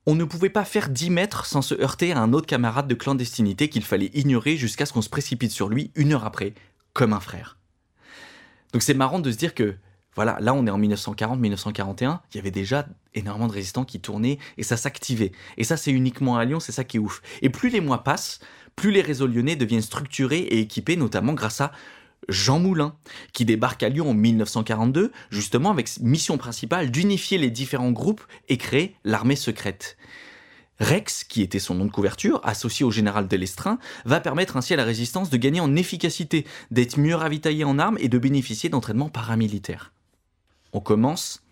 on 0.07 0.15
ne 0.15 0.23
pouvait 0.23 0.51
pas 0.51 0.65
faire 0.65 0.89
10 0.89 1.11
mètres 1.11 1.47
sans 1.47 1.63
se 1.63 1.75
heurter 1.75 2.13
à 2.13 2.21
un 2.21 2.33
autre 2.33 2.47
camarade 2.47 2.87
de 2.87 2.95
clandestinité 2.95 3.69
qu'il 3.69 3.83
fallait 3.83 4.13
ignorer 4.15 4.57
jusqu'à 4.57 4.87
ce 4.87 4.93
qu'on 4.93 5.03
se 5.03 5.09
précipite 5.09 5.51
sur 5.51 5.69
lui 5.69 5.91
une 5.97 6.13
heure 6.13 6.25
après, 6.25 6.55
comme 6.93 7.13
un 7.13 7.19
frère. 7.19 7.59
Donc 8.73 8.83
c'est 8.83 8.95
marrant 8.95 9.19
de 9.19 9.33
se 9.33 9.37
dire 9.37 9.55
que, 9.57 9.75
voilà, 10.15 10.39
là 10.41 10.55
on 10.55 10.65
est 10.65 10.71
en 10.71 10.79
1940-1941, 10.79 12.21
il 12.33 12.37
y 12.37 12.39
avait 12.39 12.53
déjà 12.53 12.87
énormément 13.15 13.49
de 13.49 13.53
résistants 13.53 13.85
qui 13.85 13.99
tournaient 13.99 14.39
et 14.59 14.63
ça 14.63 14.77
s'activait. 14.77 15.33
Et 15.57 15.65
ça 15.65 15.77
c'est 15.77 15.91
uniquement 15.91 16.37
à 16.37 16.45
Lyon, 16.45 16.61
c'est 16.61 16.71
ça 16.71 16.85
qui 16.85 16.99
est 16.99 17.01
ouf. 17.01 17.21
Et 17.43 17.51
plus 17.51 17.69
les 17.69 17.81
mois 17.81 18.05
passent, 18.05 18.39
plus 18.77 18.91
les 18.91 19.01
réseaux 19.01 19.27
lyonnais 19.27 19.57
deviennent 19.57 19.83
structurés 19.83 20.41
et 20.41 20.61
équipés, 20.61 20.97
notamment 20.97 21.33
grâce 21.33 21.61
à 21.61 21.73
Jean 22.29 22.59
Moulin, 22.59 22.95
qui 23.33 23.45
débarque 23.45 23.83
à 23.83 23.89
Lyon 23.89 24.11
en 24.11 24.15
1942, 24.15 25.13
justement 25.31 25.71
avec 25.71 25.91
mission 26.01 26.39
principale 26.39 26.91
d'unifier 26.91 27.39
les 27.39 27.51
différents 27.51 27.93
groupes 27.93 28.23
et 28.49 28.59
créer 28.59 28.95
l'armée 29.05 29.37
secrète. 29.37 29.97
Rex, 30.79 31.25
qui 31.25 31.41
était 31.41 31.59
son 31.59 31.75
nom 31.75 31.87
de 31.87 31.91
couverture, 31.91 32.41
associé 32.45 32.85
au 32.85 32.91
général 32.91 33.29
Delestrin, 33.29 33.79
va 34.05 34.21
permettre 34.21 34.59
ainsi 34.59 34.75
à 34.75 34.77
la 34.77 34.85
résistance 34.85 35.31
de 35.31 35.37
gagner 35.39 35.61
en 35.61 35.75
efficacité, 35.75 36.45
d'être 36.71 36.99
mieux 36.99 37.15
ravitaillée 37.15 37.65
en 37.65 37.79
armes 37.79 37.97
et 37.99 38.09
de 38.09 38.19
bénéficier 38.19 38.69
d'entraînements 38.69 39.09
paramilitaires. 39.09 39.93
On 40.75 40.81
commence 40.81 41.46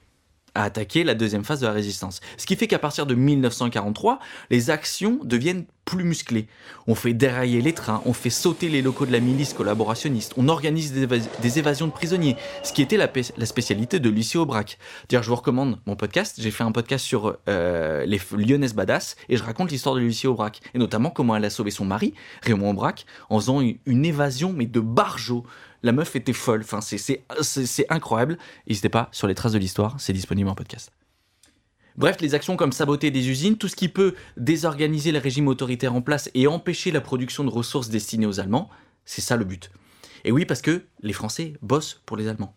à 0.55 0.65
attaquer 0.65 1.05
la 1.05 1.15
deuxième 1.15 1.45
phase 1.45 1.61
de 1.61 1.67
la 1.67 1.73
résistance. 1.73 2.21
Ce 2.37 2.47
qui 2.47 2.57
fait 2.57 2.67
qu'à 2.67 2.79
partir 2.79 3.07
de 3.07 3.15
1943, 3.15 4.19
les 4.51 4.71
actions 4.71 5.19
deviennent 5.25 5.65
plus 5.85 6.05
musclées. 6.05 6.47
On 6.87 6.95
fait 6.95 7.13
dérailler 7.13 7.61
les 7.61 7.73
trains, 7.73 8.03
on 8.07 8.13
fait 8.13 8.31
sauter 8.31 8.69
les 8.69 8.83
locaux 8.83 9.07
de 9.07 9.13
la 9.13 9.21
milice 9.21 9.53
collaborationniste, 9.53 10.33
on 10.37 10.49
organise 10.49 10.93
des, 10.93 11.07
évas- 11.07 11.29
des 11.43 11.59
évasions 11.59 11.87
de 11.87 11.93
prisonniers, 11.93 12.37
ce 12.63 12.73
qui 12.73 12.83
était 12.83 12.97
la, 12.97 13.09
spécialité 13.47 14.01
de 14.01 14.09
Lucie 14.09 14.39
Aubrac. 14.39 14.79
D'ailleurs, 15.09 15.23
je 15.23 15.29
vous 15.29 15.37
recommande 15.37 15.79
mon 15.87 15.97
podcast. 15.97 16.37
J'ai 16.41 16.51
fait 16.51 16.65
un 16.65 16.73
podcast 16.73 17.05
sur 17.05 17.37
euh, 17.49 18.05
les 18.07 18.21
Lyonnaises 18.37 18.75
badass 18.75 19.17
et 19.29 19.37
je 19.37 19.43
raconte 19.43 19.71
l'histoire 19.71 19.95
de 19.95 20.01
Lucie 20.01 20.27
Aubrac 20.27 20.61
et 20.75 20.79
notamment 20.79 21.11
comment 21.11 21.37
elle 21.37 21.45
a 21.45 21.51
sauvé 21.51 21.71
son 21.71 21.85
mari, 21.85 22.15
Raymond 22.43 22.71
Aubrac, 22.71 23.07
en 23.29 23.39
faisant 23.39 23.61
une, 23.61 24.05
évasion 24.05 24.53
mais 24.53 24.67
de 24.67 24.81
barjo. 24.81 25.45
La 25.85 25.93
meuf 25.93 26.17
était 26.17 26.33
folle. 26.33 26.63
Enfin, 26.63 26.81
c'est- 26.81 27.23
incroyable. 27.91 28.39
N'hésitez 28.67 28.89
pas 28.89 29.09
sur 29.13 29.29
les 29.29 29.35
traces 29.35 29.53
de 29.53 29.59
l'histoire, 29.59 29.95
c'est 30.01 30.15
disponible 30.15 30.49
en 30.49 30.55
podcast. 30.55 30.91
Bref, 31.97 32.17
les 32.21 32.35
actions 32.35 32.57
comme 32.57 32.73
saboter 32.73 33.11
des 33.13 33.29
usines, 33.29 33.57
tout 33.57 33.69
ce 33.69 33.77
qui 33.77 33.89
peut 33.89 34.15
désorganiser 34.37 35.13
le 35.13 35.19
régime 35.19 35.47
autoritaire 35.47 35.95
en 35.95 36.01
place 36.01 36.29
et 36.35 36.47
empêcher 36.49 36.91
la 36.91 37.01
production 37.01 37.45
de 37.45 37.51
ressources 37.51 37.91
destinées 37.91 38.27
aux 38.27 38.41
Allemands, 38.41 38.69
c'est 39.05 39.21
ça 39.21 39.37
le 39.37 39.45
but. 39.45 39.71
Et 40.25 40.33
oui, 40.33 40.47
parce 40.47 40.63
que 40.63 40.83
les 41.03 41.13
Français 41.13 41.53
bossent 41.61 42.01
pour 42.07 42.17
les 42.17 42.27
Allemands. 42.29 42.55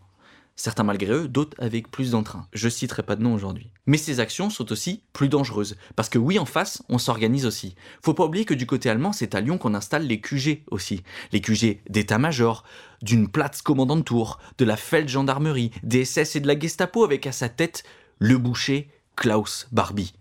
Certains 0.57 0.83
malgré 0.83 1.13
eux, 1.13 1.27
d'autres 1.29 1.55
avec 1.59 1.89
plus 1.89 2.11
d'entrain. 2.11 2.47
Je 2.51 2.67
citerai 2.67 3.03
pas 3.03 3.15
de 3.15 3.23
nom 3.23 3.33
aujourd'hui. 3.33 3.71
Mais 3.85 3.97
ces 3.97 4.19
actions 4.19 4.49
sont 4.49 4.71
aussi 4.71 5.03
plus 5.13 5.29
dangereuses, 5.29 5.77
parce 5.95 6.09
que 6.09 6.17
oui, 6.17 6.39
en 6.39 6.45
face, 6.45 6.83
on 6.89 6.97
s'organise 6.97 7.45
aussi. 7.45 7.75
Faut 8.03 8.15
pas 8.15 8.25
oublier 8.25 8.43
que 8.43 8.55
du 8.55 8.65
côté 8.65 8.89
allemand, 8.89 9.13
c'est 9.13 9.35
à 9.35 9.39
Lyon 9.39 9.57
qu'on 9.57 9.75
installe 9.75 10.05
les 10.05 10.19
QG 10.19 10.63
aussi. 10.69 11.03
Les 11.31 11.39
QG 11.39 11.79
d'état-major, 11.89 12.63
d'une 13.01 13.29
Platz 13.29 13.61
commandant 13.61 13.95
de 13.95 14.01
tour, 14.01 14.39
de 14.57 14.65
la 14.65 14.75
Feldgendarmerie, 14.75 15.71
des 15.83 16.03
SS 16.03 16.35
et 16.35 16.39
de 16.41 16.47
la 16.47 16.59
Gestapo 16.59 17.03
avec 17.03 17.27
à 17.27 17.31
sa 17.31 17.47
tête 17.47 17.83
le 18.19 18.37
boucher 18.37 18.89
Klaus 19.15 19.67
Barbie. 19.71 20.13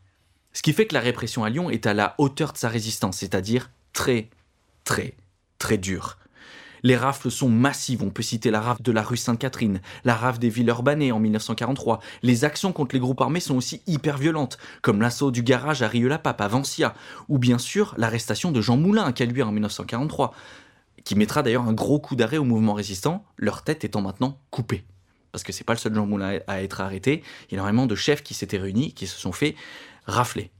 Ce 0.52 0.62
qui 0.62 0.72
fait 0.72 0.86
que 0.86 0.94
la 0.94 1.00
répression 1.00 1.44
à 1.44 1.50
Lyon 1.50 1.70
est 1.70 1.86
à 1.86 1.94
la 1.94 2.14
hauteur 2.18 2.52
de 2.52 2.58
sa 2.58 2.68
résistance, 2.68 3.18
c'est-à-dire 3.18 3.70
très, 3.92 4.30
très, 4.84 5.14
très 5.58 5.78
dure. 5.78 6.18
Les 6.82 6.96
rafles 6.96 7.30
sont 7.30 7.48
massives, 7.48 8.02
on 8.02 8.10
peut 8.10 8.22
citer 8.22 8.50
la 8.50 8.60
rafle 8.60 8.82
de 8.82 8.92
la 8.92 9.02
rue 9.02 9.16
Sainte-Catherine, 9.16 9.80
la 10.04 10.14
rafle 10.14 10.38
des 10.38 10.48
Villeurbanais 10.48 11.12
en 11.12 11.18
1943. 11.18 12.00
Les 12.22 12.44
actions 12.44 12.72
contre 12.72 12.94
les 12.94 13.00
groupes 13.00 13.20
armés 13.20 13.40
sont 13.40 13.56
aussi 13.56 13.82
hyper 13.86 14.18
violentes, 14.18 14.58
comme 14.82 15.00
l'assaut 15.00 15.30
du 15.30 15.42
garage 15.42 15.82
à 15.82 15.88
Rieux-la-Pape, 15.88 16.40
à 16.40 16.48
Vancia, 16.48 16.94
ou 17.28 17.38
bien 17.38 17.58
sûr 17.58 17.94
l'arrestation 17.96 18.52
de 18.52 18.60
Jean 18.60 18.76
Moulin 18.76 19.04
à 19.04 19.12
Caluire 19.12 19.48
en 19.48 19.52
1943, 19.52 20.32
qui 21.04 21.14
mettra 21.14 21.42
d'ailleurs 21.42 21.68
un 21.68 21.72
gros 21.72 22.00
coup 22.00 22.16
d'arrêt 22.16 22.38
au 22.38 22.44
mouvement 22.44 22.74
résistant, 22.74 23.24
leur 23.36 23.62
tête 23.62 23.84
étant 23.84 24.02
maintenant 24.02 24.38
coupée. 24.50 24.84
Parce 25.32 25.44
que 25.44 25.52
c'est 25.52 25.64
pas 25.64 25.74
le 25.74 25.78
seul 25.78 25.94
Jean 25.94 26.06
Moulin 26.06 26.38
à 26.46 26.62
être 26.62 26.80
arrêté, 26.80 27.22
il 27.48 27.52
y 27.52 27.54
a 27.54 27.58
énormément 27.58 27.86
de 27.86 27.94
chefs 27.94 28.22
qui 28.22 28.34
s'étaient 28.34 28.58
réunis, 28.58 28.92
qui 28.92 29.06
se 29.06 29.18
sont 29.18 29.32
fait 29.32 29.54
rafler. 30.06 30.50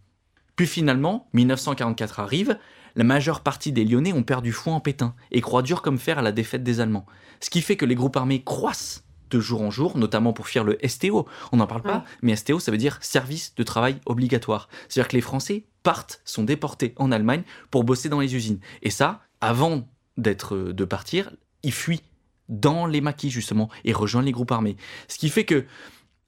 Puis 0.54 0.66
finalement, 0.66 1.28
1944 1.34 2.20
arrive, 2.20 2.58
la 2.96 3.04
majeure 3.04 3.42
partie 3.42 3.72
des 3.72 3.84
Lyonnais 3.84 4.12
ont 4.12 4.22
perdu 4.22 4.52
foi 4.52 4.72
en 4.72 4.80
Pétain 4.80 5.14
et 5.30 5.40
croient 5.40 5.62
dur 5.62 5.82
comme 5.82 5.98
fer 5.98 6.18
à 6.18 6.22
la 6.22 6.32
défaite 6.32 6.64
des 6.64 6.80
Allemands. 6.80 7.06
Ce 7.40 7.50
qui 7.50 7.60
fait 7.60 7.76
que 7.76 7.84
les 7.84 7.94
groupes 7.94 8.16
armés 8.16 8.42
croissent 8.42 9.04
de 9.30 9.40
jour 9.40 9.62
en 9.62 9.70
jour, 9.70 9.98
notamment 9.98 10.32
pour 10.32 10.48
faire 10.48 10.64
le 10.64 10.78
STO. 10.86 11.26
On 11.52 11.58
n'en 11.58 11.66
parle 11.66 11.82
pas, 11.82 12.04
mais 12.22 12.34
STO, 12.36 12.58
ça 12.58 12.70
veut 12.70 12.78
dire 12.78 12.98
service 13.02 13.54
de 13.56 13.62
travail 13.62 14.00
obligatoire. 14.06 14.68
C'est-à-dire 14.88 15.08
que 15.08 15.16
les 15.16 15.22
Français 15.22 15.64
partent, 15.82 16.20
sont 16.24 16.44
déportés 16.44 16.94
en 16.96 17.12
Allemagne 17.12 17.42
pour 17.70 17.84
bosser 17.84 18.08
dans 18.08 18.20
les 18.20 18.34
usines. 18.34 18.60
Et 18.82 18.90
ça, 18.90 19.20
avant 19.40 19.86
d'être 20.16 20.56
de 20.56 20.84
partir, 20.84 21.32
ils 21.62 21.72
fuient 21.72 22.02
dans 22.48 22.86
les 22.86 23.00
maquis 23.00 23.30
justement 23.30 23.68
et 23.84 23.92
rejoignent 23.92 24.26
les 24.26 24.32
groupes 24.32 24.52
armés. 24.52 24.76
Ce 25.08 25.18
qui 25.18 25.28
fait 25.28 25.44
que 25.44 25.66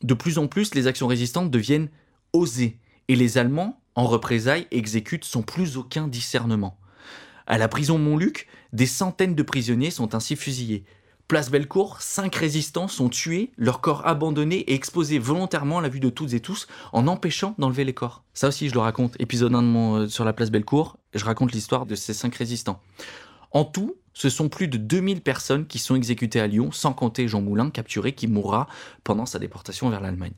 de 0.03 0.15
plus 0.15 0.39
en 0.39 0.47
plus, 0.47 0.75
les 0.75 0.87
actions 0.87 1.07
résistantes 1.07 1.51
deviennent 1.51 1.89
osées. 2.33 2.79
Et 3.09 3.17
les 3.17 3.39
Allemands, 3.39 3.81
en 3.99 4.07
représailles, 4.07 4.69
exécutent 4.71 5.25
sans 5.25 5.43
plus 5.43 5.77
aucun 5.77 6.07
discernement. 6.07 6.79
À 7.49 7.59
la 7.59 7.67
prison 7.67 7.99
Montluc, 7.99 8.47
des 8.73 8.87
centaines 8.87 9.35
de 9.35 9.43
prisonniers 9.43 9.91
sont 9.91 10.15
ainsi 10.15 10.37
fusillés. 10.37 10.85
Place 11.27 11.51
Bellecour, 11.51 12.01
cinq 12.01 12.37
résistants 12.37 12.87
sont 12.87 13.09
tués, 13.09 13.51
leurs 13.57 13.81
corps 13.81 14.07
abandonnés 14.07 14.59
et 14.59 14.75
exposés 14.75 15.19
volontairement 15.19 15.79
à 15.79 15.83
la 15.83 15.89
vue 15.89 15.99
de 15.99 16.11
toutes 16.11 16.33
et 16.33 16.39
tous, 16.39 16.69
en 16.93 17.09
empêchant 17.09 17.57
d'enlever 17.59 17.83
les 17.83 17.93
corps. 17.93 18.23
Ça 18.35 18.47
aussi, 18.47 18.69
je 18.69 18.75
le 18.75 18.79
raconte. 18.79 19.17
Épisode 19.19 19.53
1 19.53 19.63
de 19.63 19.67
mon, 19.67 19.97
euh, 19.97 20.07
sur 20.07 20.25
la 20.25 20.33
place 20.33 20.53
Bellecour, 20.53 20.97
je 21.13 21.25
raconte 21.25 21.51
l'histoire 21.51 21.85
de 21.85 21.97
ces 21.97 22.15
cinq 22.15 22.37
résistants. 22.37 22.81
En 23.51 23.65
tout, 23.65 23.97
ce 24.15 24.31
sont 24.31 24.49
plus 24.49 24.69
de 24.69 24.79
2000 24.79 25.23
personnes 25.23 25.67
qui 25.67 25.81
sont 25.81 25.97
exécutées 25.97 26.41
à 26.41 26.47
Lyon, 26.47 26.71
sans 26.71 26.93
compter 26.93 27.27
Jean 27.27 27.43
Moulin, 27.43 27.71
capturé, 27.71 28.13
qui 28.13 28.29
mourra 28.29 28.69
pendant 29.03 29.27
sa 29.27 29.41
déportation 29.41 29.91
vers 29.91 30.01
l'Allemagne. 30.01 30.35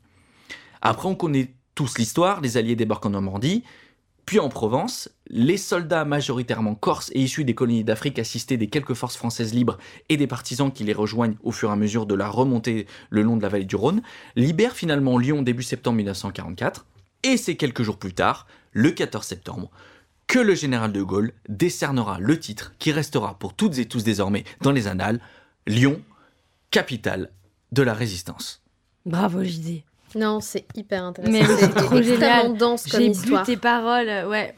Après, 0.81 1.07
on 1.07 1.13
connaît 1.13 1.53
tous 1.75 1.97
l'histoire, 1.97 2.41
les 2.41 2.57
Alliés 2.57 2.75
débarquent 2.75 3.05
en 3.05 3.11
Normandie, 3.11 3.63
puis 4.25 4.39
en 4.39 4.49
Provence, 4.49 5.09
les 5.27 5.57
soldats 5.57 6.05
majoritairement 6.05 6.75
corses 6.75 7.11
et 7.13 7.21
issus 7.21 7.43
des 7.43 7.55
colonies 7.55 7.83
d'Afrique 7.83 8.19
assistés 8.19 8.57
des 8.57 8.67
quelques 8.67 8.93
forces 8.93 9.17
françaises 9.17 9.53
libres 9.53 9.77
et 10.09 10.17
des 10.17 10.27
partisans 10.27 10.71
qui 10.71 10.83
les 10.83 10.93
rejoignent 10.93 11.35
au 11.43 11.51
fur 11.51 11.69
et 11.69 11.73
à 11.73 11.75
mesure 11.75 12.05
de 12.05 12.15
la 12.15 12.29
remontée 12.29 12.87
le 13.09 13.23
long 13.23 13.35
de 13.35 13.41
la 13.41 13.49
vallée 13.49 13.65
du 13.65 13.75
Rhône, 13.75 14.01
libèrent 14.35 14.75
finalement 14.75 15.17
Lyon 15.17 15.41
début 15.41 15.63
septembre 15.63 15.97
1944, 15.97 16.85
et 17.23 17.37
c'est 17.37 17.55
quelques 17.55 17.83
jours 17.83 17.97
plus 17.97 18.13
tard, 18.13 18.47
le 18.71 18.91
14 18.91 19.25
septembre, 19.25 19.69
que 20.27 20.39
le 20.39 20.55
général 20.55 20.93
de 20.93 21.01
Gaulle 21.01 21.33
décernera 21.49 22.19
le 22.19 22.39
titre 22.39 22.73
qui 22.79 22.91
restera 22.91 23.37
pour 23.37 23.53
toutes 23.53 23.77
et 23.79 23.85
tous 23.85 24.03
désormais 24.03 24.45
dans 24.61 24.71
les 24.71 24.87
annales, 24.87 25.19
Lyon, 25.67 26.01
capitale 26.69 27.31
de 27.71 27.83
la 27.83 27.93
résistance. 27.93 28.63
Bravo 29.05 29.43
JD. 29.43 29.83
Non, 30.15 30.39
c'est 30.39 30.65
hyper 30.75 31.03
intéressant. 31.03 31.31
Mais 31.33 31.43
c'est 31.57 31.69
trop 31.73 32.01
génial. 32.01 32.57
dense 32.57 32.85
comme 32.87 32.99
J'ai 33.01 33.07
histoire. 33.07 33.45
tes 33.45 33.57
paroles, 33.57 34.27
ouais. 34.29 34.53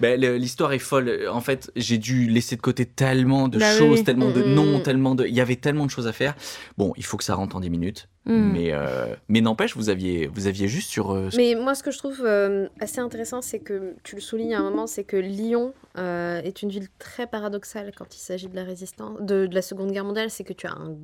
Ben, 0.00 0.20
le- 0.20 0.36
L'histoire 0.36 0.72
est 0.72 0.78
folle. 0.78 1.26
En 1.28 1.40
fait, 1.40 1.72
j'ai 1.74 1.98
dû 1.98 2.28
laisser 2.28 2.54
de 2.54 2.60
côté 2.60 2.86
tellement 2.86 3.48
de 3.48 3.58
Bah 3.58 3.76
choses, 3.76 3.98
oui. 3.98 4.04
tellement 4.04 4.30
de 4.30 4.44
Mm, 4.44 4.54
noms, 4.54 4.78
mm. 4.78 4.82
tellement 4.84 5.14
de. 5.16 5.26
Il 5.26 5.34
y 5.34 5.40
avait 5.40 5.56
tellement 5.56 5.86
de 5.86 5.90
choses 5.90 6.06
à 6.06 6.12
faire. 6.12 6.36
Bon, 6.76 6.92
il 6.96 7.04
faut 7.04 7.16
que 7.16 7.24
ça 7.24 7.34
rentre 7.34 7.56
en 7.56 7.60
10 7.60 7.68
minutes. 7.68 8.08
Mm. 8.24 8.52
Mais, 8.52 8.68
euh, 8.72 9.06
mais 9.28 9.40
n'empêche, 9.40 9.74
vous 9.76 9.88
aviez, 9.88 10.28
vous 10.28 10.46
aviez 10.46 10.68
juste 10.68 10.88
sur. 10.90 11.10
euh, 11.10 11.30
Mais 11.36 11.56
moi, 11.56 11.74
ce 11.74 11.82
que 11.82 11.90
je 11.90 11.98
trouve 11.98 12.22
euh, 12.24 12.68
assez 12.78 13.00
intéressant, 13.00 13.42
c'est 13.42 13.58
que 13.58 13.96
tu 14.04 14.14
le 14.14 14.20
soulignes 14.20 14.54
à 14.54 14.60
un 14.60 14.62
moment, 14.70 14.86
c'est 14.86 15.02
que 15.02 15.16
Lyon 15.16 15.74
euh, 15.96 16.40
est 16.42 16.62
une 16.62 16.68
ville 16.68 16.86
très 17.00 17.26
paradoxale 17.26 17.90
quand 17.96 18.14
il 18.14 18.20
s'agit 18.20 18.46
de 18.46 18.54
la 18.54 18.62
résistance, 18.62 19.18
de, 19.20 19.46
de 19.46 19.54
la 19.54 19.62
Seconde 19.62 19.90
Guerre 19.90 20.04
mondiale. 20.04 20.30
C'est 20.30 20.44
que 20.44 20.52
tu 20.52 20.68
as 20.68 20.72
un- 20.74 20.94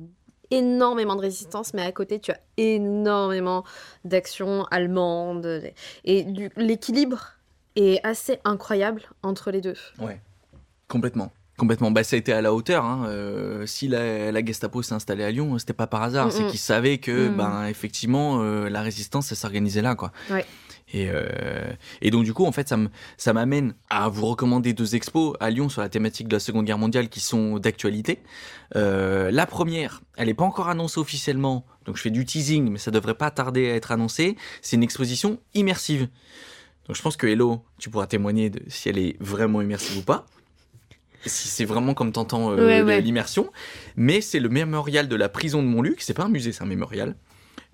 énormément 0.51 1.15
de 1.15 1.21
résistance, 1.21 1.73
mais 1.73 1.81
à 1.83 1.91
côté, 1.91 2.19
tu 2.19 2.31
as 2.31 2.39
énormément 2.57 3.63
d'actions 4.03 4.65
allemandes. 4.71 5.61
Et 6.03 6.25
l'équilibre 6.57 7.33
est 7.75 7.99
assez 8.05 8.39
incroyable 8.43 9.03
entre 9.23 9.51
les 9.51 9.61
deux. 9.61 9.75
Ouais, 9.99 10.21
complètement. 10.87 11.31
Complètement. 11.57 11.89
Bah, 11.89 12.03
ça 12.03 12.17
a 12.17 12.19
été 12.19 12.33
à 12.33 12.41
la 12.41 12.53
hauteur. 12.53 12.83
hein. 12.83 13.05
Euh, 13.07 13.65
si 13.65 13.87
la, 13.87 14.29
la 14.33 14.45
Gestapo 14.45 14.81
s'est 14.83 14.93
installée 14.93 15.23
à 15.23 15.31
Lyon, 15.31 15.57
c'était 15.57 15.71
pas 15.71 15.87
par 15.87 16.03
hasard. 16.03 16.29
C'est 16.29 16.45
qu'ils 16.47 16.59
savaient 16.59 16.97
que, 16.97 17.29
ben, 17.29 17.65
effectivement, 17.67 18.41
euh, 18.41 18.67
la 18.67 18.81
résistance, 18.81 19.33
s'organisait 19.33 19.81
là, 19.81 19.95
quoi. 19.95 20.11
Ouais. 20.29 20.45
Et, 20.93 21.07
euh, 21.09 21.25
et 22.01 22.11
donc, 22.11 22.23
du 22.25 22.33
coup, 22.33 22.45
en 22.45 22.51
fait, 22.51 22.73
ça 23.17 23.33
m'amène 23.33 23.73
à 23.89 24.07
vous 24.07 24.25
recommander 24.27 24.73
deux 24.73 24.95
expos 24.95 25.35
à 25.39 25.49
Lyon 25.49 25.67
sur 25.67 25.81
la 25.81 25.89
thématique 25.89 26.27
de 26.27 26.35
la 26.35 26.39
Seconde 26.39 26.65
Guerre 26.65 26.77
mondiale 26.77 27.09
qui 27.09 27.19
sont 27.19 27.57
d'actualité. 27.57 28.19
Euh, 28.75 29.31
la 29.31 29.45
première, 29.47 30.01
elle 30.15 30.27
n'est 30.27 30.33
pas 30.35 30.43
encore 30.45 30.69
annoncée 30.69 30.99
officiellement, 30.99 31.65
donc 31.85 31.97
je 31.97 32.01
fais 32.03 32.11
du 32.11 32.23
teasing, 32.23 32.69
mais 32.71 32.77
ça 32.77 32.91
devrait 32.91 33.15
pas 33.15 33.31
tarder 33.31 33.69
à 33.71 33.75
être 33.75 33.91
annoncé. 33.91 34.35
C'est 34.61 34.75
une 34.75 34.83
exposition 34.83 35.39
immersive. 35.55 36.07
Donc, 36.87 36.95
je 36.95 37.01
pense 37.01 37.17
que 37.17 37.25
Hello, 37.25 37.63
tu 37.79 37.89
pourras 37.89 38.05
témoigner 38.07 38.51
de 38.51 38.61
si 38.67 38.87
elle 38.87 38.99
est 38.99 39.17
vraiment 39.19 39.61
immersive 39.63 39.97
ou 39.97 40.03
pas. 40.03 40.25
Si 41.25 41.47
c'est 41.47 41.65
vraiment 41.65 41.95
comme 41.95 42.11
t'entends 42.11 42.51
euh, 42.51 42.57
Ouais, 42.57 42.79
le- 42.81 42.85
ouais. 42.85 43.01
l'immersion. 43.01 43.51
Mais 43.95 44.21
c'est 44.21 44.39
le 44.39 44.49
mémorial 44.49 45.07
de 45.07 45.15
la 45.15 45.27
prison 45.29 45.63
de 45.63 45.67
Montluc, 45.67 46.01
c'est 46.01 46.13
pas 46.13 46.25
un 46.25 46.29
musée, 46.29 46.51
c'est 46.51 46.61
un 46.61 46.67
mémorial, 46.67 47.15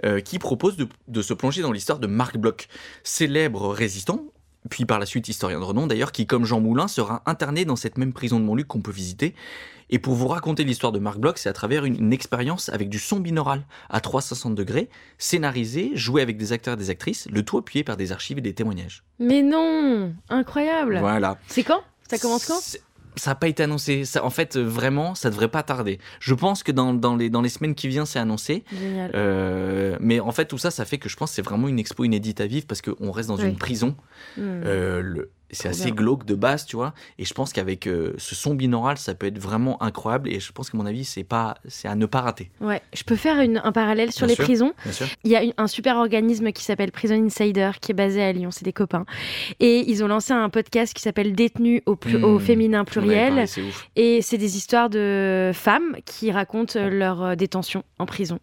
euh, 0.06 0.20
qui 0.20 0.40
propose 0.40 0.78
de, 0.78 0.88
de 1.08 1.22
se 1.22 1.34
plonger 1.34 1.62
dans 1.62 1.72
l'histoire 1.72 2.00
de 2.00 2.08
Marc 2.08 2.38
Bloch, 2.38 2.68
célèbre 3.04 3.70
résistant, 3.70 4.26
puis 4.70 4.86
par 4.86 5.00
la 5.00 5.06
suite 5.06 5.28
historien 5.28 5.60
de 5.60 5.64
renom 5.64 5.88
d'ailleurs, 5.88 6.12
qui 6.12 6.28
comme 6.28 6.46
Jean 6.46 6.60
Moulin 6.60 6.88
sera 6.88 7.24
interné 7.26 7.66
dans 7.66 7.76
cette 7.76 7.98
même 7.98 8.14
prison 8.14 8.40
de 8.40 8.46
Montluc 8.46 8.68
qu'on 8.68 8.82
peut 8.82 8.92
visiter. 8.92 9.34
Et 9.94 10.00
pour 10.00 10.14
vous 10.14 10.28
raconter 10.28 10.64
l'histoire 10.64 10.94
de 10.94 11.00
Marc 11.00 11.18
Bloch, 11.18 11.38
c'est 11.38 11.50
à 11.50 11.54
travers 11.54 11.84
une, 11.84 11.96
une 11.96 12.14
expérience 12.14 12.70
avec 12.70 12.88
du 12.88 12.98
son 12.98 13.20
binaural 13.20 13.64
à 13.90 14.00
360 14.00 14.56
degrés, 14.56 14.88
scénarisé, 15.18 15.92
joué 15.96 16.22
avec 16.22 16.38
des 16.38 16.54
acteurs 16.54 16.76
et 16.76 16.78
des 16.78 16.90
actrices, 16.90 17.28
le 17.30 17.44
tout 17.44 17.58
appuyé 17.58 17.84
par 17.84 17.98
des 17.98 18.12
archives 18.12 18.38
et 18.38 18.42
des 18.42 18.54
témoignages. 18.54 19.04
Mais 19.20 19.42
non 19.42 20.14
Incroyable 20.30 21.00
Voilà. 21.00 21.38
C'est 21.48 21.64
quand? 21.64 21.82
Ça 22.10 22.18
commence 22.18 22.46
quand? 22.46 22.60
Ça 23.16 23.32
n'a 23.32 23.36
pas 23.36 23.48
été 23.48 23.64
annoncé. 23.64 24.06
Ça, 24.06 24.24
en 24.24 24.30
fait, 24.30 24.56
euh, 24.56 24.64
vraiment, 24.64 25.16
ça 25.16 25.30
devrait 25.30 25.48
pas 25.50 25.64
tarder. 25.64 26.00
Je 26.20 26.34
pense 26.34 26.64
que 26.64 26.72
dans, 26.72 26.94
dans 26.94 27.16
les, 27.16 27.30
dans 27.30 27.42
les 27.42 27.50
semaines 27.50 27.76
qui 27.76 27.88
viennent, 27.88 28.06
c'est 28.06 28.20
annoncé. 28.20 28.64
Génial. 28.72 29.12
Euh, 29.16 29.98
mais 30.00 30.20
en 30.20 30.32
fait, 30.32 30.46
tout 30.46 30.58
ça, 30.58 30.72
ça 30.72 30.86
fait 30.86 30.98
que 30.98 31.10
je 31.10 31.16
pense 31.18 31.32
que 31.32 31.36
c'est 31.36 31.42
vraiment 31.42 31.68
une 31.68 31.80
expo 31.80 32.04
inédite 32.04 32.42
à 32.42 32.48
vivre 32.48 32.66
parce 32.68 32.82
qu'on 32.82 33.12
reste 33.12 33.30
dans 33.30 33.38
Oui. 33.38 33.46
une 33.50 33.58
prison. 33.58 33.96
Hmm. 34.38 34.42
Euh, 34.66 35.02
le- 35.02 35.32
c'est 35.52 35.70
assez 35.70 35.86
bien. 35.86 35.96
glauque 35.96 36.26
de 36.26 36.36
base, 36.36 36.66
tu 36.66 36.76
vois. 36.76 36.94
Et 37.20 37.26
je 37.26 37.34
pense 37.34 37.54
qu'avec 37.54 37.88
euh, 37.88 38.14
ce 38.18 38.36
son 38.36 38.54
binaural, 38.56 38.98
ça 38.98 39.14
peut 39.16 39.28
être 39.28 39.40
vraiment 39.40 39.82
incroyable. 39.84 40.30
Et 40.30 40.40
je 40.40 40.52
pense 40.52 40.70
qu'à 40.70 40.78
mon 40.78 40.86
avis, 40.86 41.04
c'est 41.06 41.24
pas, 41.24 41.56
c'est 41.68 41.88
à 41.88 41.96
ne 41.96 42.06
pas 42.06 42.22
rater. 42.22 42.50
Ouais, 42.62 42.82
je 42.94 43.04
peux 43.04 43.16
faire 43.16 43.40
une- 43.42 43.62
un 43.64 43.72
parallèle 43.72 44.12
sur 44.12 44.22
Bien 44.28 44.32
les 44.32 44.36
sûr, 44.36 44.44
prisons. 44.46 44.74
bien 44.84 44.92
sûr. 44.94 45.08
Il 45.24 45.32
y 45.32 45.36
a 45.36 45.44
une- 45.44 45.54
un 45.58 45.68
super 45.68 45.98
organisme 45.98 46.52
qui 46.52 46.64
s'appelle 46.64 46.92
Prison 46.92 47.16
Insider 47.24 47.72
qui 47.82 47.92
est 47.92 47.96
basé 47.96 48.22
à 48.24 48.32
Lyon, 48.32 48.52
c'est 48.52 48.66
des 48.66 48.74
copains. 48.74 49.06
Et 49.60 49.90
ils 49.90 50.04
ont 50.04 50.08
lancé 50.08 50.34
un 50.34 50.50
podcast 50.50 50.94
qui 50.94 51.02
s'appelle 51.02 51.34
Détenus 51.34 51.82
au, 51.86 51.96
Mmh. 52.04 52.24
au 52.24 52.40
féminin 52.40 52.84
pluriel. 52.86 53.30
parlé, 53.30 53.48
c'est 53.48 53.62
ouf. 53.62 53.88
Et 53.96 54.22
c'est 54.22 54.38
des 54.38 54.58
histoires 54.58 54.90
de 54.90 55.52
femmes 55.54 55.98
qui 56.06 56.32
racontent 56.32 56.80
euh, 56.80 56.90
leur 56.90 57.24
euh, 57.24 57.36
détention 57.36 57.84
en 58.00 58.06
prison. 58.06 58.40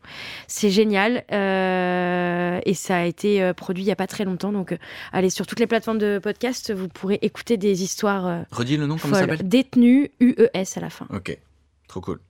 C'est 0.47 0.71
génial. 0.71 1.25
euh, 1.33 2.61
et 2.65 2.75
ça 2.75 2.99
a 2.99 3.05
été 3.05 3.53
produit 3.57 3.83
il 3.83 3.87
n'y 3.87 3.93
a 3.93 3.97
pas 3.97 4.07
très 4.07 4.25
longtemps. 4.25 4.53
Donc, 4.53 4.77
allez 5.13 5.31
sur 5.31 5.47
toutes 5.47 5.61
les 5.61 5.67
plateformes 5.67 5.99
de 5.99 6.19
podcast, 6.23 6.72
vous 6.72 6.89
pourrez 6.99 7.18
écouter 7.22 7.57
des 7.57 7.83
histoires. 7.83 8.26
euh, 8.26 8.42
Redis 8.50 8.76
le 8.76 8.87
nom, 8.87 8.96
comment 8.96 9.14
ça 9.14 9.20
folles. 9.20 9.30
s'appelle? 9.30 9.49
Détenus, 9.49 10.08
UES 10.20 10.49
à 10.76 10.80
la 10.80 10.91
fin. 10.91 11.07
Ok, 11.14 11.37
trop 11.88 12.00
cool. 12.00 12.20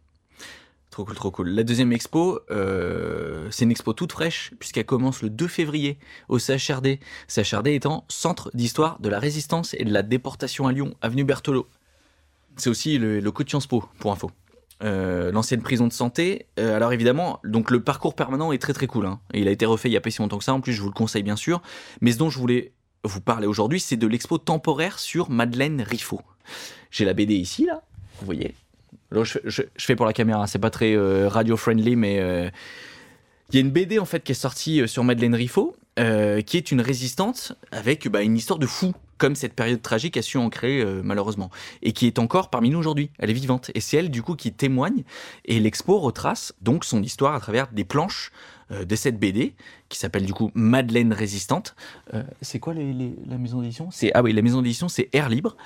Trop 0.90 1.04
cool, 1.04 1.14
trop 1.14 1.30
cool. 1.30 1.50
La 1.50 1.62
deuxième 1.62 1.92
expo, 1.92 2.40
euh, 2.50 3.46
c'est 3.50 3.64
une 3.64 3.70
expo 3.70 3.92
toute 3.92 4.10
fraîche, 4.12 4.52
puisqu'elle 4.58 4.86
commence 4.86 5.22
le 5.22 5.30
2 5.30 5.46
février 5.46 5.96
au 6.28 6.38
CHRD. 6.38 6.98
CHRD 7.28 7.68
étant 7.68 8.04
Centre 8.08 8.50
d'histoire 8.54 8.98
de 8.98 9.08
la 9.08 9.18
résistance 9.20 9.74
et 9.78 9.84
de 9.84 9.92
la 9.92 10.02
déportation 10.02 10.66
à 10.66 10.72
Lyon, 10.72 10.94
avenue 11.00 11.24
Berthelot. 11.24 11.68
C'est 12.56 12.70
aussi 12.70 12.98
le 12.98 13.20
loco 13.20 13.44
de 13.44 13.48
Sciences 13.48 13.68
Po, 13.68 13.84
pour 14.00 14.10
info. 14.12 14.30
euh, 14.82 15.30
l'ancienne 15.30 15.62
prison 15.62 15.86
de 15.86 15.92
santé. 15.92 16.46
Euh, 16.58 16.74
alors 16.74 16.92
évidemment, 16.92 17.38
donc 17.44 17.70
le 17.70 17.80
parcours 17.82 18.14
permanent 18.14 18.50
est 18.52 18.58
très 18.58 18.72
très 18.72 18.86
cool. 18.88 19.06
hein. 19.06 19.20
Il 19.34 19.46
a 19.46 19.50
été 19.52 19.66
refait 19.66 19.88
il 19.88 19.92
y 19.92 19.96
a 19.96 20.00
pas 20.00 20.10
si 20.10 20.20
longtemps 20.22 20.38
que 20.38 20.44
ça. 20.44 20.54
En 20.54 20.60
plus, 20.60 20.72
je 20.72 20.80
vous 20.82 20.88
le 20.88 20.94
conseille 20.94 21.22
bien 21.22 21.36
sûr. 21.36 21.62
Mais 22.00 22.10
ce 22.12 22.18
dont 22.18 22.30
je 22.30 22.38
voulais 22.38 22.72
vous 23.04 23.20
parler 23.20 23.46
aujourd'hui, 23.46 23.80
c'est 23.80 23.96
de 23.96 24.06
l'expo 24.06 24.38
temporaire 24.38 24.98
sur 24.98 25.30
Madeleine 25.30 25.82
Riffaut. 25.82 26.22
J'ai 26.90 27.04
la 27.04 27.14
BD 27.14 27.34
ici 27.34 27.66
là, 27.66 27.82
vous 28.20 28.26
voyez. 28.26 28.54
Alors, 29.10 29.24
je, 29.24 29.62
fais 29.78 29.96
pour 29.96 30.06
la 30.06 30.12
caméra, 30.12 30.46
c'est 30.46 30.58
pas 30.58 30.70
très 30.70 30.96
radio 31.28 31.56
friendly, 31.56 31.96
mais 31.96 32.18
euh, 32.20 32.50
il 33.50 33.54
y 33.54 33.58
a 33.58 33.60
une 33.62 33.70
BD 33.70 33.98
en 33.98 34.04
fait 34.04 34.22
qui 34.22 34.32
est 34.32 34.34
sortie 34.34 34.82
euh, 34.82 34.86
sur 34.86 35.04
Madeleine 35.04 35.34
Riffaut, 35.34 35.74
euh, 35.98 36.42
qui 36.42 36.56
est 36.56 36.70
une 36.70 36.80
résistante 36.80 37.54
avec 37.72 38.08
bah, 38.08 38.22
une 38.22 38.36
histoire 38.36 38.60
de 38.60 38.66
fou, 38.66 38.92
comme 39.16 39.34
cette 39.34 39.54
période 39.54 39.82
tragique 39.82 40.16
a 40.16 40.22
su 40.22 40.38
euh, 40.38 41.00
malheureusement, 41.02 41.50
et 41.82 41.92
qui 41.92 42.06
est 42.06 42.20
encore 42.20 42.50
parmi 42.50 42.70
nous 42.70 42.78
aujourd'hui. 42.78 43.10
Elle 43.18 43.30
est 43.30 43.34
vivante, 43.34 43.72
et 43.74 43.80
c'est 43.80 43.96
elle 43.96 44.10
du 44.10 44.22
coup 44.22 44.36
qui 44.36 44.52
témoigne, 44.52 45.02
et 45.44 45.58
l'expo 45.58 45.98
retrace 45.98 46.54
donc 46.60 46.84
son 46.84 47.02
histoire 47.02 47.34
à 47.34 47.40
travers 47.40 47.66
des 47.72 47.84
planches 47.84 48.30
euh, 48.30 48.57
de 48.70 48.96
cette 48.96 49.18
BD 49.18 49.54
qui 49.88 49.98
s'appelle 49.98 50.26
du 50.26 50.34
coup 50.34 50.50
Madeleine 50.54 51.12
résistante. 51.12 51.74
Euh, 52.14 52.22
c'est 52.42 52.58
quoi 52.58 52.74
la 52.74 53.38
maison 53.38 53.60
d'édition? 53.60 53.88
C'est 53.90 54.10
ah 54.14 54.22
oui, 54.22 54.32
la 54.32 54.42
maison 54.42 54.62
d'édition 54.62 54.88
c'est 54.88 55.08
Air 55.12 55.28
Libre. 55.28 55.56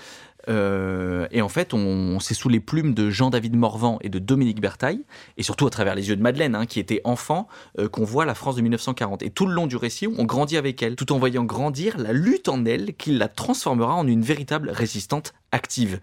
Euh, 0.48 1.28
et 1.30 1.40
en 1.40 1.48
fait, 1.48 1.72
on, 1.72 2.18
c'est 2.18 2.34
sous 2.34 2.48
les 2.48 2.58
plumes 2.58 2.94
de 2.94 3.10
Jean-David 3.10 3.54
Morvan 3.54 3.98
et 4.00 4.08
de 4.08 4.18
Dominique 4.18 4.60
Bertaille, 4.60 5.04
et 5.36 5.44
surtout 5.44 5.68
à 5.68 5.70
travers 5.70 5.94
les 5.94 6.08
yeux 6.08 6.16
de 6.16 6.22
Madeleine, 6.22 6.56
hein, 6.56 6.66
qui 6.66 6.80
était 6.80 7.00
enfant, 7.04 7.46
euh, 7.78 7.88
qu'on 7.88 8.04
voit 8.04 8.24
la 8.24 8.34
France 8.34 8.56
de 8.56 8.62
1940. 8.62 9.22
Et 9.22 9.30
tout 9.30 9.46
le 9.46 9.54
long 9.54 9.68
du 9.68 9.76
récit, 9.76 10.08
on 10.08 10.24
grandit 10.24 10.56
avec 10.56 10.82
elle, 10.82 10.96
tout 10.96 11.12
en 11.12 11.18
voyant 11.18 11.44
grandir 11.44 11.96
la 11.96 12.12
lutte 12.12 12.48
en 12.48 12.64
elle 12.64 12.94
qui 12.94 13.12
la 13.12 13.28
transformera 13.28 13.94
en 13.94 14.06
une 14.08 14.22
véritable 14.22 14.70
résistante 14.70 15.32
active. 15.52 16.00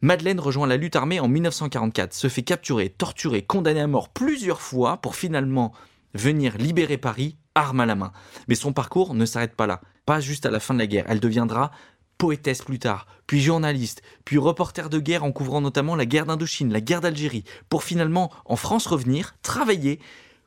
Madeleine 0.00 0.40
rejoint 0.40 0.66
la 0.66 0.78
lutte 0.78 0.96
armée 0.96 1.20
en 1.20 1.28
1944, 1.28 2.14
se 2.14 2.28
fait 2.28 2.42
capturer, 2.42 2.88
torturer, 2.88 3.42
condamner 3.42 3.80
à 3.80 3.86
mort 3.86 4.08
plusieurs 4.08 4.62
fois 4.62 4.96
pour 4.96 5.14
finalement 5.14 5.74
venir 6.14 6.56
libérer 6.58 6.98
Paris, 6.98 7.36
arme 7.54 7.80
à 7.80 7.86
la 7.86 7.94
main. 7.94 8.12
Mais 8.48 8.54
son 8.54 8.72
parcours 8.72 9.14
ne 9.14 9.26
s'arrête 9.26 9.56
pas 9.56 9.66
là, 9.66 9.80
pas 10.06 10.20
juste 10.20 10.46
à 10.46 10.50
la 10.50 10.60
fin 10.60 10.74
de 10.74 10.78
la 10.78 10.86
guerre. 10.86 11.06
Elle 11.08 11.20
deviendra 11.20 11.70
poétesse 12.18 12.60
plus 12.62 12.78
tard, 12.78 13.06
puis 13.26 13.40
journaliste, 13.40 14.02
puis 14.26 14.36
reporter 14.36 14.90
de 14.90 14.98
guerre 14.98 15.24
en 15.24 15.32
couvrant 15.32 15.62
notamment 15.62 15.96
la 15.96 16.04
guerre 16.04 16.26
d'Indochine, 16.26 16.70
la 16.70 16.82
guerre 16.82 17.00
d'Algérie, 17.00 17.44
pour 17.70 17.82
finalement 17.82 18.30
en 18.44 18.56
France 18.56 18.86
revenir, 18.86 19.36
travailler 19.40 20.00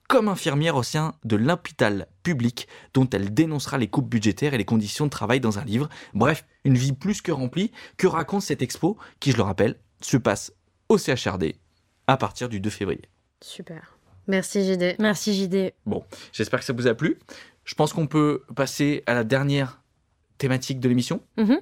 comme 0.07 0.27
infirmière 0.27 0.75
au 0.75 0.83
sein 0.83 1.15
de 1.23 1.35
l'hôpital 1.35 2.07
public 2.21 2.67
dont 2.93 3.09
elle 3.09 3.33
dénoncera 3.33 3.79
les 3.79 3.87
coupes 3.87 4.07
budgétaires 4.07 4.53
et 4.53 4.59
les 4.59 4.65
conditions 4.65 5.05
de 5.05 5.09
travail 5.09 5.39
dans 5.39 5.57
un 5.57 5.65
livre. 5.65 5.89
Bref, 6.13 6.45
une 6.63 6.77
vie 6.77 6.93
plus 6.93 7.23
que 7.23 7.31
remplie 7.31 7.71
que 7.97 8.05
raconte 8.05 8.43
cette 8.43 8.61
expo 8.61 8.97
qui, 9.19 9.31
je 9.31 9.37
le 9.37 9.43
rappelle, 9.43 9.79
se 10.01 10.17
passe 10.17 10.53
au 10.89 10.99
CHRD 10.99 11.55
à 12.05 12.17
partir 12.17 12.49
du 12.49 12.59
2 12.59 12.69
février. 12.69 13.09
Super. 13.41 13.92
Merci 14.27 14.63
JD. 14.65 14.95
Merci 14.99 15.33
JD. 15.33 15.73
Bon, 15.85 16.03
j'espère 16.31 16.59
que 16.59 16.65
ça 16.65 16.73
vous 16.73 16.87
a 16.87 16.93
plu. 16.93 17.19
Je 17.65 17.75
pense 17.75 17.93
qu'on 17.93 18.07
peut 18.07 18.43
passer 18.55 19.03
à 19.05 19.13
la 19.13 19.23
dernière 19.23 19.81
thématique 20.37 20.79
de 20.79 20.89
l'émission, 20.89 21.21
Mhm. 21.37 21.59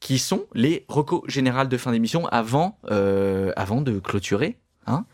qui 0.00 0.18
sont 0.18 0.46
les 0.54 0.84
recos 0.88 1.22
générales 1.28 1.68
de 1.68 1.76
fin 1.76 1.92
d'émission 1.92 2.26
avant, 2.26 2.78
euh, 2.90 3.52
avant 3.56 3.80
de 3.80 3.98
clôturer. 3.98 4.58
Hein 4.86 5.06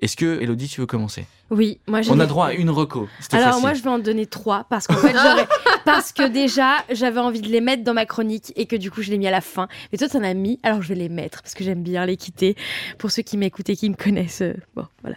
Est-ce 0.00 0.16
que, 0.16 0.40
Elodie, 0.40 0.68
tu 0.68 0.80
veux 0.80 0.86
commencer? 0.86 1.26
Oui, 1.50 1.80
moi 1.88 2.00
j'ai 2.00 2.10
On 2.10 2.20
a 2.20 2.26
droit 2.26 2.46
à 2.46 2.52
une 2.52 2.70
reco. 2.70 3.08
Alors 3.32 3.48
facile. 3.48 3.60
moi 3.60 3.74
je 3.74 3.82
vais 3.82 3.90
en 3.90 3.98
donner 3.98 4.26
trois 4.26 4.64
parce 4.70 4.86
qu'en 4.86 4.94
fait 4.94 5.12
parce 5.84 6.12
que 6.12 6.28
déjà 6.28 6.76
j'avais 6.90 7.18
envie 7.18 7.40
de 7.40 7.48
les 7.48 7.60
mettre 7.60 7.82
dans 7.82 7.92
ma 7.92 8.06
chronique 8.06 8.52
et 8.54 8.66
que 8.66 8.76
du 8.76 8.90
coup 8.90 9.02
je 9.02 9.10
l'ai 9.10 9.18
mis 9.18 9.26
à 9.26 9.32
la 9.32 9.40
fin. 9.40 9.66
Mais 9.90 9.98
toi 9.98 10.08
t'en 10.08 10.22
as 10.22 10.32
mis 10.32 10.60
alors 10.62 10.80
je 10.80 10.88
vais 10.90 10.94
les 10.94 11.08
mettre 11.08 11.42
parce 11.42 11.54
que 11.54 11.64
j'aime 11.64 11.82
bien 11.82 12.06
les 12.06 12.16
quitter. 12.16 12.54
Pour 12.98 13.10
ceux 13.10 13.22
qui 13.22 13.36
m'écoutent 13.36 13.68
et 13.68 13.76
qui 13.76 13.90
me 13.90 13.96
connaissent, 13.96 14.42
euh, 14.42 14.54
bon 14.76 14.86
voilà. 15.02 15.16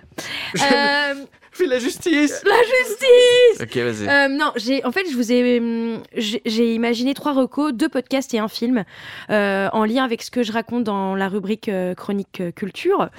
Euh, 0.56 1.24
Fais 1.54 1.68
la 1.68 1.78
justice 1.80 2.42
La 2.46 2.56
justice 2.64 3.62
Ok, 3.62 3.78
vas-y. 3.78 4.08
Euh, 4.10 4.28
non, 4.28 4.52
j'ai 4.56 4.84
en 4.86 4.92
fait 4.92 5.04
je 5.10 5.16
vous 5.16 5.32
ai 5.32 5.60
hum, 5.60 6.02
j'ai 6.16 6.42
j'ai 6.46 6.74
imaginé 6.74 7.14
trois 7.14 7.34
recos, 7.34 7.74
deux 7.74 7.90
podcasts 7.90 8.34
et 8.34 8.40
un 8.40 8.48
film 8.48 8.84
euh, 9.30 9.70
en 9.72 9.86
lien 9.86 10.04
avec 10.04 10.24
ce 10.24 10.32
que 10.32 10.42
je 10.44 10.52
raconte 10.52 10.84
dans 10.84 11.16
la 11.16 11.30
rubrique 11.30 11.70
euh, 11.70 11.94
chronique 11.94 12.42
euh, 12.42 12.52
culture. 12.52 13.10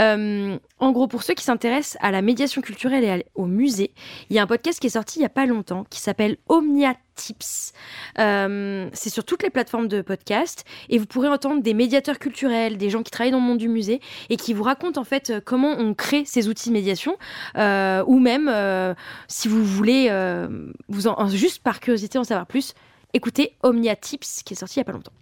Euh, 0.00 0.56
en 0.78 0.92
gros, 0.92 1.06
pour 1.08 1.22
ceux 1.22 1.34
qui 1.34 1.44
s'intéressent 1.44 1.96
à 2.00 2.10
la 2.10 2.22
médiation 2.22 2.60
culturelle 2.60 3.04
et 3.04 3.10
à- 3.10 3.18
au 3.34 3.46
musée, 3.46 3.92
il 4.30 4.36
y 4.36 4.38
a 4.38 4.42
un 4.42 4.46
podcast 4.46 4.78
qui 4.80 4.86
est 4.86 4.90
sorti 4.90 5.18
il 5.18 5.22
y 5.22 5.26
a 5.26 5.28
pas 5.30 5.46
longtemps 5.46 5.84
qui 5.90 6.00
s'appelle 6.00 6.36
Omnia 6.48 6.94
Tips. 7.14 7.72
Euh, 8.18 8.88
c'est 8.92 9.10
sur 9.10 9.24
toutes 9.24 9.42
les 9.42 9.50
plateformes 9.50 9.88
de 9.88 10.02
podcast 10.02 10.64
et 10.88 10.98
vous 10.98 11.06
pourrez 11.06 11.28
entendre 11.28 11.62
des 11.62 11.74
médiateurs 11.74 12.18
culturels, 12.18 12.76
des 12.76 12.90
gens 12.90 13.02
qui 13.02 13.10
travaillent 13.10 13.32
dans 13.32 13.40
le 13.40 13.44
monde 13.44 13.58
du 13.58 13.68
musée 13.68 14.00
et 14.30 14.36
qui 14.36 14.54
vous 14.54 14.62
racontent 14.62 15.00
en 15.00 15.04
fait 15.04 15.30
euh, 15.30 15.40
comment 15.44 15.72
on 15.78 15.94
crée 15.94 16.24
ces 16.24 16.48
outils 16.48 16.68
de 16.68 16.74
médiation 16.74 17.16
euh, 17.56 18.02
ou 18.06 18.18
même 18.18 18.50
si 19.28 19.48
vous 19.48 19.64
voulez 19.64 20.10
vous 20.88 21.06
en, 21.06 21.28
juste 21.28 21.62
par 21.62 21.80
curiosité 21.80 22.18
en 22.18 22.24
savoir 22.24 22.46
plus, 22.46 22.74
écoutez 23.12 23.56
Omnia 23.62 23.96
Tips 23.96 24.42
qui 24.42 24.54
est 24.54 24.56
sorti 24.56 24.76
il 24.76 24.80
y 24.80 24.82
a 24.82 24.84
pas 24.84 24.92
longtemps. 24.92 25.12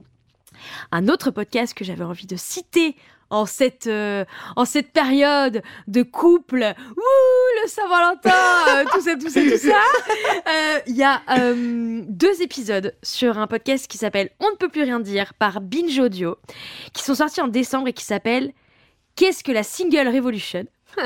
Un 0.93 1.09
autre 1.09 1.31
podcast 1.31 1.75
que 1.75 1.85
j'avais 1.85 2.05
envie 2.05 2.27
de 2.27 2.37
citer 2.37 2.97
en 3.31 3.47
cette, 3.47 3.87
euh, 3.87 4.25
en 4.57 4.65
cette 4.65 4.93
période 4.93 5.63
de 5.87 6.03
couple, 6.03 6.75
ouh, 6.97 7.63
le 7.63 7.69
Saint-Valentin, 7.69 8.31
euh, 8.69 8.85
tout 8.93 9.01
ça, 9.01 9.15
tout 9.17 9.31
ça, 9.31 9.41
tout 9.43 9.57
ça, 9.57 9.69
euh, 10.49 10.79
il 10.87 10.97
y 10.97 11.03
a 11.05 11.23
euh, 11.39 12.03
deux 12.09 12.43
épisodes 12.43 12.95
sur 13.03 13.39
un 13.39 13.47
podcast 13.47 13.87
qui 13.87 13.99
s'appelle 13.99 14.31
On 14.41 14.51
ne 14.51 14.57
peut 14.57 14.69
plus 14.69 14.83
rien 14.83 15.01
dire 15.01 15.35
par 15.35 15.61
Binge 15.61 15.99
Audio, 15.99 16.37
qui 16.93 17.03
sont 17.03 17.15
sortis 17.15 17.41
en 17.41 17.49
décembre 17.49 17.89
et 17.89 17.93
qui 17.93 18.05
s'appelle 18.05 18.53
Qu'est-ce 19.17 19.45
que 19.45 19.53
la 19.53 19.63
Single 19.63 20.09
Revolution? 20.09 20.65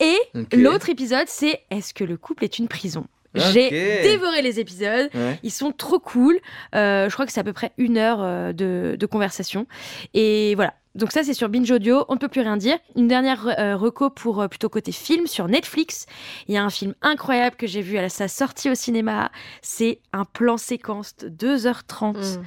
Et 0.00 0.16
l'autre 0.52 0.90
épisode, 0.90 1.26
c'est 1.26 1.62
Est-ce 1.70 1.92
que 1.92 2.04
le 2.04 2.16
couple 2.16 2.44
est 2.44 2.58
une 2.58 2.68
prison? 2.68 3.06
J'ai 3.34 3.70
dévoré 4.02 4.42
les 4.42 4.60
épisodes. 4.60 5.10
Ouais. 5.14 5.38
Ils 5.42 5.50
sont 5.50 5.72
trop 5.72 5.98
cool. 5.98 6.38
Euh, 6.74 7.08
je 7.08 7.12
crois 7.14 7.26
que 7.26 7.32
c'est 7.32 7.40
à 7.40 7.44
peu 7.44 7.52
près 7.52 7.72
une 7.78 7.98
heure 7.98 8.20
euh, 8.22 8.52
de, 8.52 8.96
de 8.98 9.06
conversation. 9.06 9.66
Et 10.14 10.54
voilà. 10.54 10.74
Donc 10.98 11.12
ça, 11.12 11.22
c'est 11.22 11.32
sur 11.32 11.48
Binge 11.48 11.70
Audio. 11.70 12.04
On 12.08 12.14
ne 12.14 12.18
peut 12.18 12.26
plus 12.26 12.40
rien 12.40 12.56
dire. 12.56 12.76
Une 12.96 13.06
dernière 13.06 13.46
euh, 13.58 13.76
reco 13.76 14.10
pour 14.10 14.40
euh, 14.42 14.48
plutôt 14.48 14.68
côté 14.68 14.90
film 14.90 15.28
sur 15.28 15.46
Netflix. 15.46 16.06
Il 16.48 16.54
y 16.54 16.58
a 16.58 16.64
un 16.64 16.70
film 16.70 16.92
incroyable 17.02 17.54
que 17.54 17.68
j'ai 17.68 17.82
vu 17.82 17.98
à 17.98 18.08
sa 18.08 18.26
sortie 18.26 18.68
au 18.68 18.74
cinéma. 18.74 19.30
C'est 19.62 20.00
un 20.12 20.24
plan 20.24 20.56
séquence 20.56 21.14
de 21.16 21.28
2h30 21.28 22.38
Mm. 22.38 22.42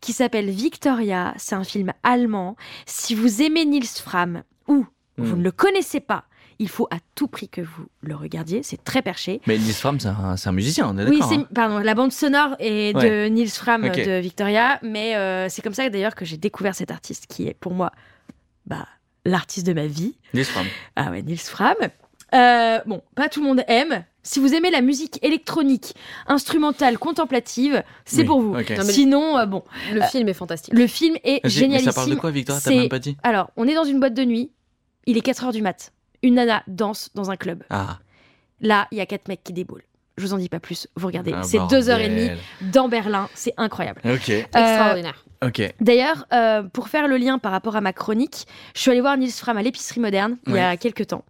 qui 0.00 0.12
s'appelle 0.12 0.50
Victoria. 0.50 1.32
C'est 1.36 1.54
un 1.54 1.62
film 1.62 1.92
allemand. 2.02 2.56
Si 2.86 3.14
vous 3.14 3.40
aimez 3.40 3.64
Nils 3.64 3.86
Fram 3.86 4.42
ou 4.66 4.84
vous 5.16 5.36
Mm. 5.36 5.38
ne 5.38 5.44
le 5.44 5.52
connaissez 5.52 6.00
pas, 6.00 6.24
il 6.62 6.68
faut 6.68 6.86
à 6.90 6.96
tout 7.14 7.26
prix 7.28 7.48
que 7.48 7.60
vous 7.60 7.86
le 8.00 8.14
regardiez. 8.14 8.62
C'est 8.62 8.82
très 8.82 9.02
perché. 9.02 9.40
Mais 9.46 9.58
Nils 9.58 9.72
Fram, 9.74 9.98
c'est 10.00 10.08
un, 10.08 10.36
c'est 10.36 10.48
un 10.48 10.52
musicien, 10.52 10.88
on 10.88 10.96
est 10.98 11.04
Oui, 11.08 11.18
d'accord. 11.18 11.28
c'est 11.28 11.36
hein 11.40 11.48
pardon, 11.54 11.78
la 11.78 11.94
bande 11.94 12.12
sonore 12.12 12.56
est 12.58 12.92
de 12.94 12.98
Ouais. 12.98 13.30
Nils 13.30 13.50
Fram 13.50 13.82
de 13.82 14.20
Victoria, 14.20 14.78
mais 14.82 15.16
euh, 15.16 15.48
c'est 15.48 15.62
comme 15.62 15.74
ça 15.74 15.88
d'ailleurs 15.90 16.14
que 16.14 16.24
j'ai 16.24 16.36
découvert 16.36 16.74
cet 16.74 16.90
artiste 16.90 17.26
qui 17.28 17.46
est 17.48 17.54
pour 17.54 17.72
moi 17.74 17.92
bah, 18.66 18.86
l'artiste 19.24 19.66
de 19.66 19.72
ma 19.72 19.86
vie. 19.86 20.16
Nils 20.34 20.44
Fram. 20.44 20.66
Ah 20.96 21.10
ouais, 21.10 21.22
Nils 21.22 21.38
Fram. 21.38 21.76
Euh, 22.34 22.78
bon, 22.86 23.02
pas 23.14 23.28
tout 23.28 23.40
le 23.42 23.46
monde 23.48 23.62
aime. 23.68 24.04
Si 24.22 24.38
vous 24.38 24.54
aimez 24.54 24.70
la 24.70 24.80
musique 24.82 25.18
électronique, 25.24 25.94
instrumentale, 26.28 26.96
contemplative, 26.96 27.82
c'est 28.04 28.18
Oui, 28.20 28.24
pour 28.24 28.40
vous. 28.40 28.54
Non, 28.56 28.62
Sinon, 28.84 29.36
euh, 29.38 29.46
bon. 29.46 29.64
Le 29.92 30.00
Euh, 30.02 30.06
film 30.06 30.28
est 30.28 30.32
fantastique. 30.32 30.72
Le 30.74 30.86
film 30.86 31.16
est 31.24 31.40
Vas-y, 31.44 31.68
mais 31.68 31.80
ça 31.80 31.92
parle 31.92 32.08
de 32.10 32.14
quoi, 32.14 32.30
Victoria? 32.30 32.60
T'as 32.62 32.70
C'est- 32.70 32.76
même 32.76 32.88
pas 32.88 33.00
dit? 33.00 33.16
Alors, 33.24 33.50
on 33.56 33.66
est 33.66 33.74
dans 33.74 33.84
une 33.84 33.98
boîte 34.00 34.14
de 34.14 34.24
nuit. 34.24 34.52
Il 35.06 35.16
est 35.18 35.22
4 35.22 35.44
heures 35.44 35.52
du 35.52 35.60
mat. 35.60 35.92
Une 36.22 36.34
nana 36.34 36.62
danse 36.66 37.10
dans 37.14 37.30
un 37.30 37.36
club. 37.36 37.62
Ah, 37.70 37.98
Là, 38.60 38.86
il 38.92 38.98
y 38.98 39.00
a 39.00 39.06
quatre 39.06 39.28
mecs 39.28 39.42
qui 39.42 39.52
déboulent. 39.52 39.82
Je 40.18 40.26
vous 40.26 40.34
en 40.34 40.38
dis 40.38 40.48
pas 40.48 40.60
plus. 40.60 40.86
Vous 40.94 41.06
regardez. 41.06 41.32
Ah, 41.34 41.42
c'est 41.42 41.58
deux 41.68 41.88
heures 41.88 41.98
et 41.98 42.08
demie 42.08 42.30
dans 42.60 42.88
Berlin. 42.88 43.28
C'est 43.34 43.54
incroyable. 43.56 44.00
ok. 44.04 44.28
Euh, 44.30 44.42
Extraordinaire. 44.54 45.24
Ok. 45.44 45.60
D'ailleurs, 45.80 46.26
euh, 46.32 46.62
pour 46.62 46.88
faire 46.88 47.08
le 47.08 47.16
lien 47.16 47.38
par 47.38 47.50
rapport 47.50 47.74
à 47.74 47.80
ma 47.80 47.92
chronique, 47.92 48.46
je 48.76 48.80
suis 48.82 48.90
allée 48.92 49.00
voir 49.00 49.16
Nils 49.16 49.32
Fram 49.32 49.56
à 49.56 49.62
l'épicerie 49.62 49.98
moderne 50.00 50.36
il 50.46 50.54
y 50.54 50.58
a 50.60 50.76
quelques 50.76 51.08
temps. 51.08 51.24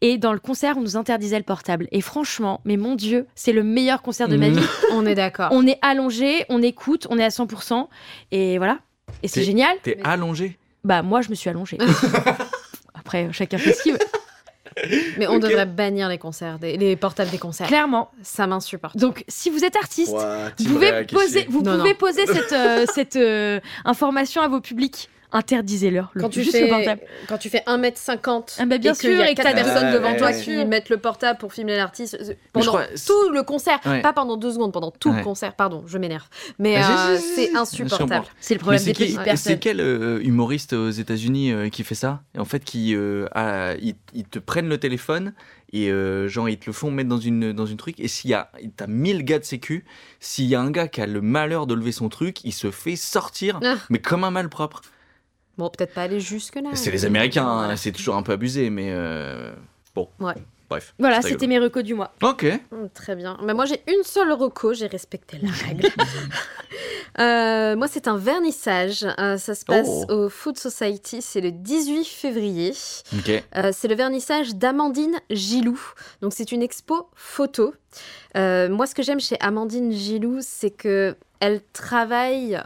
Et 0.00 0.16
dans 0.16 0.32
le 0.32 0.38
concert, 0.38 0.78
on 0.78 0.80
nous 0.80 0.96
interdisait 0.96 1.36
le 1.36 1.42
portable. 1.44 1.88
Et 1.92 2.00
franchement, 2.00 2.62
mais 2.64 2.78
mon 2.78 2.94
Dieu, 2.94 3.26
c'est 3.34 3.52
le 3.52 3.62
meilleur 3.62 4.00
concert 4.00 4.28
de 4.28 4.36
ma 4.38 4.48
Mm. 4.48 4.52
vie. 4.54 4.66
On 4.92 5.04
est 5.04 5.14
d'accord. 5.16 5.48
On 5.52 5.66
est 5.66 5.78
allongé, 5.82 6.46
on 6.48 6.62
écoute, 6.62 7.06
on 7.10 7.18
est 7.18 7.24
à 7.24 7.28
100%. 7.28 7.88
Et 8.30 8.56
voilà. 8.56 8.78
Et 9.22 9.28
c'est 9.28 9.42
génial. 9.42 9.76
T'es 9.82 9.98
allongé? 10.04 10.56
Bah, 10.84 11.02
moi, 11.02 11.20
je 11.20 11.28
me 11.28 11.34
suis 11.34 11.50
allongée. 11.50 11.76
Après, 12.94 13.28
chacun 13.32 13.58
fait 13.58 13.72
ce 13.72 13.82
qu'il 13.82 13.92
veut. 13.92 13.98
Mais 15.18 15.26
on 15.26 15.38
devrait 15.38 15.66
bannir 15.66 16.08
les 16.08 16.18
concerts, 16.18 16.58
des- 16.58 16.76
les 16.76 16.96
portables 16.96 17.30
des 17.30 17.38
concerts. 17.38 17.66
Clairement. 17.66 18.10
Ça 18.22 18.46
m'insupporte. 18.46 18.96
Donc, 18.96 19.24
si 19.28 19.50
vous 19.50 19.64
êtes 19.64 19.76
artiste, 19.76 20.12
Ouah, 20.12 20.50
vous 20.58 20.64
pouvez 20.74 21.04
poser, 21.04 21.40
caché. 21.40 21.46
vous 21.50 21.62
Non, 21.62 21.76
pouvez 21.78 21.90
non. 21.90 21.96
poser 21.98 22.26
cette, 22.26 22.52
euh, 22.52 22.84
cette 22.92 23.16
euh, 23.16 23.60
information 23.84 24.42
à 24.42 24.48
vos 24.48 24.60
publics 24.60 25.08
Interdisez-leur 25.30 26.10
le, 26.14 26.22
Quand 26.22 26.30
tu, 26.30 26.40
juste 26.42 26.52
fais, 26.52 26.62
le 26.62 26.68
portable. 26.68 27.00
quand 27.28 27.36
tu 27.38 27.50
fais 27.50 27.62
1m50 27.66 28.56
Ah 28.58 28.64
bah 28.66 28.78
bien 28.78 28.92
et 28.92 28.96
qu'il 28.96 29.10
sûr, 29.10 29.18
y 29.18 29.22
a 29.22 29.30
et 29.30 29.34
que 29.34 29.42
quatre 29.42 29.54
t'as- 29.54 29.62
personnes 29.62 29.86
Ouais, 29.88 29.92
devant 29.92 30.10
ouais, 30.12 30.16
toi 30.16 30.28
ouais. 30.28 30.40
qui 30.42 30.64
mettent 30.64 30.88
le 30.88 30.96
portable 30.96 31.38
pour 31.38 31.52
filmer 31.52 31.76
l'artiste 31.76 32.16
euh, 32.20 32.32
pendant 32.52 32.66
crois- 32.66 32.86
tout 33.06 33.30
le 33.30 33.42
concert, 33.42 33.78
Ouais. 33.84 34.00
pas 34.00 34.12
pendant 34.14 34.36
deux 34.38 34.52
secondes, 34.52 34.72
pendant 34.72 34.90
tout 34.90 35.10
Ouais. 35.10 35.18
le 35.18 35.22
concert. 35.24 35.54
Pardon, 35.54 35.84
je 35.86 35.98
m'énerve. 35.98 36.26
Mais 36.58 36.76
Ah, 36.78 37.10
euh, 37.10 37.18
c'est 37.18 37.54
insupportable. 37.54 38.26
C'est 38.40 38.54
le 38.54 38.60
problème 38.60 38.78
c'est 38.80 38.86
des 38.86 38.92
qui- 38.94 39.02
petites 39.04 39.18
C'est 39.18 39.24
personnes. 39.24 39.58
quel 39.58 39.80
euh, 39.80 40.20
humoriste 40.22 40.72
aux 40.72 40.90
États-Unis 40.90 41.52
euh, 41.52 41.68
qui 41.68 41.84
fait 41.84 41.94
ça? 41.94 42.22
En 42.38 42.44
fait, 42.46 42.64
qui 42.64 42.94
euh, 42.94 43.26
a- 43.34 43.74
ils, 43.82 43.96
ils 44.14 44.24
te 44.24 44.38
prennent 44.38 44.68
le 44.68 44.78
téléphone 44.78 45.34
et 45.74 45.90
euh, 45.90 46.26
genre 46.28 46.48
ils 46.48 46.58
te 46.58 46.64
le 46.66 46.72
font 46.72 46.90
mettre 46.90 47.10
dans 47.10 47.18
une 47.18 47.52
dans 47.52 47.66
une 47.66 47.76
truc. 47.76 48.00
Et 48.00 48.08
s'il 48.08 48.30
y 48.30 48.34
a 48.34 48.50
t'as 48.76 48.86
1000 48.86 49.24
gars 49.24 49.38
de 49.38 49.44
sécu, 49.44 49.84
s'il 50.20 50.46
y 50.46 50.54
a 50.54 50.60
un 50.60 50.70
gars 50.70 50.88
qui 50.88 51.02
a 51.02 51.06
le 51.06 51.20
malheur 51.20 51.66
de 51.66 51.74
lever 51.74 51.92
son 51.92 52.08
truc, 52.08 52.42
il 52.44 52.52
se 52.52 52.70
fait 52.70 52.96
sortir, 52.96 53.60
Ah. 53.62 53.74
mais 53.90 53.98
comme 53.98 54.24
un 54.24 54.30
malpropre. 54.30 54.80
Bon, 55.58 55.68
peut-être 55.68 55.92
pas 55.92 56.02
aller 56.02 56.20
jusque-là. 56.20 56.70
C'est 56.74 56.90
les 56.92 57.04
Américains, 57.04 57.46
hein, 57.46 57.76
c'est 57.76 57.92
toujours 57.92 58.14
un 58.16 58.22
peu 58.22 58.32
abusé, 58.32 58.70
mais 58.70 58.88
euh, 58.92 59.52
bon. 59.94 60.08
Ouais. 60.20 60.34
Bref. 60.70 60.94
Voilà, 60.98 61.22
c'était 61.22 61.46
mes 61.46 61.58
recos 61.58 61.82
du 61.82 61.94
mois. 61.94 62.12
Ok. 62.22 62.44
Hum, 62.72 62.90
Très 62.92 63.16
bien. 63.16 63.38
Mais 63.42 63.54
moi, 63.54 63.64
j'ai 63.64 63.82
une 63.88 64.02
seule 64.04 64.30
reco, 64.32 64.74
j'ai 64.74 64.86
respecté 64.86 65.38
la 65.42 65.50
règle. 65.50 65.88
Euh, 67.18 67.74
moi, 67.74 67.88
c'est 67.88 68.06
un 68.06 68.16
vernissage. 68.16 69.04
Euh, 69.18 69.38
ça 69.38 69.56
se 69.56 69.64
passe 69.64 69.88
Oh. 70.08 70.12
au 70.12 70.28
Food 70.28 70.56
Society. 70.56 71.20
C'est 71.20 71.40
le 71.40 71.50
18 71.50 72.04
février. 72.04 72.72
Ok. 73.12 73.42
Euh, 73.56 73.70
c'est 73.74 73.88
le 73.88 73.96
vernissage 73.96 74.54
d'Amandine 74.54 75.16
Gilou. 75.28 75.80
Donc, 76.22 76.32
c'est 76.32 76.52
une 76.52 76.62
expo 76.62 77.08
photo. 77.16 77.74
Euh, 78.36 78.68
moi, 78.68 78.86
ce 78.86 78.94
que 78.94 79.02
j'aime 79.02 79.18
chez 79.18 79.36
Amandine 79.40 79.90
Gilou, 79.90 80.38
c'est 80.42 80.70
que 80.70 81.16
elle 81.40 81.60
travaille. 81.72 82.60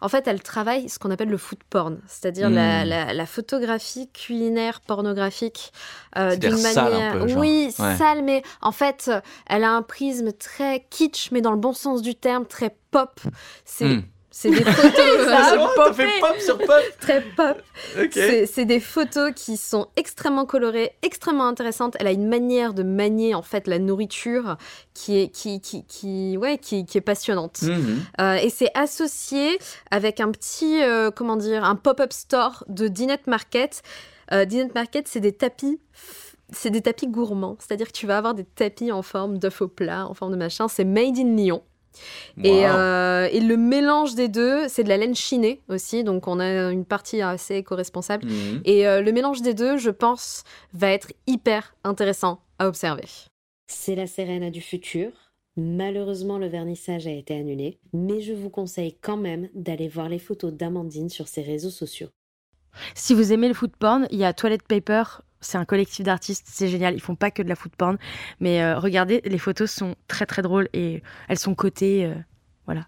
En 0.00 0.08
fait, 0.08 0.26
elle 0.28 0.42
travaille 0.42 0.88
ce 0.88 0.98
qu'on 0.98 1.10
appelle 1.10 1.28
le 1.28 1.36
food 1.38 1.58
porn, 1.70 1.98
c'est-à-dire 2.06 2.50
la, 2.50 2.84
Hmm. 2.84 2.88
la- 2.88 3.12
la 3.14 3.26
photographie 3.26 4.08
culinaire 4.12 4.80
pornographique 4.80 5.72
euh, 6.16 6.36
d'une 6.36 6.56
sale 6.56 6.78
un 6.78 6.90
manière. 6.90 7.12
peu, 7.12 7.28
genre. 7.28 7.38
oui, 7.38 7.74
Ouais. 7.78 7.96
sale, 7.96 8.22
mais 8.22 8.42
en 8.60 8.72
fait, 8.72 9.10
elle 9.46 9.64
a 9.64 9.70
un 9.72 9.82
prisme 9.82 10.32
très 10.32 10.86
kitsch, 10.90 11.30
mais 11.32 11.40
dans 11.40 11.52
le 11.52 11.58
bon 11.58 11.72
sens 11.72 12.02
du 12.02 12.14
terme, 12.14 12.46
très 12.46 12.76
pop. 12.90 13.20
C'est 13.64 13.86
Hmm. 13.86 14.02
C'est 14.36 14.50
des 14.50 14.64
photos. 14.64 15.28
Ça 15.28 15.92
fait 15.94 16.20
pop 16.20 16.36
sur 16.40 16.58
pop. 16.58 16.82
Très 17.00 17.20
pop. 17.20 17.62
C'est 18.12 18.64
des 18.64 18.80
photos 18.80 19.32
qui 19.32 19.56
sont 19.56 19.86
extrêmement 19.94 20.44
colorées, 20.44 20.90
extrêmement 21.02 21.46
intéressantes. 21.46 21.96
Elle 22.00 22.08
a 22.08 22.10
une 22.10 22.26
manière 22.26 22.74
de 22.74 22.82
manier 22.82 23.36
en 23.36 23.42
fait 23.42 23.68
la 23.68 23.78
nourriture 23.78 24.56
qui 24.92 25.20
est, 25.20 25.28
qui, 25.28 25.60
qui, 25.60 25.84
qui, 25.84 26.36
ouais, 26.36 26.58
qui, 26.58 26.84
qui 26.84 26.98
est 26.98 27.00
passionnante. 27.00 27.62
Mhm. 27.62 28.02
Euh, 28.20 28.34
et 28.34 28.50
c'est 28.50 28.70
associé 28.74 29.56
avec 29.92 30.18
un 30.18 30.32
petit, 30.32 30.82
euh, 30.82 31.12
comment 31.12 31.36
dire, 31.36 31.62
un 31.62 31.76
pop-up 31.76 32.12
store 32.12 32.64
de 32.66 32.88
Dinette 32.88 33.28
Market. 33.28 33.82
Euh, 34.32 34.44
Dinette 34.46 34.74
Market, 34.74 35.06
c'est 35.06 35.20
des 35.20 35.32
tapis. 35.32 35.80
C'est 36.50 36.70
des 36.70 36.82
tapis 36.82 37.06
gourmands, 37.06 37.56
c'est-à-dire 37.60 37.86
que 37.86 37.96
tu 37.96 38.06
vas 38.08 38.18
avoir 38.18 38.34
des 38.34 38.44
tapis 38.44 38.90
en 38.90 39.02
forme 39.02 39.38
d'œuf 39.38 39.62
au 39.62 39.68
plat, 39.68 40.08
en 40.08 40.14
forme 40.14 40.32
de 40.32 40.36
machin. 40.36 40.66
C'est 40.66 40.84
made 40.84 41.18
in 41.18 41.36
Lyon. 41.36 41.62
Et, 42.42 42.66
euh, 42.66 43.28
et 43.30 43.40
le 43.40 43.56
mélange 43.56 44.14
des 44.14 44.28
deux, 44.28 44.68
c'est 44.68 44.84
de 44.84 44.88
la 44.88 44.96
laine 44.96 45.14
chinée 45.14 45.60
aussi, 45.68 46.04
donc 46.04 46.26
on 46.26 46.40
a 46.40 46.70
une 46.70 46.84
partie 46.84 47.22
assez 47.22 47.56
éco-responsable. 47.56 48.26
Mhm. 48.26 48.62
Et 48.64 48.86
euh, 48.86 49.00
le 49.00 49.12
mélange 49.12 49.42
des 49.42 49.54
deux, 49.54 49.76
je 49.76 49.90
pense, 49.90 50.44
va 50.72 50.90
être 50.90 51.12
hyper 51.26 51.74
intéressant 51.84 52.40
à 52.58 52.68
observer. 52.68 53.06
C'est 53.66 53.94
la 53.94 54.06
Serena 54.06 54.50
du 54.50 54.60
futur. 54.60 55.10
Malheureusement, 55.56 56.38
le 56.38 56.48
vernissage 56.48 57.06
a 57.06 57.12
été 57.12 57.34
annulé, 57.34 57.78
mais 57.92 58.20
je 58.20 58.32
vous 58.32 58.50
conseille 58.50 58.96
quand 59.00 59.16
même 59.16 59.48
d'aller 59.54 59.88
voir 59.88 60.08
les 60.08 60.18
photos 60.18 60.52
d'Amandine 60.52 61.08
sur 61.08 61.28
ses 61.28 61.42
réseaux 61.42 61.70
sociaux. 61.70 62.08
Si 62.96 63.14
vous 63.14 63.32
aimez 63.32 63.48
le 63.48 63.54
food 63.54 63.76
porn, 63.76 64.08
il 64.10 64.18
y 64.18 64.24
a 64.24 64.32
Toilet 64.32 64.58
Paper. 64.66 65.04
C'est 65.44 65.58
un 65.58 65.64
collectif 65.64 66.04
d'artistes, 66.04 66.46
c'est 66.50 66.68
génial. 66.68 66.94
Ils 66.94 67.00
font 67.00 67.14
pas 67.14 67.30
que 67.30 67.42
de 67.42 67.48
la 67.48 67.54
food 67.56 67.72
porn, 67.76 67.96
mais 68.40 68.62
euh, 68.62 68.78
regardez, 68.78 69.20
les 69.24 69.38
photos 69.38 69.70
sont 69.70 69.94
très 70.08 70.26
très 70.26 70.42
drôles 70.42 70.68
et 70.72 71.02
elles 71.28 71.38
sont 71.38 71.54
cotées. 71.54 72.06
euh, 72.06 72.14
voilà. 72.66 72.86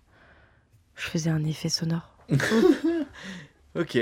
Je 0.95 1.07
faisais 1.07 1.31
un 1.31 1.45
effet 1.45 1.69
sonore. 1.69 2.11
Ok. 3.79 3.99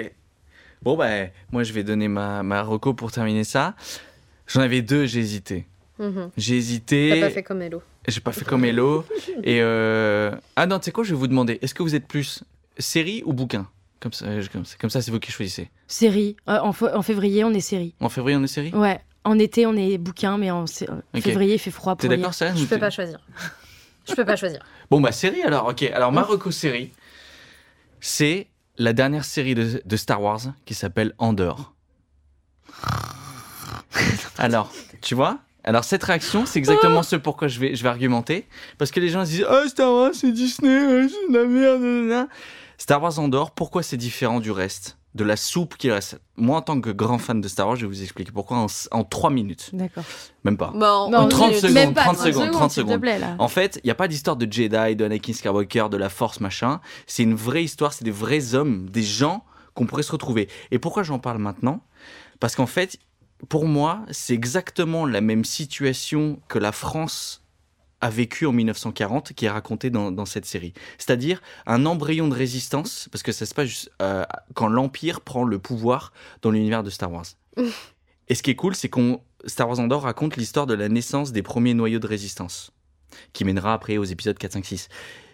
Bon, 0.82 0.96
bah, 0.96 1.08
moi, 1.50 1.64
je 1.64 1.72
vais 1.72 1.82
donner 1.82 2.06
ma, 2.08 2.42
ma 2.42 2.62
reco 2.62 2.94
pour 2.94 3.10
terminer 3.10 3.42
ça. 3.44 3.74
J'en 4.46 4.60
avais 4.60 4.82
deux, 4.82 5.06
j'ai 5.06 5.20
hésité. 5.20 5.66
Mhm. 5.98 6.30
J'ai 6.36 6.56
hésité. 6.56 7.10
T'as 7.14 7.26
pas 7.28 7.34
fait 7.34 7.42
comme 7.42 7.62
Hello. 7.62 7.82
J'ai 8.06 8.20
pas 8.20 8.32
fait 8.32 8.44
comme 8.44 8.64
Hello. 8.64 9.04
Et 9.42 9.60
euh... 9.62 10.30
Ah 10.56 10.66
non, 10.66 10.78
tu 10.78 10.84
sais 10.86 10.92
quoi, 10.92 11.02
je 11.04 11.10
vais 11.10 11.18
vous 11.18 11.26
demander, 11.26 11.58
est-ce 11.62 11.74
que 11.74 11.82
vous 11.82 11.94
êtes 11.94 12.06
plus 12.06 12.44
série 12.78 13.22
ou 13.24 13.32
bouquin? 13.32 13.68
Comme 14.04 14.12
ça, 14.12 14.38
je- 14.38 14.50
comme 14.50 14.66
ça, 14.66 14.76
comme 14.78 14.90
ça, 14.90 15.00
c'est 15.00 15.10
vous 15.10 15.18
qui 15.18 15.32
choisissez. 15.32 15.70
Série. 15.88 16.36
Euh, 16.46 16.58
en, 16.60 16.72
février, 17.02 17.42
on 17.42 17.50
est 17.54 17.60
série. 17.60 17.94
En 18.00 18.10
février, 18.10 18.36
on 18.36 18.42
est 18.42 18.46
série? 18.46 18.70
Ouais. 18.74 19.00
En 19.24 19.38
été, 19.38 19.64
on 19.66 19.74
est 19.74 19.96
bouquin, 19.96 20.36
mais 20.36 20.50
en 20.50 20.64
Ok. 20.64 21.22
février, 21.22 21.54
il 21.54 21.58
fait 21.58 21.70
froid 21.70 21.96
T'es 21.96 22.08
d'accord, 22.08 22.34
ça 22.34 22.54
Je 22.54 22.66
peux 22.66 22.78
pas 22.78 22.90
choisir. 22.90 23.18
Je 24.06 24.14
peux 24.14 24.26
pas 24.26 24.36
choisir. 24.36 24.60
Bon, 24.90 25.00
bah, 25.00 25.10
série 25.12 25.40
alors, 25.42 25.68
ok. 25.68 25.82
Alors, 25.84 26.12
ma 26.12 26.28
série, 26.50 26.92
c'est 28.00 28.48
la 28.76 28.92
dernière 28.92 29.24
série 29.24 29.54
de, 29.54 29.80
de 29.82 29.96
Star 29.96 30.20
Wars 30.20 30.40
qui 30.66 30.74
s'appelle 30.74 31.14
Andorre. 31.16 31.72
Alors, 34.38 34.70
tu 35.00 35.14
vois? 35.14 35.38
Alors, 35.64 35.84
cette 35.84 36.04
réaction, 36.04 36.44
c'est 36.44 36.58
exactement 36.58 37.02
ce 37.02 37.16
pourquoi 37.16 37.48
je 37.48 37.58
vais, 37.58 37.74
je 37.74 37.82
vais 37.82 37.88
argumenter. 37.88 38.46
Parce 38.76 38.90
que 38.90 39.00
les 39.00 39.08
gens 39.08 39.24
se 39.24 39.30
disent 39.30 39.46
Oh, 39.50 39.66
Star 39.66 39.90
Wars, 39.90 40.10
c'est 40.12 40.32
Disney, 40.32 40.68
euh, 40.70 41.08
c'est 41.08 41.32
de 41.32 41.38
la 41.38 41.44
merde. 41.46 42.28
Star 42.84 43.02
Wars 43.02 43.18
Andorre, 43.18 43.52
pourquoi 43.52 43.82
c'est 43.82 43.96
différent 43.96 44.40
du 44.40 44.50
reste 44.50 44.98
De 45.14 45.24
la 45.24 45.38
soupe 45.38 45.78
qui 45.78 45.90
reste? 45.90 46.20
Moi, 46.36 46.58
en 46.58 46.60
tant 46.60 46.78
que 46.82 46.90
grand 46.90 47.16
fan 47.16 47.40
de 47.40 47.48
Star 47.48 47.66
Wars, 47.66 47.76
je 47.76 47.86
vais 47.86 47.88
vous 47.90 48.02
expliquer 48.02 48.30
pourquoi 48.30 48.58
en, 48.58 48.66
en 48.90 49.04
3 49.04 49.30
minutes. 49.30 49.70
D'accord. 49.72 50.04
Même 50.44 50.58
pas. 50.58 50.70
Bon, 50.70 51.08
Non, 51.08 51.20
En 51.20 51.28
30 51.28 51.46
minutes. 51.48 51.60
secondes, 51.62 51.72
Même 51.74 51.94
pas, 51.94 52.02
30 52.02 52.16
30 52.16 52.26
secondes, 52.26 52.50
30 52.50 52.70
s'il 52.70 52.82
te 52.82 52.86
secondes. 52.88 53.00
plaît, 53.00 53.18
là. 53.18 53.36
En 53.38 53.48
fait, 53.48 53.80
il 53.82 53.86
n'y 53.86 53.90
a 53.90 53.94
pas 53.94 54.06
d'histoire 54.06 54.36
de 54.36 54.44
Jedi, 54.52 54.96
de 54.96 55.02
Anakin 55.06 55.32
Skywalker, 55.32 55.86
de 55.90 55.96
la 55.96 56.10
Force, 56.10 56.40
machin. 56.40 56.82
C'est 57.06 57.22
une 57.22 57.34
vraie 57.34 57.64
histoire, 57.64 57.94
c'est 57.94 58.04
des 58.04 58.10
vrais 58.10 58.54
hommes, 58.54 58.90
des 58.90 59.02
gens 59.02 59.46
qu'on 59.72 59.86
pourrait 59.86 60.02
se 60.02 60.12
retrouver. 60.12 60.50
Et 60.70 60.78
pourquoi 60.78 61.04
j'en 61.04 61.18
parle 61.18 61.38
maintenant? 61.38 61.80
Parce 62.38 62.54
qu'en 62.54 62.66
fait, 62.66 62.98
pour 63.48 63.64
moi, 63.64 64.00
c'est 64.10 64.34
exactement 64.34 65.06
la 65.06 65.22
même 65.22 65.46
situation 65.46 66.38
que 66.48 66.58
la 66.58 66.70
France 66.70 67.43
a 68.04 68.10
vécu 68.10 68.44
en 68.44 68.52
1940 68.52 69.32
qui 69.32 69.46
est 69.46 69.50
racontée 69.50 69.88
dans, 69.88 70.12
dans 70.12 70.26
cette 70.26 70.44
série. 70.44 70.74
C'est-à-dire 70.98 71.40
un 71.64 71.86
embryon 71.86 72.28
de 72.28 72.34
résistance, 72.34 73.08
parce 73.10 73.22
que 73.22 73.32
ça 73.32 73.46
se 73.46 73.54
passe 73.54 73.88
euh, 74.02 74.24
quand 74.52 74.68
l'Empire 74.68 75.22
prend 75.22 75.44
le 75.44 75.58
pouvoir 75.58 76.12
dans 76.42 76.50
l'univers 76.50 76.82
de 76.82 76.90
Star 76.90 77.10
Wars. 77.10 77.24
Et 78.28 78.34
ce 78.34 78.42
qui 78.42 78.50
est 78.50 78.56
cool, 78.56 78.74
c'est 78.74 78.90
qu'on 78.90 79.22
Star 79.46 79.70
Wars 79.70 79.80
Andor 79.80 80.02
raconte 80.02 80.36
l'histoire 80.36 80.66
de 80.66 80.74
la 80.74 80.90
naissance 80.90 81.32
des 81.32 81.42
premiers 81.42 81.72
noyaux 81.72 81.98
de 81.98 82.06
résistance, 82.06 82.72
qui 83.32 83.46
mènera 83.46 83.72
après 83.72 83.96
aux 83.96 84.04
épisodes 84.04 84.36
4, 84.36 84.52
5, 84.52 84.66
6. 84.66 84.88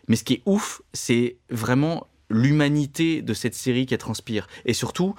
Mais 0.06 0.14
ce 0.14 0.22
qui 0.22 0.34
est 0.34 0.42
ouf, 0.46 0.80
c'est 0.92 1.38
vraiment 1.50 2.06
l'humanité 2.28 3.20
de 3.20 3.34
cette 3.34 3.54
série 3.54 3.86
qu'elle 3.86 3.98
transpire. 3.98 4.46
Et 4.64 4.74
surtout, 4.74 5.16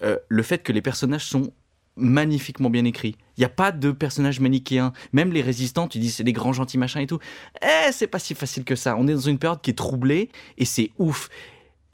euh, 0.00 0.16
le 0.28 0.42
fait 0.42 0.62
que 0.62 0.72
les 0.72 0.80
personnages 0.80 1.26
sont 1.26 1.52
magnifiquement 1.96 2.70
bien 2.70 2.84
écrits. 2.84 3.16
Il 3.36 3.40
n'y 3.40 3.44
a 3.44 3.50
pas 3.50 3.72
de 3.72 3.90
personnages 3.90 4.40
manichéens. 4.40 4.92
Même 5.12 5.32
les 5.32 5.42
résistants, 5.42 5.88
tu 5.88 5.98
dis 5.98 6.10
c'est 6.10 6.24
des 6.24 6.32
grands 6.32 6.52
gentils 6.52 6.78
machins 6.78 7.00
et 7.00 7.06
tout. 7.06 7.18
Eh, 7.62 7.92
c'est 7.92 8.06
pas 8.06 8.18
si 8.18 8.34
facile 8.34 8.64
que 8.64 8.76
ça. 8.76 8.96
On 8.96 9.06
est 9.06 9.14
dans 9.14 9.20
une 9.20 9.38
période 9.38 9.60
qui 9.60 9.70
est 9.70 9.74
troublée 9.74 10.30
et 10.58 10.64
c'est 10.64 10.90
ouf. 10.98 11.28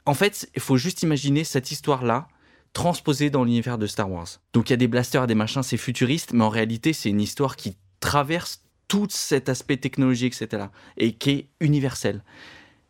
En 0.05 0.13
fait, 0.13 0.49
il 0.55 0.61
faut 0.61 0.77
juste 0.77 1.03
imaginer 1.03 1.43
cette 1.43 1.71
histoire-là 1.71 2.27
transposée 2.73 3.29
dans 3.29 3.43
l'univers 3.43 3.77
de 3.77 3.85
Star 3.85 4.09
Wars. 4.09 4.27
Donc 4.53 4.69
il 4.69 4.73
y 4.73 4.75
a 4.75 4.77
des 4.77 4.87
blasters, 4.87 5.27
des 5.27 5.35
machins, 5.35 5.63
c'est 5.63 5.77
futuriste, 5.77 6.33
mais 6.33 6.43
en 6.43 6.49
réalité, 6.49 6.93
c'est 6.93 7.09
une 7.09 7.21
histoire 7.21 7.55
qui 7.55 7.75
traverse 7.99 8.63
tout 8.87 9.07
cet 9.09 9.49
aspect 9.49 9.77
technologie, 9.77 10.25
etc. 10.25 10.65
et 10.97 11.13
qui 11.13 11.29
est 11.31 11.47
universel. 11.59 12.23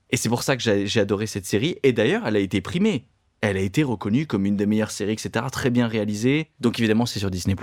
Et 0.10 0.18
c'est 0.18 0.30
pour 0.30 0.44
ça 0.44 0.58
que 0.58 0.86
j'ai 0.86 1.00
adoré 1.00 1.26
cette 1.28 1.46
série. 1.46 1.78
Et 1.84 1.94
d'ailleurs, 1.94 2.28
elle 2.28 2.36
a 2.36 2.40
été 2.40 2.60
primée. 2.60 3.06
Elle 3.42 3.58
a 3.58 3.62
été 3.62 3.84
reconnue 3.84 4.28
comme 4.28 4.46
une 4.46 4.56
des 4.56 4.66
meilleures 4.66 4.92
séries, 4.92 5.14
etc. 5.14 5.46
Très 5.52 5.70
bien 5.72 5.88
réalisée. 5.88 6.48
Donc 6.60 6.80
évidemment, 6.80 7.06
c'est 7.06 7.20
sur 7.20 7.32
Disney+. 7.32 7.56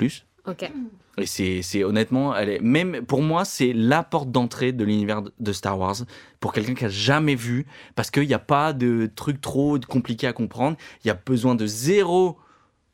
Ok. 0.47 0.71
Et 1.19 1.27
c'est 1.27 1.63
c'est- 1.63 1.83
honnêtement, 1.85 2.35
elle 2.37 2.49
est, 2.49 2.61
même 2.61 3.05
pour 3.05 3.23
moi, 3.23 3.45
c'est 3.45 3.73
la 3.73 4.03
porte 4.05 4.31
d'entrée 4.31 4.73
de 4.73 4.85
l'univers 4.85 5.23
de- 5.39 5.53
Star 5.53 5.79
Wars 5.79 5.97
pour 6.41 6.53
quelqu'un 6.53 6.75
qui 6.75 6.85
a 6.85 6.89
jamais 6.89 7.35
vu, 7.35 7.67
parce 7.97 8.11
qu'il 8.11 8.27
n'y 8.27 8.35
a 8.35 8.39
pas 8.39 8.73
de 8.73 9.11
trucs 9.15 9.41
trop 9.41 9.79
compliqués 9.81 10.27
à 10.29 10.33
comprendre. 10.33 10.77
Il 11.05 11.09
y 11.09 11.11
a 11.11 11.15
besoin 11.15 11.55
de 11.57 11.67
zéro 11.67 12.39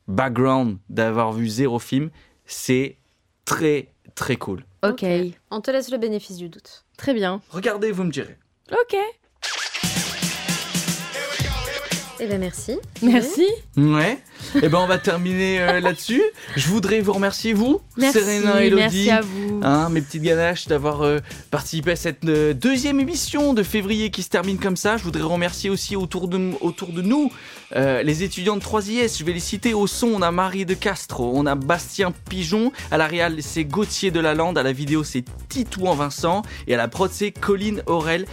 background, 0.07 0.77
d'avoir 0.89 1.33
vu 1.33 1.47
zéro 1.47 1.79
film. 1.79 2.09
C'est 2.45 2.97
très 3.45 3.89
très 4.15 4.35
cool. 4.37 4.63
Ok. 4.83 5.03
On 5.51 5.61
te 5.61 5.71
laisse 5.71 5.91
le 5.91 5.97
bénéfice 5.97 6.37
du 6.37 6.49
doute. 6.49 6.85
Très 6.97 7.13
bien. 7.13 7.41
Regardez, 7.49 7.91
vous 7.91 8.03
me 8.03 8.11
direz. 8.11 8.37
Ok. 8.71 8.95
Eh 12.19 12.27
bien, 12.27 12.37
merci. 12.37 12.77
Merci. 13.01 13.45
Ouais. 13.75 14.17
Et 14.61 14.69
ben 14.69 14.79
on 14.79 14.87
va 14.87 14.97
terminer 14.97 15.59
euh, 15.59 15.79
là-dessus. 15.81 16.23
Je 16.55 16.67
voudrais 16.69 17.01
vous 17.01 17.11
remercier 17.11 17.51
vous, 17.53 17.81
Merci, 17.97 18.19
Serena 18.19 18.63
et 18.63 18.67
Elodie. 18.67 18.81
merci 18.83 19.11
à 19.11 19.21
vous. 19.21 19.59
Hein, 19.63 19.89
mes 19.89 20.01
petites 20.01 20.21
ganaches, 20.21 20.67
d'avoir 20.67 21.01
euh, 21.01 21.19
participé 21.51 21.91
à 21.91 21.95
cette 21.95 22.23
euh, 22.25 22.53
deuxième 22.53 22.99
émission 22.99 23.53
de 23.53 23.63
février 23.63 24.11
qui 24.11 24.23
se 24.23 24.29
termine 24.29 24.59
comme 24.59 24.77
ça. 24.77 24.95
Je 24.95 25.03
voudrais 25.03 25.23
remercier 25.23 25.69
aussi 25.69 25.95
autour 25.95 26.27
de, 26.29 26.51
autour 26.61 26.93
de 26.93 27.01
nous 27.01 27.31
euh, 27.75 28.01
les 28.01 28.23
étudiants 28.23 28.55
de 28.55 28.61
3IS. 28.61 29.17
Je 29.19 29.23
vais 29.25 29.33
les 29.33 29.39
citer 29.39 29.73
au 29.73 29.85
son. 29.87 30.07
On 30.07 30.21
a 30.21 30.31
Marie 30.31 30.65
de 30.65 30.73
Castro, 30.73 31.33
on 31.35 31.45
a 31.45 31.55
Bastien 31.55 32.13
Pigeon. 32.29 32.71
À 32.91 32.97
la 32.97 33.07
réal, 33.07 33.41
c'est 33.41 33.65
Gauthier 33.65 34.11
de 34.11 34.21
la 34.21 34.33
Lande. 34.35 34.57
À 34.57 34.63
la 34.63 34.71
vidéo, 34.71 35.03
c'est 35.03 35.25
Titouan 35.49 35.95
Vincent. 35.95 36.43
Et 36.67 36.75
à 36.75 36.77
la 36.77 36.87
prod, 36.87 37.11
c'est 37.11 37.31
Colline 37.31 37.83
Aurel. 37.87 38.25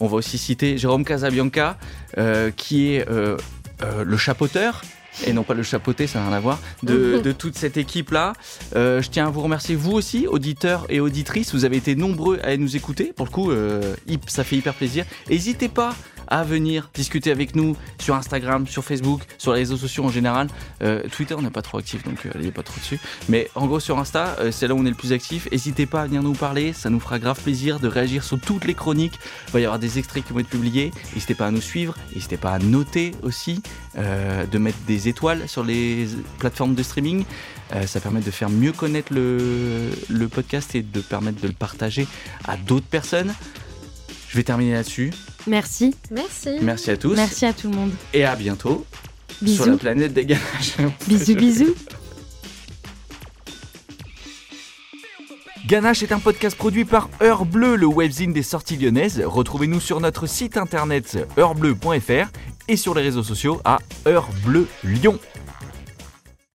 On 0.00 0.06
va 0.06 0.16
aussi 0.16 0.38
citer 0.38 0.78
Jérôme 0.78 1.04
Casabianca, 1.04 1.78
euh, 2.18 2.50
qui 2.50 2.92
est 2.92 3.08
euh, 3.08 3.36
euh, 3.82 4.04
le 4.04 4.16
chapeauteur. 4.16 4.82
Et 5.26 5.32
non 5.32 5.44
pas 5.44 5.54
le 5.54 5.62
chapeauté, 5.62 6.06
ça 6.06 6.18
n'a 6.18 6.26
rien 6.28 6.36
à 6.36 6.40
voir, 6.40 6.58
de, 6.82 7.18
de 7.24 7.32
toute 7.32 7.56
cette 7.56 7.76
équipe-là. 7.78 8.34
Euh, 8.74 9.00
je 9.00 9.08
tiens 9.08 9.26
à 9.26 9.30
vous 9.30 9.40
remercier, 9.40 9.74
vous 9.74 9.92
aussi, 9.92 10.26
auditeurs 10.26 10.84
et 10.90 11.00
auditrices. 11.00 11.54
Vous 11.54 11.64
avez 11.64 11.78
été 11.78 11.94
nombreux 11.94 12.38
à 12.44 12.56
nous 12.56 12.76
écouter. 12.76 13.12
Pour 13.16 13.24
le 13.24 13.30
coup, 13.30 13.50
euh, 13.50 13.94
ça 14.26 14.44
fait 14.44 14.56
hyper 14.56 14.74
plaisir. 14.74 15.06
N'hésitez 15.30 15.68
pas 15.68 15.94
à 16.28 16.44
venir 16.44 16.90
discuter 16.94 17.30
avec 17.30 17.54
nous 17.54 17.76
sur 17.98 18.14
Instagram, 18.14 18.66
sur 18.66 18.84
Facebook, 18.84 19.22
sur 19.38 19.52
les 19.52 19.60
réseaux 19.60 19.76
sociaux 19.76 20.04
en 20.04 20.10
général. 20.10 20.48
Euh, 20.82 21.02
Twitter, 21.10 21.34
on 21.34 21.42
n'est 21.42 21.50
pas 21.50 21.62
trop 21.62 21.78
actif, 21.78 22.02
donc 22.04 22.26
euh, 22.26 22.30
allez 22.34 22.50
pas 22.50 22.62
trop 22.62 22.78
dessus. 22.78 22.98
Mais 23.28 23.50
en 23.54 23.66
gros, 23.66 23.80
sur 23.80 23.98
Insta, 23.98 24.36
euh, 24.40 24.50
c'est 24.50 24.68
là 24.68 24.74
où 24.74 24.78
on 24.78 24.86
est 24.86 24.90
le 24.90 24.96
plus 24.96 25.12
actif. 25.12 25.48
N'hésitez 25.50 25.86
pas 25.86 26.02
à 26.02 26.06
venir 26.06 26.22
nous 26.22 26.34
parler, 26.34 26.72
ça 26.72 26.90
nous 26.90 27.00
fera 27.00 27.18
grave 27.18 27.40
plaisir 27.42 27.80
de 27.80 27.88
réagir 27.88 28.24
sur 28.24 28.38
toutes 28.40 28.64
les 28.64 28.74
chroniques. 28.74 29.18
Il 29.48 29.52
va 29.52 29.60
y 29.60 29.64
avoir 29.64 29.78
des 29.78 29.98
extraits 29.98 30.24
qui 30.24 30.32
vont 30.32 30.40
être 30.40 30.48
publiés. 30.48 30.90
N'hésitez 31.14 31.34
pas 31.34 31.46
à 31.46 31.50
nous 31.50 31.60
suivre, 31.60 31.94
n'hésitez 32.14 32.36
pas 32.36 32.52
à 32.52 32.58
noter 32.58 33.12
aussi, 33.22 33.62
euh, 33.98 34.46
de 34.46 34.58
mettre 34.58 34.78
des 34.86 35.08
étoiles 35.08 35.48
sur 35.48 35.64
les 35.64 36.06
plateformes 36.38 36.74
de 36.74 36.82
streaming. 36.82 37.24
Euh, 37.74 37.86
ça 37.86 38.00
permet 38.00 38.20
de 38.20 38.30
faire 38.30 38.50
mieux 38.50 38.72
connaître 38.72 39.12
le 39.12 40.26
podcast 40.28 40.74
et 40.74 40.82
de 40.82 41.00
permettre 41.00 41.40
de 41.40 41.48
le 41.48 41.54
partager 41.54 42.06
à 42.44 42.56
d'autres 42.56 42.86
personnes. 42.86 43.34
Je 44.28 44.36
vais 44.36 44.44
terminer 44.44 44.72
là-dessus. 44.74 45.12
Merci. 45.46 45.94
Merci. 46.10 46.50
Merci 46.60 46.90
à 46.90 46.96
tous. 46.96 47.14
Merci 47.14 47.46
à 47.46 47.52
tout 47.52 47.70
le 47.70 47.76
monde. 47.76 47.92
Et 48.12 48.24
à 48.24 48.34
bientôt 48.34 48.84
Bisous. 49.40 49.62
sur 49.62 49.72
la 49.72 49.78
planète 49.78 50.12
des 50.12 50.26
ganaches. 50.26 50.76
Bisous, 51.08 51.34
bisous. 51.34 51.74
Ganache 55.66 56.04
est 56.04 56.12
un 56.12 56.20
podcast 56.20 56.56
produit 56.56 56.84
par 56.84 57.08
Heure 57.20 57.44
Bleu, 57.44 57.74
le 57.74 57.86
webzine 57.86 58.32
des 58.32 58.44
sorties 58.44 58.76
lyonnaises. 58.76 59.20
Retrouvez-nous 59.24 59.80
sur 59.80 60.00
notre 60.00 60.26
site 60.26 60.56
internet 60.56 61.18
heurbleu.fr 61.36 62.30
et 62.68 62.76
sur 62.76 62.94
les 62.94 63.02
réseaux 63.02 63.24
sociaux 63.24 63.60
à 63.64 63.78
Heure 64.06 64.28
Bleu 64.44 64.68
Lyon. 64.84 65.18